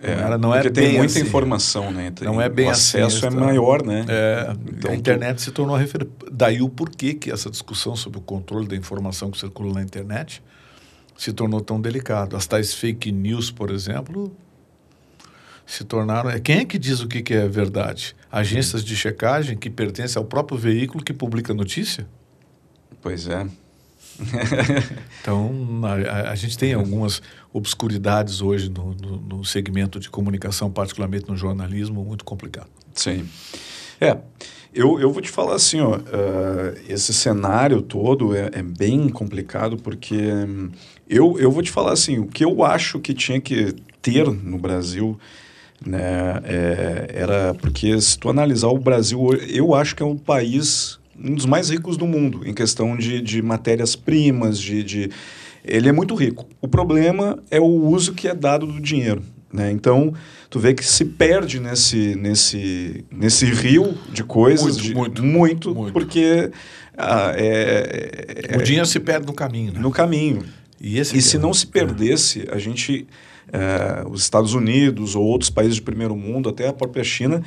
É, 0.03 0.37
não 0.37 0.55
é 0.55 0.61
porque 0.61 0.81
tem 0.83 0.99
muita 0.99 1.15
assim. 1.15 1.23
informação, 1.23 1.91
né? 1.91 2.11
Tem, 2.11 2.29
não 2.29 2.39
é 2.39 2.47
bem 2.47 2.67
o 2.67 2.71
acesso 2.71 3.27
assim, 3.27 3.37
é 3.37 3.41
maior, 3.41 3.83
né? 3.83 4.05
É, 4.07 4.55
então, 4.67 4.91
a 4.91 4.95
internet 4.95 5.37
tu... 5.37 5.43
se 5.43 5.51
tornou 5.51 5.75
referência. 5.77 6.13
Daí 6.31 6.61
o 6.61 6.69
porquê 6.69 7.15
que 7.15 7.31
essa 7.31 7.49
discussão 7.49 7.97
sobre 7.97 8.19
o 8.19 8.21
controle 8.21 8.67
da 8.69 8.77
informação 8.77 9.31
que 9.31 9.39
circula 9.39 9.73
na 9.73 9.83
internet 9.83 10.43
se 11.17 11.33
tornou 11.33 11.61
tão 11.61 11.81
delicado. 11.81 12.37
As 12.37 12.47
tais 12.47 12.75
fake 12.75 13.11
news, 13.13 13.51
por 13.51 13.71
exemplo, 13.71 14.31
se 15.67 15.85
tornaram. 15.85 16.31
É, 16.31 16.39
quem 16.39 16.59
é 16.59 16.65
que 16.65 16.79
diz 16.79 17.01
o 17.01 17.09
que, 17.09 17.23
que 17.23 17.35
é 17.35 17.49
verdade? 17.49 18.15
Agências 18.31 18.85
de 18.85 18.97
checagem 18.97 19.57
que 19.57 19.71
pertencem 19.71 20.21
ao 20.21 20.25
próprio 20.27 20.59
veículo 20.59 21.03
que 21.03 21.13
publica 21.13 21.53
a 21.53 21.57
notícia? 21.57 22.07
Pois 23.01 23.29
é. 23.29 23.47
então, 25.21 25.51
a, 25.85 26.31
a, 26.31 26.35
gente 26.35 26.57
tem 26.57 26.73
algumas 26.73 27.21
obscuridades 27.53 28.41
hoje 28.41 28.69
no, 28.69 28.95
no, 28.95 29.17
no, 29.21 29.45
segmento 29.45 29.99
de 29.99 30.09
comunicação, 30.09 30.71
particularmente 30.71 31.29
no 31.29 31.37
jornalismo, 31.37 32.05
muito 32.05 32.25
complicado. 32.25 32.69
Sim. 32.95 33.29
É, 34.01 34.17
eu, 34.73 35.01
eu 35.01 35.13
vou 35.13 35.21
te 35.21 35.31
falar 35.31 35.55
assim, 35.57 35.81
ó, 35.81 35.97
uh, 35.97 36.03
esse 36.89 37.13
cenário 37.13 37.83
todo 37.83 38.37
é, 38.37 38.51
é, 38.53 38.63
bem 38.63 39.09
complicado 39.09 39.77
porque 39.77 40.17
um, 40.17 40.71
eu, 41.09 41.39
eu 41.39 41.51
vou 41.51 41.63
te 41.63 41.71
falar 41.71 41.93
assim, 41.93 42.19
o 42.19 42.27
que 42.27 42.45
eu 42.45 42.65
acho 42.65 42.99
que 43.01 43.15
tinha 43.15 43.41
que 43.41 43.75
ter 44.01 44.27
no 44.31 44.59
Brasil 44.59 45.19
né? 45.85 46.41
É, 46.45 47.11
era 47.15 47.55
porque 47.55 48.01
se 48.01 48.19
tu 48.19 48.29
analisar 48.29 48.69
o 48.69 48.79
Brasil, 48.79 49.21
eu 49.49 49.75
acho 49.75 49.95
que 49.95 50.03
é 50.03 50.07
um 50.07 50.17
país 50.17 50.99
um 51.19 51.35
dos 51.35 51.47
mais 51.47 51.71
ricos 51.71 51.97
do 51.97 52.07
mundo 52.07 52.41
em 52.45 52.53
questão 52.53 52.97
de, 52.97 53.21
de 53.21 53.41
matérias-primas, 53.41 54.59
de, 54.59 54.83
de, 54.83 55.11
ele 55.65 55.89
é 55.89 55.93
muito 55.93 56.15
rico. 56.15 56.47
O 56.61 56.69
problema 56.69 57.39
é 57.51 57.61
o 57.61 57.65
uso 57.65 58.13
que 58.13 58.29
é 58.29 58.35
dado 58.35 58.67
do 58.67 58.81
dinheiro. 58.81 59.23
Né? 59.53 59.71
Então, 59.71 60.13
tu 60.51 60.59
vê 60.59 60.75
que 60.75 60.85
se 60.85 61.05
perde 61.05 61.61
nesse, 61.61 62.17
nesse, 62.17 63.05
nesse 63.11 63.47
rio 63.47 63.97
de 64.13 64.25
coisas. 64.25 64.77
Muito, 64.77 64.83
de, 64.83 64.95
muito, 64.95 65.23
muito, 65.23 65.75
muito, 65.75 65.93
porque 65.93 66.51
ah, 66.99 67.33
é, 67.37 68.49
é, 68.49 68.57
o 68.57 68.63
dinheiro 68.63 68.87
se 68.87 68.99
perde 68.99 69.27
no 69.27 69.33
caminho. 69.33 69.73
Né? 69.73 69.79
No 69.79 69.93
caminho. 69.93 70.45
E, 70.81 70.99
e 70.99 71.05
se 71.05 71.37
é 71.37 71.39
não 71.39 71.55
se 71.55 71.67
perdesse, 71.69 72.47
a 72.51 72.59
gente 72.59 73.07
é, 73.53 74.05
os 74.09 74.23
Estados 74.23 74.55
Unidos 74.55 75.15
ou 75.15 75.25
outros 75.25 75.51
países 75.51 75.77
de 75.77 75.83
primeiro 75.83 76.17
mundo, 76.17 76.49
até 76.49 76.69
a 76.69 76.73
própria 76.73 77.05
China, 77.05 77.43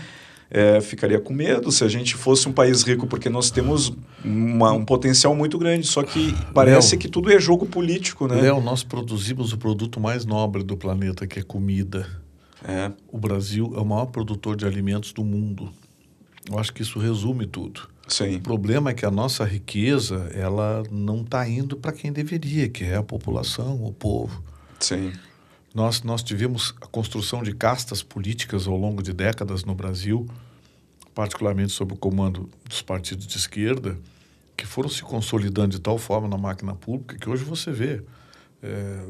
é, 0.50 0.80
ficaria 0.80 1.20
com 1.20 1.34
medo 1.34 1.72
se 1.72 1.84
a 1.84 1.88
gente 1.88 2.16
fosse 2.16 2.48
um 2.48 2.54
país 2.54 2.84
rico, 2.84 3.06
porque 3.06 3.30
nós 3.30 3.52
temos 3.52 3.93
uma, 4.24 4.72
um 4.72 4.86
potencial 4.86 5.36
muito 5.36 5.58
grande. 5.58 5.86
Só 5.86 6.04
que 6.04 6.34
parece 6.54 6.91
Léo, 6.91 7.00
que 7.00 7.10
tudo 7.10 7.32
é 7.32 7.39
jogo 7.39 7.66
político, 7.66 8.28
né? 8.28 8.41
Léo, 8.41 8.62
nós 8.62 8.84
produzimos 8.84 9.52
o 9.52 9.58
produto 9.58 10.00
mais 10.00 10.26
nobre 10.26 10.64
do 10.64 10.78
planeta, 10.78 11.28
que 11.28 11.39
é 11.39 11.43
comida. 11.43 12.08
É. 12.64 12.91
O 13.12 13.18
Brasil 13.18 13.74
é 13.76 13.80
o 13.80 13.86
maior 13.86 14.08
produtor 14.08 14.56
de 14.56 14.66
alimentos 14.66 15.12
do 15.12 15.24
mundo. 15.24 15.70
Eu 16.50 16.58
acho 16.58 16.74
que 16.74 16.82
isso 16.82 16.98
resume 16.98 17.45
tudo. 17.45 17.82
Sim. 18.08 18.38
O 18.38 18.39
problema 18.39 18.91
é 18.91 18.93
que 18.93 19.06
a 19.06 19.12
nossa 19.12 19.43
riqueza 19.43 20.32
ela 20.34 20.82
não 20.89 21.22
está 21.22 21.48
indo 21.48 21.76
para 21.76 21.91
quem 21.91 22.12
deveria, 22.12 22.70
que 22.70 22.86
é 22.86 22.95
a 22.95 23.04
população, 23.04 23.84
o 23.84 23.91
povo. 23.91 24.41
Sim. 24.80 25.12
Nós, 25.74 26.01
nós 26.01 26.24
tivemos 26.24 26.74
a 26.82 26.88
construção 26.88 27.43
de 27.43 27.53
castas 27.53 28.01
políticas 28.01 28.68
ao 28.68 28.78
longo 28.78 29.03
de 29.03 29.13
décadas 29.13 29.63
no 29.63 29.76
Brasil, 29.76 30.28
particularmente 31.13 31.72
sob 31.72 31.93
o 31.93 31.97
comando 31.97 32.49
dos 32.68 32.82
partidos 32.82 33.28
de 33.28 33.38
esquerda, 33.38 33.97
que 34.55 34.65
foram 34.65 34.89
se 34.89 35.03
consolidando 35.03 35.70
de 35.70 35.80
tal 35.80 35.97
forma 35.97 36.28
na 36.28 36.38
máquina 36.38 36.74
pública 36.74 37.18
que 37.18 37.30
hoje 37.30 37.43
você 37.43 37.72
vê. 37.72 38.01
É, 38.61 39.05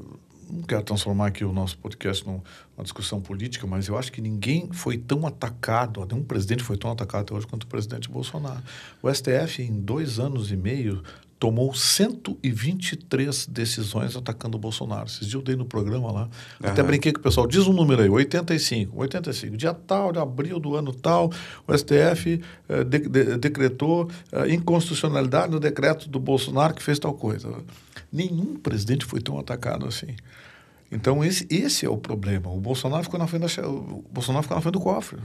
não 0.50 0.64
quero 0.64 0.84
transformar 0.84 1.28
aqui 1.28 1.44
o 1.44 1.52
nosso 1.52 1.78
podcast 1.78 2.26
numa 2.26 2.42
discussão 2.82 3.20
política, 3.20 3.68
mas 3.68 3.88
eu 3.88 3.98
acho 3.98 4.12
que 4.12 4.22
ninguém 4.22 4.70
foi 4.72 4.98
tão 4.98 5.26
atacado, 5.28 6.06
nenhum 6.10 6.24
presidente 6.24 6.64
foi 6.64 6.78
tão 6.78 6.92
atacado 6.92 7.36
hoje 7.36 7.46
quanto 7.46 7.64
o 7.64 7.68
presidente 7.68 8.10
Bolsonaro. 8.10 8.62
O 9.02 9.14
STF, 9.14 9.62
em 9.62 9.80
dois 9.80 10.20
anos 10.20 10.52
e 10.52 10.56
meio, 10.56 11.04
tomou 11.40 11.74
123 11.74 13.46
decisões 13.48 14.16
atacando 14.16 14.58
o 14.58 14.60
Bolsonaro. 14.60 15.06
Esses 15.06 15.20
dias 15.20 15.34
eu 15.34 15.42
dei 15.42 15.56
no 15.56 15.66
programa 15.66 16.12
lá. 16.12 16.24
Uhum. 16.62 16.70
Até 16.70 16.82
brinquei 16.82 17.12
com 17.12 17.20
o 17.20 17.24
pessoal. 17.24 17.46
Diz 17.46 17.68
um 17.68 17.74
número 17.74 18.02
aí, 18.02 18.10
85. 18.10 19.00
85. 19.00 19.58
Dia 19.58 19.74
tal, 19.74 20.12
de 20.12 20.20
abril 20.20 20.60
do 20.60 20.76
ano 20.76 20.92
tal, 20.92 21.32
o 21.68 21.78
STF 21.78 22.42
eh, 22.68 22.84
de, 22.84 23.00
de, 23.00 23.38
decretou 23.38 24.10
eh, 24.32 24.54
inconstitucionalidade 24.54 25.52
no 25.52 25.60
decreto 25.60 26.10
do 26.10 26.20
Bolsonaro 26.20 26.74
que 26.74 26.82
fez 26.82 26.98
tal 26.98 27.14
coisa. 27.14 27.52
Nenhum 28.12 28.56
presidente 28.56 29.06
foi 29.06 29.22
tão 29.22 29.38
atacado 29.38 29.86
assim. 29.86 30.16
Então, 30.92 31.24
esse, 31.24 31.46
esse 31.50 31.86
é 31.86 31.90
o 31.90 31.98
problema. 31.98 32.50
O 32.50 32.60
Bolsonaro 32.60 33.04
ficou 33.04 33.20
na 33.20 33.28
frente, 33.28 33.42
da, 33.42 33.68
o 33.68 34.04
Bolsonaro 34.12 34.44
ficou 34.44 34.56
na 34.56 34.62
frente 34.62 34.74
do 34.74 34.80
cofre. 34.80 35.20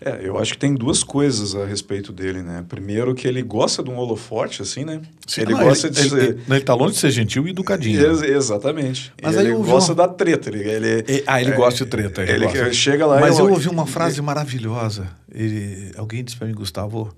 É, 0.00 0.20
eu 0.22 0.36
acho 0.38 0.52
que 0.52 0.58
tem 0.58 0.74
duas 0.74 1.04
coisas 1.04 1.54
a 1.54 1.64
respeito 1.64 2.12
dele, 2.12 2.42
né? 2.42 2.64
Primeiro 2.68 3.14
que 3.14 3.28
ele 3.28 3.42
gosta 3.42 3.82
de 3.82 3.90
um 3.90 3.96
holofote, 3.96 4.60
assim, 4.60 4.84
né? 4.84 5.00
Sim, 5.26 5.42
ele 5.42 5.52
não, 5.52 5.64
gosta 5.64 5.86
ele, 5.86 5.94
de 5.94 6.08
ser... 6.08 6.22
Ele, 6.22 6.42
ele 6.48 6.60
tá 6.60 6.74
longe 6.74 6.94
de 6.94 7.00
ser 7.00 7.10
gentil 7.10 7.46
e 7.46 7.50
educadinho. 7.50 8.04
Ex 8.04 8.22
exatamente. 8.22 9.12
Mas 9.22 9.36
ele 9.36 9.52
gosta 9.54 9.92
uma... 9.92 10.06
da 10.06 10.08
treta. 10.12 10.50
Ele, 10.50 10.68
ele, 10.68 11.24
ah, 11.26 11.40
ele 11.40 11.52
é, 11.52 11.56
gosta 11.56 11.84
de 11.84 11.90
treta. 11.90 12.22
Ele, 12.22 12.44
ele 12.44 12.74
chega 12.74 13.06
lá... 13.06 13.20
Mas 13.20 13.38
eu, 13.38 13.46
eu 13.46 13.52
ouvi 13.52 13.68
uma 13.68 13.86
frase 13.86 14.20
maravilhosa. 14.20 15.08
Ele, 15.32 15.92
alguém 15.96 16.24
disse 16.24 16.36
para 16.36 16.48
mim, 16.48 16.54
Gustavo, 16.54 17.14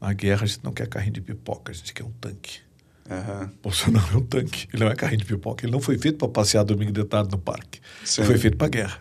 na 0.00 0.12
guerra 0.12 0.42
a 0.42 0.46
gente 0.46 0.60
não 0.64 0.72
quer 0.72 0.88
carrinho 0.88 1.12
de 1.12 1.20
pipoca, 1.20 1.70
a 1.70 1.74
gente 1.74 1.94
quer 1.94 2.04
um 2.04 2.12
tanque. 2.20 2.58
Uhum. 3.08 3.48
Bolsonaro 3.62 4.14
é 4.14 4.16
um 4.18 4.22
tanque. 4.22 4.68
Ele 4.72 4.84
não 4.84 4.90
é 4.90 4.94
carrinho 4.94 5.20
de 5.20 5.26
pipoca. 5.26 5.64
Ele 5.64 5.72
não 5.72 5.80
foi 5.80 5.96
feito 5.96 6.18
para 6.18 6.28
passear 6.28 6.64
domingo 6.64 6.92
de 6.92 7.04
tarde 7.04 7.30
no 7.30 7.38
parque. 7.38 7.80
Sim. 8.04 8.22
Ele 8.22 8.28
foi 8.28 8.38
feito 8.38 8.56
para 8.56 8.68
guerra. 8.68 8.98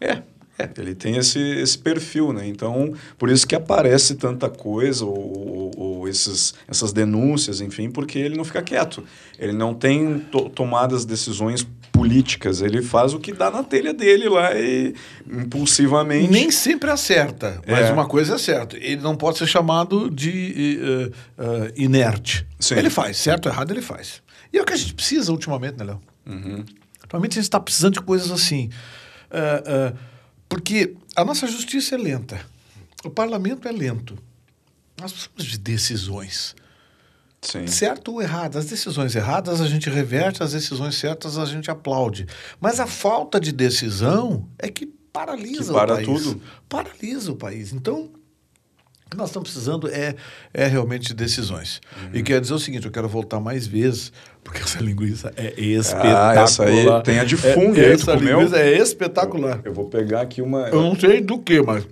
É, 0.00 0.22
é, 0.58 0.68
ele 0.78 0.94
tem 0.94 1.16
esse, 1.16 1.38
esse 1.38 1.78
perfil, 1.78 2.32
né? 2.32 2.46
Então, 2.46 2.92
por 3.16 3.30
isso 3.30 3.46
que 3.46 3.54
aparece 3.54 4.14
tanta 4.16 4.50
coisa, 4.50 5.04
ou, 5.04 5.16
ou, 5.16 5.70
ou 5.76 6.08
esses, 6.08 6.54
essas 6.68 6.92
denúncias, 6.92 7.60
enfim, 7.60 7.90
porque 7.90 8.18
ele 8.18 8.36
não 8.36 8.44
fica 8.44 8.62
quieto. 8.62 9.02
Ele 9.38 9.52
não 9.52 9.72
tem 9.74 10.18
to 10.18 10.50
tomadas 10.50 11.04
decisões 11.04 11.66
políticas, 11.90 12.60
ele 12.62 12.82
faz 12.82 13.14
o 13.14 13.18
que 13.18 13.32
dá 13.32 13.50
na 13.50 13.62
telha 13.62 13.94
dele 13.94 14.28
lá 14.28 14.54
e 14.54 14.94
impulsivamente. 15.30 16.30
Nem 16.30 16.50
sempre 16.50 16.90
acerta, 16.90 17.60
mas 17.66 17.86
é. 17.86 17.92
uma 17.92 18.06
coisa 18.06 18.34
é 18.34 18.38
certa: 18.38 18.76
ele 18.76 19.00
não 19.00 19.16
pode 19.16 19.38
ser 19.38 19.46
chamado 19.46 20.10
de 20.10 20.78
uh, 20.80 21.42
uh, 21.42 21.72
inerte. 21.76 22.46
Sim. 22.58 22.76
Ele 22.76 22.90
faz, 22.90 23.16
certo 23.16 23.46
ou 23.46 23.52
errado, 23.52 23.70
ele 23.70 23.82
faz. 23.82 24.22
E 24.52 24.58
é 24.58 24.62
o 24.62 24.64
que 24.64 24.72
a 24.72 24.76
gente 24.76 24.94
precisa 24.94 25.32
ultimamente, 25.32 25.78
né, 25.78 25.84
Léo? 25.84 26.00
Uhum. 26.26 26.64
Atualmente 27.02 27.32
a 27.32 27.34
gente 27.36 27.44
está 27.44 27.60
precisando 27.60 27.94
de 27.94 28.00
coisas 28.00 28.30
assim. 28.30 28.68
Uh, 29.30 30.11
porque 30.52 30.94
a 31.16 31.24
nossa 31.24 31.46
justiça 31.46 31.94
é 31.94 31.98
lenta. 31.98 32.44
O 33.02 33.08
parlamento 33.08 33.66
é 33.66 33.72
lento. 33.72 34.18
Nós 35.00 35.10
precisamos 35.10 35.44
de 35.44 35.56
decisões. 35.58 36.54
Sim. 37.40 37.66
Certo 37.66 38.12
ou 38.12 38.20
errado. 38.20 38.58
As 38.58 38.66
decisões 38.66 39.16
erradas 39.16 39.62
a 39.62 39.66
gente 39.66 39.88
reverte, 39.88 40.42
as 40.42 40.52
decisões 40.52 40.94
certas 40.96 41.38
a 41.38 41.46
gente 41.46 41.70
aplaude. 41.70 42.26
Mas 42.60 42.80
a 42.80 42.86
falta 42.86 43.40
de 43.40 43.50
decisão 43.50 44.46
é 44.58 44.68
que 44.68 44.84
paralisa 45.10 45.72
que 45.72 45.72
para 45.72 45.94
o 45.94 45.96
país. 45.96 46.06
tudo. 46.06 46.42
Paralisa 46.68 47.32
o 47.32 47.36
país. 47.36 47.72
Então, 47.72 48.10
que 49.12 49.18
nós 49.18 49.28
estamos 49.28 49.50
precisando 49.50 49.88
é, 49.88 50.14
é 50.52 50.66
realmente 50.66 51.08
de 51.08 51.14
decisões. 51.14 51.80
Uhum. 51.96 52.10
E 52.14 52.22
quer 52.22 52.40
dizer 52.40 52.54
o 52.54 52.58
seguinte, 52.58 52.86
eu 52.86 52.92
quero 52.92 53.08
voltar 53.08 53.38
mais 53.38 53.66
vezes, 53.66 54.12
porque 54.42 54.60
essa 54.60 54.80
linguiça 54.82 55.32
é 55.36 55.52
espetacular. 55.60 56.38
Ah, 56.38 56.42
essa 56.42 56.64
aí 56.64 56.86
tem 57.04 57.18
a 57.20 57.24
de 57.24 57.36
fungo 57.36 57.78
é, 57.78 57.92
essa 57.92 58.14
linguiça 58.14 58.56
é 58.56 58.78
espetacular. 58.78 59.60
Eu, 59.64 59.70
eu, 59.70 59.74
vou 59.74 59.84
pegar 59.86 60.22
aqui 60.22 60.42
uma... 60.42 60.68
Eu 60.68 60.82
não 60.82 60.98
sei 60.98 61.20
do 61.20 61.38
que, 61.38 61.60
mas... 61.62 61.86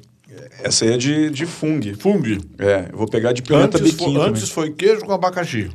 Essa 0.62 0.84
aí 0.84 0.92
é 0.92 0.96
de, 0.96 1.30
de 1.30 1.46
fungo. 1.46 1.94
Fungo. 1.98 2.26
É, 2.58 2.86
eu 2.90 2.98
vou 2.98 3.06
pegar 3.06 3.32
de 3.32 3.42
pimenta 3.42 3.78
antes 3.78 3.92
biquinho 3.92 4.20
foi, 4.20 4.28
Antes 4.28 4.48
foi 4.50 4.70
queijo 4.70 5.00
com 5.04 5.12
abacaxi. 5.12 5.70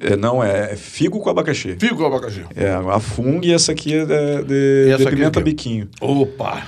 É, 0.00 0.16
não, 0.16 0.42
é, 0.42 0.72
é 0.72 0.76
figo 0.76 1.20
com 1.20 1.28
abacaxi. 1.30 1.76
Figo 1.78 1.96
com 1.96 2.06
abacaxi. 2.06 2.44
É, 2.54 2.70
a 2.70 3.00
fungo 3.00 3.44
e 3.44 3.52
essa 3.52 3.72
aqui 3.72 3.94
é 3.94 4.04
de, 4.04 4.44
de, 4.44 4.96
de 4.96 5.10
pimenta 5.10 5.40
biquinho. 5.40 5.88
Opa! 6.00 6.64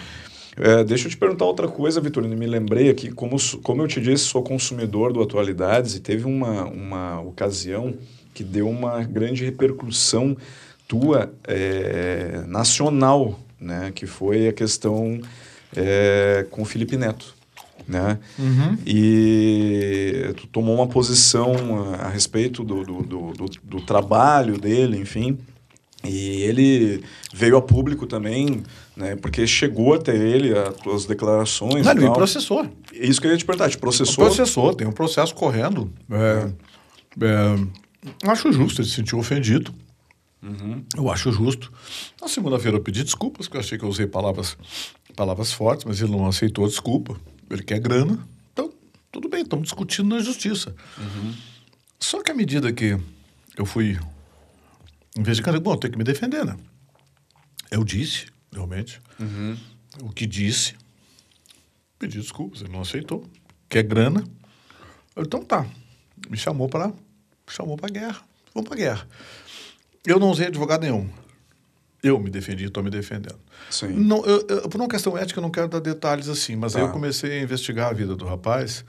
É, 0.62 0.84
deixa 0.84 1.06
eu 1.06 1.10
te 1.10 1.16
perguntar 1.16 1.46
outra 1.46 1.66
coisa, 1.66 2.00
Vitorino. 2.00 2.36
Me 2.36 2.46
lembrei 2.46 2.90
aqui, 2.90 3.10
como, 3.10 3.36
como 3.62 3.82
eu 3.82 3.88
te 3.88 4.00
disse, 4.00 4.24
sou 4.24 4.42
consumidor 4.42 5.12
do 5.12 5.22
Atualidades 5.22 5.94
e 5.94 6.00
teve 6.00 6.26
uma, 6.26 6.64
uma 6.64 7.20
ocasião 7.20 7.94
que 8.34 8.44
deu 8.44 8.68
uma 8.68 9.02
grande 9.02 9.44
repercussão 9.44 10.36
tua 10.86 11.32
é, 11.46 12.42
nacional, 12.46 13.40
né? 13.58 13.90
Que 13.94 14.06
foi 14.06 14.48
a 14.48 14.52
questão 14.52 15.20
é, 15.74 16.46
com 16.50 16.62
o 16.62 16.64
Felipe 16.64 16.96
Neto. 16.96 17.34
Né? 17.88 18.18
Uhum. 18.38 18.76
E 18.86 20.32
tu 20.36 20.46
tomou 20.46 20.76
uma 20.76 20.86
posição 20.86 21.54
a, 21.94 22.06
a 22.06 22.08
respeito 22.08 22.62
do, 22.62 22.84
do, 22.84 23.02
do, 23.02 23.32
do, 23.32 23.46
do 23.64 23.80
trabalho 23.80 24.58
dele, 24.58 24.98
enfim. 24.98 25.38
E 26.04 26.42
ele 26.42 27.02
veio 27.32 27.56
a 27.56 27.62
público 27.62 28.06
também, 28.06 28.62
né? 29.00 29.16
Porque 29.16 29.46
chegou 29.46 29.94
até 29.94 30.14
ele 30.14 30.52
as 30.94 31.06
declarações. 31.06 31.84
Não, 31.84 31.92
ele 31.92 32.08
me 32.08 32.12
processou. 32.12 32.70
Isso 32.92 33.20
que 33.20 33.26
eu 33.26 33.32
ia 33.32 33.38
te 33.38 33.44
perguntar, 33.44 33.70
te 33.70 33.78
processou? 33.78 34.26
Processou, 34.26 34.74
tem 34.74 34.86
um 34.86 34.92
processo 34.92 35.34
correndo. 35.34 35.90
É, 36.10 36.52
é, 37.20 38.30
acho 38.30 38.52
justo, 38.52 38.82
ele 38.82 38.88
se 38.88 38.94
sentiu 38.94 39.18
ofendido. 39.18 39.74
Uhum. 40.42 40.84
Eu 40.96 41.10
acho 41.10 41.32
justo. 41.32 41.72
Na 42.20 42.28
segunda-feira 42.28 42.76
eu 42.76 42.82
pedi 42.82 43.02
desculpas, 43.02 43.46
porque 43.46 43.56
eu 43.56 43.60
achei 43.60 43.78
que 43.78 43.84
eu 43.84 43.88
usei 43.88 44.06
palavras, 44.06 44.56
palavras 45.16 45.52
fortes, 45.52 45.84
mas 45.84 46.00
ele 46.00 46.12
não 46.12 46.26
aceitou 46.26 46.64
a 46.64 46.68
desculpa. 46.68 47.16
Ele 47.50 47.62
quer 47.62 47.78
grana. 47.78 48.18
Então, 48.52 48.70
tudo 49.10 49.28
bem, 49.28 49.42
estamos 49.42 49.64
discutindo 49.64 50.14
na 50.14 50.22
justiça. 50.22 50.74
Uhum. 50.98 51.34
Só 51.98 52.22
que 52.22 52.30
à 52.30 52.34
medida 52.34 52.72
que 52.72 52.98
eu 53.56 53.66
fui 53.66 53.98
investigando, 55.18 55.60
bom, 55.60 55.76
tem 55.76 55.90
que 55.90 55.98
me 55.98 56.04
defender, 56.04 56.44
né? 56.44 56.56
Eu 57.70 57.84
disse, 57.84 58.26
realmente, 58.52 59.00
uhum. 59.18 59.56
o 60.02 60.10
que 60.10 60.26
disse. 60.26 60.74
Pedi 61.98 62.18
desculpas, 62.18 62.62
ele 62.62 62.72
não 62.72 62.80
aceitou. 62.80 63.24
Quer 63.68 63.82
grana. 63.82 64.24
Eu, 65.14 65.22
então 65.22 65.44
tá. 65.44 65.66
Me 66.28 66.36
chamou 66.36 66.68
para 66.68 66.92
chamou 67.48 67.76
para 67.76 67.90
guerra. 67.90 68.22
Vamos 68.54 68.68
para 68.68 68.78
guerra. 68.78 69.08
Eu 70.06 70.18
não 70.18 70.30
usei 70.30 70.46
advogado 70.46 70.82
nenhum. 70.82 71.08
Eu 72.02 72.18
me 72.18 72.30
defendi, 72.30 72.64
estou 72.64 72.82
me 72.82 72.88
defendendo. 72.88 73.38
Sim. 73.68 73.88
Não, 73.88 74.24
eu, 74.24 74.46
eu, 74.48 74.68
por 74.68 74.80
uma 74.80 74.88
questão 74.88 75.18
ética, 75.18 75.38
eu 75.38 75.42
não 75.42 75.50
quero 75.50 75.68
dar 75.68 75.80
detalhes 75.80 76.28
assim, 76.28 76.56
mas 76.56 76.74
aí 76.74 76.82
eu 76.82 76.86
tá. 76.86 76.92
comecei 76.92 77.38
a 77.38 77.42
investigar 77.42 77.90
a 77.90 77.92
vida 77.92 78.16
do 78.16 78.24
rapaz. 78.24 78.84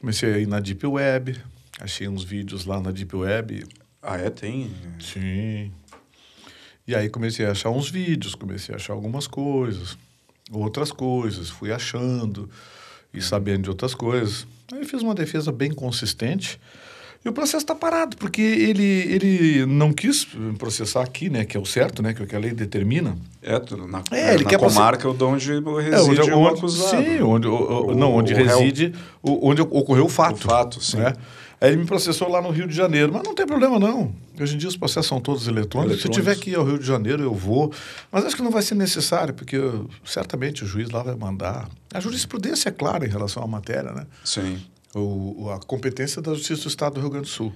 Comecei 0.00 0.34
a 0.34 0.38
ir 0.38 0.46
na 0.46 0.58
Deep 0.58 0.84
Web, 0.84 1.40
achei 1.80 2.08
uns 2.08 2.24
vídeos 2.24 2.64
lá 2.64 2.80
na 2.80 2.90
Deep 2.90 3.14
Web. 3.14 3.64
Ah, 4.02 4.16
é? 4.18 4.28
Tem? 4.28 4.70
Sim. 4.98 5.72
E 6.86 6.94
aí 6.94 7.08
comecei 7.08 7.44
a 7.44 7.50
achar 7.50 7.70
uns 7.70 7.90
vídeos, 7.90 8.34
comecei 8.34 8.74
a 8.74 8.76
achar 8.76 8.92
algumas 8.92 9.26
coisas, 9.26 9.98
outras 10.52 10.92
coisas, 10.92 11.50
fui 11.50 11.72
achando 11.72 12.48
e 13.12 13.20
sabendo 13.20 13.64
de 13.64 13.70
outras 13.70 13.94
coisas. 13.94 14.46
Aí 14.72 14.84
fiz 14.84 15.02
uma 15.02 15.14
defesa 15.14 15.50
bem 15.50 15.72
consistente. 15.72 16.60
E 17.24 17.28
o 17.28 17.32
processo 17.32 17.64
está 17.64 17.74
parado, 17.74 18.16
porque 18.16 18.40
ele, 18.40 18.84
ele 18.84 19.66
não 19.66 19.92
quis 19.92 20.28
processar 20.58 21.02
aqui, 21.02 21.28
né? 21.28 21.44
Que 21.44 21.56
é 21.56 21.60
o 21.60 21.66
certo, 21.66 22.00
né? 22.00 22.14
Que 22.14 22.22
é 22.22 22.24
o 22.24 22.28
que 22.28 22.36
a 22.36 22.38
lei 22.38 22.52
determina. 22.52 23.18
É, 23.42 23.58
na, 23.88 24.02
é, 24.12 24.34
ele 24.34 24.44
na 24.44 24.50
quer 24.50 24.58
comarca 24.60 25.12
process... 25.12 25.22
onde 25.22 25.90
reside 25.90 26.20
é, 26.20 26.22
onde, 26.22 26.30
o 26.30 26.46
acusado. 26.46 27.02
Sim, 27.02 27.22
onde, 27.22 27.48
o, 27.48 27.86
o, 27.86 27.94
não, 27.96 28.14
onde 28.14 28.32
reside, 28.32 28.94
o, 29.20 29.48
onde 29.48 29.60
ocorreu 29.60 30.04
o 30.04 30.08
fato. 30.08 30.36
O 30.36 30.48
fato, 30.48 30.80
sim. 30.80 30.98
Né? 30.98 31.14
Aí 31.60 31.70
ele 31.70 31.78
me 31.78 31.86
processou 31.86 32.28
lá 32.28 32.42
no 32.42 32.50
Rio 32.50 32.66
de 32.66 32.74
Janeiro, 32.74 33.12
mas 33.12 33.22
não 33.22 33.34
tem 33.34 33.46
problema 33.46 33.78
não. 33.78 34.14
Hoje 34.38 34.54
em 34.54 34.58
dia 34.58 34.68
os 34.68 34.76
processos 34.76 35.06
são 35.06 35.20
todos 35.20 35.48
eletrônicos. 35.48 35.94
eletrônicos. 35.94 36.02
Se 36.02 36.08
eu 36.08 36.12
tiver 36.12 36.36
que 36.36 36.50
ir 36.50 36.56
ao 36.56 36.64
Rio 36.64 36.78
de 36.78 36.86
Janeiro, 36.86 37.22
eu 37.22 37.34
vou. 37.34 37.72
Mas 38.12 38.24
acho 38.24 38.36
que 38.36 38.42
não 38.42 38.50
vai 38.50 38.62
ser 38.62 38.74
necessário, 38.74 39.32
porque 39.32 39.56
certamente 40.04 40.64
o 40.64 40.66
juiz 40.66 40.90
lá 40.90 41.02
vai 41.02 41.14
mandar. 41.14 41.68
A 41.94 42.00
jurisprudência 42.00 42.68
é 42.68 42.72
clara 42.72 43.06
em 43.06 43.08
relação 43.08 43.42
à 43.42 43.46
matéria, 43.46 43.92
né? 43.92 44.06
Sim 44.22 44.60
o, 44.98 45.50
a 45.50 45.60
competência 45.60 46.22
da 46.22 46.34
Justiça 46.34 46.62
do 46.62 46.68
Estado 46.68 46.94
do 46.94 47.00
Rio 47.00 47.10
Grande 47.10 47.26
do 47.26 47.32
Sul. 47.32 47.52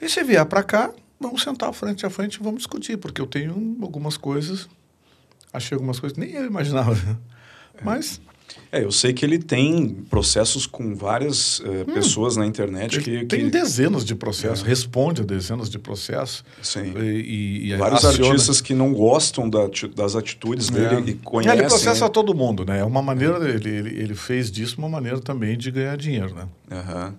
E 0.00 0.08
se 0.08 0.22
vier 0.22 0.44
para 0.46 0.62
cá, 0.62 0.92
vamos 1.18 1.42
sentar 1.42 1.72
frente 1.72 2.04
a 2.04 2.10
frente 2.10 2.34
e 2.34 2.42
vamos 2.42 2.58
discutir, 2.58 2.96
porque 2.98 3.20
eu 3.20 3.26
tenho 3.26 3.78
algumas 3.80 4.16
coisas, 4.16 4.68
achei 5.52 5.74
algumas 5.74 5.98
coisas 5.98 6.18
nem 6.18 6.30
eu 6.32 6.44
imaginava. 6.44 6.94
É. 7.74 7.82
Mas 7.82 8.20
é, 8.70 8.84
eu 8.84 8.90
sei 8.90 9.12
que 9.12 9.24
ele 9.24 9.38
tem 9.38 9.88
processos 10.08 10.66
com 10.66 10.94
várias 10.94 11.58
uh, 11.60 11.84
hum, 11.86 11.94
pessoas 11.94 12.36
na 12.36 12.46
internet 12.46 13.00
que, 13.00 13.26
Tem 13.26 13.48
dezenas 13.48 14.04
de 14.04 14.14
processos, 14.14 14.64
é. 14.64 14.68
responde 14.68 15.20
a 15.22 15.24
dezenas 15.24 15.68
de 15.68 15.78
processos. 15.78 16.44
Sim. 16.62 16.94
E, 16.98 17.70
e 17.70 17.76
Vários 17.76 18.04
aciona... 18.04 18.30
artistas 18.30 18.60
que 18.60 18.74
não 18.74 18.92
gostam 18.92 19.48
da, 19.48 19.68
das 19.94 20.16
atitudes 20.16 20.70
é. 20.70 20.72
dele 20.72 21.10
e 21.10 21.14
conhecem... 21.14 21.58
ele 21.58 21.68
processa 21.68 22.08
todo 22.08 22.34
mundo, 22.34 22.64
né? 22.64 22.80
É 22.80 22.84
uma 22.84 23.02
maneira... 23.02 23.48
Ele, 23.48 23.68
ele, 23.68 24.00
ele, 24.00 24.14
fez 24.14 24.50
disso 24.50 24.76
uma 24.78 24.88
maneira 24.88 25.20
também 25.20 25.56
de 25.56 25.70
ganhar 25.70 25.96
dinheiro, 25.96 26.34
né? 26.34 26.48
Uhum. 26.70 27.14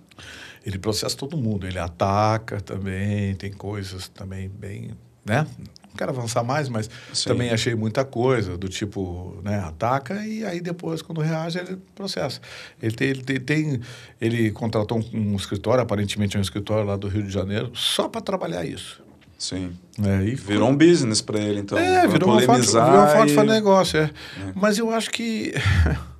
Ele 0.66 0.78
processa 0.78 1.16
todo 1.16 1.36
mundo. 1.36 1.66
Ele 1.66 1.78
ataca 1.78 2.60
também, 2.60 3.34
tem 3.34 3.52
coisas 3.52 4.08
também 4.08 4.48
bem... 4.48 4.90
Né? 5.24 5.46
Não 5.94 5.96
quero 5.96 6.10
avançar 6.10 6.42
mais, 6.42 6.68
mas 6.68 6.90
Sim. 7.12 7.28
também 7.28 7.50
achei 7.50 7.74
muita 7.74 8.04
coisa 8.04 8.58
do 8.58 8.68
tipo, 8.68 9.40
né, 9.44 9.60
ataca 9.60 10.26
e 10.26 10.44
aí 10.44 10.60
depois, 10.60 11.00
quando 11.00 11.20
reage, 11.20 11.58
ele 11.58 11.78
processa. 11.94 12.40
Ele 12.82 12.94
tem, 12.94 13.08
ele, 13.08 13.22
tem, 13.22 13.40
tem 13.40 13.80
ele 14.20 14.50
contratou 14.50 14.98
um, 14.98 15.32
um, 15.32 15.36
escritório, 15.36 15.82
aparentemente 15.82 16.36
é 16.36 16.38
um 16.38 16.42
escritório 16.42 16.84
lá 16.84 16.96
do 16.96 17.06
Rio 17.06 17.22
de 17.22 17.30
Janeiro, 17.30 17.70
só 17.74 18.08
para 18.08 18.20
trabalhar 18.20 18.64
isso. 18.64 19.02
Sim. 19.38 19.72
É, 20.02 20.24
e 20.24 20.34
virou 20.34 20.68
um 20.68 20.76
business 20.76 21.20
para 21.20 21.38
ele, 21.38 21.60
então. 21.60 21.78
É, 21.78 22.06
virou 22.06 22.30
uma, 22.30 22.40
foto, 22.40 22.62
virou 22.62 22.82
uma 22.82 23.06
foto 23.06 23.30
e... 23.30 23.44
negócio, 23.44 23.98
é. 24.00 24.04
é. 24.04 24.10
Mas 24.54 24.78
eu 24.78 24.90
acho 24.90 25.10
que 25.10 25.52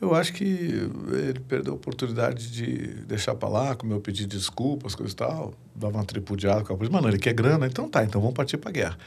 Eu 0.00 0.14
acho 0.14 0.32
que 0.32 0.44
ele 0.44 1.40
perdeu 1.48 1.72
a 1.72 1.76
oportunidade 1.76 2.50
de 2.50 2.94
deixar 3.04 3.34
para 3.34 3.48
lá, 3.48 3.74
com 3.74 3.86
o 3.86 3.88
meu 3.88 4.00
pedido 4.00 4.28
de 4.28 4.36
desculpas, 4.36 4.94
coisa 4.94 5.12
e 5.12 5.16
tal, 5.16 5.54
dava 5.74 5.96
uma 5.96 6.04
tripudiada 6.04 6.62
com 6.62 6.74
a 6.74 6.76
polícia. 6.76 6.92
Mano, 6.92 7.08
ele 7.08 7.18
quer 7.18 7.32
grana, 7.32 7.66
então 7.66 7.88
tá, 7.88 8.04
então 8.04 8.20
vamos 8.20 8.34
partir 8.34 8.56
para 8.56 8.70
guerra. 8.70 8.98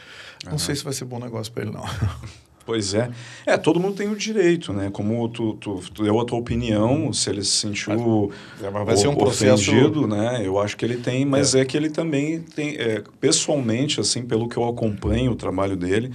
Não 0.45 0.53
uhum. 0.53 0.57
sei 0.57 0.75
se 0.75 0.83
vai 0.83 0.93
ser 0.93 1.05
bom 1.05 1.19
negócio 1.19 1.51
para 1.51 1.63
ele, 1.63 1.71
não. 1.71 1.83
Pois 2.67 2.93
é. 2.93 3.09
É, 3.45 3.55
todo 3.55 3.79
mundo 3.79 3.95
tem 3.95 4.09
o 4.09 4.15
direito, 4.15 4.73
né? 4.73 4.89
Como 4.91 5.29
tu, 5.29 5.53
tu, 5.53 5.79
tu 5.93 6.03
deu 6.03 6.19
a 6.19 6.25
tua 6.25 6.37
opinião, 6.37 7.13
se 7.13 7.29
ele 7.29 7.41
se 7.41 7.51
sentiu 7.51 8.29
mas, 8.61 8.85
vai 8.85 8.97
ser 8.97 9.07
um 9.07 9.15
processo... 9.15 9.71
ofendido, 9.71 10.05
né? 10.05 10.45
Eu 10.45 10.59
acho 10.59 10.75
que 10.75 10.83
ele 10.83 10.97
tem, 10.97 11.23
mas 11.23 11.55
é, 11.55 11.61
é 11.61 11.65
que 11.65 11.77
ele 11.77 11.89
também 11.89 12.41
tem, 12.41 12.75
é, 12.75 13.01
pessoalmente, 13.21 14.01
assim, 14.01 14.21
pelo 14.21 14.49
que 14.49 14.57
eu 14.57 14.67
acompanho 14.67 15.31
o 15.31 15.35
trabalho 15.35 15.77
dele, 15.77 16.11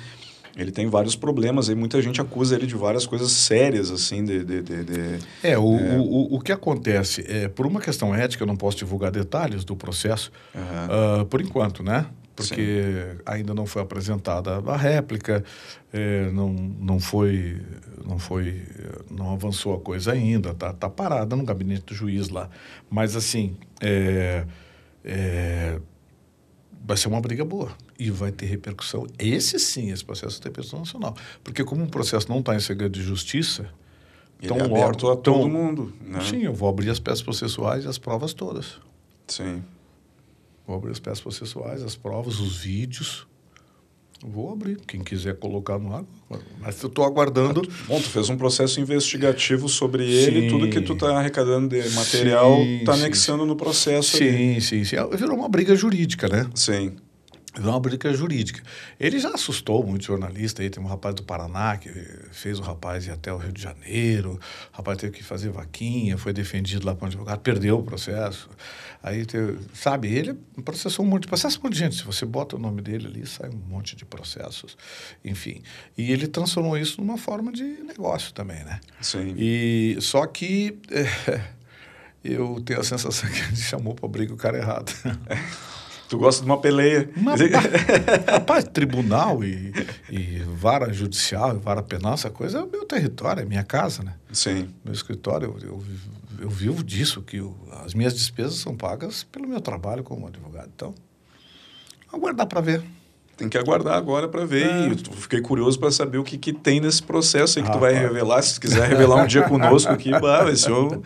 ele 0.56 0.70
tem 0.70 0.86
vários 0.86 1.16
problemas 1.16 1.68
e 1.68 1.74
muita 1.74 2.00
gente 2.02 2.20
acusa 2.20 2.54
ele 2.54 2.66
de 2.66 2.74
várias 2.74 3.06
coisas 3.06 3.32
sérias, 3.32 3.90
assim, 3.90 4.24
de... 4.24 4.44
de, 4.44 4.62
de, 4.62 4.84
de 4.84 5.18
é, 5.42 5.58
o, 5.58 5.78
é... 5.78 5.96
O, 5.96 6.02
o, 6.02 6.34
o, 6.36 6.40
que 6.40 6.52
acontece, 6.52 7.24
é, 7.26 7.48
por 7.48 7.66
uma 7.66 7.80
questão 7.80 8.14
ética, 8.14 8.42
eu 8.42 8.46
não 8.46 8.56
posso 8.56 8.76
divulgar 8.76 9.10
detalhes 9.10 9.64
do 9.64 9.74
processo, 9.74 10.30
uhum. 10.54 11.22
uh, 11.22 11.26
por 11.26 11.40
enquanto, 11.40 11.82
né? 11.82 12.06
Porque 12.34 12.82
Sim. 12.82 13.22
ainda 13.26 13.54
não 13.54 13.66
foi 13.66 13.82
apresentada 13.82 14.62
a 14.66 14.76
réplica, 14.76 15.44
é, 15.92 16.30
não, 16.30 16.50
não 16.52 17.00
foi... 17.00 17.60
Não 18.04 18.18
foi, 18.18 18.60
não 19.08 19.32
avançou 19.32 19.76
a 19.76 19.80
coisa 19.80 20.10
ainda, 20.10 20.52
tá, 20.52 20.72
tá 20.72 20.90
parada 20.90 21.36
no 21.36 21.44
gabinete 21.44 21.84
do 21.86 21.94
juiz 21.94 22.30
lá. 22.30 22.50
Mas 22.90 23.14
assim, 23.14 23.56
é, 23.80 24.44
é, 25.04 25.78
vai 26.84 26.96
ser 26.96 27.06
uma 27.06 27.20
briga 27.20 27.44
boa 27.44 27.70
e 28.02 28.10
vai 28.10 28.32
ter 28.32 28.46
repercussão. 28.46 29.06
Esse 29.16 29.60
sim, 29.60 29.92
esse 29.92 30.04
processo 30.04 30.40
tem 30.40 30.50
repercussão 30.50 30.80
nacional. 30.80 31.16
Porque 31.44 31.62
como 31.62 31.84
o 31.84 31.88
processo 31.88 32.28
não 32.28 32.40
está 32.40 32.54
em 32.56 32.60
segredo 32.60 32.98
de 32.98 33.02
justiça, 33.02 33.68
Ele 34.40 34.52
é 34.54 34.62
aberto 34.64 35.08
a 35.08 35.16
todo 35.16 35.48
mundo. 35.48 35.92
Né? 36.04 36.20
Sim, 36.20 36.42
eu 36.42 36.52
vou 36.52 36.68
abrir 36.68 36.90
as 36.90 36.98
peças 36.98 37.22
processuais 37.22 37.84
e 37.84 37.88
as 37.88 37.98
provas 37.98 38.34
todas. 38.34 38.80
Sim. 39.28 39.62
Vou 40.66 40.76
abrir 40.76 40.90
as 40.90 40.98
peças 40.98 41.20
processuais, 41.20 41.80
as 41.82 41.94
provas, 41.94 42.40
os 42.40 42.56
vídeos. 42.56 43.24
Vou 44.20 44.52
abrir. 44.52 44.80
Quem 44.86 45.02
quiser 45.02 45.36
colocar 45.36 45.78
no 45.78 45.94
ar. 45.94 46.04
Mas 46.60 46.82
eu 46.82 46.88
estou 46.88 47.04
aguardando. 47.04 47.62
Bom, 47.86 48.00
tu 48.00 48.08
fez 48.08 48.28
um 48.30 48.36
processo 48.36 48.80
investigativo 48.80 49.68
sobre 49.68 50.10
ele, 50.10 50.42
sim. 50.42 50.48
tudo 50.48 50.68
que 50.68 50.80
tu 50.80 50.94
está 50.94 51.16
arrecadando 51.16 51.68
de 51.68 51.88
material 51.90 52.60
está 52.62 52.94
anexando 52.94 53.46
no 53.46 53.54
processo. 53.54 54.16
Sim, 54.16 54.28
ali. 54.28 54.60
sim, 54.60 54.84
sim. 54.84 54.96
Virou 55.16 55.36
uma 55.36 55.48
briga 55.48 55.76
jurídica, 55.76 56.28
né? 56.28 56.50
Sim 56.54 56.96
uma 57.58 57.78
briga 57.78 58.12
jurídica. 58.14 58.62
Ele 58.98 59.18
já 59.18 59.30
assustou 59.30 59.84
muito 59.84 60.04
jornalista 60.04 60.62
aí, 60.62 60.70
tem 60.70 60.82
um 60.82 60.86
rapaz 60.86 61.14
do 61.14 61.22
Paraná 61.22 61.76
que 61.76 61.90
fez 62.30 62.58
o 62.58 62.62
rapaz 62.62 63.06
ir 63.06 63.10
até 63.10 63.32
o 63.32 63.36
Rio 63.36 63.52
de 63.52 63.60
Janeiro, 63.62 64.40
o 64.72 64.76
rapaz 64.76 64.98
teve 64.98 65.12
que 65.12 65.22
fazer 65.22 65.50
vaquinha, 65.50 66.16
foi 66.16 66.32
defendido 66.32 66.86
lá 66.86 66.94
para 66.94 67.04
o 67.04 67.06
advogado, 67.08 67.40
perdeu 67.40 67.78
o 67.78 67.82
processo. 67.82 68.48
Aí, 69.02 69.26
teve, 69.26 69.58
sabe, 69.74 70.08
ele 70.08 70.34
processou 70.64 71.04
um 71.04 71.08
monte 71.08 71.22
de 71.22 71.28
processo, 71.28 71.58
um 71.58 71.64
monte 71.64 71.72
de 71.72 71.78
gente. 71.80 71.96
Se 71.96 72.04
você 72.04 72.24
bota 72.24 72.56
o 72.56 72.58
nome 72.58 72.80
dele 72.80 73.08
ali, 73.08 73.26
sai 73.26 73.50
um 73.50 73.68
monte 73.68 73.96
de 73.96 74.04
processos, 74.04 74.76
enfim. 75.24 75.62
E 75.98 76.10
ele 76.10 76.28
transformou 76.28 76.78
isso 76.78 77.00
numa 77.00 77.18
forma 77.18 77.52
de 77.52 77.64
negócio 77.64 78.32
também, 78.32 78.64
né? 78.64 78.80
Sim. 79.00 79.34
E, 79.36 79.98
só 80.00 80.24
que 80.26 80.78
é, 80.90 81.40
eu 82.24 82.62
tenho 82.64 82.80
a 82.80 82.84
sensação 82.84 83.28
que 83.28 83.40
ele 83.40 83.56
chamou 83.60 83.94
para 83.94 84.08
briga 84.08 84.32
o 84.32 84.36
cara 84.36 84.56
errado. 84.56 84.92
Tu 86.12 86.18
gosta 86.18 86.44
de 86.44 86.50
uma 86.50 86.60
peleia. 86.60 87.08
Uma, 87.16 87.32
rapaz, 88.30 88.64
tribunal 88.64 89.42
e, 89.42 89.72
e 90.10 90.40
vara 90.40 90.92
judicial, 90.92 91.58
vara 91.58 91.82
penal, 91.82 92.12
essa 92.12 92.28
coisa 92.28 92.58
é 92.58 92.62
o 92.62 92.70
meu 92.70 92.84
território, 92.84 93.40
é 93.40 93.46
minha 93.46 93.64
casa, 93.64 94.02
né? 94.02 94.12
Sim. 94.30 94.68
Meu 94.84 94.92
escritório, 94.92 95.56
eu, 95.62 95.68
eu, 95.68 95.84
eu 96.40 96.50
vivo 96.50 96.84
disso, 96.84 97.22
que 97.22 97.38
eu, 97.38 97.56
as 97.82 97.94
minhas 97.94 98.12
despesas 98.12 98.56
são 98.56 98.76
pagas 98.76 99.24
pelo 99.24 99.48
meu 99.48 99.58
trabalho 99.58 100.04
como 100.04 100.26
advogado. 100.26 100.70
Então, 100.76 100.94
aguardar 102.12 102.46
para 102.46 102.60
ver. 102.60 102.82
Tem 103.42 103.48
que 103.48 103.58
aguardar 103.58 103.94
agora 103.94 104.28
para 104.28 104.44
ver. 104.44 104.66
É. 104.66 104.88
E 104.88 105.16
fiquei 105.16 105.40
curioso 105.40 105.78
para 105.78 105.90
saber 105.90 106.18
o 106.18 106.24
que, 106.24 106.38
que 106.38 106.52
tem 106.52 106.80
nesse 106.80 107.02
processo 107.02 107.58
aí 107.58 107.64
que 107.64 107.70
ah, 107.70 107.72
tu 107.72 107.78
vai 107.78 107.92
revelar. 107.92 108.40
Se 108.42 108.60
quiser 108.60 108.88
revelar 108.88 109.24
um 109.24 109.26
dia 109.26 109.42
conosco 109.42 109.90
aqui, 109.92 110.10
bah, 110.12 110.44
vai 110.44 110.56
ser 110.56 110.72
um... 110.72 111.02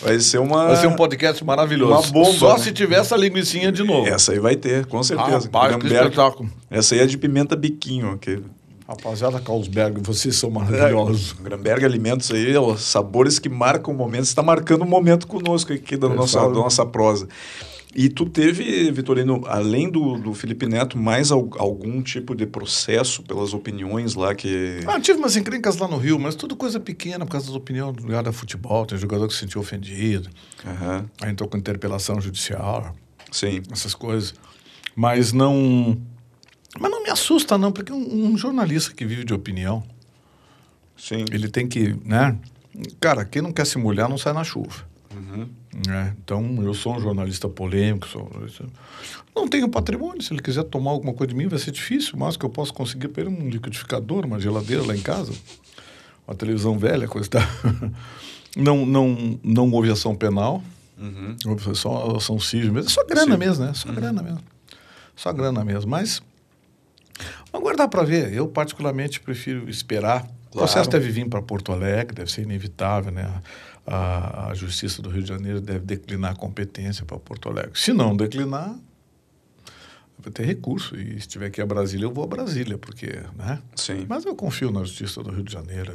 Vai 0.00 0.20
ser 0.20 0.38
uma. 0.38 0.68
Vai 0.68 0.76
ser 0.76 0.86
um 0.86 0.94
podcast 0.94 1.44
maravilhoso. 1.44 1.92
Uma 1.92 2.02
bomba. 2.24 2.38
Só 2.38 2.52
né? 2.56 2.62
se 2.62 2.72
tiver 2.72 3.00
essa 3.00 3.16
linguicinha 3.16 3.72
de 3.72 3.82
novo. 3.82 4.06
Essa 4.06 4.30
aí 4.30 4.38
vai 4.38 4.54
ter, 4.54 4.86
com 4.86 5.02
certeza. 5.02 5.46
Rapaz, 5.46 5.76
que 5.76 5.86
espetáculo. 5.86 6.48
Essa 6.70 6.94
aí 6.94 7.00
é 7.00 7.06
de 7.06 7.18
pimenta 7.18 7.56
biquinho. 7.56 8.16
Que... 8.16 8.40
Rapaziada, 8.88 9.38
Carlsberg, 9.40 10.00
vocês 10.00 10.36
são 10.36 10.50
maravilhosos. 10.50 11.36
É, 11.38 11.42
Gramberg 11.42 11.84
Alimentos 11.84 12.30
aí, 12.30 12.56
ó, 12.56 12.74
sabores 12.76 13.38
que 13.38 13.48
marcam 13.48 13.92
o 13.92 13.96
momento. 13.96 14.24
Você 14.24 14.30
está 14.30 14.42
marcando 14.42 14.82
o 14.82 14.84
um 14.84 14.88
momento 14.88 15.26
conosco 15.26 15.72
aqui 15.72 15.96
da 15.96 16.08
nossa, 16.08 16.40
da 16.40 16.48
nossa 16.48 16.86
prosa. 16.86 17.28
E 17.94 18.08
tu 18.08 18.26
teve, 18.26 18.90
Vitorino, 18.92 19.42
além 19.46 19.90
do, 19.90 20.18
do 20.18 20.34
Felipe 20.34 20.66
Neto, 20.66 20.98
mais 20.98 21.32
al, 21.32 21.48
algum 21.56 22.02
tipo 22.02 22.34
de 22.34 22.46
processo 22.46 23.22
pelas 23.22 23.54
opiniões 23.54 24.14
lá 24.14 24.34
que. 24.34 24.80
Ah, 24.86 25.00
tive 25.00 25.18
umas 25.18 25.36
encrencas 25.36 25.78
lá 25.78 25.88
no 25.88 25.96
Rio, 25.96 26.18
mas 26.18 26.34
tudo 26.34 26.54
coisa 26.54 26.78
pequena 26.78 27.24
por 27.24 27.32
causa 27.32 27.46
das 27.46 27.56
opiniões 27.56 27.96
do 27.96 28.02
lugar 28.02 28.22
da 28.22 28.32
futebol. 28.32 28.84
Tem 28.84 28.98
jogador 28.98 29.26
que 29.26 29.32
se 29.32 29.40
sentiu 29.40 29.60
ofendido. 29.60 30.28
Uhum. 30.64 31.06
Aí 31.20 31.30
entrou 31.30 31.48
com 31.48 31.56
interpelação 31.56 32.20
judicial. 32.20 32.94
Sim. 33.32 33.62
Essas 33.72 33.94
coisas. 33.94 34.34
Mas 34.94 35.32
não. 35.32 35.98
Mas 36.78 36.90
não 36.90 37.02
me 37.02 37.10
assusta, 37.10 37.56
não, 37.56 37.72
porque 37.72 37.92
um, 37.92 38.26
um 38.26 38.36
jornalista 38.36 38.92
que 38.94 39.06
vive 39.06 39.24
de 39.24 39.32
opinião. 39.32 39.82
Sim. 40.96 41.24
Ele 41.32 41.48
tem 41.48 41.66
que, 41.66 41.96
né? 42.04 42.36
Cara, 43.00 43.24
quem 43.24 43.40
não 43.40 43.52
quer 43.52 43.66
se 43.66 43.78
molhar 43.78 44.08
não 44.08 44.18
sai 44.18 44.32
na 44.34 44.44
chuva. 44.44 44.87
Uhum. 45.74 45.92
É, 45.92 46.14
então, 46.22 46.62
eu 46.62 46.72
sou 46.74 46.96
um 46.96 47.00
jornalista 47.00 47.48
polêmico. 47.48 48.06
Sou, 48.08 48.30
não 49.34 49.46
tenho 49.46 49.68
patrimônio. 49.68 50.22
Se 50.22 50.32
ele 50.32 50.42
quiser 50.42 50.64
tomar 50.64 50.90
alguma 50.90 51.12
coisa 51.12 51.32
de 51.32 51.36
mim, 51.36 51.46
vai 51.46 51.58
ser 51.58 51.70
difícil. 51.70 52.14
Mas 52.16 52.36
que 52.36 52.44
eu 52.44 52.50
posso 52.50 52.72
conseguir 52.72 53.08
para 53.08 53.24
ele 53.24 53.30
um 53.30 53.48
liquidificador, 53.48 54.26
uma 54.26 54.40
geladeira 54.40 54.84
lá 54.84 54.96
em 54.96 55.00
casa, 55.00 55.32
uma 56.26 56.34
televisão 56.34 56.78
velha, 56.78 57.06
coisa 57.06 57.28
tal. 57.28 57.42
não, 58.56 58.86
não, 58.86 59.38
não 59.42 59.70
houve 59.70 59.90
ação 59.90 60.14
penal. 60.14 60.62
Uhum. 60.98 61.36
Houve 61.46 61.74
só 61.76 62.16
ação 62.16 62.40
civil 62.40 62.72
mesmo. 62.72 62.90
É 62.90 62.92
só 62.92 63.04
grana 63.04 63.32
Sim. 63.32 63.38
mesmo, 63.38 63.64
né? 63.64 63.72
Só 63.74 63.88
uhum. 63.88 63.94
grana 63.94 64.22
mesmo. 64.22 64.40
Só 65.14 65.32
grana 65.32 65.64
mesmo. 65.64 65.90
Mas, 65.90 66.20
vamos 67.52 67.66
aguardar 67.66 67.88
para 67.88 68.02
ver. 68.02 68.32
Eu, 68.32 68.48
particularmente, 68.48 69.20
prefiro 69.20 69.68
esperar. 69.68 70.22
Claro. 70.22 70.36
O 70.50 70.58
processo 70.58 70.90
deve 70.90 71.10
vir 71.10 71.28
para 71.28 71.42
Porto 71.42 71.72
Alegre, 71.72 72.14
deve 72.14 72.32
ser 72.32 72.42
inevitável, 72.42 73.12
né? 73.12 73.30
A, 73.88 74.50
a 74.50 74.54
Justiça 74.54 75.00
do 75.00 75.08
Rio 75.08 75.22
de 75.22 75.28
Janeiro 75.28 75.60
deve 75.60 75.84
declinar 75.84 76.32
a 76.32 76.34
competência 76.34 77.04
para 77.04 77.18
Porto 77.18 77.48
Alegre. 77.48 77.72
Se 77.74 77.92
não 77.92 78.14
declinar, 78.14 78.76
vai 80.18 80.32
ter 80.32 80.44
recurso. 80.44 80.94
E 80.94 81.12
se 81.12 81.16
estiver 81.18 81.46
aqui 81.46 81.60
a 81.60 81.66
Brasília, 81.66 82.04
eu 82.04 82.12
vou 82.12 82.24
a 82.24 82.26
Brasília, 82.26 82.76
porque, 82.76 83.06
né? 83.34 83.60
Sim. 83.74 84.04
Mas 84.06 84.24
eu 84.24 84.34
confio 84.34 84.70
na 84.70 84.80
Justiça 84.80 85.22
do 85.22 85.30
Rio 85.30 85.42
de 85.42 85.52
Janeiro. 85.52 85.92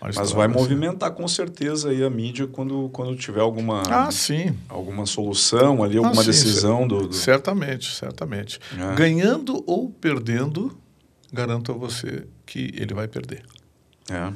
Mas 0.00 0.30
vai 0.32 0.46
movimentar 0.46 1.10
com 1.12 1.26
certeza 1.26 1.88
aí 1.88 2.04
a 2.04 2.10
mídia 2.10 2.46
quando, 2.46 2.90
quando 2.92 3.16
tiver 3.16 3.40
alguma, 3.40 3.82
ah, 3.88 4.10
sim. 4.10 4.54
alguma 4.68 5.06
solução 5.06 5.82
ali, 5.82 5.96
alguma 5.96 6.20
ah, 6.20 6.24
sim, 6.24 6.30
decisão 6.30 6.86
do, 6.86 7.08
do, 7.08 7.14
Certamente, 7.14 7.94
certamente. 7.94 8.60
É. 8.78 8.94
Ganhando 8.94 9.64
ou 9.66 9.88
perdendo, 9.88 10.78
garanto 11.32 11.72
a 11.72 11.74
você 11.74 12.26
que 12.44 12.72
ele 12.76 12.92
vai 12.92 13.08
perder. 13.08 13.42
É 14.10 14.32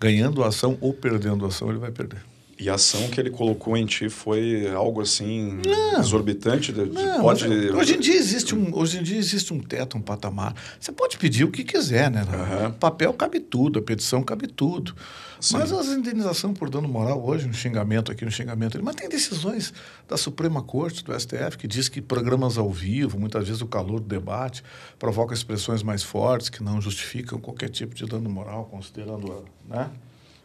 ganhando 0.00 0.44
ação 0.44 0.76
ou 0.80 0.92
perdendo 0.92 1.46
ação, 1.46 1.70
ele 1.70 1.78
vai 1.78 1.90
perder. 1.90 2.33
E 2.58 2.70
a 2.70 2.74
ação 2.74 3.08
que 3.08 3.20
ele 3.20 3.30
colocou 3.30 3.76
em 3.76 3.84
ti 3.84 4.08
foi 4.08 4.68
algo 4.72 5.00
assim 5.00 5.60
não, 5.66 6.00
exorbitante? 6.00 6.72
De, 6.72 6.84
não, 6.86 7.20
pode... 7.20 7.46
Hoje 7.46 7.96
em, 7.96 8.00
dia 8.00 8.14
existe 8.14 8.54
um, 8.54 8.76
hoje 8.76 8.98
em 8.98 9.02
dia 9.02 9.18
existe 9.18 9.52
um 9.52 9.58
teto, 9.58 9.98
um 9.98 10.00
patamar. 10.00 10.54
Você 10.78 10.92
pode 10.92 11.18
pedir 11.18 11.44
o 11.44 11.50
que 11.50 11.64
quiser, 11.64 12.10
né? 12.10 12.22
Uhum. 12.22 12.72
Papel 12.72 13.12
cabe 13.14 13.40
tudo, 13.40 13.80
a 13.80 13.82
petição 13.82 14.22
cabe 14.22 14.46
tudo. 14.46 14.94
Sim. 15.40 15.58
Mas 15.58 15.72
as 15.72 15.88
indenizações 15.88 16.56
por 16.56 16.70
dano 16.70 16.88
moral 16.88 17.22
hoje, 17.22 17.46
um 17.46 17.52
xingamento 17.52 18.10
aqui, 18.10 18.24
um 18.24 18.30
xingamento 18.30 18.76
ali. 18.76 18.84
Mas 18.84 18.94
tem 18.94 19.08
decisões 19.08 19.74
da 20.08 20.16
Suprema 20.16 20.62
Corte, 20.62 21.04
do 21.04 21.12
STF, 21.18 21.58
que 21.58 21.66
diz 21.66 21.88
que 21.88 22.00
programas 22.00 22.56
ao 22.56 22.70
vivo, 22.70 23.18
muitas 23.18 23.46
vezes 23.46 23.60
o 23.60 23.66
calor 23.66 24.00
do 24.00 24.06
debate, 24.06 24.62
provoca 24.98 25.34
expressões 25.34 25.82
mais 25.82 26.02
fortes 26.02 26.48
que 26.48 26.62
não 26.62 26.80
justificam 26.80 27.38
qualquer 27.38 27.68
tipo 27.68 27.94
de 27.94 28.06
dano 28.06 28.30
moral, 28.30 28.64
considerando, 28.70 29.44
né? 29.68 29.90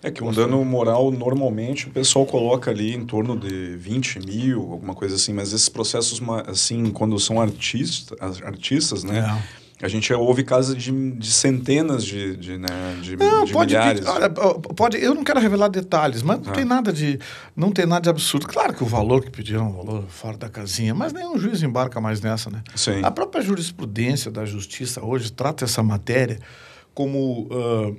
É 0.01 0.09
que 0.09 0.23
um 0.23 0.31
dano 0.31 0.63
moral, 0.63 1.11
normalmente, 1.11 1.87
o 1.87 1.91
pessoal 1.91 2.25
coloca 2.25 2.71
ali 2.71 2.95
em 2.95 3.05
torno 3.05 3.37
de 3.37 3.75
20 3.75 4.19
mil, 4.19 4.71
alguma 4.71 4.95
coisa 4.95 5.15
assim, 5.15 5.33
mas 5.33 5.51
esses 5.51 5.67
processos, 5.67 6.21
assim, 6.47 6.89
quando 6.91 7.19
são 7.19 7.41
artista, 7.41 8.15
artistas, 8.45 9.03
né? 9.03 9.19
É. 9.19 9.59
A 9.81 9.87
gente 9.87 10.13
ouve 10.13 10.43
casos 10.43 10.75
de, 10.75 10.91
de 11.11 11.31
centenas 11.31 12.03
de, 12.03 12.35
de, 12.35 12.57
né, 12.57 12.67
de, 13.01 13.15
não, 13.15 13.45
de 13.45 13.53
pode, 13.53 13.73
milhares. 13.73 14.05
Olha, 14.05 14.29
pode, 14.29 14.97
eu 14.97 15.15
não 15.15 15.23
quero 15.23 15.39
revelar 15.39 15.69
detalhes, 15.69 16.21
mas 16.21 16.41
não 16.41 16.51
ah. 16.51 16.53
tem 16.53 16.65
nada 16.65 16.91
de 16.91 17.17
não 17.55 17.71
tem 17.71 17.85
nada 17.85 18.01
de 18.01 18.09
absurdo. 18.09 18.45
Claro 18.45 18.73
que 18.73 18.83
o 18.83 18.85
valor 18.85 19.23
que 19.23 19.31
pediram 19.31 19.61
é 19.61 19.69
um 19.69 19.71
valor 19.71 20.03
fora 20.09 20.35
da 20.35 20.49
casinha, 20.49 20.93
mas 20.93 21.13
nenhum 21.13 21.39
juiz 21.39 21.63
embarca 21.63 22.01
mais 22.01 22.19
nessa, 22.19 22.49
né? 22.49 22.61
Sim. 22.75 23.01
A 23.03 23.09
própria 23.09 23.41
jurisprudência 23.41 24.29
da 24.29 24.45
justiça 24.45 25.01
hoje 25.01 25.31
trata 25.31 25.63
essa 25.63 25.81
matéria 25.81 26.39
como 26.93 27.47
uh, 27.49 27.95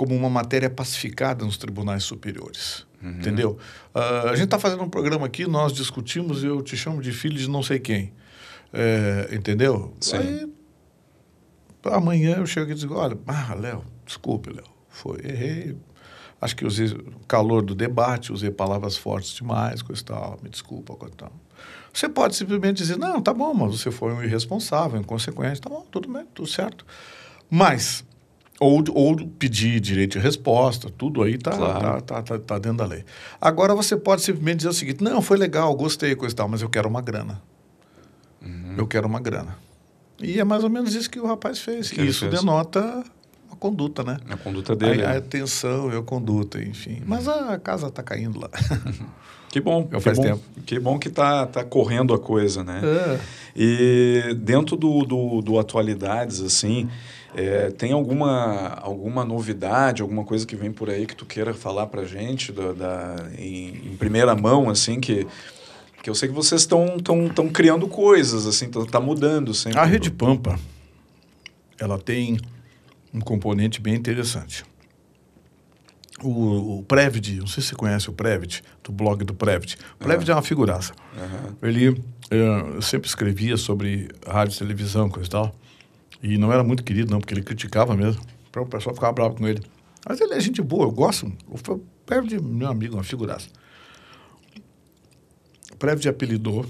como 0.00 0.16
uma 0.16 0.30
matéria 0.30 0.70
pacificada 0.70 1.44
nos 1.44 1.58
tribunais 1.58 2.04
superiores. 2.04 2.86
Uhum. 3.02 3.10
Entendeu? 3.10 3.58
Uh, 3.94 4.28
a 4.30 4.34
gente 4.34 4.46
está 4.46 4.58
fazendo 4.58 4.82
um 4.82 4.88
programa 4.88 5.26
aqui, 5.26 5.46
nós 5.46 5.74
discutimos 5.74 6.42
e 6.42 6.46
eu 6.46 6.62
te 6.62 6.74
chamo 6.74 7.02
de 7.02 7.12
filho 7.12 7.36
de 7.36 7.46
não 7.46 7.62
sei 7.62 7.78
quem. 7.78 8.10
É, 8.72 9.28
entendeu? 9.30 9.94
Sim. 10.00 10.16
Aí, 10.16 10.52
amanhã 11.92 12.36
eu 12.38 12.46
chego 12.46 12.70
e 12.70 12.74
digo: 12.74 12.94
olha, 12.94 13.18
ah, 13.26 13.52
Léo, 13.52 13.84
desculpe, 14.06 14.48
Léo, 14.48 14.64
foi, 14.88 15.20
errei. 15.22 15.76
Acho 16.40 16.56
que 16.56 16.64
usei 16.64 16.86
o 16.86 17.20
calor 17.28 17.60
do 17.60 17.74
debate, 17.74 18.32
usei 18.32 18.50
palavras 18.50 18.96
fortes 18.96 19.34
demais, 19.34 19.82
coisa 19.82 20.00
e 20.00 20.04
tal, 20.06 20.40
me 20.42 20.48
desculpa, 20.48 20.94
coisa 20.94 21.12
e 21.12 21.18
tal. 21.18 21.32
Você 21.92 22.08
pode 22.08 22.36
simplesmente 22.36 22.78
dizer: 22.78 22.96
não, 22.96 23.20
tá 23.20 23.34
bom, 23.34 23.52
mas 23.52 23.78
você 23.78 23.90
foi 23.90 24.14
um 24.14 24.22
irresponsável, 24.22 24.98
inconsequente, 24.98 25.60
tá 25.60 25.68
bom, 25.68 25.84
tudo 25.90 26.10
bem, 26.10 26.24
tudo 26.32 26.48
certo. 26.48 26.86
Mas 27.50 28.02
ou, 28.60 28.84
ou 28.92 29.16
pedir 29.26 29.80
direito 29.80 30.12
de 30.12 30.18
resposta, 30.18 30.90
tudo 30.90 31.22
aí 31.22 31.34
está 31.34 31.50
claro. 31.50 31.80
tá, 31.80 32.00
tá, 32.00 32.22
tá, 32.22 32.38
tá, 32.38 32.58
dentro 32.58 32.78
da 32.78 32.86
lei. 32.86 33.04
Agora 33.40 33.74
você 33.74 33.96
pode 33.96 34.20
simplesmente 34.20 34.58
dizer 34.58 34.68
o 34.68 34.74
seguinte: 34.74 35.02
não, 35.02 35.22
foi 35.22 35.38
legal, 35.38 35.74
gostei, 35.74 36.14
coisa 36.14 36.34
e 36.34 36.36
tal, 36.36 36.46
mas 36.46 36.60
eu 36.60 36.68
quero 36.68 36.86
uma 36.86 37.00
grana. 37.00 37.40
Uhum. 38.42 38.74
Eu 38.76 38.86
quero 38.86 39.08
uma 39.08 39.18
grana. 39.18 39.56
E 40.22 40.38
é 40.38 40.44
mais 40.44 40.62
ou 40.62 40.68
menos 40.68 40.94
isso 40.94 41.08
que 41.08 41.18
o 41.18 41.26
rapaz 41.26 41.58
fez. 41.58 41.90
Que 41.90 42.02
isso 42.02 42.28
fez? 42.28 42.38
denota 42.38 43.02
a 43.50 43.56
conduta, 43.56 44.04
né? 44.04 44.18
A 44.28 44.36
conduta 44.36 44.76
dele. 44.76 45.04
A, 45.04 45.08
a 45.08 45.12
né? 45.12 45.18
atenção 45.18 45.90
e 45.90 45.96
a 45.96 46.02
conduta, 46.02 46.62
enfim. 46.62 46.96
Uhum. 46.96 47.06
Mas 47.06 47.26
a 47.26 47.58
casa 47.58 47.86
está 47.86 48.02
caindo 48.02 48.38
lá. 48.38 48.50
Que 49.50 49.60
bom. 49.60 49.88
Eu 49.90 49.98
que 49.98 50.04
faz 50.04 50.16
bom, 50.16 50.22
tempo. 50.22 50.42
Que 50.64 50.78
bom 50.78 50.96
que 50.96 51.08
está 51.08 51.44
tá 51.44 51.64
correndo 51.64 52.14
a 52.14 52.18
coisa, 52.20 52.62
né? 52.62 52.80
É. 52.84 53.20
E 53.56 54.34
dentro 54.34 54.76
do, 54.76 55.04
do, 55.04 55.42
do 55.42 55.58
Atualidades, 55.58 56.40
assim, 56.40 56.88
é, 57.34 57.70
tem 57.70 57.92
alguma, 57.92 58.78
alguma 58.80 59.24
novidade, 59.24 60.02
alguma 60.02 60.24
coisa 60.24 60.46
que 60.46 60.56
vem 60.56 60.72
por 60.72 60.90
aí 60.90 61.06
que 61.06 61.14
tu 61.14 61.24
queira 61.24 61.54
falar 61.54 61.86
para 61.86 62.04
gente 62.04 62.52
da, 62.52 62.72
da, 62.72 63.30
em, 63.38 63.92
em 63.92 63.96
primeira 63.96 64.34
mão, 64.34 64.68
assim, 64.68 65.00
que 65.00 65.26
que 66.02 66.08
eu 66.08 66.14
sei 66.14 66.30
que 66.30 66.34
vocês 66.34 66.62
estão 66.62 66.98
tão, 66.98 67.28
tão 67.28 67.48
criando 67.50 67.86
coisas, 67.86 68.46
assim, 68.46 68.70
tá, 68.70 68.82
tá 68.86 69.00
mudando 69.00 69.52
sempre. 69.52 69.78
A 69.78 69.84
Rede 69.84 70.10
Pampa, 70.10 70.58
ela 71.78 71.98
tem 71.98 72.38
um 73.12 73.20
componente 73.20 73.82
bem 73.82 73.94
interessante. 73.94 74.64
O, 76.22 76.78
o 76.78 76.82
Previt, 76.84 77.36
não 77.36 77.46
sei 77.46 77.62
se 77.62 77.70
você 77.70 77.74
conhece 77.74 78.08
o 78.08 78.14
Previt, 78.14 78.62
do 78.82 78.92
blog 78.92 79.24
do 79.24 79.34
Previt. 79.34 79.76
O 79.96 80.04
Previt 80.04 80.30
uhum. 80.30 80.36
é 80.36 80.36
uma 80.36 80.42
figuraça. 80.42 80.94
Uhum. 81.14 81.68
Ele 81.68 82.02
eu 82.30 82.80
sempre 82.80 83.08
escrevia 83.08 83.56
sobre 83.56 84.08
rádio 84.24 84.54
e 84.54 84.58
televisão, 84.58 85.10
coisa 85.10 85.26
e 85.26 85.30
tal. 85.30 85.54
E 86.22 86.36
não 86.36 86.52
era 86.52 86.62
muito 86.62 86.84
querido, 86.84 87.10
não, 87.10 87.20
porque 87.20 87.34
ele 87.34 87.42
criticava 87.42 87.96
mesmo. 87.96 88.22
O 88.54 88.66
pessoal 88.66 88.94
ficava 88.94 89.12
bravo 89.12 89.36
com 89.36 89.46
ele. 89.46 89.62
Mas 90.06 90.20
ele 90.20 90.34
é 90.34 90.40
gente 90.40 90.60
boa, 90.60 90.84
eu 90.84 90.90
gosto. 90.90 91.32
Previt 92.04 92.34
é 92.34 92.40
meu 92.40 92.68
amigo, 92.68 92.94
uma 92.94 93.04
figuraça. 93.04 93.48
O 95.72 95.76
Previt 95.76 96.08
apelidou 96.08 96.66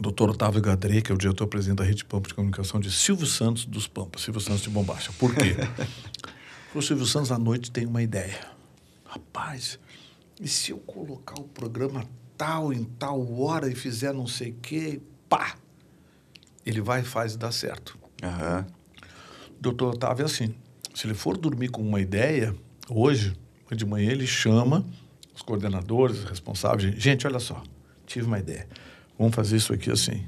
Dr. 0.00 0.30
Otávio 0.30 0.60
Gadrei, 0.60 1.00
que 1.00 1.10
é 1.10 1.14
o 1.14 1.18
diretor-presidente 1.18 1.78
da 1.78 1.84
Rede 1.84 2.04
Pampa 2.04 2.28
de 2.28 2.34
Comunicação, 2.34 2.78
de 2.78 2.90
Silvio 2.90 3.26
Santos 3.26 3.64
dos 3.64 3.86
Pampas, 3.86 4.22
Silvio 4.22 4.40
Santos 4.40 4.62
de 4.62 4.70
Bombacha. 4.70 5.10
Por 5.18 5.34
quê? 5.34 5.56
o 6.74 6.82
Silvio 6.82 7.06
Santos, 7.06 7.32
à 7.32 7.38
noite, 7.38 7.70
tem 7.70 7.86
uma 7.86 8.02
ideia. 8.02 8.38
Rapaz, 9.04 9.78
e 10.40 10.46
se 10.46 10.70
eu 10.70 10.78
colocar 10.78 11.40
o 11.40 11.44
programa 11.44 12.04
tal 12.36 12.72
em 12.72 12.84
tal 12.84 13.40
hora 13.40 13.70
e 13.70 13.74
fizer 13.74 14.12
não 14.12 14.26
sei 14.26 14.50
o 14.50 14.56
quê, 14.60 15.00
pá! 15.28 15.56
Ele 16.64 16.80
vai 16.80 17.00
e 17.00 17.04
faz 17.04 17.34
e 17.34 17.38
dá 17.38 17.50
certo. 17.50 17.98
Uhum. 18.22 18.64
Doutor 19.60 19.94
Otávio 19.94 20.22
é 20.22 20.26
assim, 20.26 20.54
se 20.94 21.06
ele 21.06 21.14
for 21.14 21.36
dormir 21.36 21.68
com 21.68 21.82
uma 21.82 22.00
ideia, 22.00 22.54
hoje, 22.88 23.34
de 23.74 23.84
manhã, 23.84 24.10
ele 24.10 24.26
chama 24.26 24.84
os 25.34 25.42
coordenadores, 25.42 26.18
os 26.18 26.24
responsáveis. 26.24 26.94
Gente, 27.02 27.26
olha 27.26 27.38
só, 27.40 27.62
tive 28.06 28.26
uma 28.26 28.38
ideia 28.38 28.66
Vamos 29.18 29.34
fazer 29.34 29.56
isso 29.56 29.72
aqui 29.72 29.90
assim. 29.90 30.24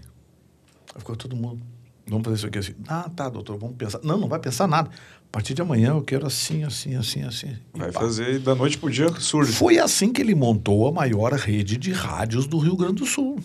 Aí 0.94 0.98
ficou 0.98 1.14
todo 1.14 1.36
mundo. 1.36 1.60
Vamos 2.06 2.24
fazer 2.24 2.36
isso 2.36 2.46
aqui 2.46 2.58
assim. 2.58 2.72
Ah, 2.86 3.10
tá, 3.14 3.28
doutor, 3.28 3.58
vamos 3.58 3.76
pensar. 3.76 4.00
Não, 4.02 4.16
não 4.16 4.28
vai 4.28 4.38
pensar 4.38 4.66
nada. 4.66 4.88
A 4.88 5.30
partir 5.30 5.52
de 5.52 5.60
amanhã 5.60 5.90
eu 5.90 6.02
quero 6.02 6.26
assim, 6.26 6.64
assim, 6.64 6.94
assim, 6.94 7.22
assim. 7.22 7.56
Vai 7.74 7.92
fazer 7.92 8.36
e 8.36 8.38
da 8.38 8.54
noite 8.54 8.78
pro 8.78 8.90
dia 8.90 9.08
surge. 9.20 9.52
Foi 9.52 9.78
assim 9.78 10.10
que 10.10 10.22
ele 10.22 10.34
montou 10.34 10.88
a 10.88 10.92
maior 10.92 11.34
rede 11.34 11.76
de 11.76 11.92
rádios 11.92 12.46
do 12.46 12.58
Rio 12.58 12.76
Grande 12.76 12.94
do 12.94 13.06
Sul. 13.06 13.38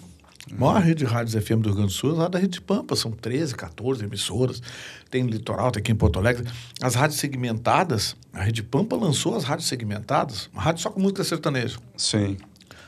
A 0.56 0.60
maior 0.60 0.82
rede 0.82 1.00
de 1.00 1.06
rádios 1.06 1.34
FM 1.34 1.62
do 1.62 1.70
Rio 1.70 1.76
Grande 1.76 1.88
do 1.88 1.94
Sul 1.94 2.12
é 2.12 2.18
lá 2.20 2.28
da 2.28 2.38
Rede 2.38 2.62
Pampa. 2.62 2.96
São 2.96 3.12
13, 3.12 3.56
14 3.56 4.06
emissoras. 4.06 4.62
Tem 5.10 5.26
litoral, 5.26 5.72
tem 5.72 5.82
aqui 5.82 5.92
em 5.92 5.96
Porto 5.96 6.20
Alegre. 6.20 6.48
As 6.80 6.94
rádios 6.94 7.20
segmentadas, 7.20 8.16
a 8.32 8.44
Rede 8.44 8.62
Pampa 8.62 8.96
lançou 8.96 9.36
as 9.36 9.44
rádios 9.44 9.68
segmentadas, 9.68 10.50
uma 10.54 10.62
rádio 10.62 10.82
só 10.84 10.92
com 10.92 11.00
música 11.00 11.24
sertaneja. 11.24 11.78
Sim. 11.98 12.38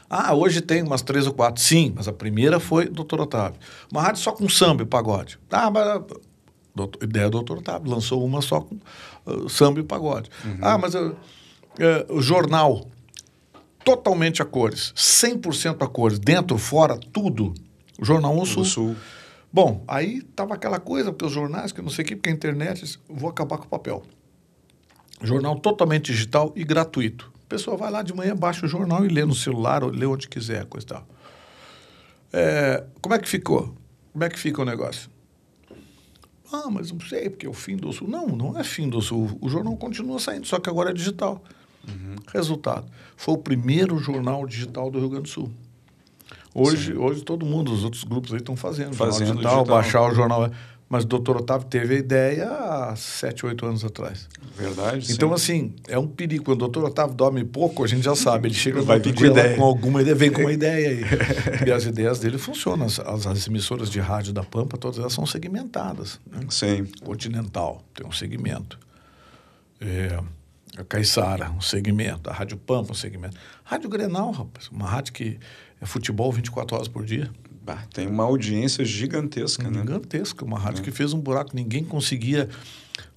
Ah, 0.07 0.35
hoje 0.35 0.61
tem 0.61 0.83
umas 0.83 1.01
três 1.01 1.25
ou 1.25 1.33
quatro. 1.33 1.61
Sim, 1.61 1.91
mas 1.95 2.07
a 2.07 2.13
primeira 2.13 2.59
foi 2.59 2.87
Doutor 2.87 3.21
Otávio. 3.21 3.59
Uma 3.91 4.03
rádio 4.03 4.21
só 4.21 4.31
com 4.31 4.47
samba 4.47 4.83
e 4.83 4.85
pagode. 4.85 5.39
Ah, 5.49 5.71
mas 5.71 6.03
doutor, 6.75 7.03
ideia 7.03 7.25
do 7.25 7.31
Doutor 7.31 7.57
Otávio. 7.57 7.89
Lançou 7.89 8.23
uma 8.23 8.41
só 8.41 8.61
com 8.61 8.77
uh, 9.25 9.49
samba 9.49 9.79
e 9.79 9.83
pagode. 9.83 10.29
Uhum. 10.43 10.57
Ah, 10.61 10.77
mas 10.77 10.93
uh, 10.93 11.07
uh, 11.09 11.15
o 12.13 12.21
jornal 12.21 12.85
totalmente 13.85 14.41
a 14.41 14.45
cores. 14.45 14.91
100% 14.97 15.83
a 15.83 15.87
cores. 15.87 16.17
Dentro, 16.19 16.57
fora, 16.57 16.97
tudo. 16.97 17.53
O 17.99 18.03
Jornal 18.03 18.35
1 18.37 18.45
Sul. 18.45 18.65
Sul. 18.65 18.95
Bom, 19.53 19.85
aí 19.87 20.21
tava 20.35 20.55
aquela 20.55 20.79
coisa, 20.79 21.11
porque 21.11 21.25
os 21.25 21.31
jornais, 21.31 21.71
que 21.71 21.81
não 21.81 21.89
sei 21.89 22.03
o 22.03 22.07
que, 22.07 22.15
porque 22.15 22.29
a 22.29 22.33
internet, 22.33 22.99
vou 23.07 23.29
acabar 23.29 23.57
com 23.57 23.65
o 23.65 23.69
papel. 23.69 24.03
Jornal 25.21 25.57
totalmente 25.59 26.11
digital 26.11 26.51
e 26.55 26.63
gratuito. 26.65 27.31
A 27.45 27.47
pessoa 27.47 27.77
vai 27.77 27.89
lá 27.89 28.01
de 28.01 28.13
manhã, 28.13 28.35
baixa 28.35 28.65
o 28.65 28.69
jornal 28.69 29.05
e 29.05 29.07
lê 29.07 29.23
no 29.23 29.35
celular, 29.35 29.83
ou 29.83 29.91
lê 29.91 30.05
onde 30.05 30.27
quiser, 30.27 30.65
coisa 30.65 30.85
e 30.85 30.89
tal. 30.89 31.07
É, 32.33 32.83
como 32.99 33.15
é 33.15 33.19
que 33.19 33.29
ficou? 33.29 33.73
Como 34.11 34.23
é 34.25 34.29
que 34.29 34.37
fica 34.37 34.61
o 34.61 34.65
negócio? 34.65 35.09
Ah, 36.51 36.69
mas 36.69 36.91
não 36.91 36.99
sei, 36.99 37.29
porque 37.29 37.45
é 37.45 37.49
o 37.49 37.53
fim 37.53 37.77
do 37.77 37.93
Sul. 37.93 38.07
Não, 38.09 38.27
não 38.27 38.59
é 38.59 38.63
fim 38.63 38.89
do 38.89 39.01
Sul. 39.01 39.37
O 39.39 39.47
jornal 39.47 39.77
continua 39.77 40.19
saindo, 40.19 40.45
só 40.45 40.59
que 40.59 40.69
agora 40.69 40.89
é 40.89 40.93
digital. 40.93 41.41
Uhum. 41.87 42.15
Resultado: 42.33 42.85
foi 43.15 43.33
o 43.33 43.37
primeiro 43.37 43.97
jornal 43.97 44.45
digital 44.45 44.89
do 44.89 44.99
Rio 44.99 45.09
Grande 45.09 45.23
do 45.23 45.29
Sul. 45.29 45.51
Hoje, 46.53 46.93
hoje 46.93 47.21
todo 47.21 47.45
mundo, 47.45 47.73
os 47.73 47.83
outros 47.83 48.05
grupos 48.05 48.31
aí 48.31 48.37
estão 48.37 48.55
fazendo, 48.55 48.95
fazendo 48.95 49.33
digital, 49.33 49.57
digital, 49.57 49.65
baixar 49.65 50.01
o 50.09 50.15
jornal. 50.15 50.49
Mas 50.87 51.03
o 51.03 51.07
doutor 51.07 51.37
Otávio 51.37 51.67
teve 51.67 51.95
a 51.95 51.97
ideia 51.97 52.47
há 52.47 52.95
sete, 52.95 53.43
oito 53.45 53.65
anos 53.65 53.83
atrás. 53.83 54.29
Verdade. 54.55 55.11
Então, 55.11 55.29
sim. 55.29 55.33
assim, 55.33 55.73
é 55.87 55.97
um 55.97 56.07
perigo. 56.07 56.45
Quando 56.45 56.57
o 56.57 56.67
doutor 56.67 56.85
Otávio 56.85 57.15
dorme 57.15 57.43
pouco, 57.43 57.83
a 57.83 57.87
gente 57.87 58.03
já 58.03 58.15
sabe. 58.15 58.47
Ele 58.47 58.55
chega 58.55 58.81
Vai 58.83 58.99
com, 58.99 59.09
ideia. 59.09 59.57
com 59.57 59.63
alguma 59.63 60.01
ideia, 60.01 60.15
vem 60.15 60.31
com 60.31 60.41
uma 60.41 60.53
ideia 60.53 60.89
aí. 60.89 61.67
e 61.67 61.71
as 61.71 61.85
ideias 61.85 62.19
dele 62.19 62.37
funcionam. 62.37 62.85
As, 62.85 62.99
as, 62.99 63.47
emissoras 63.47 63.89
de 63.89 63.99
rádio 63.99 64.31
da 64.31 64.43
Pampa, 64.43 64.77
todas 64.77 64.99
elas 64.99 65.11
são 65.11 65.25
segmentadas. 65.25 66.19
Né? 66.31 66.41
Sim. 66.49 66.85
Continental 67.03 67.81
tem 67.93 68.05
um 68.05 68.11
segmento. 68.11 68.77
É, 69.81 70.19
a 70.77 70.83
Caiçara, 70.83 71.51
um 71.51 71.61
segmento. 71.61 72.29
A 72.29 72.33
Rádio 72.33 72.57
Pampa, 72.57 72.91
um 72.91 72.95
segmento. 72.95 73.37
Rádio 73.63 73.89
Grenal, 73.89 74.31
rapaz, 74.31 74.69
uma 74.69 74.87
rádio 74.87 75.13
que 75.13 75.39
é 75.81 75.85
futebol 75.85 76.31
24 76.31 76.75
horas 76.75 76.87
por 76.87 77.05
dia. 77.05 77.29
Bah, 77.63 77.83
tem 77.93 78.07
uma 78.07 78.23
audiência 78.23 78.85
gigantesca, 78.85 79.63
gigantesca 79.63 79.69
né? 79.69 79.79
Gigantesca. 79.79 80.45
Uma 80.45 80.59
rádio 80.59 80.81
é. 80.81 80.83
que 80.83 80.91
fez 80.91 81.13
um 81.13 81.19
buraco. 81.19 81.51
Ninguém 81.55 81.83
conseguia 81.83 82.47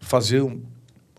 fazer 0.01 0.41
um, 0.41 0.63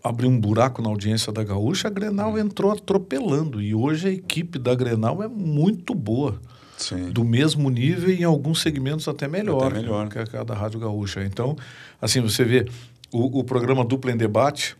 abrir 0.02 0.26
um 0.26 0.38
buraco 0.38 0.82
na 0.82 0.88
audiência 0.88 1.32
da 1.32 1.44
Gaúcha. 1.44 1.86
A 1.86 1.90
Grenal 1.90 2.32
hum. 2.32 2.38
entrou 2.38 2.72
atropelando. 2.72 3.62
E 3.62 3.72
hoje 3.72 4.08
a 4.08 4.10
equipe 4.10 4.58
da 4.58 4.74
Grenal 4.74 5.22
é 5.22 5.28
muito 5.28 5.94
boa. 5.94 6.40
Sim. 6.76 7.10
Do 7.10 7.22
mesmo 7.22 7.68
nível 7.70 8.10
e 8.10 8.22
em 8.22 8.24
alguns 8.24 8.62
segmentos 8.62 9.06
até 9.06 9.28
melhor, 9.28 9.66
até 9.66 9.80
melhor. 9.80 10.08
que 10.08 10.36
a 10.36 10.42
da 10.42 10.54
Rádio 10.54 10.80
Gaúcha. 10.80 11.22
Então, 11.22 11.54
assim, 12.00 12.20
você 12.20 12.42
vê 12.42 12.66
o, 13.12 13.40
o 13.40 13.44
programa 13.44 13.84
Dupla 13.84 14.10
em 14.10 14.16
Debate 14.16 14.76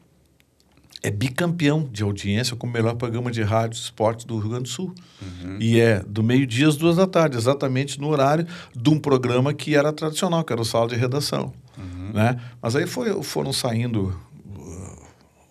é 1.03 1.11
bicampeão 1.11 1.89
de 1.91 2.03
audiência 2.03 2.55
como 2.55 2.73
melhor 2.73 2.95
programa 2.95 3.31
de 3.31 3.43
rádio 3.43 3.79
e 3.79 3.81
esporte 3.81 4.27
do 4.27 4.39
Rio 4.39 4.51
Grande 4.51 4.65
do 4.65 4.69
Sul. 4.69 4.95
Uhum. 5.21 5.57
E 5.59 5.81
é 5.81 6.01
do 6.01 6.23
meio-dia 6.23 6.69
às 6.69 6.77
duas 6.77 6.97
da 6.97 7.07
tarde, 7.07 7.37
exatamente 7.37 8.01
no 8.01 8.09
horário 8.09 8.47
de 8.75 8.91
um 8.91 8.99
programa 8.99 9.55
que 9.55 9.75
era 9.75 9.93
tradicional, 9.93 10.45
que 10.45 10.53
era 10.53 10.61
o 10.61 10.65
Sala 10.65 10.89
de 10.89 10.97
Redação. 10.97 11.53
Uhum. 11.79 12.13
Né? 12.13 12.41
Mas 12.61 12.77
aí 12.77 12.87
foi, 12.87 13.23
foram 13.23 13.53
saindo 13.53 14.15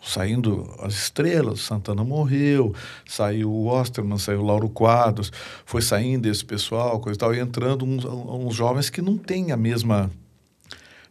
saindo 0.02 0.68
as 0.80 0.94
estrelas, 0.94 1.60
Santana 1.60 2.04
morreu, 2.04 2.74
saiu 3.06 3.52
o 3.52 3.68
Osterman, 3.68 4.18
saiu 4.18 4.40
o 4.40 4.46
Lauro 4.46 4.70
Quadros, 4.70 5.32
foi 5.66 5.82
saindo 5.82 6.28
esse 6.28 6.44
pessoal, 6.44 7.00
coisa 7.00 7.18
e 7.18 7.20
tal, 7.20 7.36
e 7.36 7.40
entrando 7.40 7.86
uns, 7.86 8.06
uns 8.06 8.56
jovens 8.56 8.90
que 8.90 9.02
não 9.02 9.18
têm 9.18 9.52
a 9.52 9.58
mesma 9.58 10.10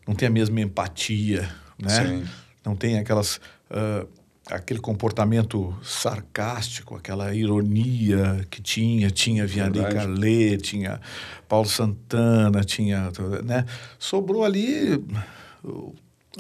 não 0.07 0.15
têm 0.15 0.27
a 0.27 0.31
mesma 0.31 0.61
empatia, 0.61 1.49
né? 1.79 2.07
Sim. 2.07 2.25
Não 2.65 2.75
tem 2.75 2.99
aquelas 2.99 3.37
uh, 3.71 4.09
aquele 4.51 4.81
comportamento 4.81 5.77
sarcástico, 5.83 6.97
aquela 6.97 7.35
ironia 7.35 8.47
que 8.51 8.63
tinha, 8.63 9.11
tinha 9.11 9.47
Vianney 9.47 9.83
Carlet, 9.83 10.59
tinha 10.59 11.01
Paulo 11.49 11.69
Santana, 11.69 12.65
tinha, 12.65 13.11
né? 13.45 13.65
Sobrou 13.99 14.45
ali 14.45 15.03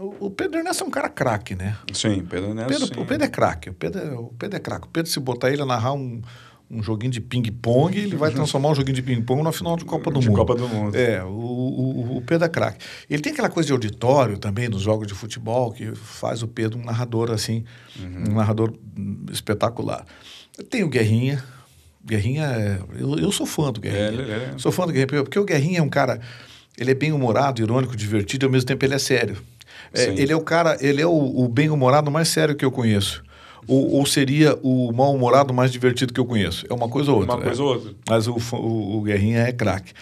o, 0.00 0.26
o 0.26 0.30
Pedro 0.30 0.58
Ernesto 0.58 0.84
é 0.84 0.86
um 0.86 0.90
cara 0.90 1.08
craque, 1.08 1.54
né? 1.54 1.76
Sim, 1.92 2.24
Pedro 2.24 2.50
Ernesto. 2.50 2.72
Pedro, 2.72 2.86
sim. 2.86 3.00
O 3.00 3.06
Pedro 3.06 3.26
é 3.26 3.28
craque, 3.28 3.70
o 3.70 3.74
Pedro, 3.74 4.00
é, 4.00 4.12
o 4.12 4.32
Pedro 4.38 4.56
é 4.56 4.60
craque. 4.60 4.86
O 4.86 4.90
Pedro, 4.90 5.10
se 5.10 5.18
botar 5.20 5.50
ele 5.50 5.62
a 5.62 5.66
narrar 5.66 5.92
um, 5.92 6.22
um 6.70 6.82
joguinho 6.82 7.10
de 7.10 7.20
ping-pong, 7.20 7.96
ele 7.98 8.14
vai 8.16 8.30
transformar 8.30 8.70
um 8.70 8.74
joguinho 8.74 8.94
de 8.94 9.02
ping-pong 9.02 9.42
na 9.42 9.52
final 9.52 9.76
de 9.76 9.84
Copa 9.84 10.10
do 10.10 10.20
de 10.20 10.28
Mundo. 10.28 10.36
Copa 10.36 10.54
do 10.54 10.68
Mundo. 10.68 10.94
É, 10.96 11.24
o, 11.24 11.28
o, 11.28 12.16
o 12.18 12.22
Pedro 12.22 12.44
é 12.44 12.48
craque. 12.48 12.84
Ele 13.08 13.22
tem 13.22 13.32
aquela 13.32 13.48
coisa 13.48 13.68
de 13.68 13.72
auditório 13.72 14.36
também 14.36 14.68
nos 14.68 14.82
jogos 14.82 15.06
de 15.06 15.14
futebol, 15.14 15.72
que 15.72 15.94
faz 15.94 16.42
o 16.42 16.48
Pedro 16.48 16.78
um 16.78 16.84
narrador 16.84 17.30
assim, 17.30 17.64
uhum. 17.98 18.32
um 18.32 18.34
narrador 18.34 18.74
espetacular. 19.32 20.04
Tem 20.68 20.84
o 20.84 20.88
Guerrinha. 20.88 21.42
Guerrinha, 22.04 22.44
é, 22.44 22.80
eu, 23.00 23.18
eu 23.18 23.32
sou 23.32 23.46
fã 23.46 23.72
do 23.72 23.80
Guerrinha. 23.80 24.22
É, 24.22 24.52
é. 24.54 24.58
Sou 24.58 24.70
fã 24.70 24.86
do 24.86 24.92
Guerrinha, 24.92 25.22
porque 25.24 25.38
o 25.38 25.44
Guerrinha 25.44 25.78
é 25.78 25.82
um 25.82 25.88
cara, 25.88 26.20
ele 26.76 26.90
é 26.90 26.94
bem 26.94 27.12
humorado, 27.12 27.62
irônico, 27.62 27.96
divertido, 27.96 28.44
e 28.44 28.46
ao 28.46 28.52
mesmo 28.52 28.66
tempo 28.66 28.84
ele 28.84 28.94
é 28.94 28.98
sério. 28.98 29.38
É, 29.92 30.04
ele 30.04 30.32
é 30.32 30.36
o 30.36 30.40
cara, 30.40 30.76
ele 30.80 31.00
é 31.00 31.06
o, 31.06 31.10
o 31.12 31.48
bem-humorado 31.48 32.10
mais 32.10 32.28
sério 32.28 32.54
que 32.54 32.64
eu 32.64 32.70
conheço. 32.70 33.22
Ou, 33.66 33.92
ou 33.94 34.06
seria 34.06 34.58
o 34.62 34.92
mal-humorado 34.92 35.52
mais 35.52 35.70
divertido 35.70 36.12
que 36.12 36.20
eu 36.20 36.26
conheço? 36.26 36.66
É 36.68 36.74
uma 36.74 36.88
coisa 36.88 37.10
ou 37.10 37.18
outra. 37.18 37.36
Uma 37.36 37.44
coisa 37.44 37.62
ou 37.62 37.68
outra. 37.74 37.94
Mas 38.08 38.26
o, 38.26 38.36
o, 38.52 38.98
o 38.98 39.02
Guerrinha 39.02 39.40
é 39.40 39.52
craque. 39.52 39.92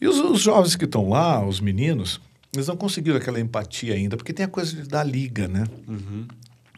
E 0.00 0.06
os, 0.06 0.18
os 0.18 0.40
jovens 0.40 0.76
que 0.76 0.84
estão 0.84 1.08
lá, 1.08 1.44
os 1.44 1.60
meninos, 1.60 2.20
eles 2.54 2.66
não 2.68 2.76
conseguiram 2.76 3.16
aquela 3.16 3.40
empatia 3.40 3.94
ainda, 3.94 4.16
porque 4.16 4.32
tem 4.32 4.46
a 4.46 4.48
coisa 4.48 4.84
da 4.86 5.02
liga, 5.02 5.48
né? 5.48 5.64
Uhum. 5.86 6.26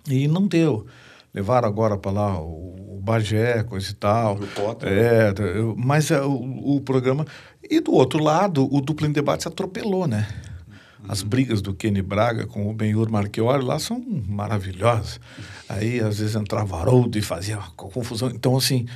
E 0.08 0.26
não 0.26 0.46
deu. 0.46 0.86
Levaram 1.32 1.68
agora 1.68 1.96
para 1.96 2.10
lá 2.10 2.40
o, 2.40 2.96
o 2.96 3.00
Bagé, 3.00 3.62
coisa 3.62 3.90
e 3.90 3.94
tal. 3.94 4.34
O 4.34 4.46
Potter. 4.48 4.88
É, 4.90 5.32
mas 5.76 6.10
é, 6.10 6.20
o, 6.22 6.76
o 6.76 6.80
programa. 6.80 7.24
E 7.68 7.80
do 7.80 7.92
outro 7.92 8.22
lado, 8.22 8.68
o 8.74 8.80
duplo 8.80 9.06
em 9.06 9.12
debate 9.12 9.44
se 9.44 9.48
atropelou, 9.48 10.06
né? 10.06 10.26
As 11.08 11.22
brigas 11.22 11.60
do 11.60 11.74
Kenny 11.74 12.02
Braga 12.02 12.46
com 12.46 12.70
o 12.70 12.74
Benhur 12.74 13.10
Marchiori 13.10 13.64
lá 13.64 13.78
são 13.78 14.02
maravilhosas. 14.28 15.20
Aí, 15.68 16.00
às 16.00 16.18
vezes, 16.18 16.36
entrava 16.36 16.78
Haroldo 16.78 17.18
e 17.18 17.22
fazia 17.22 17.56
confusão. 17.76 18.28
Então, 18.28 18.56
assim, 18.56 18.86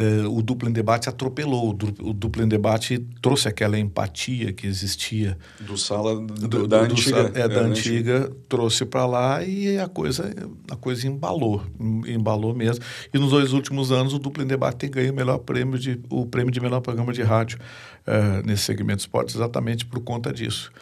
eh, 0.00 0.26
o 0.26 0.40
duplo 0.40 0.66
em 0.66 0.72
debate 0.72 1.10
atropelou. 1.10 1.76
O 2.00 2.14
duplo 2.14 2.42
em 2.42 2.48
debate 2.48 3.06
trouxe 3.20 3.48
aquela 3.48 3.78
empatia 3.78 4.50
que 4.50 4.66
existia. 4.66 5.36
Do 5.60 5.76
sala 5.76 6.16
do, 6.16 6.48
do, 6.48 6.66
da 6.66 6.84
do, 6.84 6.92
antiga. 6.94 7.30
É, 7.34 7.46
da 7.46 7.60
antiga, 7.60 8.16
antiga, 8.16 8.36
trouxe 8.48 8.86
para 8.86 9.04
lá 9.04 9.44
e 9.44 9.78
a 9.78 9.86
coisa, 9.88 10.34
a 10.70 10.76
coisa 10.76 11.06
embalou. 11.06 11.62
Embalou 12.06 12.54
mesmo. 12.54 12.82
E 13.12 13.18
nos 13.18 13.30
dois 13.30 13.52
últimos 13.52 13.92
anos, 13.92 14.14
o 14.14 14.18
duplo 14.18 14.42
em 14.42 14.46
debate 14.46 14.78
tem 14.78 14.90
ganho 14.90 15.12
o 15.12 15.16
melhor 15.16 15.36
prêmio 15.36 15.78
de, 15.78 16.00
o 16.08 16.24
prêmio 16.24 16.50
de 16.50 16.60
melhor 16.60 16.80
programa 16.80 17.12
de 17.12 17.22
rádio 17.22 17.58
uh, 18.06 18.46
nesse 18.46 18.62
segmento 18.62 18.96
de 18.96 19.02
esportes, 19.02 19.34
exatamente 19.34 19.84
por 19.84 20.00
conta 20.00 20.32
disso. 20.32 20.72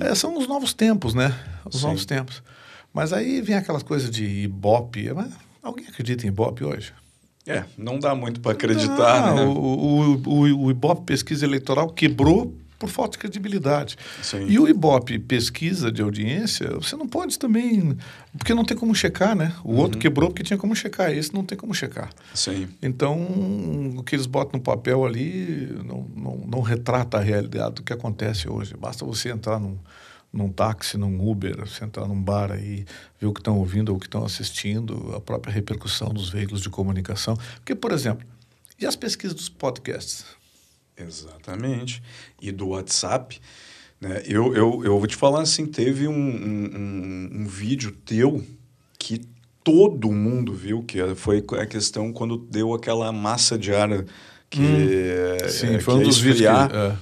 É, 0.00 0.14
são 0.14 0.36
os 0.36 0.46
novos 0.46 0.74
tempos, 0.74 1.14
né? 1.14 1.34
Os 1.64 1.80
Sim. 1.80 1.86
novos 1.86 2.04
tempos. 2.04 2.42
Mas 2.92 3.14
aí 3.14 3.40
vem 3.40 3.56
aquelas 3.56 3.82
coisas 3.82 4.10
de 4.10 4.24
Ibope. 4.26 5.08
Alguém 5.62 5.86
acredita 5.86 6.26
em 6.26 6.28
Ibope 6.28 6.62
hoje? 6.62 6.92
É, 7.46 7.64
não 7.78 7.98
dá 7.98 8.14
muito 8.14 8.40
para 8.40 8.52
acreditar, 8.52 9.34
né? 9.34 9.42
O, 9.42 9.50
o, 9.50 10.22
o, 10.26 10.64
o 10.64 10.70
Ibope 10.70 11.04
Pesquisa 11.04 11.44
Eleitoral 11.44 11.88
quebrou 11.90 12.52
por 12.78 12.88
falta 12.88 13.12
de 13.12 13.18
credibilidade. 13.18 13.96
Sim. 14.22 14.46
E 14.48 14.58
o 14.58 14.68
Ibope 14.68 15.18
pesquisa 15.18 15.90
de 15.90 16.02
audiência, 16.02 16.68
você 16.74 16.96
não 16.96 17.08
pode 17.08 17.38
também, 17.38 17.96
porque 18.36 18.52
não 18.52 18.64
tem 18.64 18.76
como 18.76 18.94
checar, 18.94 19.34
né? 19.34 19.54
O 19.64 19.72
uhum. 19.72 19.78
outro 19.78 19.98
quebrou 19.98 20.28
porque 20.28 20.42
tinha 20.42 20.58
como 20.58 20.74
checar, 20.74 21.10
esse 21.10 21.32
não 21.32 21.44
tem 21.44 21.56
como 21.56 21.74
checar. 21.74 22.10
Sim. 22.34 22.68
Então, 22.82 23.16
o 23.96 24.02
que 24.02 24.14
eles 24.14 24.26
botam 24.26 24.58
no 24.58 24.62
papel 24.62 25.04
ali 25.04 25.74
não, 25.84 26.06
não, 26.14 26.36
não 26.46 26.60
retrata 26.60 27.18
a 27.18 27.20
realidade 27.20 27.76
do 27.76 27.82
que 27.82 27.92
acontece 27.92 28.48
hoje. 28.48 28.74
Basta 28.78 29.04
você 29.04 29.30
entrar 29.30 29.58
num, 29.58 29.78
num 30.36 30.50
táxi, 30.50 30.96
num 30.96 31.28
Uber, 31.28 31.66
você 31.66 31.84
entrar 31.84 32.06
num 32.06 32.20
bar 32.20 32.52
aí, 32.52 32.84
ver 33.20 33.26
o 33.26 33.32
que 33.32 33.40
estão 33.40 33.58
ouvindo 33.58 33.90
ou 33.90 33.96
o 33.96 33.98
que 34.00 34.06
estão 34.06 34.24
assistindo, 34.24 35.14
a 35.16 35.20
própria 35.20 35.52
repercussão 35.52 36.08
dos 36.10 36.28
veículos 36.28 36.62
de 36.62 36.68
comunicação. 36.68 37.36
Porque, 37.56 37.74
por 37.74 37.92
exemplo, 37.92 38.26
e 38.78 38.84
as 38.84 38.94
pesquisas 38.94 39.34
dos 39.34 39.48
podcasts? 39.48 40.26
Exatamente. 40.96 42.02
E 42.40 42.52
do 42.52 42.68
WhatsApp. 42.68 43.40
Né? 44.00 44.22
Eu, 44.26 44.54
eu, 44.54 44.84
eu 44.84 44.98
vou 44.98 45.06
te 45.06 45.16
falar 45.16 45.42
assim, 45.42 45.66
teve 45.66 46.06
um, 46.06 46.12
um, 46.12 47.30
um 47.32 47.46
vídeo 47.46 47.92
teu 48.04 48.44
que 48.98 49.20
todo 49.64 50.12
mundo 50.12 50.52
viu, 50.52 50.82
que 50.82 50.98
foi 51.14 51.44
a 51.58 51.66
questão 51.66 52.12
quando 52.12 52.36
deu 52.36 52.72
aquela 52.74 53.10
massa 53.10 53.58
de 53.58 53.74
ar 53.74 53.88
que, 54.48 54.60
hum, 54.60 55.48
sim, 55.48 55.74
é, 55.74 55.80
foi 55.80 55.94
um 55.94 56.02
dos 56.02 56.18
vídeos 56.18 56.40
que, 56.40 56.76
é 56.76 56.96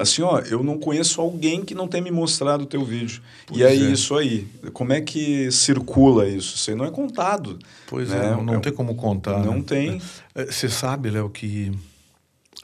assim, 0.00 0.22
ó, 0.22 0.38
eu 0.40 0.62
não 0.62 0.78
conheço 0.78 1.20
alguém 1.20 1.64
que 1.64 1.74
não 1.74 1.86
tenha 1.86 2.02
me 2.02 2.10
mostrado 2.10 2.64
o 2.64 2.66
teu 2.66 2.84
vídeo. 2.84 3.22
Pois 3.46 3.60
e 3.60 3.64
aí, 3.64 3.86
é. 3.86 3.92
isso 3.92 4.16
aí, 4.16 4.46
como 4.72 4.92
é 4.92 5.00
que 5.00 5.50
circula 5.52 6.28
isso? 6.28 6.56
Isso 6.56 6.70
aí 6.70 6.76
não 6.76 6.84
é 6.84 6.90
contado. 6.90 7.58
Pois 7.86 8.08
né? 8.08 8.26
é, 8.26 8.30
não, 8.30 8.44
não 8.44 8.54
é, 8.54 8.60
tem 8.60 8.72
como 8.72 8.94
contar. 8.94 9.44
Não 9.44 9.58
né? 9.58 9.64
tem. 9.66 10.02
É, 10.34 10.46
você 10.46 10.68
sabe, 10.68 11.10
Léo, 11.10 11.28
que 11.28 11.72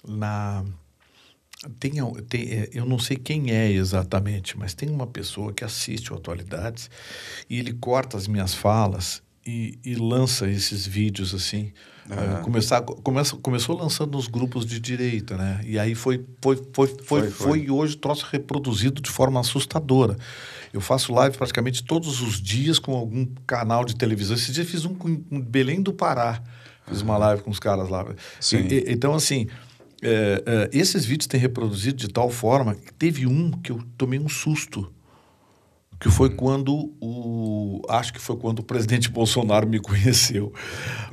na... 0.07 0.65
Tem, 1.81 1.93
tem, 2.29 2.43
é, 2.51 2.69
eu 2.75 2.85
não 2.85 2.99
sei 2.99 3.17
quem 3.17 3.51
é 3.51 3.71
exatamente, 3.71 4.59
mas 4.59 4.75
tem 4.75 4.91
uma 4.91 5.07
pessoa 5.07 5.53
que 5.53 5.65
assiste 5.65 6.13
o 6.13 6.17
Atualidades 6.17 6.91
e 7.49 7.59
ele 7.59 7.73
corta 7.73 8.19
as 8.19 8.29
minhas 8.29 8.53
falas 8.53 9.23
e, 9.47 9.79
e 9.83 9.95
lança 9.95 10.47
esses 10.47 10.87
vídeos 10.87 11.35
assim 11.35 11.73
Uhum. 12.09 12.43
começar, 12.43 12.83
começa, 12.83 13.35
começou 13.37 13.79
lançando 13.79 14.13
nos 14.13 14.29
grupos 14.29 14.67
de 14.67 14.79
direita, 14.79 15.39
né? 15.39 15.61
E 15.65 15.79
aí 15.79 15.95
foi, 15.95 16.23
foi, 16.43 16.57
foi, 16.57 16.87
foi, 16.87 16.97
foi, 17.03 17.31
foi. 17.31 17.61
e 17.61 17.71
hoje 17.71 17.97
troço 17.97 18.27
reproduzido 18.31 19.01
de 19.01 19.11
forma 19.11 19.41
assustadora. 19.41 20.17
Eu 20.73 20.83
faço 20.83 21.15
live 21.15 21.37
praticamente 21.37 21.83
todos 21.83 22.21
os 22.21 22.43
dias 22.43 22.79
com 22.79 22.95
algum 22.95 23.27
canal 23.47 23.85
de 23.85 23.97
televisão. 23.97 24.37
Esse 24.37 24.53
dia 24.53 24.65
fiz 24.67 24.85
um 24.85 24.95
com 24.95 25.09
Belém 25.41 25.81
do 25.81 25.95
Pará. 25.95 26.43
Fiz 26.87 26.99
uhum. 26.99 27.05
uma 27.05 27.17
live 27.17 27.43
com 27.43 27.51
os 27.51 27.59
caras 27.59 27.89
lá. 27.89 28.05
Sim. 28.39 28.67
E, 28.69 28.85
então, 28.89 29.15
assim, 29.15 29.47
é, 30.03 30.43
é, 30.45 30.71
esses 30.73 31.07
vídeos 31.07 31.27
têm 31.27 31.41
reproduzido 31.41 31.97
de 31.97 32.09
tal 32.09 32.29
forma 32.29 32.75
que 32.75 32.93
teve 32.93 33.27
um 33.27 33.51
que 33.51 33.73
eu 33.73 33.81
tomei 33.97 34.19
um 34.19 34.29
susto 34.29 34.93
que 36.01 36.11
foi 36.11 36.31
quando 36.31 36.93
o 37.01 37.83
acho 37.89 38.13
que 38.13 38.21
foi 38.21 38.37
quando 38.37 38.61
o 38.61 38.63
presidente 38.63 39.09
Bolsonaro 39.11 39.67
me 39.67 39.79
conheceu. 39.79 40.53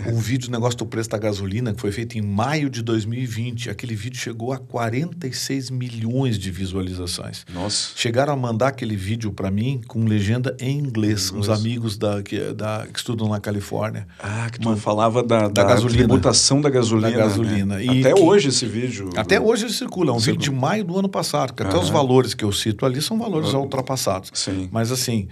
Um 0.07 0.17
vídeo 0.17 0.49
do 0.49 0.51
negócio 0.51 0.77
do 0.77 0.85
preço 0.85 1.09
da 1.09 1.17
gasolina 1.17 1.73
que 1.73 1.81
foi 1.81 1.91
feito 1.91 2.17
em 2.17 2.21
maio 2.21 2.69
de 2.69 2.81
2020. 2.81 3.69
Aquele 3.69 3.95
vídeo 3.95 4.19
chegou 4.19 4.53
a 4.53 4.57
46 4.57 5.69
milhões 5.69 6.37
de 6.37 6.51
visualizações. 6.51 7.45
Nossa. 7.53 7.91
Chegaram 7.95 8.33
a 8.33 8.35
mandar 8.35 8.69
aquele 8.69 8.95
vídeo 8.95 9.31
para 9.31 9.51
mim 9.51 9.81
com 9.87 10.03
legenda 10.05 10.55
em 10.59 10.77
inglês, 10.77 11.31
uns 11.31 11.49
amigos 11.49 11.97
da 11.97 12.21
que, 12.21 12.53
da 12.53 12.87
que 12.91 12.97
estudam 12.97 13.27
na 13.29 13.39
Califórnia. 13.39 14.07
Ah, 14.19 14.49
que 14.51 14.59
tu 14.59 14.69
Man, 14.69 14.77
falava 14.77 15.23
da, 15.23 15.41
da, 15.41 15.47
da 15.49 15.63
gasolina. 15.63 15.99
tributação 15.99 16.61
da 16.61 16.69
gasolina. 16.69 17.11
Da 17.11 17.17
gasolina. 17.17 17.77
Né? 17.77 17.99
até 17.99 18.13
que, 18.13 18.21
hoje 18.21 18.49
esse 18.49 18.65
vídeo. 18.65 19.09
Até 19.15 19.39
hoje 19.39 19.65
ele 19.65 19.73
circula. 19.73 20.11
É 20.11 20.13
um 20.13 20.19
vídeo 20.19 20.39
de 20.39 20.51
maio 20.51 20.83
do 20.83 20.97
ano 20.97 21.09
passado. 21.09 21.53
Que 21.53 21.63
até 21.63 21.77
os 21.77 21.89
valores 21.89 22.33
que 22.33 22.43
eu 22.43 22.51
cito 22.51 22.85
ali 22.85 23.01
são 23.01 23.17
valores 23.17 23.53
ultrapassados. 23.53 24.31
Sim. 24.33 24.69
Mas 24.71 24.91
assim, 24.91 25.27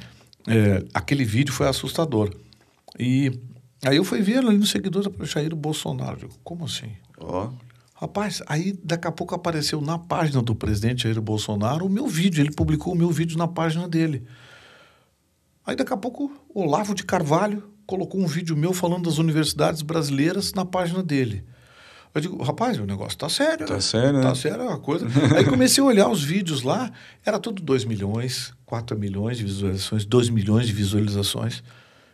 é, 0.46 0.84
aquele 0.94 1.24
vídeo 1.24 1.54
foi 1.54 1.68
assustador. 1.68 2.36
E 3.00 3.32
aí 3.84 3.96
eu 3.96 4.04
fui 4.04 4.22
ver 4.22 4.40
ali 4.40 4.58
no 4.58 4.66
seguidor 4.66 5.10
do 5.10 5.26
Jair 5.26 5.56
Bolsonaro. 5.56 6.16
Eu 6.16 6.28
digo, 6.28 6.40
como 6.44 6.66
assim? 6.66 6.92
Ó. 7.18 7.48
Oh. 7.48 7.70
Rapaz, 7.96 8.42
aí 8.48 8.80
daqui 8.82 9.08
a 9.08 9.12
pouco 9.12 9.36
apareceu 9.36 9.82
na 9.82 9.98
página 9.98 10.42
do 10.42 10.56
presidente 10.56 11.04
Jair 11.04 11.20
Bolsonaro 11.22 11.86
o 11.86 11.90
meu 11.90 12.08
vídeo. 12.08 12.42
Ele 12.42 12.52
publicou 12.52 12.94
o 12.94 12.96
meu 12.96 13.10
vídeo 13.10 13.38
na 13.38 13.48
página 13.48 13.88
dele. 13.90 14.26
Aí 15.66 15.76
daqui 15.76 15.94
a 15.94 15.98
pouco 15.98 16.32
Olavo 16.54 16.96
de 16.96 17.04
Carvalho 17.04 17.70
colocou 17.86 18.22
um 18.22 18.28
vídeo 18.28 18.56
meu 18.56 18.72
falando 18.72 19.04
das 19.04 19.18
universidades 19.18 19.82
brasileiras 19.82 20.54
na 20.54 20.64
página 20.64 21.04
dele. 21.04 21.44
Eu 22.14 22.22
digo, 22.22 22.42
rapaz, 22.42 22.80
o 22.80 22.86
negócio 22.86 23.18
tá 23.18 23.30
sério. 23.30 23.68
Tá 23.68 23.76
né? 23.76 23.82
sério, 23.82 24.22
Tá 24.22 24.34
sério 24.34 24.70
a 24.70 24.80
coisa. 24.80 25.06
Aí 25.36 25.46
comecei 25.46 25.84
a 25.84 25.86
olhar 25.86 26.10
os 26.10 26.24
vídeos 26.24 26.64
lá, 26.64 26.92
era 27.26 27.38
tudo 27.38 27.62
2 27.62 27.86
milhões, 27.86 28.54
4 28.70 28.96
milhões 28.96 29.40
de 29.40 29.46
visualizações, 29.46 30.06
2 30.06 30.30
milhões 30.30 30.68
de 30.68 30.74
visualizações. 30.74 31.64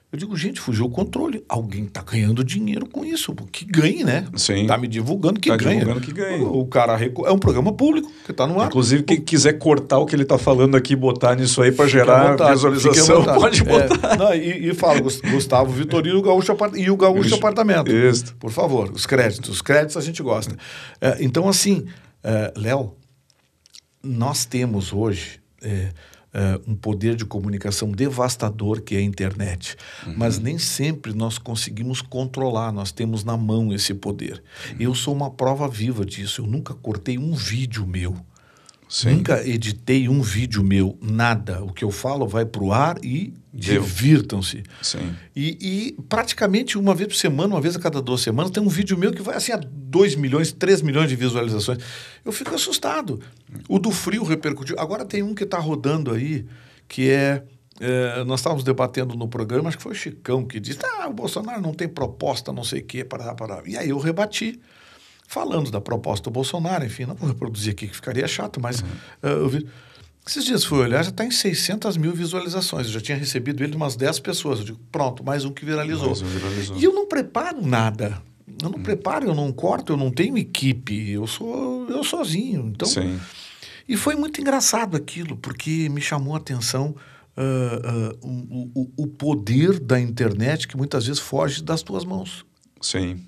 Eu 0.09 0.17
digo, 0.17 0.37
gente, 0.37 0.61
fugiu 0.61 0.85
o 0.85 0.89
controle. 0.89 1.43
Alguém 1.49 1.83
está 1.83 2.01
ganhando 2.01 2.45
dinheiro 2.45 2.87
com 2.87 3.03
isso. 3.03 3.35
Que 3.51 3.65
ganhe, 3.65 4.05
né? 4.05 4.25
Sim. 4.37 4.61
Está 4.61 4.77
me 4.77 4.87
divulgando 4.87 5.37
que 5.37 5.49
tá 5.49 5.57
ganha. 5.57 5.79
divulgando 5.79 6.05
que 6.05 6.13
ganha. 6.13 6.41
O, 6.41 6.61
o 6.61 6.67
cara 6.67 6.97
é 7.03 7.31
um 7.31 7.37
programa 7.37 7.73
público 7.73 8.09
que 8.23 8.31
está 8.31 8.47
no 8.47 8.61
ar. 8.61 8.67
Inclusive, 8.67 9.03
quem 9.03 9.19
quiser 9.19 9.53
cortar 9.59 9.97
o 9.97 10.05
que 10.05 10.15
ele 10.15 10.23
está 10.23 10.37
falando 10.37 10.77
aqui 10.77 10.95
botar 10.95 11.35
nisso 11.35 11.61
aí 11.61 11.73
para 11.73 11.89
gerar 11.89 12.31
vontade, 12.31 12.51
visualização, 12.53 13.25
pode 13.25 13.61
botar. 13.61 14.13
É, 14.13 14.15
não, 14.15 14.33
e, 14.33 14.69
e 14.69 14.73
fala, 14.73 15.01
Gustavo 15.01 15.73
Vitorino 15.73 16.21
Gaúcho, 16.21 16.55
e 16.77 16.89
o 16.89 16.95
Gaúcho 16.95 17.25
isso, 17.25 17.35
Apartamento. 17.35 17.91
Isso. 17.91 18.33
Por 18.39 18.51
favor, 18.51 18.89
os 18.93 19.05
créditos. 19.05 19.49
Os 19.49 19.61
créditos 19.61 19.97
a 19.97 20.01
gente 20.01 20.23
gosta. 20.23 20.55
É, 21.01 21.17
então, 21.19 21.49
assim, 21.49 21.85
é, 22.23 22.53
Léo, 22.55 22.95
nós 24.01 24.45
temos 24.45 24.93
hoje 24.93 25.41
é, 25.61 25.89
uh, 26.35 26.69
um 26.69 26.75
poder 26.75 27.15
de 27.15 27.25
comunicação 27.25 27.91
devastador 27.91 28.81
que 28.81 28.95
é 28.95 28.99
a 28.99 29.01
internet. 29.01 29.77
Uhum. 30.05 30.15
Mas 30.17 30.37
nem 30.37 30.57
sempre 30.57 31.13
nós 31.13 31.37
conseguimos 31.37 32.01
controlar, 32.01 32.71
nós 32.71 32.91
temos 32.91 33.23
na 33.23 33.37
mão 33.37 33.73
esse 33.73 33.93
poder. 33.93 34.43
Uhum. 34.71 34.75
Eu 34.79 34.95
sou 34.95 35.15
uma 35.15 35.31
prova 35.31 35.67
viva 35.67 36.05
disso. 36.05 36.41
Eu 36.41 36.47
nunca 36.47 36.73
cortei 36.73 37.17
um 37.17 37.33
vídeo 37.33 37.87
meu. 37.87 38.15
Sim. 38.87 39.15
Nunca 39.15 39.45
editei 39.47 40.07
um 40.07 40.21
vídeo 40.21 40.63
meu, 40.63 40.97
nada. 41.01 41.63
O 41.63 41.73
que 41.73 41.83
eu 41.83 41.91
falo 41.91 42.27
vai 42.27 42.45
para 42.45 42.63
o 42.63 42.71
ar 42.71 43.03
e 43.03 43.33
divirtam-se. 43.51 44.63
E, 45.35 45.57
e, 45.97 46.01
praticamente 46.03 46.77
uma 46.77 46.93
vez 46.93 47.07
por 47.07 47.15
semana, 47.15 47.55
uma 47.55 47.61
vez 47.61 47.75
a 47.75 47.79
cada 47.79 48.01
duas 48.01 48.21
semanas, 48.21 48.51
tem 48.51 48.61
um 48.61 48.69
vídeo 48.69 48.97
meu 48.97 49.11
que 49.11 49.21
vai 49.21 49.35
assim 49.35 49.51
a 49.51 49.59
2 49.59 50.15
milhões, 50.15 50.51
3 50.51 50.81
milhões 50.81 51.09
de 51.09 51.15
visualizações. 51.15 51.79
Eu 52.23 52.31
fico 52.31 52.53
assustado. 52.53 53.19
O 53.67 53.79
do 53.79 53.91
frio 53.91 54.23
repercutiu. 54.23 54.75
Agora 54.77 55.05
tem 55.05 55.23
um 55.23 55.33
que 55.33 55.43
está 55.43 55.57
rodando 55.57 56.11
aí, 56.11 56.45
que 56.87 57.09
é, 57.09 57.43
é, 57.79 58.23
Nós 58.23 58.41
estávamos 58.41 58.63
debatendo 58.63 59.15
no 59.15 59.27
programa, 59.27 59.69
acho 59.69 59.77
que 59.77 59.83
foi 59.83 59.93
o 59.93 59.95
Chicão 59.95 60.45
que 60.45 60.59
disse: 60.59 60.79
ah, 60.83 61.07
o 61.07 61.13
Bolsonaro 61.13 61.61
não 61.61 61.73
tem 61.73 61.87
proposta, 61.87 62.53
não 62.53 62.63
sei 62.63 62.81
o 62.81 62.85
quê, 62.85 63.03
para 63.03 63.33
para 63.33 63.63
E 63.65 63.77
aí 63.77 63.89
eu 63.89 63.97
rebati 63.97 64.59
falando 65.27 65.71
da 65.71 65.81
proposta 65.81 66.25
do 66.25 66.31
Bolsonaro, 66.31 66.85
enfim, 66.85 67.05
não 67.05 67.15
vou 67.15 67.29
reproduzir 67.29 67.73
aqui 67.73 67.87
que 67.87 67.95
ficaria 67.95 68.27
chato, 68.27 68.59
mas 68.61 68.81
uhum. 68.81 68.87
uh, 69.23 69.27
eu 69.27 69.49
vi. 69.49 69.67
Esses 70.27 70.43
dias 70.43 70.63
fui 70.63 70.79
olhar, 70.79 71.03
já 71.03 71.11
está 71.11 71.23
em 71.23 71.29
600 71.29 71.97
mil 71.97 72.11
visualizações. 72.11 72.87
Eu 72.87 72.93
já 72.93 73.01
tinha 73.01 73.17
recebido 73.17 73.61
ele 73.61 73.71
de 73.71 73.77
umas 73.77 73.95
10 73.95 74.19
pessoas. 74.21 74.57
Eu 74.59 74.65
digo, 74.65 74.79
pronto, 74.91 75.23
mais 75.23 75.45
um 75.45 75.51
que 75.51 75.63
viralizou. 75.63 76.11
Um 76.11 76.25
viralizou. 76.25 76.77
E 76.77 76.83
eu 76.83 76.93
não 76.93 77.07
preparo 77.07 77.63
nada. 77.63 78.19
Eu 78.59 78.69
não 78.69 78.79
hum. 78.79 78.83
preparo, 78.83 79.27
eu 79.27 79.35
não 79.35 79.51
corto, 79.51 79.93
eu 79.93 79.97
não 79.97 80.09
tenho 80.09 80.35
equipe. 80.35 81.11
Eu 81.11 81.27
sou 81.27 81.87
eu 81.89 82.03
sozinho. 82.03 82.71
Então, 82.73 82.87
Sim. 82.87 83.19
E 83.87 83.95
foi 83.95 84.15
muito 84.15 84.41
engraçado 84.41 84.97
aquilo, 84.97 85.37
porque 85.37 85.89
me 85.89 86.01
chamou 86.01 86.33
a 86.33 86.37
atenção 86.37 86.95
uh, 87.37 88.25
uh, 88.25 88.71
o, 88.73 89.03
o 89.03 89.07
poder 89.07 89.79
da 89.79 89.99
internet 89.99 90.67
que 90.67 90.75
muitas 90.75 91.05
vezes 91.05 91.21
foge 91.21 91.61
das 91.61 91.83
tuas 91.83 92.03
mãos. 92.03 92.43
Sim. 92.81 93.21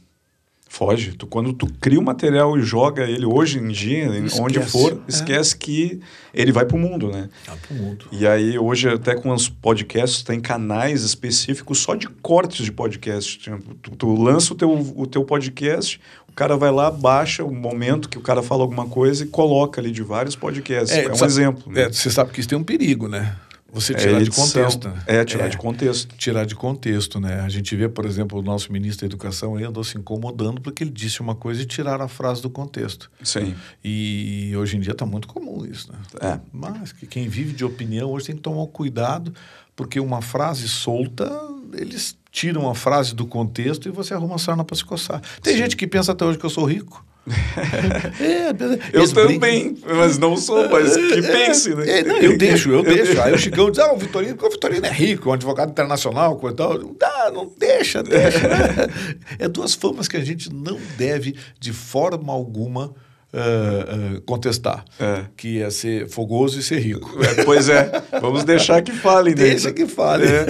Foge. 0.70 1.14
Tu, 1.14 1.26
quando 1.26 1.54
tu 1.54 1.68
cria 1.80 2.00
o 2.00 2.04
material 2.04 2.58
e 2.58 2.62
joga 2.62 3.04
ele 3.04 3.26
hoje 3.26 3.60
em 3.60 3.68
dia, 3.70 4.06
esquece. 4.18 4.42
onde 4.42 4.60
for, 4.62 4.94
é. 4.94 4.98
esquece 5.08 5.56
é. 5.56 5.58
que 5.58 6.00
ele 6.34 6.52
vai 6.52 6.66
para 6.66 6.76
o 6.76 6.80
mundo, 6.80 7.10
né? 7.10 7.30
Vai 7.46 7.58
pro 7.58 7.76
mundo. 7.76 8.06
E 8.12 8.28
aí, 8.28 8.60
hoje, 8.60 8.90
até 8.90 9.16
com 9.16 9.32
os 9.32 9.50
podcasts, 9.50 10.24
tem 10.24 10.40
canais 10.40 11.04
específicos 11.04 11.80
só 11.80 11.96
de 11.96 12.08
cortes 12.08 12.66
de 12.66 12.72
podcast. 12.72 13.40
Tipo, 13.40 13.76
tu, 13.76 13.92
tu 13.92 14.16
lança 14.16 14.54
o 14.54 14.56
teu, 14.56 14.72
o 14.72 15.08
teu 15.08 15.24
podcast, 15.24 16.00
cara 16.38 16.56
vai 16.56 16.70
lá, 16.70 16.92
baixa 16.92 17.44
o 17.44 17.52
momento 17.52 18.08
que 18.08 18.18
o 18.18 18.22
cara 18.22 18.44
fala 18.44 18.62
alguma 18.62 18.86
coisa 18.86 19.24
e 19.24 19.28
coloca 19.28 19.82
ali 19.82 19.90
de 19.90 20.04
vários 20.04 20.36
podcasts. 20.36 20.96
É, 20.96 21.06
é 21.06 21.12
um 21.12 21.16
sabe, 21.16 21.32
exemplo. 21.32 21.74
Né? 21.74 21.82
É, 21.82 21.92
você 21.92 22.12
sabe 22.12 22.32
que 22.32 22.40
isso 22.40 22.48
tem 22.48 22.56
um 22.56 22.64
perigo, 22.64 23.08
né? 23.08 23.36
Você 23.80 23.94
é 23.94 23.96
tirar 23.96 24.22
é 24.22 24.24
de 24.24 24.32
contexto. 24.32 24.90
Né? 24.90 25.04
É, 25.06 25.26
tirar 25.26 25.46
é, 25.46 25.50
de 25.50 25.58
contexto. 25.58 26.16
Tirar 26.16 26.46
de 26.46 26.56
contexto, 26.56 27.20
né? 27.20 27.42
A 27.42 27.50
gente 27.50 27.76
vê, 27.76 27.88
por 27.88 28.06
exemplo, 28.06 28.40
o 28.40 28.42
nosso 28.42 28.72
ministro 28.74 29.02
da 29.02 29.14
Educação 29.14 29.56
aí 29.56 29.64
andou 29.64 29.84
se 29.84 29.98
incomodando 29.98 30.60
porque 30.60 30.84
ele 30.84 30.92
disse 30.92 31.22
uma 31.22 31.36
coisa 31.36 31.62
e 31.62 31.66
tiraram 31.66 32.06
a 32.06 32.08
frase 32.08 32.42
do 32.42 32.50
contexto. 32.50 33.12
Sim. 33.24 33.56
E 33.84 34.52
hoje 34.58 34.78
em 34.78 34.80
dia 34.80 34.94
está 34.94 35.06
muito 35.06 35.28
comum 35.28 35.64
isso, 35.66 35.92
né? 35.92 36.00
É. 36.20 36.40
Mas 36.52 36.92
que 36.92 37.06
quem 37.06 37.28
vive 37.28 37.54
de 37.54 37.64
opinião 37.64 38.10
hoje 38.10 38.28
tem 38.28 38.36
que 38.36 38.42
tomar 38.42 38.66
cuidado 38.68 39.34
porque 39.76 40.00
uma 40.00 40.24
frase 40.24 40.68
solta, 40.68 41.32
eles 41.74 42.18
tiram 42.32 42.68
a 42.68 42.74
frase 42.74 43.14
do 43.14 43.28
contexto 43.28 43.88
e 43.88 43.92
você 43.92 44.14
arruma 44.14 44.36
a 44.36 44.40
sarna 44.40 44.64
para 44.64 44.76
se 44.76 44.84
coçar. 44.84 45.22
Tem 45.42 45.54
Sim. 45.54 45.60
gente 45.60 45.78
que 45.78 45.86
pensa 45.86 46.12
até 46.12 46.26
hoje 46.26 46.40
que 46.40 46.46
eu 46.46 46.50
sou 46.50 46.66
rico. 46.66 47.06
é, 48.22 48.50
eu 48.94 49.12
também, 49.14 49.78
mas 49.86 50.18
não 50.18 50.38
sou, 50.38 50.70
mas 50.70 50.96
que 50.96 51.22
pense, 51.22 51.76
né? 51.76 52.00
É, 52.00 52.04
não, 52.04 52.18
eu 52.18 52.38
deixo, 52.40 52.70
eu 52.72 52.82
deixo. 52.82 53.22
Aí 53.22 53.34
o 53.34 53.38
Chicão 53.38 53.70
diz, 53.70 53.80
ah, 53.80 53.92
o 53.92 53.98
Vitorino, 53.98 54.38
o 54.42 54.50
Vitorino 54.50 54.86
é 54.86 54.92
rico, 54.92 55.30
um 55.30 55.34
advogado 55.34 55.70
internacional, 55.70 56.38
coisa 56.38 56.56
tal. 56.56 56.78
Não, 56.78 57.34
não 57.34 57.52
deixa, 57.58 58.02
deixa. 58.02 58.40
é 59.38 59.48
duas 59.48 59.74
formas 59.74 60.08
que 60.08 60.16
a 60.16 60.24
gente 60.24 60.54
não 60.54 60.80
deve, 60.98 61.36
de 61.60 61.74
forma 61.74 62.32
alguma, 62.32 62.94
Uh, 63.34 64.16
uh, 64.16 64.22
contestar, 64.22 64.86
é. 64.98 65.26
que 65.36 65.62
é 65.62 65.70
ser 65.70 66.08
fogoso 66.08 66.58
e 66.60 66.64
ser 66.64 66.80
rico. 66.80 67.12
É, 67.22 67.44
pois 67.44 67.68
é, 67.68 68.02
vamos 68.22 68.46
deixar 68.46 68.82
que 68.82 68.94
fale. 68.94 69.32
Né? 69.32 69.36
Deixa 69.36 69.74
que 69.74 69.86
fale. 69.86 70.26
É. 70.26 70.46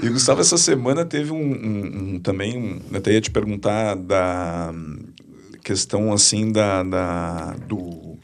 E 0.00 0.08
Gustavo, 0.08 0.40
essa 0.40 0.56
semana 0.56 1.04
teve 1.04 1.32
um, 1.32 1.36
um, 1.36 2.14
um 2.14 2.20
também, 2.20 2.56
um, 2.56 2.96
até 2.96 3.12
ia 3.12 3.20
te 3.20 3.32
perguntar 3.32 3.96
da 3.96 4.72
questão 5.62 6.12
assim 6.12 6.50
da, 6.50 6.82
da 6.82 7.52
do 7.68 8.18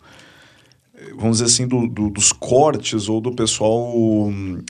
vamos 1.16 1.38
dizer 1.38 1.44
assim, 1.46 1.66
do, 1.66 1.86
do, 1.86 2.10
dos 2.10 2.32
cortes 2.32 3.08
ou 3.08 3.20
do 3.20 3.32
pessoal 3.32 3.92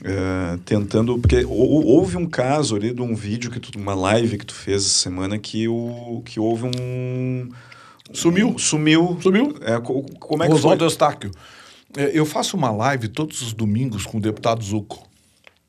é, 0.03 0.57
tentando. 0.65 1.17
Porque 1.19 1.45
houve 1.45 2.17
um 2.17 2.27
caso 2.27 2.75
ali 2.75 2.93
de 2.93 3.01
um 3.01 3.15
vídeo, 3.15 3.51
que 3.51 3.59
tu, 3.59 3.77
uma 3.77 3.95
live 3.95 4.37
que 4.37 4.45
tu 4.45 4.53
fez 4.53 4.85
essa 4.85 4.99
semana, 4.99 5.37
que, 5.37 5.67
o, 5.67 6.21
que 6.25 6.39
houve 6.39 6.65
um 6.65 7.49
Sumiu. 8.13 8.57
Sumiu. 8.57 9.17
Sumiu. 9.21 9.55
É, 9.61 9.79
como 9.79 10.43
é 10.43 10.47
que 10.47 10.53
Oswaldo 10.53 10.83
Eustáquio. 10.83 11.31
É, 11.95 12.11
eu 12.17 12.25
faço 12.25 12.57
uma 12.57 12.71
live 12.71 13.07
todos 13.07 13.41
os 13.41 13.53
domingos 13.53 14.05
com 14.05 14.17
o 14.17 14.21
deputado 14.21 14.63
Zuco. 14.63 15.07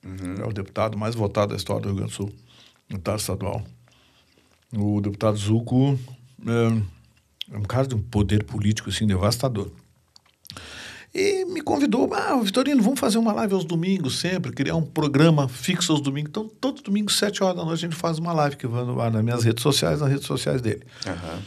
Uhum. 0.04 0.42
É 0.42 0.46
o 0.46 0.52
deputado 0.52 0.96
mais 0.96 1.14
votado 1.14 1.50
da 1.50 1.56
história 1.56 1.82
do 1.82 1.88
Rio 1.88 1.96
Grande 1.96 2.12
do 2.12 2.16
Sul, 2.16 2.32
deputado 2.88 3.18
estadual. 3.18 3.62
O 4.74 5.00
deputado 5.00 5.36
Zuco 5.36 5.98
é, 6.46 7.56
um 7.56 7.62
cara 7.62 7.86
de 7.86 7.94
um 7.94 8.02
poder 8.02 8.44
político 8.44 8.90
assim, 8.90 9.06
devastador. 9.06 9.70
E 11.12 11.44
me 11.46 11.60
convidou, 11.60 12.08
ah, 12.14 12.40
Vitorino, 12.40 12.80
vamos 12.82 13.00
fazer 13.00 13.18
uma 13.18 13.32
live 13.32 13.54
aos 13.54 13.64
domingos 13.64 14.20
sempre, 14.20 14.52
criar 14.52 14.76
um 14.76 14.82
programa 14.82 15.48
fixo 15.48 15.90
aos 15.90 16.00
domingos. 16.00 16.30
Então, 16.30 16.48
todo 16.60 16.82
domingo, 16.82 17.10
sete 17.10 17.42
horas 17.42 17.56
da 17.56 17.64
noite, 17.64 17.84
a 17.84 17.88
gente 17.88 17.96
faz 17.96 18.18
uma 18.18 18.32
live 18.32 18.56
que 18.56 18.66
vai 18.66 19.10
nas 19.10 19.24
minhas 19.24 19.42
redes 19.42 19.62
sociais, 19.62 20.00
nas 20.00 20.08
redes 20.08 20.26
sociais 20.26 20.60
dele. 20.60 20.82
Uhum. 21.04 21.42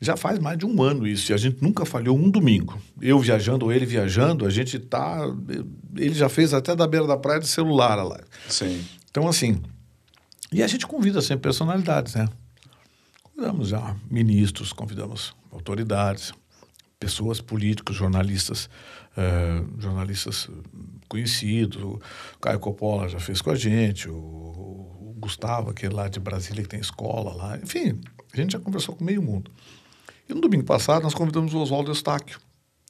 Já 0.00 0.16
faz 0.16 0.38
mais 0.38 0.56
de 0.56 0.64
um 0.64 0.80
ano 0.80 1.04
isso, 1.04 1.32
e 1.32 1.34
a 1.34 1.36
gente 1.36 1.60
nunca 1.60 1.84
falhou 1.84 2.16
um 2.16 2.30
domingo. 2.30 2.80
Eu 3.02 3.18
viajando 3.18 3.64
ou 3.64 3.72
ele 3.72 3.84
viajando, 3.84 4.46
a 4.46 4.50
gente 4.50 4.78
tá. 4.78 5.18
Ele 5.96 6.14
já 6.14 6.28
fez 6.28 6.54
até 6.54 6.76
da 6.76 6.86
beira 6.86 7.04
da 7.04 7.16
praia 7.16 7.40
de 7.40 7.48
celular 7.48 7.98
a 7.98 8.04
live. 8.04 8.26
Sim. 8.48 8.84
Então, 9.10 9.26
assim. 9.26 9.60
E 10.52 10.62
a 10.62 10.66
gente 10.68 10.86
convida 10.86 11.20
sempre 11.20 11.42
personalidades, 11.42 12.14
né? 12.14 12.28
Convidamos 13.38 13.68
já 13.68 13.94
ministros, 14.10 14.72
convidamos 14.72 15.32
autoridades, 15.52 16.32
pessoas 16.98 17.40
políticos, 17.40 17.94
jornalistas, 17.94 18.68
eh, 19.16 19.62
jornalistas 19.78 20.48
conhecidos. 21.08 21.80
O 21.80 22.00
Caio 22.40 22.58
Coppola 22.58 23.08
já 23.08 23.20
fez 23.20 23.40
com 23.40 23.52
a 23.52 23.54
gente, 23.54 24.08
o, 24.08 24.16
o 24.16 25.14
Gustavo, 25.20 25.70
aquele 25.70 25.94
lá 25.94 26.08
de 26.08 26.18
Brasília 26.18 26.64
que 26.64 26.68
tem 26.68 26.80
escola 26.80 27.32
lá. 27.32 27.56
Enfim, 27.58 28.00
a 28.32 28.36
gente 28.36 28.54
já 28.54 28.58
conversou 28.58 28.96
com 28.96 29.04
meio 29.04 29.22
mundo. 29.22 29.52
E 30.28 30.34
no 30.34 30.40
domingo 30.40 30.64
passado 30.64 31.04
nós 31.04 31.14
convidamos 31.14 31.54
o 31.54 31.58
Oswaldo 31.58 31.92
Eustáquio, 31.92 32.40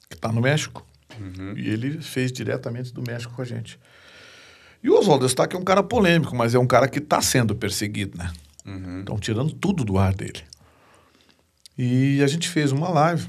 que 0.09 0.15
está 0.15 0.31
no 0.31 0.41
México. 0.41 0.83
Uhum. 1.19 1.53
E 1.55 1.69
ele 1.69 2.01
fez 2.01 2.31
diretamente 2.31 2.91
do 2.91 3.03
México 3.03 3.35
com 3.35 3.43
a 3.43 3.45
gente. 3.45 3.79
E 4.81 4.89
o 4.89 4.97
Oswaldo 4.97 5.25
Eustáquio 5.25 5.57
é 5.57 5.61
um 5.61 5.63
cara 5.63 5.83
polêmico, 5.83 6.35
mas 6.35 6.55
é 6.55 6.57
um 6.57 6.65
cara 6.65 6.87
que 6.87 6.97
está 6.97 7.21
sendo 7.21 7.55
perseguido, 7.55 8.17
né? 8.17 8.33
Uhum. 8.69 8.99
Estão 8.99 9.17
tirando 9.17 9.51
tudo 9.53 9.83
do 9.83 9.97
ar 9.97 10.13
dele. 10.13 10.43
E 11.77 12.21
a 12.21 12.27
gente 12.27 12.47
fez 12.47 12.71
uma 12.71 12.89
live. 12.89 13.27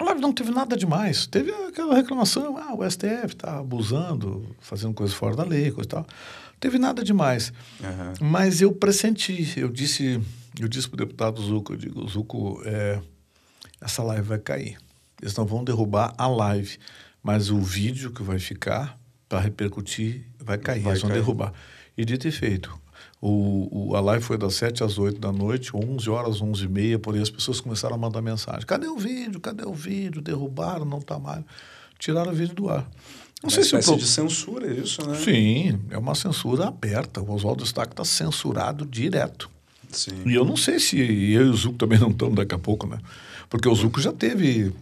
A 0.00 0.04
live 0.04 0.20
não 0.20 0.32
teve 0.32 0.50
nada 0.50 0.76
demais. 0.76 1.26
Teve 1.26 1.52
aquela 1.52 1.94
reclamação, 1.94 2.56
ah, 2.56 2.74
o 2.74 2.88
STF 2.88 3.26
está 3.26 3.58
abusando, 3.58 4.56
fazendo 4.60 4.94
coisas 4.94 5.14
fora 5.14 5.36
da 5.36 5.44
lei, 5.44 5.70
coisa 5.70 5.86
e 5.86 5.90
tal. 5.90 6.00
Não 6.00 6.58
teve 6.60 6.78
nada 6.78 7.04
demais. 7.04 7.52
Uhum. 7.80 8.28
Mas 8.28 8.60
eu 8.60 8.72
pressenti, 8.72 9.58
eu 9.58 9.68
disse, 9.68 10.20
eu 10.58 10.68
disse 10.68 10.88
para 10.88 10.94
o 11.02 11.06
deputado 11.06 11.42
Zuco, 11.42 11.72
eu 11.72 11.76
digo, 11.76 12.08
Zuco, 12.08 12.62
é, 12.64 13.00
essa 13.80 14.02
live 14.02 14.22
vai 14.22 14.38
cair. 14.38 14.78
Eles 15.20 15.34
não 15.36 15.44
vão 15.44 15.64
derrubar 15.64 16.14
a 16.16 16.26
live, 16.26 16.78
mas 17.22 17.50
o 17.50 17.60
vídeo 17.60 18.12
que 18.12 18.22
vai 18.22 18.38
ficar 18.38 18.98
para 19.28 19.40
repercutir 19.40 20.24
vai 20.38 20.56
cair, 20.56 20.80
vai 20.80 20.92
eles 20.92 21.02
vão 21.02 21.10
cair. 21.10 21.20
derrubar. 21.20 21.52
E 21.96 22.04
dito 22.04 22.26
e 22.26 22.32
feito. 22.32 22.80
O, 23.20 23.90
o, 23.90 23.96
a 23.96 24.00
live 24.00 24.24
foi 24.24 24.38
das 24.38 24.54
7 24.54 24.84
às 24.84 24.96
8 24.96 25.20
da 25.20 25.32
noite, 25.32 25.72
11 25.74 26.08
horas, 26.08 26.40
11 26.40 26.64
e 26.64 26.68
meia, 26.68 26.98
por 26.98 27.16
aí 27.16 27.20
as 27.20 27.30
pessoas 27.30 27.60
começaram 27.60 27.96
a 27.96 27.98
mandar 27.98 28.22
mensagem. 28.22 28.64
Cadê 28.64 28.86
o 28.86 28.96
vídeo? 28.96 29.40
Cadê 29.40 29.64
o 29.64 29.72
vídeo? 29.72 30.22
Derrubaram, 30.22 30.84
não 30.84 30.98
está 30.98 31.18
mais. 31.18 31.42
Tiraram 31.98 32.30
o 32.30 32.34
vídeo 32.34 32.54
do 32.54 32.68
ar. 32.68 32.88
Não 33.42 33.48
uma 33.48 33.50
sei 33.50 33.64
se 33.64 33.86
pro... 33.86 33.96
de 33.96 34.06
censura 34.06 34.72
isso, 34.72 35.04
né? 35.08 35.16
Sim, 35.16 35.80
é 35.90 35.98
uma 35.98 36.14
censura 36.14 36.68
aberta. 36.68 37.20
O 37.20 37.32
Oswaldo 37.32 37.64
Stack 37.64 37.92
está 37.92 38.04
censurado 38.04 38.86
direto. 38.86 39.50
Sim. 39.90 40.22
E 40.24 40.34
eu 40.34 40.44
não 40.44 40.56
sei 40.56 40.78
se 40.78 40.98
eu 40.98 41.46
e 41.46 41.48
o 41.48 41.54
Zuco 41.54 41.78
também 41.78 41.98
não 41.98 42.10
estamos 42.10 42.36
daqui 42.36 42.54
a 42.54 42.58
pouco, 42.58 42.86
né? 42.86 42.98
Porque 43.48 43.68
o 43.68 43.74
Zuco 43.74 44.00
já 44.00 44.12
teve 44.12 44.72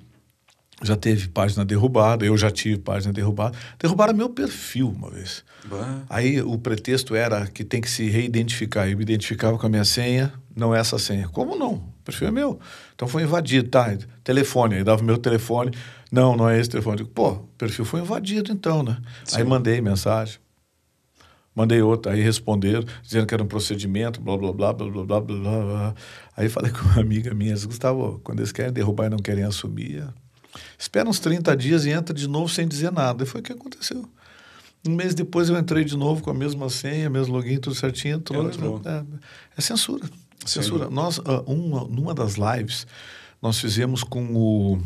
já 0.82 0.94
teve 0.94 1.28
página 1.28 1.65
derrubada, 1.65 2.24
eu 2.24 2.36
já 2.36 2.51
tive 2.51 2.78
página 2.78 3.12
derrubada. 3.12 3.57
Derrubaram 3.78 4.12
meu 4.12 4.28
perfil 4.28 4.89
uma 4.90 5.11
vez. 5.11 5.43
Bah. 5.65 6.03
Aí 6.09 6.40
o 6.43 6.59
pretexto 6.59 7.15
era 7.15 7.47
que 7.47 7.65
tem 7.65 7.81
que 7.81 7.90
se 7.90 8.09
reidentificar. 8.11 8.89
Eu 8.89 8.97
me 8.97 9.03
identificava 9.03 9.57
com 9.57 9.66
a 9.66 9.70
minha 9.70 9.85
senha, 9.85 10.32
não 10.55 10.74
é 10.74 10.78
essa 10.78 10.98
senha. 10.98 11.28
Como 11.28 11.57
não? 11.57 11.74
O 11.74 11.94
perfil 12.05 12.28
é 12.28 12.31
meu. 12.31 12.59
Então 12.94 13.09
foi 13.09 13.23
invadido, 13.23 13.70
tá? 13.70 13.97
Telefone, 14.23 14.77
aí 14.77 14.85
dava 14.85 15.01
o 15.01 15.05
meu 15.05 15.16
telefone. 15.16 15.70
Não, 16.12 16.36
não 16.36 16.48
é 16.48 16.61
esse 16.61 16.69
telefone. 16.69 16.98
Digo, 16.98 17.09
Pô, 17.09 17.31
o 17.31 17.48
perfil 17.57 17.85
foi 17.85 18.01
invadido 18.01 18.53
então, 18.53 18.82
né? 18.82 18.98
Sim. 19.24 19.39
Aí 19.39 19.44
mandei 19.44 19.81
mensagem. 19.81 20.39
Mandei 21.55 21.81
outra, 21.81 22.12
aí 22.12 22.20
responderam, 22.20 22.85
dizendo 23.03 23.27
que 23.27 23.32
era 23.32 23.43
um 23.43 23.47
procedimento, 23.47 24.20
blá, 24.20 24.36
blá, 24.36 24.53
blá, 24.53 24.74
blá, 24.74 24.90
blá, 24.90 25.20
blá, 25.23 25.23
blá. 25.23 25.94
Aí 26.36 26.51
falei 26.51 26.70
com 26.70 26.81
uma 26.81 27.01
amiga 27.01 27.32
minha, 27.32 27.55
Gustavo, 27.55 28.20
quando 28.23 28.40
eles 28.40 28.53
querem 28.53 28.70
derrubar 28.70 29.07
e 29.07 29.09
não 29.09 29.16
querem 29.16 29.43
assumir, 29.43 30.07
espera 30.78 31.09
uns 31.09 31.19
30 31.19 31.57
dias 31.57 31.85
e 31.85 31.91
entra 31.91 32.15
de 32.15 32.28
novo 32.28 32.49
sem 32.49 32.66
dizer 32.66 32.93
nada. 32.93 33.24
E 33.24 33.27
foi 33.27 33.41
o 33.41 33.45
que 33.45 33.53
aconteceu. 33.53 34.05
Um 34.87 34.95
mês 34.95 35.15
depois 35.15 35.49
eu 35.49 35.59
entrei 35.59 35.85
de 35.85 35.97
novo 35.97 36.23
com 36.23 36.31
a 36.31 36.35
mesma 36.35 36.70
senha, 36.70 37.11
mesmo 37.11 37.35
login, 37.35 37.59
tudo 37.59 37.74
certinho, 37.74 38.16
entrou. 38.16 38.47
entrou. 38.47 38.81
É, 38.85 39.05
é, 39.57 39.61
censura. 39.61 40.09
Censura. 40.45 40.89
Nós, 40.89 41.19
uh, 41.19 41.43
uma, 41.47 41.85
numa 41.85 42.15
das 42.15 42.35
lives, 42.35 42.87
nós 43.43 43.59
fizemos 43.59 44.05
com 44.05 44.35
o 44.35 44.81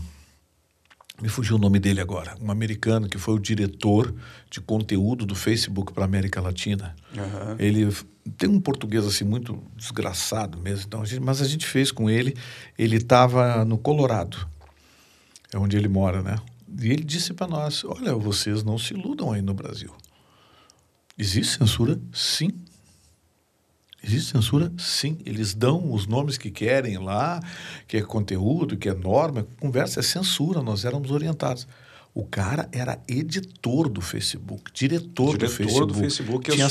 me 1.21 1.29
fugiu 1.29 1.57
o 1.57 1.59
nome 1.59 1.79
dele 1.79 2.01
agora, 2.01 2.35
um 2.41 2.51
americano 2.51 3.09
que 3.09 3.19
foi 3.19 3.35
o 3.35 3.39
diretor 3.39 4.15
de 4.51 4.61
conteúdo 4.61 5.27
do 5.27 5.35
Facebook 5.35 5.93
para 5.93 6.05
a 6.05 6.07
América 6.07 6.41
Latina. 6.41 6.97
Uhum. 7.15 7.57
Ele 7.59 7.95
tem 8.39 8.49
um 8.49 8.61
português 8.61 9.05
assim 9.05 9.25
muito 9.25 9.63
desgraçado 9.77 10.59
mesmo, 10.59 10.87
então 10.87 11.03
mas 11.21 11.43
a 11.43 11.47
gente 11.47 11.67
fez 11.67 11.93
com 11.93 12.09
ele. 12.09 12.35
Ele 12.79 12.97
estava 12.97 13.65
no 13.65 13.77
Colorado, 13.77 14.49
é 15.53 15.59
onde 15.59 15.77
ele 15.77 15.89
mora, 15.89 16.23
né? 16.23 16.37
E 16.81 16.91
ele 16.91 17.03
disse 17.03 17.35
para 17.35 17.47
nós: 17.47 17.85
Olha, 17.85 18.15
vocês 18.15 18.63
não 18.63 18.79
se 18.79 18.95
iludam 18.95 19.33
aí 19.33 19.43
no 19.43 19.55
Brasil. 19.55 19.93
Existe 21.19 21.59
censura? 21.59 22.01
Sim. 22.13 22.51
Existe 24.03 24.33
censura? 24.33 24.73
Sim. 24.79 25.19
Eles 25.27 25.53
dão 25.53 25.93
os 25.93 26.07
nomes 26.07 26.39
que 26.39 26.51
querem 26.51 26.97
lá, 26.99 27.41
que 27.87 27.99
é 27.99 28.03
conteúdo, 28.03 28.77
que 28.77 28.89
é 28.89 28.95
norma. 28.95 29.47
Conversa 29.59 30.01
é 30.01 30.03
censura, 30.03 30.63
nós 30.63 30.85
éramos 30.85 31.11
orientados. 31.11 31.67
O 32.15 32.25
cara 32.25 32.69
era 32.73 32.99
editor 33.07 33.89
do 33.89 34.01
Facebook, 34.01 34.73
diretor, 34.75 35.39
diretor 35.39 35.39
do 35.47 35.49
Facebook. 35.49 35.87
Do 35.87 35.95
Facebook 35.95 36.51
tinha, 36.51 36.69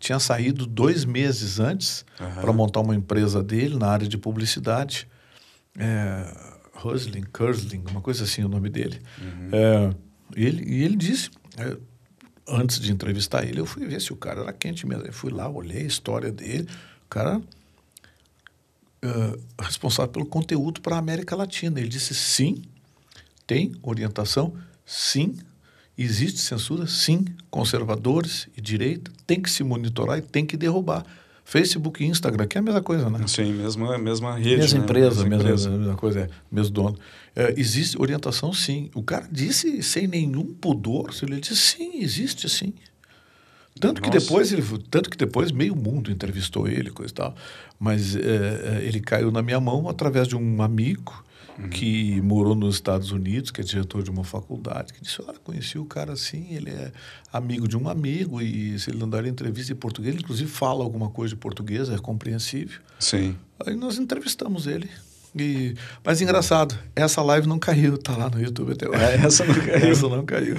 tinha 0.00 0.18
saído 0.18 0.66
dois 0.66 1.04
meses 1.04 1.60
antes 1.60 2.04
uhum. 2.18 2.40
para 2.40 2.52
montar 2.52 2.80
uma 2.80 2.94
empresa 2.94 3.42
dele 3.42 3.76
na 3.76 3.88
área 3.88 4.08
de 4.08 4.18
publicidade. 4.18 5.06
É, 5.78 6.49
Husling, 6.82 7.24
Kursling, 7.32 7.84
uma 7.90 8.00
coisa 8.00 8.24
assim 8.24 8.42
o 8.44 8.48
nome 8.48 8.68
dele. 8.68 9.00
Uhum. 9.20 9.50
É, 9.52 9.94
e, 10.36 10.44
ele, 10.46 10.64
e 10.64 10.84
ele 10.84 10.96
disse, 10.96 11.30
é, 11.56 11.76
antes 12.48 12.80
de 12.80 12.92
entrevistar 12.92 13.44
ele, 13.44 13.60
eu 13.60 13.66
fui 13.66 13.86
ver 13.86 14.00
se 14.00 14.12
o 14.12 14.16
cara 14.16 14.42
era 14.42 14.52
quente 14.52 14.86
mesmo. 14.86 15.06
Eu 15.06 15.12
fui 15.12 15.32
lá, 15.32 15.48
olhei 15.48 15.82
a 15.82 15.86
história 15.86 16.32
dele. 16.32 16.68
O 17.04 17.08
cara 17.08 17.40
uh, 19.04 19.40
responsável 19.58 20.12
pelo 20.12 20.26
conteúdo 20.26 20.80
para 20.80 20.96
a 20.96 20.98
América 20.98 21.36
Latina. 21.36 21.78
Ele 21.80 21.88
disse 21.88 22.14
sim, 22.14 22.62
tem 23.46 23.72
orientação, 23.82 24.54
sim, 24.84 25.36
existe 25.96 26.40
censura, 26.40 26.86
sim, 26.86 27.24
conservadores 27.50 28.48
e 28.56 28.60
direita, 28.60 29.10
tem 29.26 29.40
que 29.40 29.50
se 29.50 29.62
monitorar 29.62 30.18
e 30.18 30.22
tem 30.22 30.46
que 30.46 30.56
derrubar. 30.56 31.04
Facebook 31.50 32.00
e 32.00 32.06
Instagram, 32.06 32.46
que 32.46 32.56
é 32.56 32.60
a 32.60 32.62
mesma 32.62 32.80
coisa, 32.80 33.10
né? 33.10 33.26
Sim, 33.26 33.52
mesma, 33.54 33.98
mesma 33.98 34.36
rede. 34.36 34.56
Mesma 34.56 34.78
né? 34.78 34.84
empresa, 34.84 35.24
mesma, 35.24 35.42
empresa. 35.42 35.70
mesma 35.70 35.96
coisa, 35.96 36.20
é, 36.20 36.28
mesmo 36.48 36.72
dono. 36.72 36.96
É, 37.34 37.52
existe 37.56 38.00
orientação, 38.00 38.52
sim. 38.52 38.88
O 38.94 39.02
cara 39.02 39.26
disse 39.28 39.82
sem 39.82 40.06
nenhum 40.06 40.54
pudor, 40.54 41.12
ele 41.20 41.40
disse 41.40 41.56
sim, 41.56 42.00
existe 42.00 42.48
sim. 42.48 42.72
Tanto 43.80 44.00
que, 44.00 44.10
depois 44.10 44.52
ele, 44.52 44.62
tanto 44.88 45.10
que 45.10 45.16
depois 45.16 45.50
meio 45.50 45.74
mundo 45.74 46.12
entrevistou 46.12 46.68
ele, 46.68 46.90
coisa 46.90 47.10
e 47.10 47.14
tal. 47.16 47.34
Mas 47.80 48.14
é, 48.14 48.20
é, 48.20 48.84
ele 48.84 49.00
caiu 49.00 49.32
na 49.32 49.42
minha 49.42 49.58
mão 49.58 49.88
através 49.88 50.28
de 50.28 50.36
um 50.36 50.62
amigo 50.62 51.24
uhum. 51.62 51.68
que 51.68 52.20
morou 52.20 52.54
nos 52.54 52.76
Estados 52.76 53.12
Unidos, 53.12 53.50
que 53.50 53.60
é 53.60 53.64
diretor 53.64 54.02
de 54.02 54.10
uma 54.10 54.24
faculdade, 54.24 54.92
que 54.92 55.00
disse, 55.00 55.20
olha, 55.26 55.38
conheci 55.42 55.78
o 55.78 55.84
cara 55.84 56.12
assim, 56.12 56.48
ele 56.50 56.70
é 56.70 56.92
amigo 57.32 57.68
de 57.68 57.76
um 57.76 57.88
amigo 57.88 58.40
e 58.40 58.78
se 58.78 58.90
ele 58.90 58.98
não 58.98 59.08
dar 59.08 59.26
entrevista 59.26 59.72
em 59.72 59.76
português, 59.76 60.14
ele 60.14 60.22
inclusive 60.22 60.50
fala 60.50 60.82
alguma 60.82 61.10
coisa 61.10 61.34
de 61.34 61.40
português, 61.40 61.88
é 61.88 61.98
compreensível. 61.98 62.80
Sim. 62.98 63.36
Aí 63.64 63.74
nós 63.74 63.98
entrevistamos 63.98 64.66
ele. 64.66 64.88
E, 65.36 65.74
mas 66.04 66.20
engraçado, 66.20 66.76
essa 66.94 67.22
live 67.22 67.46
não 67.46 67.58
caiu, 67.58 67.96
tá 67.96 68.16
lá 68.16 68.28
no 68.28 68.40
YouTube 68.40 68.72
até 68.72 68.88
hoje. 68.88 69.00
É, 69.00 69.14
essa 69.26 69.44
não 69.44 69.54
caiu. 69.54 69.90
essa 69.90 70.08
não 70.08 70.24
caiu. 70.24 70.56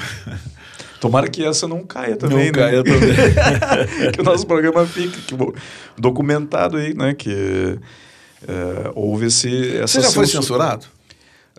Tomara 1.02 1.28
que 1.28 1.44
essa 1.44 1.68
não 1.68 1.84
caia 1.84 2.16
também, 2.16 2.38
não 2.38 2.46
né? 2.46 2.52
caia 2.52 2.84
também. 2.84 4.12
que 4.14 4.22
o 4.22 4.24
nosso 4.24 4.46
programa 4.46 4.86
fique 4.86 5.20
que, 5.24 5.36
documentado 5.98 6.78
aí, 6.78 6.94
né? 6.94 7.16
Que 7.16 7.80
é, 8.48 8.92
houve 8.96 9.26
esse. 9.26 9.78
Essa 9.78 10.00
Você 10.00 10.02
já 10.02 10.12
foi 10.12 10.28
censurado? 10.28 10.86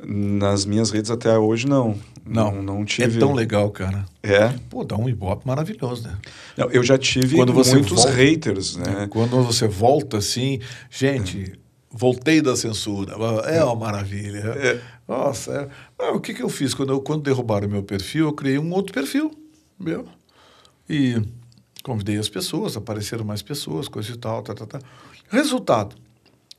Nas 0.04 0.64
minhas 0.64 0.90
redes 0.90 1.10
até 1.10 1.38
hoje, 1.38 1.66
não. 1.66 1.96
Não, 2.24 2.52
não, 2.52 2.62
não 2.62 2.84
tive. 2.84 3.16
É 3.16 3.20
tão 3.20 3.32
legal, 3.32 3.70
cara. 3.70 4.04
É? 4.22 4.48
Pô, 4.70 4.84
dá 4.84 4.96
um 4.96 5.08
ibope 5.08 5.46
maravilhoso, 5.46 6.04
né? 6.04 6.16
Não, 6.56 6.70
eu 6.70 6.82
já 6.82 6.96
tive 6.96 7.36
Quando 7.36 7.52
você 7.52 7.74
muitos 7.74 8.02
volta, 8.02 8.10
haters, 8.10 8.76
né? 8.76 9.06
Quando 9.10 9.42
você 9.42 9.66
volta 9.66 10.18
assim, 10.18 10.60
gente, 10.90 11.58
voltei 11.90 12.40
da 12.40 12.56
censura. 12.56 13.14
É 13.46 13.62
uma 13.64 13.74
maravilha. 13.74 14.38
É. 14.38 14.80
Nossa, 15.06 15.52
é. 15.52 15.68
Ah, 15.98 16.12
o 16.12 16.20
que, 16.20 16.32
que 16.32 16.42
eu 16.42 16.48
fiz? 16.48 16.74
Quando, 16.74 16.92
eu, 16.92 17.00
quando 17.00 17.22
derrubaram 17.22 17.66
o 17.66 17.70
meu 17.70 17.82
perfil, 17.82 18.26
eu 18.26 18.32
criei 18.32 18.58
um 18.58 18.72
outro 18.72 18.92
perfil, 18.92 19.30
meu. 19.78 20.06
E 20.88 21.20
convidei 21.82 22.16
as 22.16 22.28
pessoas, 22.28 22.76
apareceram 22.76 23.24
mais 23.24 23.42
pessoas, 23.42 23.88
coisa 23.88 24.12
e 24.12 24.16
tal, 24.16 24.42
tá, 24.42 24.54
tá, 24.54 24.66
tá. 24.66 24.80
Resultado, 25.28 25.96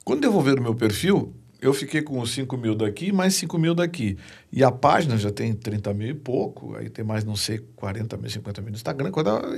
quando 0.03 0.21
devolveram 0.21 0.59
o 0.59 0.63
meu 0.63 0.75
perfil, 0.75 1.33
eu 1.63 1.73
fiquei 1.73 2.01
com 2.01 2.19
os 2.19 2.31
5 2.31 2.57
mil 2.57 2.75
daqui 2.75 3.11
mais 3.13 3.35
5 3.35 3.57
mil 3.57 3.73
daqui. 3.73 4.17
E 4.51 4.63
a 4.63 4.71
página 4.71 5.17
já 5.17 5.31
tem 5.31 5.53
30 5.53 5.93
mil 5.93 6.09
e 6.09 6.13
pouco, 6.13 6.75
aí 6.75 6.89
tem 6.89 7.05
mais, 7.05 7.23
não 7.23 7.37
sei, 7.37 7.59
40 7.75 8.17
mil, 8.17 8.29
50 8.29 8.61
mil 8.61 8.71
no 8.71 8.75
Instagram, 8.75 9.11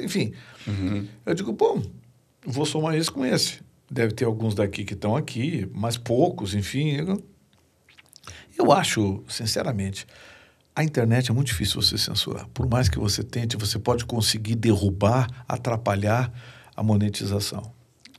enfim. 0.04 0.32
Uhum. 0.68 1.08
Eu 1.26 1.34
digo, 1.34 1.52
bom, 1.52 1.82
vou 2.46 2.66
somar 2.66 2.96
isso 2.96 3.12
com 3.12 3.26
esse. 3.26 3.60
Deve 3.90 4.14
ter 4.14 4.26
alguns 4.26 4.54
daqui 4.54 4.86
que 4.86 4.94
estão 4.94 5.16
aqui, 5.16 5.68
mas 5.74 5.98
poucos, 5.98 6.54
enfim. 6.54 6.92
Eu, 6.96 7.24
eu 8.58 8.72
acho, 8.72 9.24
sinceramente, 9.28 10.06
a 10.76 10.84
internet 10.84 11.32
é 11.32 11.34
muito 11.34 11.48
difícil 11.48 11.82
você 11.82 11.98
censurar. 11.98 12.48
Por 12.54 12.70
mais 12.70 12.88
que 12.88 13.00
você 13.00 13.24
tente, 13.24 13.58
você 13.58 13.80
pode 13.80 14.06
conseguir 14.06 14.56
derrubar, 14.56 15.28
atrapalhar 15.48 16.32
a 16.76 16.84
monetização. 16.84 17.75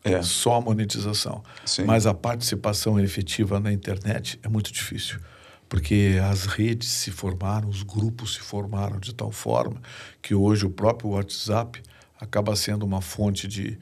É. 0.07 0.23
Só 0.23 0.55
a 0.55 0.61
monetização. 0.61 1.43
Sim. 1.65 1.85
Mas 1.85 2.07
a 2.07 2.15
participação 2.15 2.99
efetiva 3.01 3.59
na 3.59 3.73
internet 3.73 4.39
é 4.43 4.49
muito 4.49 4.73
difícil. 4.73 5.19
Porque 5.69 6.17
as 6.23 6.47
redes 6.47 6.89
se 6.89 7.11
formaram, 7.11 7.69
os 7.69 7.83
grupos 7.83 8.35
se 8.35 8.41
formaram 8.41 9.01
de 9.01 9.13
tal 9.13 9.33
forma 9.33 9.81
que 10.23 10.35
hoje 10.35 10.65
o 10.65 10.71
próprio 10.71 11.11
WhatsApp 11.11 11.83
acaba 12.21 12.55
sendo 12.55 12.85
uma 12.85 13.01
fonte 13.01 13.49
de 13.49 13.77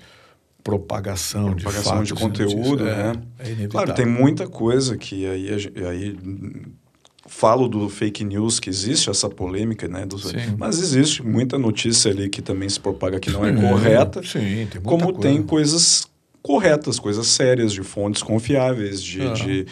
propagação, 0.63 1.53
propagação 1.53 1.83
de, 2.03 2.09
fatos, 2.09 2.09
de 2.09 2.15
conteúdo, 2.15 2.89
é, 2.89 3.13
né? 3.13 3.23
É 3.39 3.67
claro, 3.69 3.95
tem 3.95 4.07
muita 4.07 4.49
coisa 4.49 4.97
que 4.97 5.27
aí, 5.27 5.51
aí 5.87 6.17
falo 7.27 7.69
do 7.69 7.89
fake 7.89 8.25
news 8.25 8.59
que 8.59 8.71
existe 8.71 9.11
essa 9.11 9.29
polêmica, 9.29 9.87
né? 9.87 10.07
Do, 10.07 10.17
mas 10.59 10.81
existe 10.81 11.23
muita 11.23 11.59
notícia 11.59 12.11
ali 12.11 12.29
que 12.29 12.41
também 12.41 12.69
se 12.69 12.81
propaga 12.81 13.21
que 13.21 13.31
não 13.31 13.45
é 13.45 13.53
correta. 13.53 14.23
Sim, 14.23 14.67
tem 14.71 14.81
como 14.83 15.13
coisa. 15.13 15.21
tem 15.21 15.43
coisas 15.43 16.07
corretas, 16.45 17.01
coisas 17.01 17.27
sérias, 17.29 17.73
de 17.73 17.83
fontes 17.83 18.23
confiáveis, 18.23 19.03
de, 19.03 19.23
uhum. 19.23 19.33
de 19.33 19.67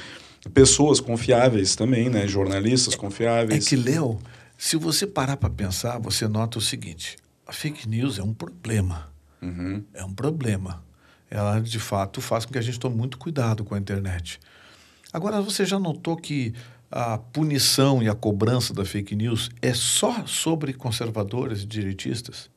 pessoas 0.55 1.01
confiáveis 1.01 1.77
também, 1.77 2.09
né? 2.09 2.27
Jornalistas 2.27 2.95
confiáveis. 2.95 3.67
É 3.67 3.69
que, 3.69 3.77
Léo, 3.77 4.19
se 4.57 4.77
você 4.77 5.07
parar 5.07 5.37
para 5.37 5.51
pensar, 5.51 5.99
você 5.99 6.27
nota 6.27 6.59
o 6.59 6.63
seguinte: 6.63 7.19
a 7.47 7.53
fake 7.53 7.87
news 7.87 8.19
é 8.19 8.23
um 8.23 8.33
problema. 8.33 9.13
Uhum. 9.43 9.85
É 9.93 10.03
um 10.03 10.15
problema. 10.15 10.83
Ela, 11.31 11.61
de 11.61 11.79
fato, 11.79 12.23
faz 12.23 12.47
com 12.47 12.53
que 12.53 12.59
a 12.59 12.63
gente 12.63 12.81
tome 12.81 12.97
muito 12.97 13.19
cuidado 13.19 13.65
com 13.65 13.75
a 13.75 13.79
internet. 13.79 14.41
Agora, 15.13 15.43
você 15.43 15.67
já 15.67 15.79
notou 15.79 16.17
que 16.17 16.55
a 16.91 17.19
punição 17.19 18.03
e 18.03 18.09
a 18.09 18.15
cobrança 18.15 18.73
da 18.73 18.85
fake 18.85 19.15
news 19.15 19.51
é 19.61 19.75
só 19.75 20.27
sobre 20.27 20.73
conservadores 20.73 21.63
e 21.63 21.67
direitistas? 21.67 22.51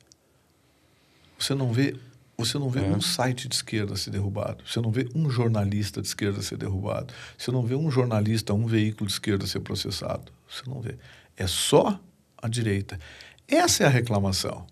Você 1.37 1.53
não 1.53 1.73
vê 1.73 1.95
você 2.37 2.57
não 2.57 2.69
vê 2.69 2.81
é. 2.81 2.89
um 2.89 2.99
site 2.99 3.47
de 3.47 3.55
esquerda 3.55 3.95
ser 3.95 4.11
derrubado. 4.11 4.63
Você 4.65 4.81
não 4.81 4.91
vê 4.91 5.07
um 5.15 5.29
jornalista 5.29 6.01
de 6.01 6.07
esquerda 6.07 6.41
ser 6.41 6.57
derrubado. 6.57 7.13
Você 7.37 7.51
não 7.51 7.63
vê 7.63 7.75
um 7.75 7.89
jornalista, 7.89 8.53
um 8.53 8.65
veículo 8.65 9.07
de 9.07 9.13
esquerda 9.13 9.47
ser 9.47 9.61
processado. 9.61 10.31
Você 10.49 10.69
não 10.69 10.81
vê. 10.81 10.97
É 11.37 11.47
só 11.47 11.99
a 12.41 12.47
direita. 12.47 12.99
Essa 13.47 13.83
é 13.83 13.87
a 13.87 13.89
reclamação. 13.89 14.65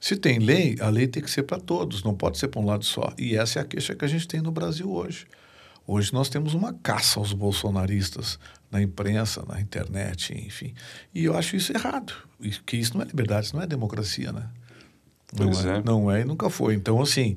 Se 0.00 0.16
tem 0.16 0.38
lei, 0.38 0.76
a 0.80 0.88
lei 0.88 1.06
tem 1.06 1.22
que 1.22 1.30
ser 1.30 1.42
para 1.42 1.58
todos, 1.58 2.02
não 2.02 2.14
pode 2.14 2.38
ser 2.38 2.48
para 2.48 2.60
um 2.60 2.64
lado 2.64 2.84
só. 2.84 3.12
E 3.18 3.36
essa 3.36 3.58
é 3.58 3.62
a 3.62 3.64
queixa 3.64 3.94
que 3.94 4.04
a 4.04 4.08
gente 4.08 4.26
tem 4.26 4.40
no 4.40 4.50
Brasil 4.50 4.90
hoje. 4.90 5.26
Hoje 5.86 6.12
nós 6.12 6.28
temos 6.28 6.54
uma 6.54 6.72
caça 6.72 7.18
aos 7.18 7.32
bolsonaristas 7.32 8.38
na 8.70 8.80
imprensa, 8.80 9.44
na 9.46 9.60
internet, 9.60 10.32
enfim. 10.32 10.72
E 11.12 11.24
eu 11.24 11.36
acho 11.36 11.56
isso 11.56 11.72
errado. 11.72 12.12
Que 12.64 12.76
isso 12.76 12.96
não 12.96 13.02
é 13.02 13.06
liberdade, 13.06 13.46
isso 13.46 13.56
não 13.56 13.62
é 13.62 13.66
democracia, 13.66 14.32
né? 14.32 14.48
Não 15.36 15.50
é, 15.50 15.78
é, 15.78 15.82
Não 15.82 16.10
é 16.10 16.20
e 16.22 16.24
nunca 16.24 16.50
foi. 16.50 16.74
Então, 16.74 17.00
assim, 17.00 17.36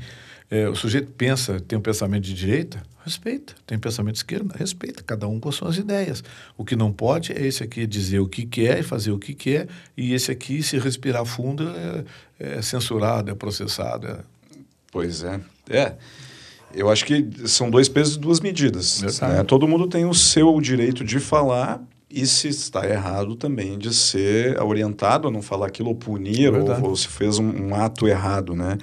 é, 0.50 0.68
o 0.68 0.76
sujeito 0.76 1.12
pensa, 1.12 1.60
tem 1.60 1.78
um 1.78 1.82
pensamento 1.82 2.24
de 2.24 2.34
direita, 2.34 2.82
respeita. 3.04 3.54
Tem 3.66 3.78
um 3.78 3.82
pensamento 3.82 4.14
de 4.14 4.20
esquerda, 4.20 4.56
respeita. 4.58 5.04
Cada 5.04 5.28
um 5.28 5.40
com 5.40 5.50
as 5.50 5.56
suas 5.56 5.78
ideias. 5.78 6.24
O 6.58 6.64
que 6.64 6.76
não 6.76 6.92
pode 6.92 7.32
é 7.34 7.46
esse 7.46 7.64
aqui 7.64 7.86
dizer 7.86 8.20
o 8.20 8.28
que 8.28 8.46
quer 8.46 8.80
e 8.80 8.84
fazer 8.84 9.12
o 9.12 9.20
que 9.20 9.34
quer, 9.34 9.68
e 9.96 10.14
esse 10.14 10.32
aqui, 10.32 10.62
se 10.64 10.78
respirar 10.78 11.26
fundo, 11.26 11.70
é, 11.70 12.04
é 12.40 12.62
censurado, 12.62 13.32
é 13.32 13.36
processado. 13.36 14.08
É... 14.08 14.20
Pois 14.92 15.24
é. 15.24 15.40
É. 15.70 15.94
Eu 16.74 16.90
acho 16.90 17.06
que 17.06 17.48
são 17.48 17.70
dois 17.70 17.88
pesos 17.88 18.16
e 18.16 18.20
duas 18.20 18.40
medidas. 18.40 19.02
Né? 19.02 19.44
Todo 19.44 19.68
mundo 19.68 19.88
tem 19.88 20.06
o 20.06 20.14
seu 20.14 20.60
direito 20.60 21.04
de 21.04 21.20
falar 21.20 21.80
e 22.14 22.28
se 22.28 22.48
está 22.48 22.88
errado 22.88 23.36
também 23.36 23.76
de 23.76 23.92
ser 23.92 24.62
orientado 24.62 25.28
a 25.28 25.32
não 25.32 25.42
falar 25.42 25.66
aquilo 25.66 25.90
ou 25.90 25.96
punir 25.96 26.54
ou, 26.54 26.90
ou, 26.90 26.96
se 26.96 27.08
fez 27.08 27.40
um, 27.40 27.70
um, 27.70 27.76
ato 27.76 28.08
errado, 28.08 28.56
né? 28.56 28.78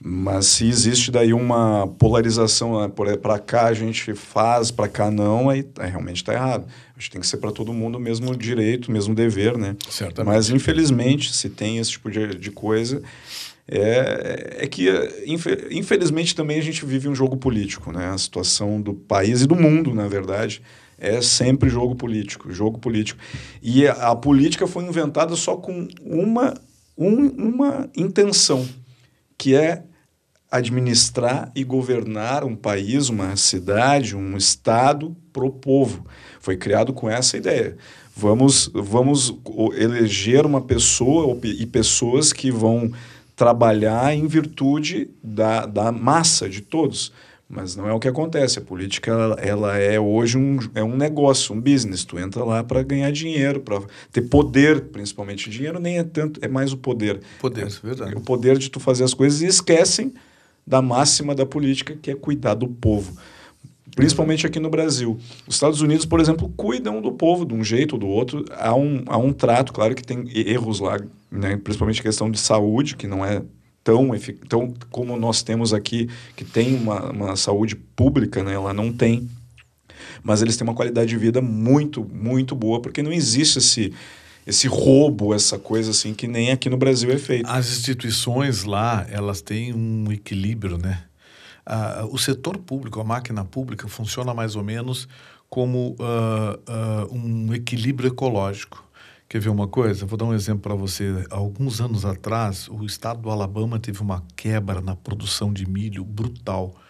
Mas 0.00 0.46
se 0.46 0.66
existe 0.66 1.10
daí 1.10 1.34
uma 1.34 1.86
polarização, 1.86 2.80
né? 2.80 2.90
para 3.20 3.38
cá 3.38 3.66
a 3.66 3.74
gente 3.74 4.14
faz, 4.14 4.70
para 4.70 4.88
cá 4.88 5.10
não, 5.10 5.50
aí, 5.50 5.66
aí 5.78 5.90
realmente 5.90 6.16
está 6.16 6.32
errado. 6.32 6.66
Acho 6.96 7.08
que 7.08 7.12
tem 7.12 7.20
que 7.20 7.26
ser 7.26 7.36
para 7.36 7.52
todo 7.52 7.72
mundo 7.72 7.96
o 7.96 8.00
mesmo 8.00 8.34
direito, 8.34 8.88
o 8.88 8.92
mesmo 8.92 9.14
dever, 9.14 9.58
né? 9.58 9.76
Certamente. 9.90 10.34
Mas 10.34 10.48
infelizmente, 10.48 11.34
se 11.34 11.50
tem 11.50 11.78
esse 11.78 11.92
tipo 11.92 12.10
de, 12.10 12.34
de 12.34 12.50
coisa, 12.50 13.02
é, 13.68 14.58
é 14.60 14.66
que 14.66 14.88
infelizmente 15.70 16.34
também 16.34 16.58
a 16.58 16.62
gente 16.62 16.84
vive 16.84 17.08
um 17.08 17.14
jogo 17.14 17.36
político, 17.36 17.92
né? 17.92 18.08
A 18.08 18.18
situação 18.18 18.80
do 18.80 18.94
país 18.94 19.42
e 19.42 19.46
do 19.46 19.54
mundo, 19.54 19.94
na 19.94 20.08
verdade, 20.08 20.62
é 21.04 21.20
sempre 21.20 21.68
jogo 21.68 21.94
político, 21.94 22.52
jogo 22.52 22.78
político. 22.78 23.20
E 23.62 23.86
a, 23.86 24.10
a 24.10 24.16
política 24.16 24.66
foi 24.66 24.84
inventada 24.84 25.36
só 25.36 25.56
com 25.56 25.86
uma, 26.00 26.54
um, 26.96 27.26
uma 27.28 27.88
intenção, 27.96 28.66
que 29.36 29.54
é 29.54 29.84
administrar 30.50 31.50
e 31.54 31.64
governar 31.64 32.44
um 32.44 32.54
país, 32.54 33.08
uma 33.08 33.34
cidade, 33.36 34.16
um 34.16 34.36
estado 34.36 35.16
para 35.32 35.44
o 35.44 35.50
povo. 35.50 36.06
Foi 36.40 36.56
criado 36.56 36.92
com 36.92 37.10
essa 37.10 37.36
ideia. 37.36 37.76
Vamos, 38.16 38.70
vamos 38.72 39.36
eleger 39.76 40.46
uma 40.46 40.60
pessoa 40.60 41.36
e 41.42 41.66
pessoas 41.66 42.32
que 42.32 42.52
vão 42.52 42.92
trabalhar 43.34 44.14
em 44.14 44.28
virtude 44.28 45.10
da, 45.22 45.66
da 45.66 45.90
massa 45.90 46.48
de 46.48 46.60
todos. 46.60 47.12
Mas 47.54 47.76
não 47.76 47.88
é 47.88 47.92
o 47.92 48.00
que 48.00 48.08
acontece. 48.08 48.58
A 48.58 48.62
política 48.62 49.12
ela, 49.12 49.34
ela 49.40 49.78
é 49.78 49.98
hoje 49.98 50.36
um, 50.36 50.58
é 50.74 50.82
um 50.82 50.96
negócio, 50.96 51.54
um 51.54 51.60
business. 51.60 52.04
Tu 52.04 52.18
entra 52.18 52.42
lá 52.42 52.64
para 52.64 52.82
ganhar 52.82 53.12
dinheiro, 53.12 53.60
para 53.60 53.80
ter 54.10 54.22
poder, 54.22 54.86
principalmente. 54.86 55.48
Dinheiro 55.48 55.78
nem 55.78 55.98
é 55.98 56.02
tanto, 56.02 56.40
é 56.42 56.48
mais 56.48 56.72
o 56.72 56.76
poder. 56.76 57.20
Poder, 57.38 57.68
é, 57.68 57.86
verdade. 57.86 58.16
O 58.16 58.20
poder 58.20 58.58
de 58.58 58.68
tu 58.68 58.80
fazer 58.80 59.04
as 59.04 59.14
coisas 59.14 59.40
e 59.40 59.46
esquecem 59.46 60.12
da 60.66 60.82
máxima 60.82 61.32
da 61.32 61.46
política, 61.46 61.96
que 62.00 62.10
é 62.10 62.14
cuidar 62.16 62.54
do 62.54 62.66
povo. 62.66 63.16
principalmente 63.94 64.44
aqui 64.44 64.58
no 64.58 64.68
Brasil. 64.68 65.16
Os 65.46 65.54
Estados 65.54 65.80
Unidos, 65.80 66.04
por 66.04 66.18
exemplo, 66.18 66.52
cuidam 66.56 67.00
do 67.00 67.12
povo 67.12 67.44
de 67.44 67.54
um 67.54 67.62
jeito 67.62 67.92
ou 67.92 67.98
do 68.00 68.08
outro. 68.08 68.44
Há 68.50 68.74
um, 68.74 69.04
há 69.06 69.16
um 69.16 69.32
trato, 69.32 69.72
claro 69.72 69.94
que 69.94 70.02
tem 70.02 70.24
erros 70.34 70.80
lá, 70.80 70.98
né? 71.30 71.56
principalmente 71.56 72.02
questão 72.02 72.28
de 72.28 72.40
saúde, 72.40 72.96
que 72.96 73.06
não 73.06 73.24
é 73.24 73.42
tão, 73.84 74.10
tão 74.48 74.74
como 74.90 75.16
nós 75.16 75.42
temos 75.42 75.74
aqui, 75.74 76.08
que 76.34 76.44
tem 76.44 76.74
uma, 76.74 77.10
uma 77.10 77.36
saúde 77.36 77.76
pública, 77.76 78.42
né? 78.42 78.54
ela 78.54 78.72
não 78.72 78.90
tem. 78.90 79.28
Mas 80.22 80.40
eles 80.40 80.56
têm 80.56 80.66
uma 80.66 80.74
qualidade 80.74 81.10
de 81.10 81.18
vida 81.18 81.40
muito, 81.42 82.02
muito 82.02 82.56
boa, 82.56 82.80
porque 82.80 83.02
não 83.02 83.12
existe 83.12 83.58
esse 83.58 83.92
esse 84.46 84.68
roubo, 84.68 85.32
essa 85.32 85.58
coisa 85.58 85.90
assim 85.90 86.12
que 86.12 86.28
nem 86.28 86.50
aqui 86.50 86.68
no 86.68 86.76
Brasil 86.76 87.10
é 87.10 87.16
feito. 87.16 87.48
As 87.48 87.66
instituições 87.70 88.64
lá, 88.64 89.06
elas 89.10 89.40
têm 89.40 89.72
um 89.72 90.12
equilíbrio, 90.12 90.76
né? 90.76 91.02
Uh, 91.66 92.12
o 92.12 92.18
setor 92.18 92.58
público, 92.58 93.00
a 93.00 93.04
máquina 93.04 93.42
pública, 93.42 93.88
funciona 93.88 94.34
mais 94.34 94.54
ou 94.54 94.62
menos 94.62 95.08
como 95.48 95.96
uh, 95.98 97.08
uh, 97.08 97.14
um 97.14 97.54
equilíbrio 97.54 98.08
ecológico. 98.08 98.83
Quer 99.34 99.40
ver 99.40 99.48
uma 99.48 99.66
coisa? 99.66 100.06
Vou 100.06 100.16
dar 100.16 100.26
um 100.26 100.32
exemplo 100.32 100.60
para 100.60 100.76
você. 100.76 101.26
Alguns 101.28 101.80
anos 101.80 102.04
atrás, 102.04 102.68
o 102.68 102.84
estado 102.84 103.20
do 103.20 103.30
Alabama 103.30 103.80
teve 103.80 104.00
uma 104.00 104.24
quebra 104.36 104.80
na 104.80 104.94
produção 104.94 105.52
de 105.52 105.68
milho 105.68 106.04
brutal 106.04 106.80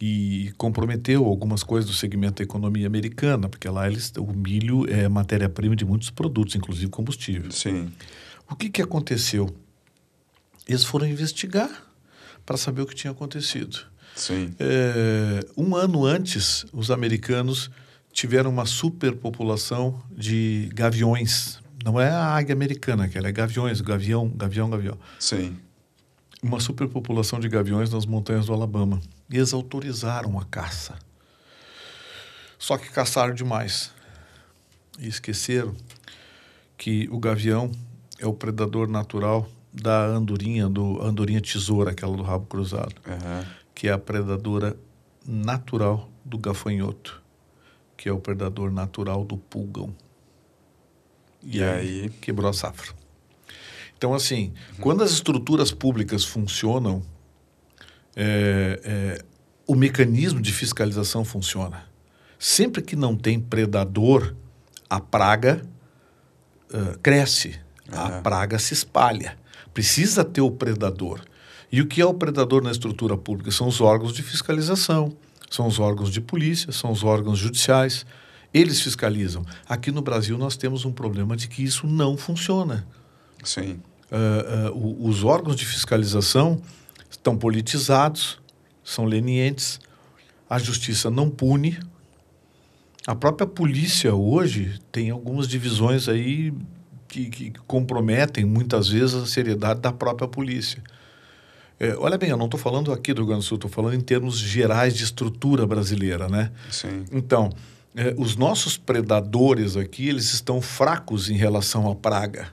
e 0.00 0.52
comprometeu 0.56 1.24
algumas 1.24 1.64
coisas 1.64 1.90
do 1.90 1.96
segmento 1.96 2.34
da 2.34 2.44
economia 2.44 2.86
americana, 2.86 3.48
porque 3.48 3.68
lá 3.68 3.88
eles, 3.88 4.12
o 4.16 4.32
milho 4.32 4.88
é 4.88 5.08
matéria-prima 5.08 5.74
de 5.74 5.84
muitos 5.84 6.08
produtos, 6.08 6.54
inclusive 6.54 6.88
combustível. 6.88 7.50
Sim. 7.50 7.90
O 8.48 8.54
que, 8.54 8.70
que 8.70 8.80
aconteceu? 8.80 9.52
Eles 10.68 10.84
foram 10.84 11.08
investigar 11.08 11.68
para 12.46 12.56
saber 12.56 12.82
o 12.82 12.86
que 12.86 12.94
tinha 12.94 13.10
acontecido. 13.10 13.76
Sim. 14.14 14.54
É, 14.60 15.44
um 15.56 15.74
ano 15.74 16.04
antes, 16.04 16.64
os 16.72 16.92
americanos 16.92 17.72
tiveram 18.12 18.50
uma 18.50 18.66
superpopulação 18.66 20.02
de 20.10 20.70
gaviões. 20.74 21.60
Não 21.84 22.00
é 22.00 22.08
a 22.08 22.34
águia 22.34 22.54
americana, 22.54 23.08
que 23.08 23.16
ela 23.16 23.28
é 23.28 23.32
gaviões, 23.32 23.80
gavião, 23.80 24.28
gavião, 24.28 24.68
gavião. 24.68 24.98
Sim. 25.18 25.56
Uma 26.42 26.60
superpopulação 26.60 27.40
de 27.40 27.48
gaviões 27.48 27.90
nas 27.90 28.06
montanhas 28.06 28.46
do 28.46 28.52
Alabama. 28.52 29.00
E 29.30 29.36
eles 29.36 29.52
autorizaram 29.52 30.38
a 30.38 30.44
caça. 30.44 30.98
Só 32.58 32.76
que 32.76 32.90
caçaram 32.90 33.34
demais. 33.34 33.92
E 34.98 35.08
esqueceram 35.08 35.74
que 36.76 37.08
o 37.10 37.18
gavião 37.18 37.70
é 38.18 38.26
o 38.26 38.34
predador 38.34 38.88
natural 38.88 39.48
da 39.72 40.04
andorinha, 40.06 40.68
do 40.68 41.02
andorinha 41.02 41.40
tesoura, 41.40 41.92
aquela 41.92 42.16
do 42.16 42.22
rabo 42.22 42.46
cruzado, 42.46 42.94
uhum. 43.06 43.44
que 43.74 43.88
é 43.88 43.92
a 43.92 43.98
predadora 43.98 44.76
natural 45.26 46.10
do 46.24 46.36
gafanhoto, 46.36 47.19
que 48.00 48.08
é 48.08 48.12
o 48.12 48.18
predador 48.18 48.72
natural 48.72 49.22
do 49.26 49.36
pulgão. 49.36 49.94
E, 51.42 51.58
e 51.58 51.62
aí? 51.62 52.02
aí 52.04 52.08
quebrou 52.08 52.48
a 52.48 52.52
safra. 52.54 52.94
Então, 53.94 54.14
assim, 54.14 54.54
uhum. 54.70 54.76
quando 54.80 55.04
as 55.04 55.10
estruturas 55.10 55.70
públicas 55.70 56.24
funcionam, 56.24 57.02
é, 58.16 58.80
é, 58.82 59.24
o 59.66 59.74
mecanismo 59.74 60.40
de 60.40 60.50
fiscalização 60.50 61.26
funciona. 61.26 61.84
Sempre 62.38 62.80
que 62.80 62.96
não 62.96 63.14
tem 63.14 63.38
predador, 63.38 64.34
a 64.88 64.98
praga 64.98 65.62
uh, 66.72 66.98
cresce, 67.00 67.60
uhum. 67.92 67.98
a 67.98 68.10
praga 68.22 68.58
se 68.58 68.72
espalha. 68.72 69.36
Precisa 69.74 70.24
ter 70.24 70.40
o 70.40 70.50
predador. 70.50 71.20
E 71.70 71.82
o 71.82 71.86
que 71.86 72.00
é 72.00 72.06
o 72.06 72.14
predador 72.14 72.62
na 72.62 72.70
estrutura 72.70 73.14
pública? 73.18 73.50
São 73.50 73.68
os 73.68 73.78
órgãos 73.78 74.14
de 74.14 74.22
fiscalização, 74.22 75.14
são 75.50 75.66
os 75.66 75.80
órgãos 75.80 76.10
de 76.10 76.20
polícia, 76.20 76.70
são 76.70 76.92
os 76.92 77.02
órgãos 77.02 77.38
judiciais. 77.38 78.06
Eles 78.54 78.80
fiscalizam. 78.80 79.44
Aqui 79.68 79.90
no 79.90 80.00
Brasil 80.00 80.38
nós 80.38 80.56
temos 80.56 80.84
um 80.84 80.92
problema 80.92 81.36
de 81.36 81.48
que 81.48 81.62
isso 81.62 81.86
não 81.86 82.16
funciona. 82.16 82.86
Sim. 83.42 83.80
Uh, 84.10 84.70
uh, 84.70 85.08
os 85.08 85.24
órgãos 85.24 85.56
de 85.56 85.66
fiscalização 85.66 86.60
estão 87.10 87.36
politizados, 87.36 88.40
são 88.84 89.04
lenientes, 89.04 89.80
a 90.48 90.58
justiça 90.58 91.10
não 91.10 91.28
pune. 91.28 91.78
A 93.06 93.14
própria 93.14 93.46
polícia 93.46 94.14
hoje 94.14 94.80
tem 94.92 95.10
algumas 95.10 95.48
divisões 95.48 96.08
aí 96.08 96.52
que, 97.08 97.28
que 97.28 97.50
comprometem 97.66 98.44
muitas 98.44 98.88
vezes 98.88 99.14
a 99.14 99.26
seriedade 99.26 99.80
da 99.80 99.92
própria 99.92 100.28
polícia. 100.28 100.82
É, 101.80 101.96
olha 101.96 102.18
bem, 102.18 102.28
eu 102.28 102.36
não 102.36 102.44
estou 102.44 102.60
falando 102.60 102.92
aqui 102.92 103.14
do 103.14 103.22
Rio 103.22 103.28
Grande 103.28 103.40
do 103.42 103.46
Sul, 103.46 103.54
estou 103.54 103.70
falando 103.70 103.94
em 103.94 104.00
termos 104.00 104.38
gerais 104.38 104.94
de 104.94 105.02
estrutura 105.02 105.66
brasileira, 105.66 106.28
né? 106.28 106.52
Sim. 106.70 107.06
Então, 107.10 107.50
é, 107.96 108.14
os 108.18 108.36
nossos 108.36 108.76
predadores 108.76 109.78
aqui, 109.78 110.06
eles 110.06 110.34
estão 110.34 110.60
fracos 110.60 111.30
em 111.30 111.36
relação 111.36 111.90
à 111.90 111.94
praga. 111.94 112.52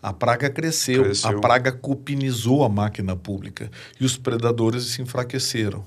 A 0.00 0.12
praga 0.12 0.48
cresceu, 0.48 1.04
cresceu, 1.04 1.38
a 1.38 1.40
praga 1.40 1.72
cupinizou 1.72 2.64
a 2.64 2.68
máquina 2.68 3.16
pública 3.16 3.68
e 4.00 4.04
os 4.04 4.16
predadores 4.16 4.84
se 4.84 5.02
enfraqueceram. 5.02 5.84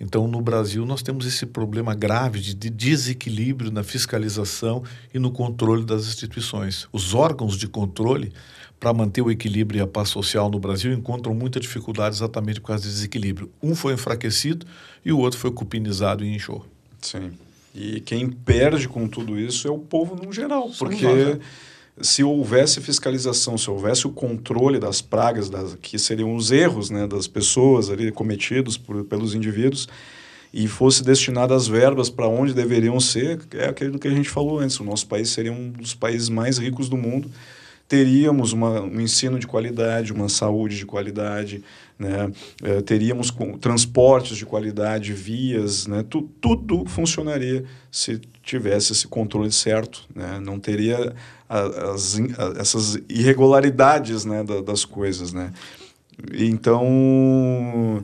Então, 0.00 0.26
no 0.26 0.40
Brasil, 0.40 0.86
nós 0.86 1.02
temos 1.02 1.26
esse 1.26 1.44
problema 1.44 1.94
grave 1.94 2.40
de 2.40 2.70
desequilíbrio 2.70 3.70
na 3.70 3.82
fiscalização 3.82 4.82
e 5.12 5.18
no 5.18 5.30
controle 5.30 5.84
das 5.84 6.06
instituições. 6.06 6.88
Os 6.90 7.12
órgãos 7.12 7.58
de 7.58 7.68
controle, 7.68 8.32
para 8.80 8.94
manter 8.94 9.20
o 9.20 9.30
equilíbrio 9.30 9.78
e 9.78 9.82
a 9.82 9.86
paz 9.86 10.08
social 10.08 10.50
no 10.50 10.58
Brasil, 10.58 10.90
encontram 10.90 11.34
muita 11.34 11.60
dificuldade 11.60 12.16
exatamente 12.16 12.62
por 12.62 12.68
causa 12.68 12.82
desse 12.84 12.94
desequilíbrio. 12.94 13.50
Um 13.62 13.74
foi 13.74 13.92
enfraquecido 13.92 14.66
e 15.04 15.12
o 15.12 15.18
outro 15.18 15.38
foi 15.38 15.50
cupinizado 15.50 16.24
e 16.24 16.34
inchou. 16.34 16.64
Sim. 17.02 17.32
E 17.74 18.00
quem 18.00 18.30
perde 18.30 18.88
com 18.88 19.06
tudo 19.06 19.38
isso 19.38 19.68
é 19.68 19.70
o 19.70 19.78
povo 19.78 20.16
no 20.16 20.32
geral, 20.32 20.70
porque 20.78 21.04
nós, 21.04 21.38
né? 21.38 21.40
Se 22.00 22.22
houvesse 22.22 22.80
fiscalização, 22.80 23.58
se 23.58 23.70
houvesse 23.70 24.06
o 24.06 24.10
controle 24.10 24.78
das 24.78 25.00
pragas, 25.00 25.50
das, 25.50 25.74
que 25.80 25.98
seriam 25.98 26.34
os 26.34 26.50
erros 26.50 26.90
né, 26.90 27.06
das 27.06 27.26
pessoas 27.26 27.90
ali 27.90 28.10
cometidos 28.10 28.76
por, 28.76 29.04
pelos 29.04 29.34
indivíduos, 29.34 29.88
e 30.52 30.66
fosse 30.66 31.04
destinado 31.04 31.54
as 31.54 31.68
verbas 31.68 32.10
para 32.10 32.26
onde 32.26 32.52
deveriam 32.52 32.98
ser, 32.98 33.40
é 33.52 33.68
aquilo 33.68 33.98
que 33.98 34.08
a 34.08 34.10
gente 34.10 34.28
falou 34.28 34.58
antes, 34.58 34.80
o 34.80 34.84
nosso 34.84 35.06
país 35.06 35.28
seria 35.28 35.52
um 35.52 35.70
dos 35.70 35.94
países 35.94 36.28
mais 36.28 36.58
ricos 36.58 36.88
do 36.88 36.96
mundo, 36.96 37.30
teríamos 37.86 38.52
uma, 38.52 38.80
um 38.80 39.00
ensino 39.00 39.38
de 39.38 39.46
qualidade, 39.46 40.12
uma 40.12 40.28
saúde 40.28 40.76
de 40.76 40.86
qualidade, 40.86 41.62
né? 42.00 42.32
É, 42.62 42.80
teríamos 42.80 43.30
com, 43.30 43.58
transportes 43.58 44.38
de 44.38 44.46
qualidade, 44.46 45.12
vias, 45.12 45.86
né? 45.86 46.02
Tu, 46.08 46.22
tudo 46.40 46.86
funcionaria 46.86 47.64
se 47.92 48.18
tivesse 48.42 48.92
esse 48.92 49.06
controle 49.06 49.52
certo, 49.52 50.08
né? 50.14 50.40
não 50.40 50.58
teria 50.58 51.14
as, 51.46 52.18
essas 52.58 52.98
irregularidades 53.06 54.24
né? 54.24 54.42
Da, 54.42 54.62
das 54.62 54.86
coisas. 54.86 55.34
Né? 55.34 55.52
Então, 56.32 58.02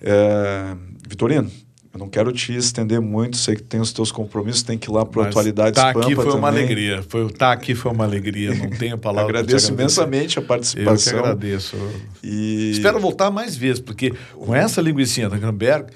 é, 0.00 0.74
Vitorino, 1.06 1.50
eu 1.94 2.00
não 2.00 2.08
quero 2.08 2.32
te 2.32 2.52
estender 2.52 3.00
muito, 3.00 3.36
sei 3.36 3.54
que 3.54 3.62
tem 3.62 3.80
os 3.80 3.92
teus 3.92 4.10
compromissos, 4.10 4.64
tem 4.64 4.76
que 4.76 4.90
ir 4.90 4.92
lá 4.92 5.06
para 5.06 5.28
Atualidades 5.28 5.80
tá 5.80 5.92
Pampa 5.92 6.06
aqui 6.06 6.16
foi 6.16 6.24
também. 6.24 6.38
uma 6.38 6.48
alegria. 6.48 7.04
Foi, 7.08 7.30
tá 7.30 7.52
aqui 7.52 7.72
foi 7.72 7.92
uma 7.92 8.02
alegria, 8.02 8.52
não 8.52 8.68
tenho 8.68 8.98
palavra 8.98 9.38
Agradeço 9.38 9.72
imensamente 9.72 10.36
a 10.36 10.42
participação. 10.42 11.12
Eu 11.12 11.22
que 11.22 11.28
agradeço. 11.28 11.76
E... 12.20 12.72
Espero 12.72 12.98
voltar 12.98 13.30
mais 13.30 13.54
vezes, 13.54 13.78
porque 13.78 14.12
com 14.34 14.52
essa 14.52 14.80
linguiça 14.80 15.28
da 15.28 15.38
Gramberg, 15.38 15.86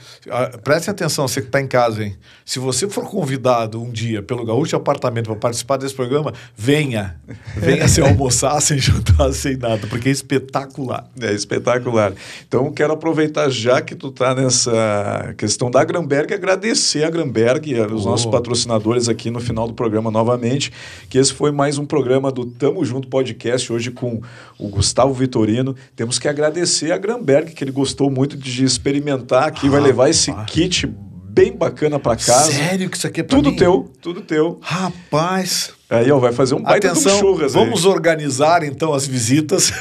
preste 0.63 0.89
atenção, 0.89 1.27
você 1.27 1.41
que 1.41 1.49
está 1.49 1.61
em 1.61 1.67
casa, 1.67 2.05
hein? 2.05 2.17
Se 2.45 2.61
você 2.61 2.89
for 2.89 3.11
convidado 3.11 3.83
um 3.83 3.91
dia 3.91 4.23
pelo 4.23 4.45
Gaúcho 4.45 4.77
Apartamento 4.77 5.27
para 5.27 5.37
participar 5.37 5.79
desse 5.79 5.97
programa, 5.97 6.33
venha. 6.57 7.21
Venha 7.57 7.89
sem 7.89 8.05
almoçar, 8.05 8.59
sem 8.63 8.79
jantar, 8.79 9.33
sem 9.33 9.57
nada, 9.57 9.89
porque 9.89 10.09
é 10.09 10.13
espetacular. 10.13 11.09
É 11.21 11.33
espetacular. 11.33 12.13
Então, 12.47 12.71
quero 12.71 12.93
aproveitar 12.93 13.51
já 13.51 13.81
que 13.81 13.97
tu 13.97 14.09
está 14.09 14.33
nessa 14.33 15.35
questão 15.37 15.69
da 15.69 15.88
Gramberg, 15.89 16.35
agradecer 16.35 17.03
a 17.03 17.09
Gramberg 17.11 17.73
e 17.73 17.81
os 17.81 18.05
nossos 18.05 18.27
patrocinadores 18.27 19.09
aqui 19.09 19.31
no 19.31 19.41
final 19.41 19.67
do 19.67 19.73
programa 19.73 20.11
novamente, 20.11 20.71
que 21.09 21.17
esse 21.17 21.33
foi 21.33 21.51
mais 21.51 21.79
um 21.79 21.87
programa 21.87 22.31
do 22.31 22.45
Tamo 22.45 22.85
Junto 22.85 23.09
Podcast, 23.09 23.73
hoje 23.73 23.91
com 23.91 24.21
o 24.59 24.69
Gustavo 24.69 25.15
Vitorino. 25.15 25.75
Temos 25.97 26.19
que 26.19 26.29
agradecer 26.29 26.93
a 26.93 26.99
Gramberg, 26.99 27.53
que 27.53 27.65
ele 27.65 27.73
gostou 27.73 28.11
muito 28.11 28.37
de 28.37 28.65
experimentar 28.65 29.49
aqui, 29.49 29.67
ah, 29.67 29.71
vai 29.71 29.81
levar 29.81 30.11
esse 30.11 30.31
kit 30.45 30.87
bem 31.29 31.53
bacana 31.53 31.99
para 31.99 32.17
casa. 32.17 32.53
Sério 32.53 32.89
que 32.89 32.97
isso 32.97 33.07
aqui 33.07 33.21
é 33.21 33.23
pra 33.23 33.37
Tudo 33.37 33.51
mim? 33.51 33.57
teu, 33.57 33.91
tudo 34.01 34.21
teu. 34.21 34.59
Rapaz... 34.61 35.77
Aí, 35.91 36.11
ó, 36.11 36.19
vai 36.19 36.33
fazer 36.33 36.55
um 36.55 36.61
baita 36.61 36.89
Atenção, 36.89 37.15
de 37.15 37.19
churras 37.19 37.55
Vamos 37.55 37.87
aí. 37.87 37.91
organizar, 37.91 38.63
então, 38.63 38.93
as 38.93 39.07
visitas. 39.07 39.73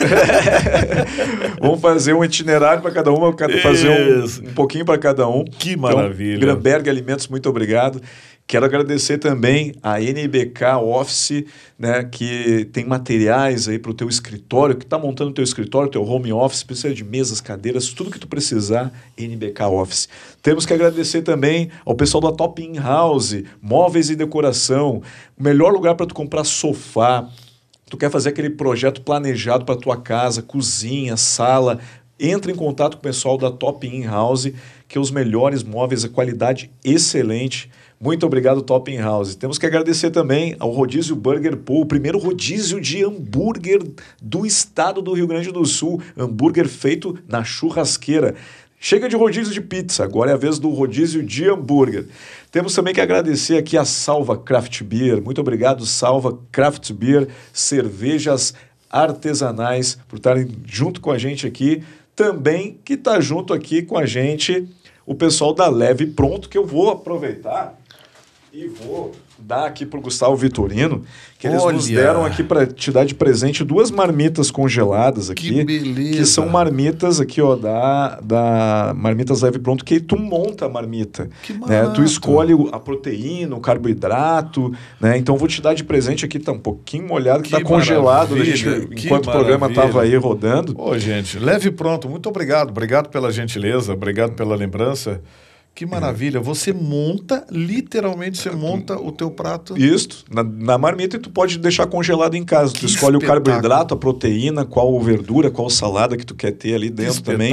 vamos 1.60 1.82
fazer 1.82 2.14
um 2.14 2.24
itinerário 2.24 2.82
para 2.82 2.92
cada 2.92 3.12
uma, 3.12 3.36
fazer 3.62 3.90
um, 3.90 4.48
um 4.48 4.54
pouquinho 4.54 4.86
para 4.86 4.98
cada 4.98 5.28
um. 5.28 5.44
Que 5.44 5.76
maravilha. 5.76 6.38
Então, 6.38 6.48
Gramberg 6.48 6.90
Alimentos, 6.90 7.28
muito 7.28 7.50
obrigado. 7.50 8.02
Quero 8.50 8.66
agradecer 8.66 9.18
também 9.18 9.74
a 9.84 10.00
NBK 10.00 10.78
Office, 10.82 11.44
né, 11.78 12.06
que 12.06 12.64
tem 12.72 12.86
materiais 12.86 13.68
aí 13.68 13.78
para 13.78 13.92
o 13.92 13.94
teu 13.94 14.08
escritório, 14.08 14.78
que 14.78 14.86
está 14.86 14.98
montando 14.98 15.32
o 15.32 15.34
teu 15.34 15.44
escritório, 15.44 15.92
teu 15.92 16.02
home 16.02 16.32
office, 16.32 16.64
precisa 16.64 16.94
de 16.94 17.04
mesas, 17.04 17.42
cadeiras, 17.42 17.90
tudo 17.90 18.10
que 18.10 18.18
tu 18.18 18.26
precisar, 18.26 18.90
NBK 19.18 19.64
Office. 19.64 20.08
Temos 20.42 20.66
que 20.66 20.74
agradecer 20.74 21.24
também 21.24 21.70
ao 21.86 21.94
pessoal 21.94 22.22
da 22.22 22.32
Top 22.32 22.64
In 22.64 22.78
House, 22.78 23.36
móveis 23.62 24.10
e 24.10 24.16
decoração, 24.16 25.02
o 25.38 25.44
melhor 25.44 25.74
lugar 25.74 25.96
para 25.96 26.06
tu 26.06 26.16
comprar 26.16 26.46
sofá, 26.46 27.28
tu 27.90 27.98
quer 27.98 28.10
fazer 28.10 28.30
aquele 28.30 28.52
projeto 28.52 29.02
planejado 29.02 29.66
para 29.66 29.76
tua 29.76 29.98
casa, 29.98 30.42
cozinha, 30.42 31.18
sala, 31.18 31.82
entre 32.18 32.54
em 32.54 32.56
contato 32.56 32.96
com 32.96 33.00
o 33.00 33.04
pessoal 33.04 33.38
da 33.38 33.52
Top 33.52 33.86
In 33.86 34.04
House, 34.06 34.50
que 34.88 34.98
é 34.98 35.02
os 35.02 35.12
melhores 35.12 35.64
móveis, 35.64 36.06
a 36.06 36.10
qualidade 36.10 36.72
excelente. 36.82 37.70
Muito 38.00 38.28
obrigado, 38.28 38.62
Top 38.62 38.92
In 38.92 39.00
House. 39.00 39.34
Temos 39.34 39.58
que 39.58 39.66
agradecer 39.66 40.12
também 40.12 40.56
ao 40.60 40.70
Rodízio 40.70 41.16
Burger 41.16 41.58
Pool, 41.58 41.82
o 41.82 41.86
primeiro 41.86 42.20
rodízio 42.20 42.80
de 42.80 43.04
hambúrguer 43.04 43.82
do 44.22 44.46
estado 44.46 45.02
do 45.02 45.14
Rio 45.14 45.26
Grande 45.26 45.52
do 45.52 45.66
Sul. 45.66 46.00
Hambúrguer 46.16 46.68
feito 46.68 47.18
na 47.28 47.44
churrasqueira. 47.44 48.36
Chega 48.80 49.10
de 49.10 49.16
rodízio 49.16 49.52
de 49.52 49.62
pizza, 49.62 50.04
agora 50.04 50.30
é 50.30 50.34
a 50.36 50.38
vez 50.38 50.60
do 50.60 50.70
rodízio 50.70 51.24
de 51.24 51.50
hambúrguer. 51.50 52.06
Temos 52.52 52.76
também 52.76 52.94
que 52.94 53.02
agradecer 53.02 53.58
aqui 53.58 53.76
a 53.76 53.84
Salva 53.84 54.38
Craft 54.38 54.84
Beer. 54.84 55.20
Muito 55.20 55.42
obrigado, 55.42 55.84
Salva 55.84 56.38
Craft 56.52 56.94
Beer, 56.94 57.28
cervejas 57.52 58.54
artesanais, 58.92 59.98
por 60.08 60.18
estarem 60.18 60.50
junto 60.68 61.02
com 61.02 61.10
a 61.10 61.18
gente 61.18 61.48
aqui. 61.48 61.82
Também 62.16 62.80
que 62.86 62.94
está 62.94 63.20
junto 63.20 63.52
aqui 63.52 63.82
com 63.82 63.98
a 63.98 64.06
gente 64.06 64.68
o 65.08 65.16
pessoal 65.16 65.54
da 65.54 65.70
Leve 65.70 66.06
Pronto, 66.06 66.50
que 66.50 66.58
eu 66.58 66.66
vou 66.66 66.90
aproveitar 66.90 67.80
e 68.54 68.68
vou 68.68 69.12
dar 69.38 69.66
aqui 69.66 69.86
para 69.86 70.00
o 70.00 70.02
Gustavo 70.02 70.36
Vitorino, 70.36 71.04
que 71.38 71.48
eles 71.48 71.62
Olha. 71.62 71.76
nos 71.76 71.88
deram 71.88 72.26
aqui 72.26 72.44
para 72.44 72.66
te 72.66 72.92
dar 72.92 73.06
de 73.06 73.14
presente 73.14 73.64
duas 73.64 73.92
marmitas 73.92 74.50
congeladas 74.50 75.30
aqui. 75.30 75.54
Que 75.54 75.64
beleza. 75.64 76.18
Que 76.18 76.26
são 76.26 76.48
marmitas 76.48 77.20
aqui, 77.20 77.42
ó, 77.42 77.56
da, 77.56 78.20
da 78.22 78.94
Marmitas 78.96 79.42
Leve 79.42 79.60
Pronto, 79.60 79.84
que 79.84 80.00
tu 80.00 80.18
monta 80.18 80.66
a 80.66 80.70
marmita. 80.70 81.30
Que 81.44 81.54
né? 81.54 81.92
Tu 81.94 82.04
escolhe 82.04 82.54
a 82.72 82.80
proteína, 82.80 83.56
o 83.56 83.60
carboidrato, 83.60 84.74
né? 85.00 85.18
Então 85.18 85.36
vou 85.38 85.48
te 85.48 85.62
dar 85.62 85.74
de 85.74 85.84
presente 85.84 86.26
aqui, 86.26 86.40
tá 86.40 86.52
um 86.52 86.60
pouquinho 86.60 87.06
molhado, 87.08 87.44
que, 87.44 87.50
que 87.50 87.56
tá 87.56 87.64
congelado, 87.64 88.36
né, 88.36 88.46
gente, 88.46 88.68
enquanto 89.06 89.28
maravilha. 89.28 89.30
o 89.30 89.32
programa 89.32 89.70
tava 89.70 90.02
aí 90.02 90.16
rodando. 90.16 90.74
Ô, 90.80 90.98
gente, 90.98 91.38
Leve 91.38 91.70
Pronto, 91.70 92.10
muito 92.10 92.30
obrigado. 92.30 92.70
Obrigado 92.70 93.10
pela 93.10 93.32
gentileza, 93.32 93.94
obrigado 93.94 94.34
pela 94.34 94.56
lembrança. 94.56 95.22
Que 95.78 95.86
maravilha. 95.86 96.40
Você 96.40 96.74
monta, 96.74 97.46
literalmente, 97.52 98.40
você 98.40 98.50
monta 98.50 99.00
o 99.00 99.12
teu 99.12 99.30
prato. 99.30 99.78
Isso, 99.78 100.26
na, 100.28 100.44
na 100.44 100.76
marmita 100.76 101.18
e 101.18 101.20
tu 101.20 101.30
pode 101.30 101.60
deixar 101.60 101.86
congelado 101.86 102.34
em 102.34 102.44
casa. 102.44 102.74
Que 102.74 102.80
tu 102.80 102.86
escolhe 102.88 103.18
espetáculo. 103.18 103.42
o 103.42 103.46
carboidrato, 103.46 103.94
a 103.94 103.98
proteína, 103.98 104.66
qual 104.66 105.00
verdura, 105.00 105.52
qual 105.52 105.70
salada 105.70 106.18
que 106.18 106.26
tu 106.26 106.34
quer 106.34 106.50
ter 106.50 106.74
ali 106.74 106.90
dentro 106.90 107.22
também. 107.22 107.52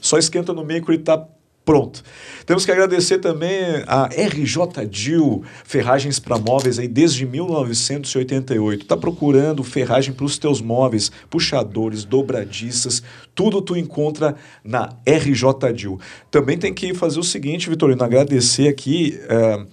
Só 0.00 0.18
esquenta 0.18 0.52
no 0.52 0.64
micro 0.64 0.94
e 0.94 0.98
tá 0.98 1.26
Pronto. 1.64 2.02
Temos 2.44 2.66
que 2.66 2.70
agradecer 2.70 3.18
também 3.18 3.58
a 3.86 4.04
RJ 4.06 4.86
Dil, 4.86 5.42
ferragens 5.64 6.18
para 6.18 6.38
móveis 6.38 6.78
aí 6.78 6.86
desde 6.86 7.24
1988. 7.24 8.82
Está 8.82 8.96
procurando 8.98 9.64
ferragem 9.64 10.12
para 10.12 10.26
os 10.26 10.36
teus 10.36 10.60
móveis, 10.60 11.10
puxadores, 11.30 12.04
dobradiças, 12.04 13.02
tudo 13.34 13.62
tu 13.62 13.74
encontra 13.76 14.36
na 14.62 14.90
RJ 15.08 15.72
Dil. 15.74 15.98
Também 16.30 16.58
tem 16.58 16.74
que 16.74 16.92
fazer 16.92 17.18
o 17.18 17.24
seguinte, 17.24 17.70
Vitorino, 17.70 18.04
agradecer 18.04 18.68
aqui. 18.68 19.18
Uh, 19.24 19.66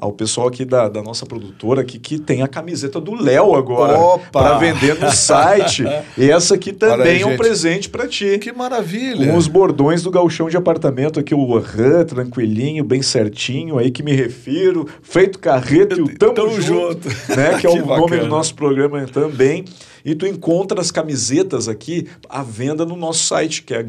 ao 0.00 0.12
pessoal 0.12 0.46
aqui 0.46 0.64
da, 0.64 0.88
da 0.88 1.02
nossa 1.02 1.26
produtora 1.26 1.80
aqui, 1.80 1.98
que 1.98 2.20
tem 2.20 2.40
a 2.40 2.46
camiseta 2.46 3.00
do 3.00 3.20
Léo 3.20 3.56
agora 3.56 3.98
para 4.30 4.56
vender 4.56 4.98
no 4.98 5.10
site. 5.10 5.82
e 6.16 6.30
essa 6.30 6.54
aqui 6.54 6.72
também 6.72 7.16
aí, 7.16 7.22
é 7.22 7.26
um 7.26 7.36
presente 7.36 7.88
para 7.90 8.06
ti. 8.06 8.38
Que 8.38 8.52
maravilha! 8.52 9.26
Com 9.26 9.36
os 9.36 9.48
bordões 9.48 10.02
do 10.02 10.10
galchão 10.10 10.48
de 10.48 10.56
apartamento 10.56 11.18
aqui, 11.18 11.34
o 11.34 11.58
rã, 11.58 12.04
tranquilinho, 12.04 12.84
bem 12.84 13.02
certinho, 13.02 13.76
aí 13.76 13.90
que 13.90 14.04
me 14.04 14.12
refiro, 14.12 14.86
feito 15.02 15.40
carreto 15.40 15.98
e 15.98 16.02
o 16.02 16.16
Tamo, 16.16 16.34
Tamo 16.34 16.60
Junto, 16.60 17.10
junto. 17.10 17.36
Né, 17.36 17.58
que 17.60 17.66
é 17.66 17.70
o 17.70 17.84
bacana. 17.84 17.98
nome 17.98 18.18
do 18.18 18.28
nosso 18.28 18.54
programa 18.54 19.04
também. 19.06 19.64
E 20.04 20.14
tu 20.14 20.26
encontra 20.26 20.80
as 20.80 20.92
camisetas 20.92 21.68
aqui 21.68 22.06
à 22.28 22.42
venda 22.42 22.86
no 22.86 22.96
nosso 22.96 23.26
site, 23.26 23.64
que 23.64 23.74
é 23.74 23.82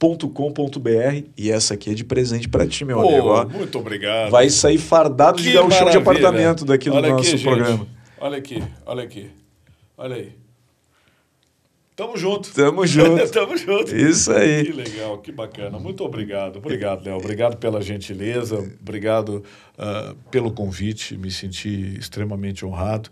galchãodeapartamento.com.br 0.00 1.28
e 1.36 1.50
essa 1.50 1.74
aqui 1.74 1.90
é 1.90 1.94
de 1.94 2.04
presente 2.04 2.48
para 2.48 2.66
ti, 2.66 2.84
meu 2.84 3.00
amigo. 3.00 3.28
Ó. 3.28 3.46
Muito 3.46 3.78
obrigado. 3.78 4.30
Vai 4.30 4.48
sair 4.48 4.78
fardado 4.78 5.36
que 5.36 5.44
de 5.44 5.52
galchão 5.52 5.90
de 5.90 5.98
apartamento 5.98 6.64
daqui 6.64 6.88
do 6.88 6.96
olha 6.96 7.10
nosso 7.10 7.34
aqui, 7.34 7.42
programa. 7.42 7.76
Gente. 7.76 7.90
Olha 8.18 8.38
aqui, 8.38 8.62
olha 8.86 9.04
aqui. 9.04 9.30
Olha 9.96 10.16
aí. 10.16 10.32
Tamo 11.94 12.16
junto. 12.16 12.52
Tamo 12.54 12.86
junto. 12.88 13.30
Tamo 13.30 13.56
junto. 13.56 13.94
Isso 13.94 14.32
aí. 14.32 14.64
Que 14.64 14.72
legal, 14.72 15.18
que 15.18 15.30
bacana. 15.30 15.78
Muito 15.78 16.02
obrigado. 16.02 16.56
Obrigado, 16.56 17.04
Léo. 17.04 17.16
Obrigado 17.16 17.58
pela 17.58 17.82
gentileza. 17.82 18.56
Obrigado 18.80 19.44
uh, 19.78 20.14
pelo 20.30 20.50
convite. 20.50 21.16
Me 21.16 21.30
senti 21.30 21.98
extremamente 21.98 22.64
honrado. 22.64 23.10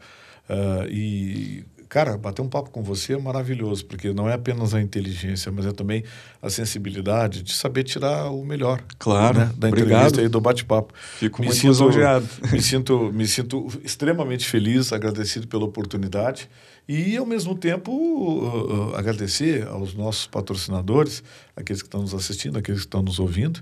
Uh, 0.49 0.89
e, 0.91 1.65
cara, 1.89 2.17
bater 2.19 2.43
um 2.43 2.49
papo 2.49 2.71
com 2.71 2.83
você 2.83 3.15
é 3.15 3.19
maravilhoso, 3.19 3.85
porque 3.87 4.13
não 4.13 4.29
é 4.29 4.35
apenas 4.35 4.75
a 4.75 4.81
inteligência, 4.81 5.51
mas 5.51 5.67
é 5.67 5.73
também 5.73 6.05
a 6.43 6.51
sensibilidade 6.51 7.43
de 7.43 7.53
saber 7.53 7.85
tirar 7.85 8.31
o 8.31 8.45
melhor 8.45 8.83
claro, 8.99 9.39
né, 9.39 9.53
da 9.57 9.69
Obrigado. 9.69 9.91
entrevista 9.91 10.23
e 10.23 10.29
do 10.29 10.41
bate-papo. 10.41 10.93
Fico 11.19 11.41
me 11.41 11.49
muito 11.49 11.61
sinto. 11.61 11.79
Me 12.53 12.63
sinto, 12.63 13.13
me 13.13 13.27
sinto 13.27 13.69
extremamente 13.85 14.47
feliz, 14.47 14.93
agradecido 14.93 15.47
pela 15.47 15.65
oportunidade 15.65 16.49
e, 16.89 17.19
ao 17.19 17.27
mesmo 17.27 17.55
tempo, 17.55 17.93
uh, 17.93 18.93
uh, 18.93 18.97
agradecer 18.97 19.67
aos 19.69 19.93
nossos 19.93 20.27
patrocinadores, 20.27 21.23
aqueles 21.55 21.83
que 21.83 21.89
estão 21.89 22.01
nos 22.01 22.15
assistindo, 22.15 22.59
aqueles 22.59 22.81
que 22.81 22.87
estão 22.87 23.03
nos 23.03 23.19
ouvindo, 23.19 23.61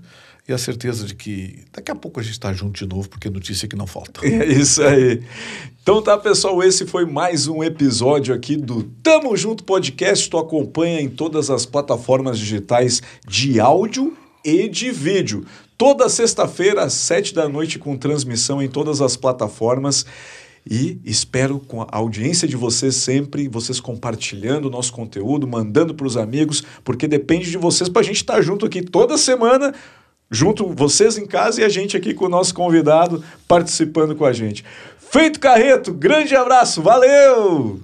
e 0.49 0.53
a 0.53 0.59
certeza 0.59 1.05
de 1.05 1.15
que 1.15 1.65
daqui 1.73 1.91
a 1.91 1.95
pouco 1.95 2.21
a 2.21 2.23
gente 2.23 2.33
está 2.33 2.53
junto 2.53 2.79
de 2.79 2.87
novo, 2.87 3.09
porque 3.09 3.29
notícia 3.29 3.67
que 3.67 3.75
não 3.75 3.87
falta. 3.87 4.21
É 4.27 4.47
isso 4.47 4.83
aí. 4.83 5.23
Então 5.83 6.01
tá, 6.01 6.17
pessoal, 6.17 6.63
esse 6.63 6.87
foi 6.87 7.05
mais 7.05 7.49
um 7.49 7.65
episódio 7.65 8.35
aqui 8.35 8.57
do 8.57 8.85
Tamo 9.03 9.37
Junto 9.37 9.65
Podcast. 9.65 10.29
Tu 10.29 10.39
acompanha 10.39 11.01
em 11.01 11.09
todas 11.09 11.51
as 11.51 11.67
plataformas 11.67 12.39
digitais 12.39 13.03
de 13.27 13.59
áudio 13.59 14.17
e 14.45 14.69
de 14.69 14.91
vídeo. 14.91 15.45
Toda 15.77 16.09
sexta-feira, 16.09 16.83
às 16.83 16.93
sete 16.93 17.35
da 17.35 17.49
noite, 17.49 17.79
com 17.79 17.97
transmissão 17.97 18.63
em 18.63 18.69
todas 18.69 19.01
as 19.01 19.17
plataformas. 19.17 20.07
E 20.69 21.01
espero 21.05 21.59
com 21.61 21.83
a 21.83 21.89
audiência 21.93 22.47
de 22.47 22.57
vocês 22.57 22.97
sempre, 22.97 23.49
vocês 23.49 23.81
compartilhando 23.81 24.67
o 24.67 24.71
nosso 24.71 24.93
conteúdo, 24.93 25.47
mandando 25.47 25.95
para 25.95 26.07
os 26.07 26.17
amigos, 26.17 26.63
porque 26.85 27.07
depende 27.09 27.51
de 27.51 27.57
vocês 27.57 27.89
para 27.89 28.01
a 28.03 28.05
gente 28.05 28.17
estar 28.17 28.35
tá 28.35 28.43
junto 28.43 28.67
aqui 28.67 28.83
toda 28.83 29.17
semana 29.17 29.73
junto 30.31 30.73
vocês 30.75 31.17
em 31.19 31.27
casa 31.27 31.61
e 31.61 31.65
a 31.65 31.69
gente 31.69 31.97
aqui 31.97 32.15
com 32.15 32.27
o 32.27 32.29
nosso 32.29 32.55
convidado 32.55 33.23
participando 33.47 34.15
com 34.15 34.25
a 34.25 34.33
gente. 34.33 34.65
Feito 34.99 35.39
Carreto, 35.39 35.93
grande 35.93 36.35
abraço, 36.35 36.83
valeu! 36.83 37.81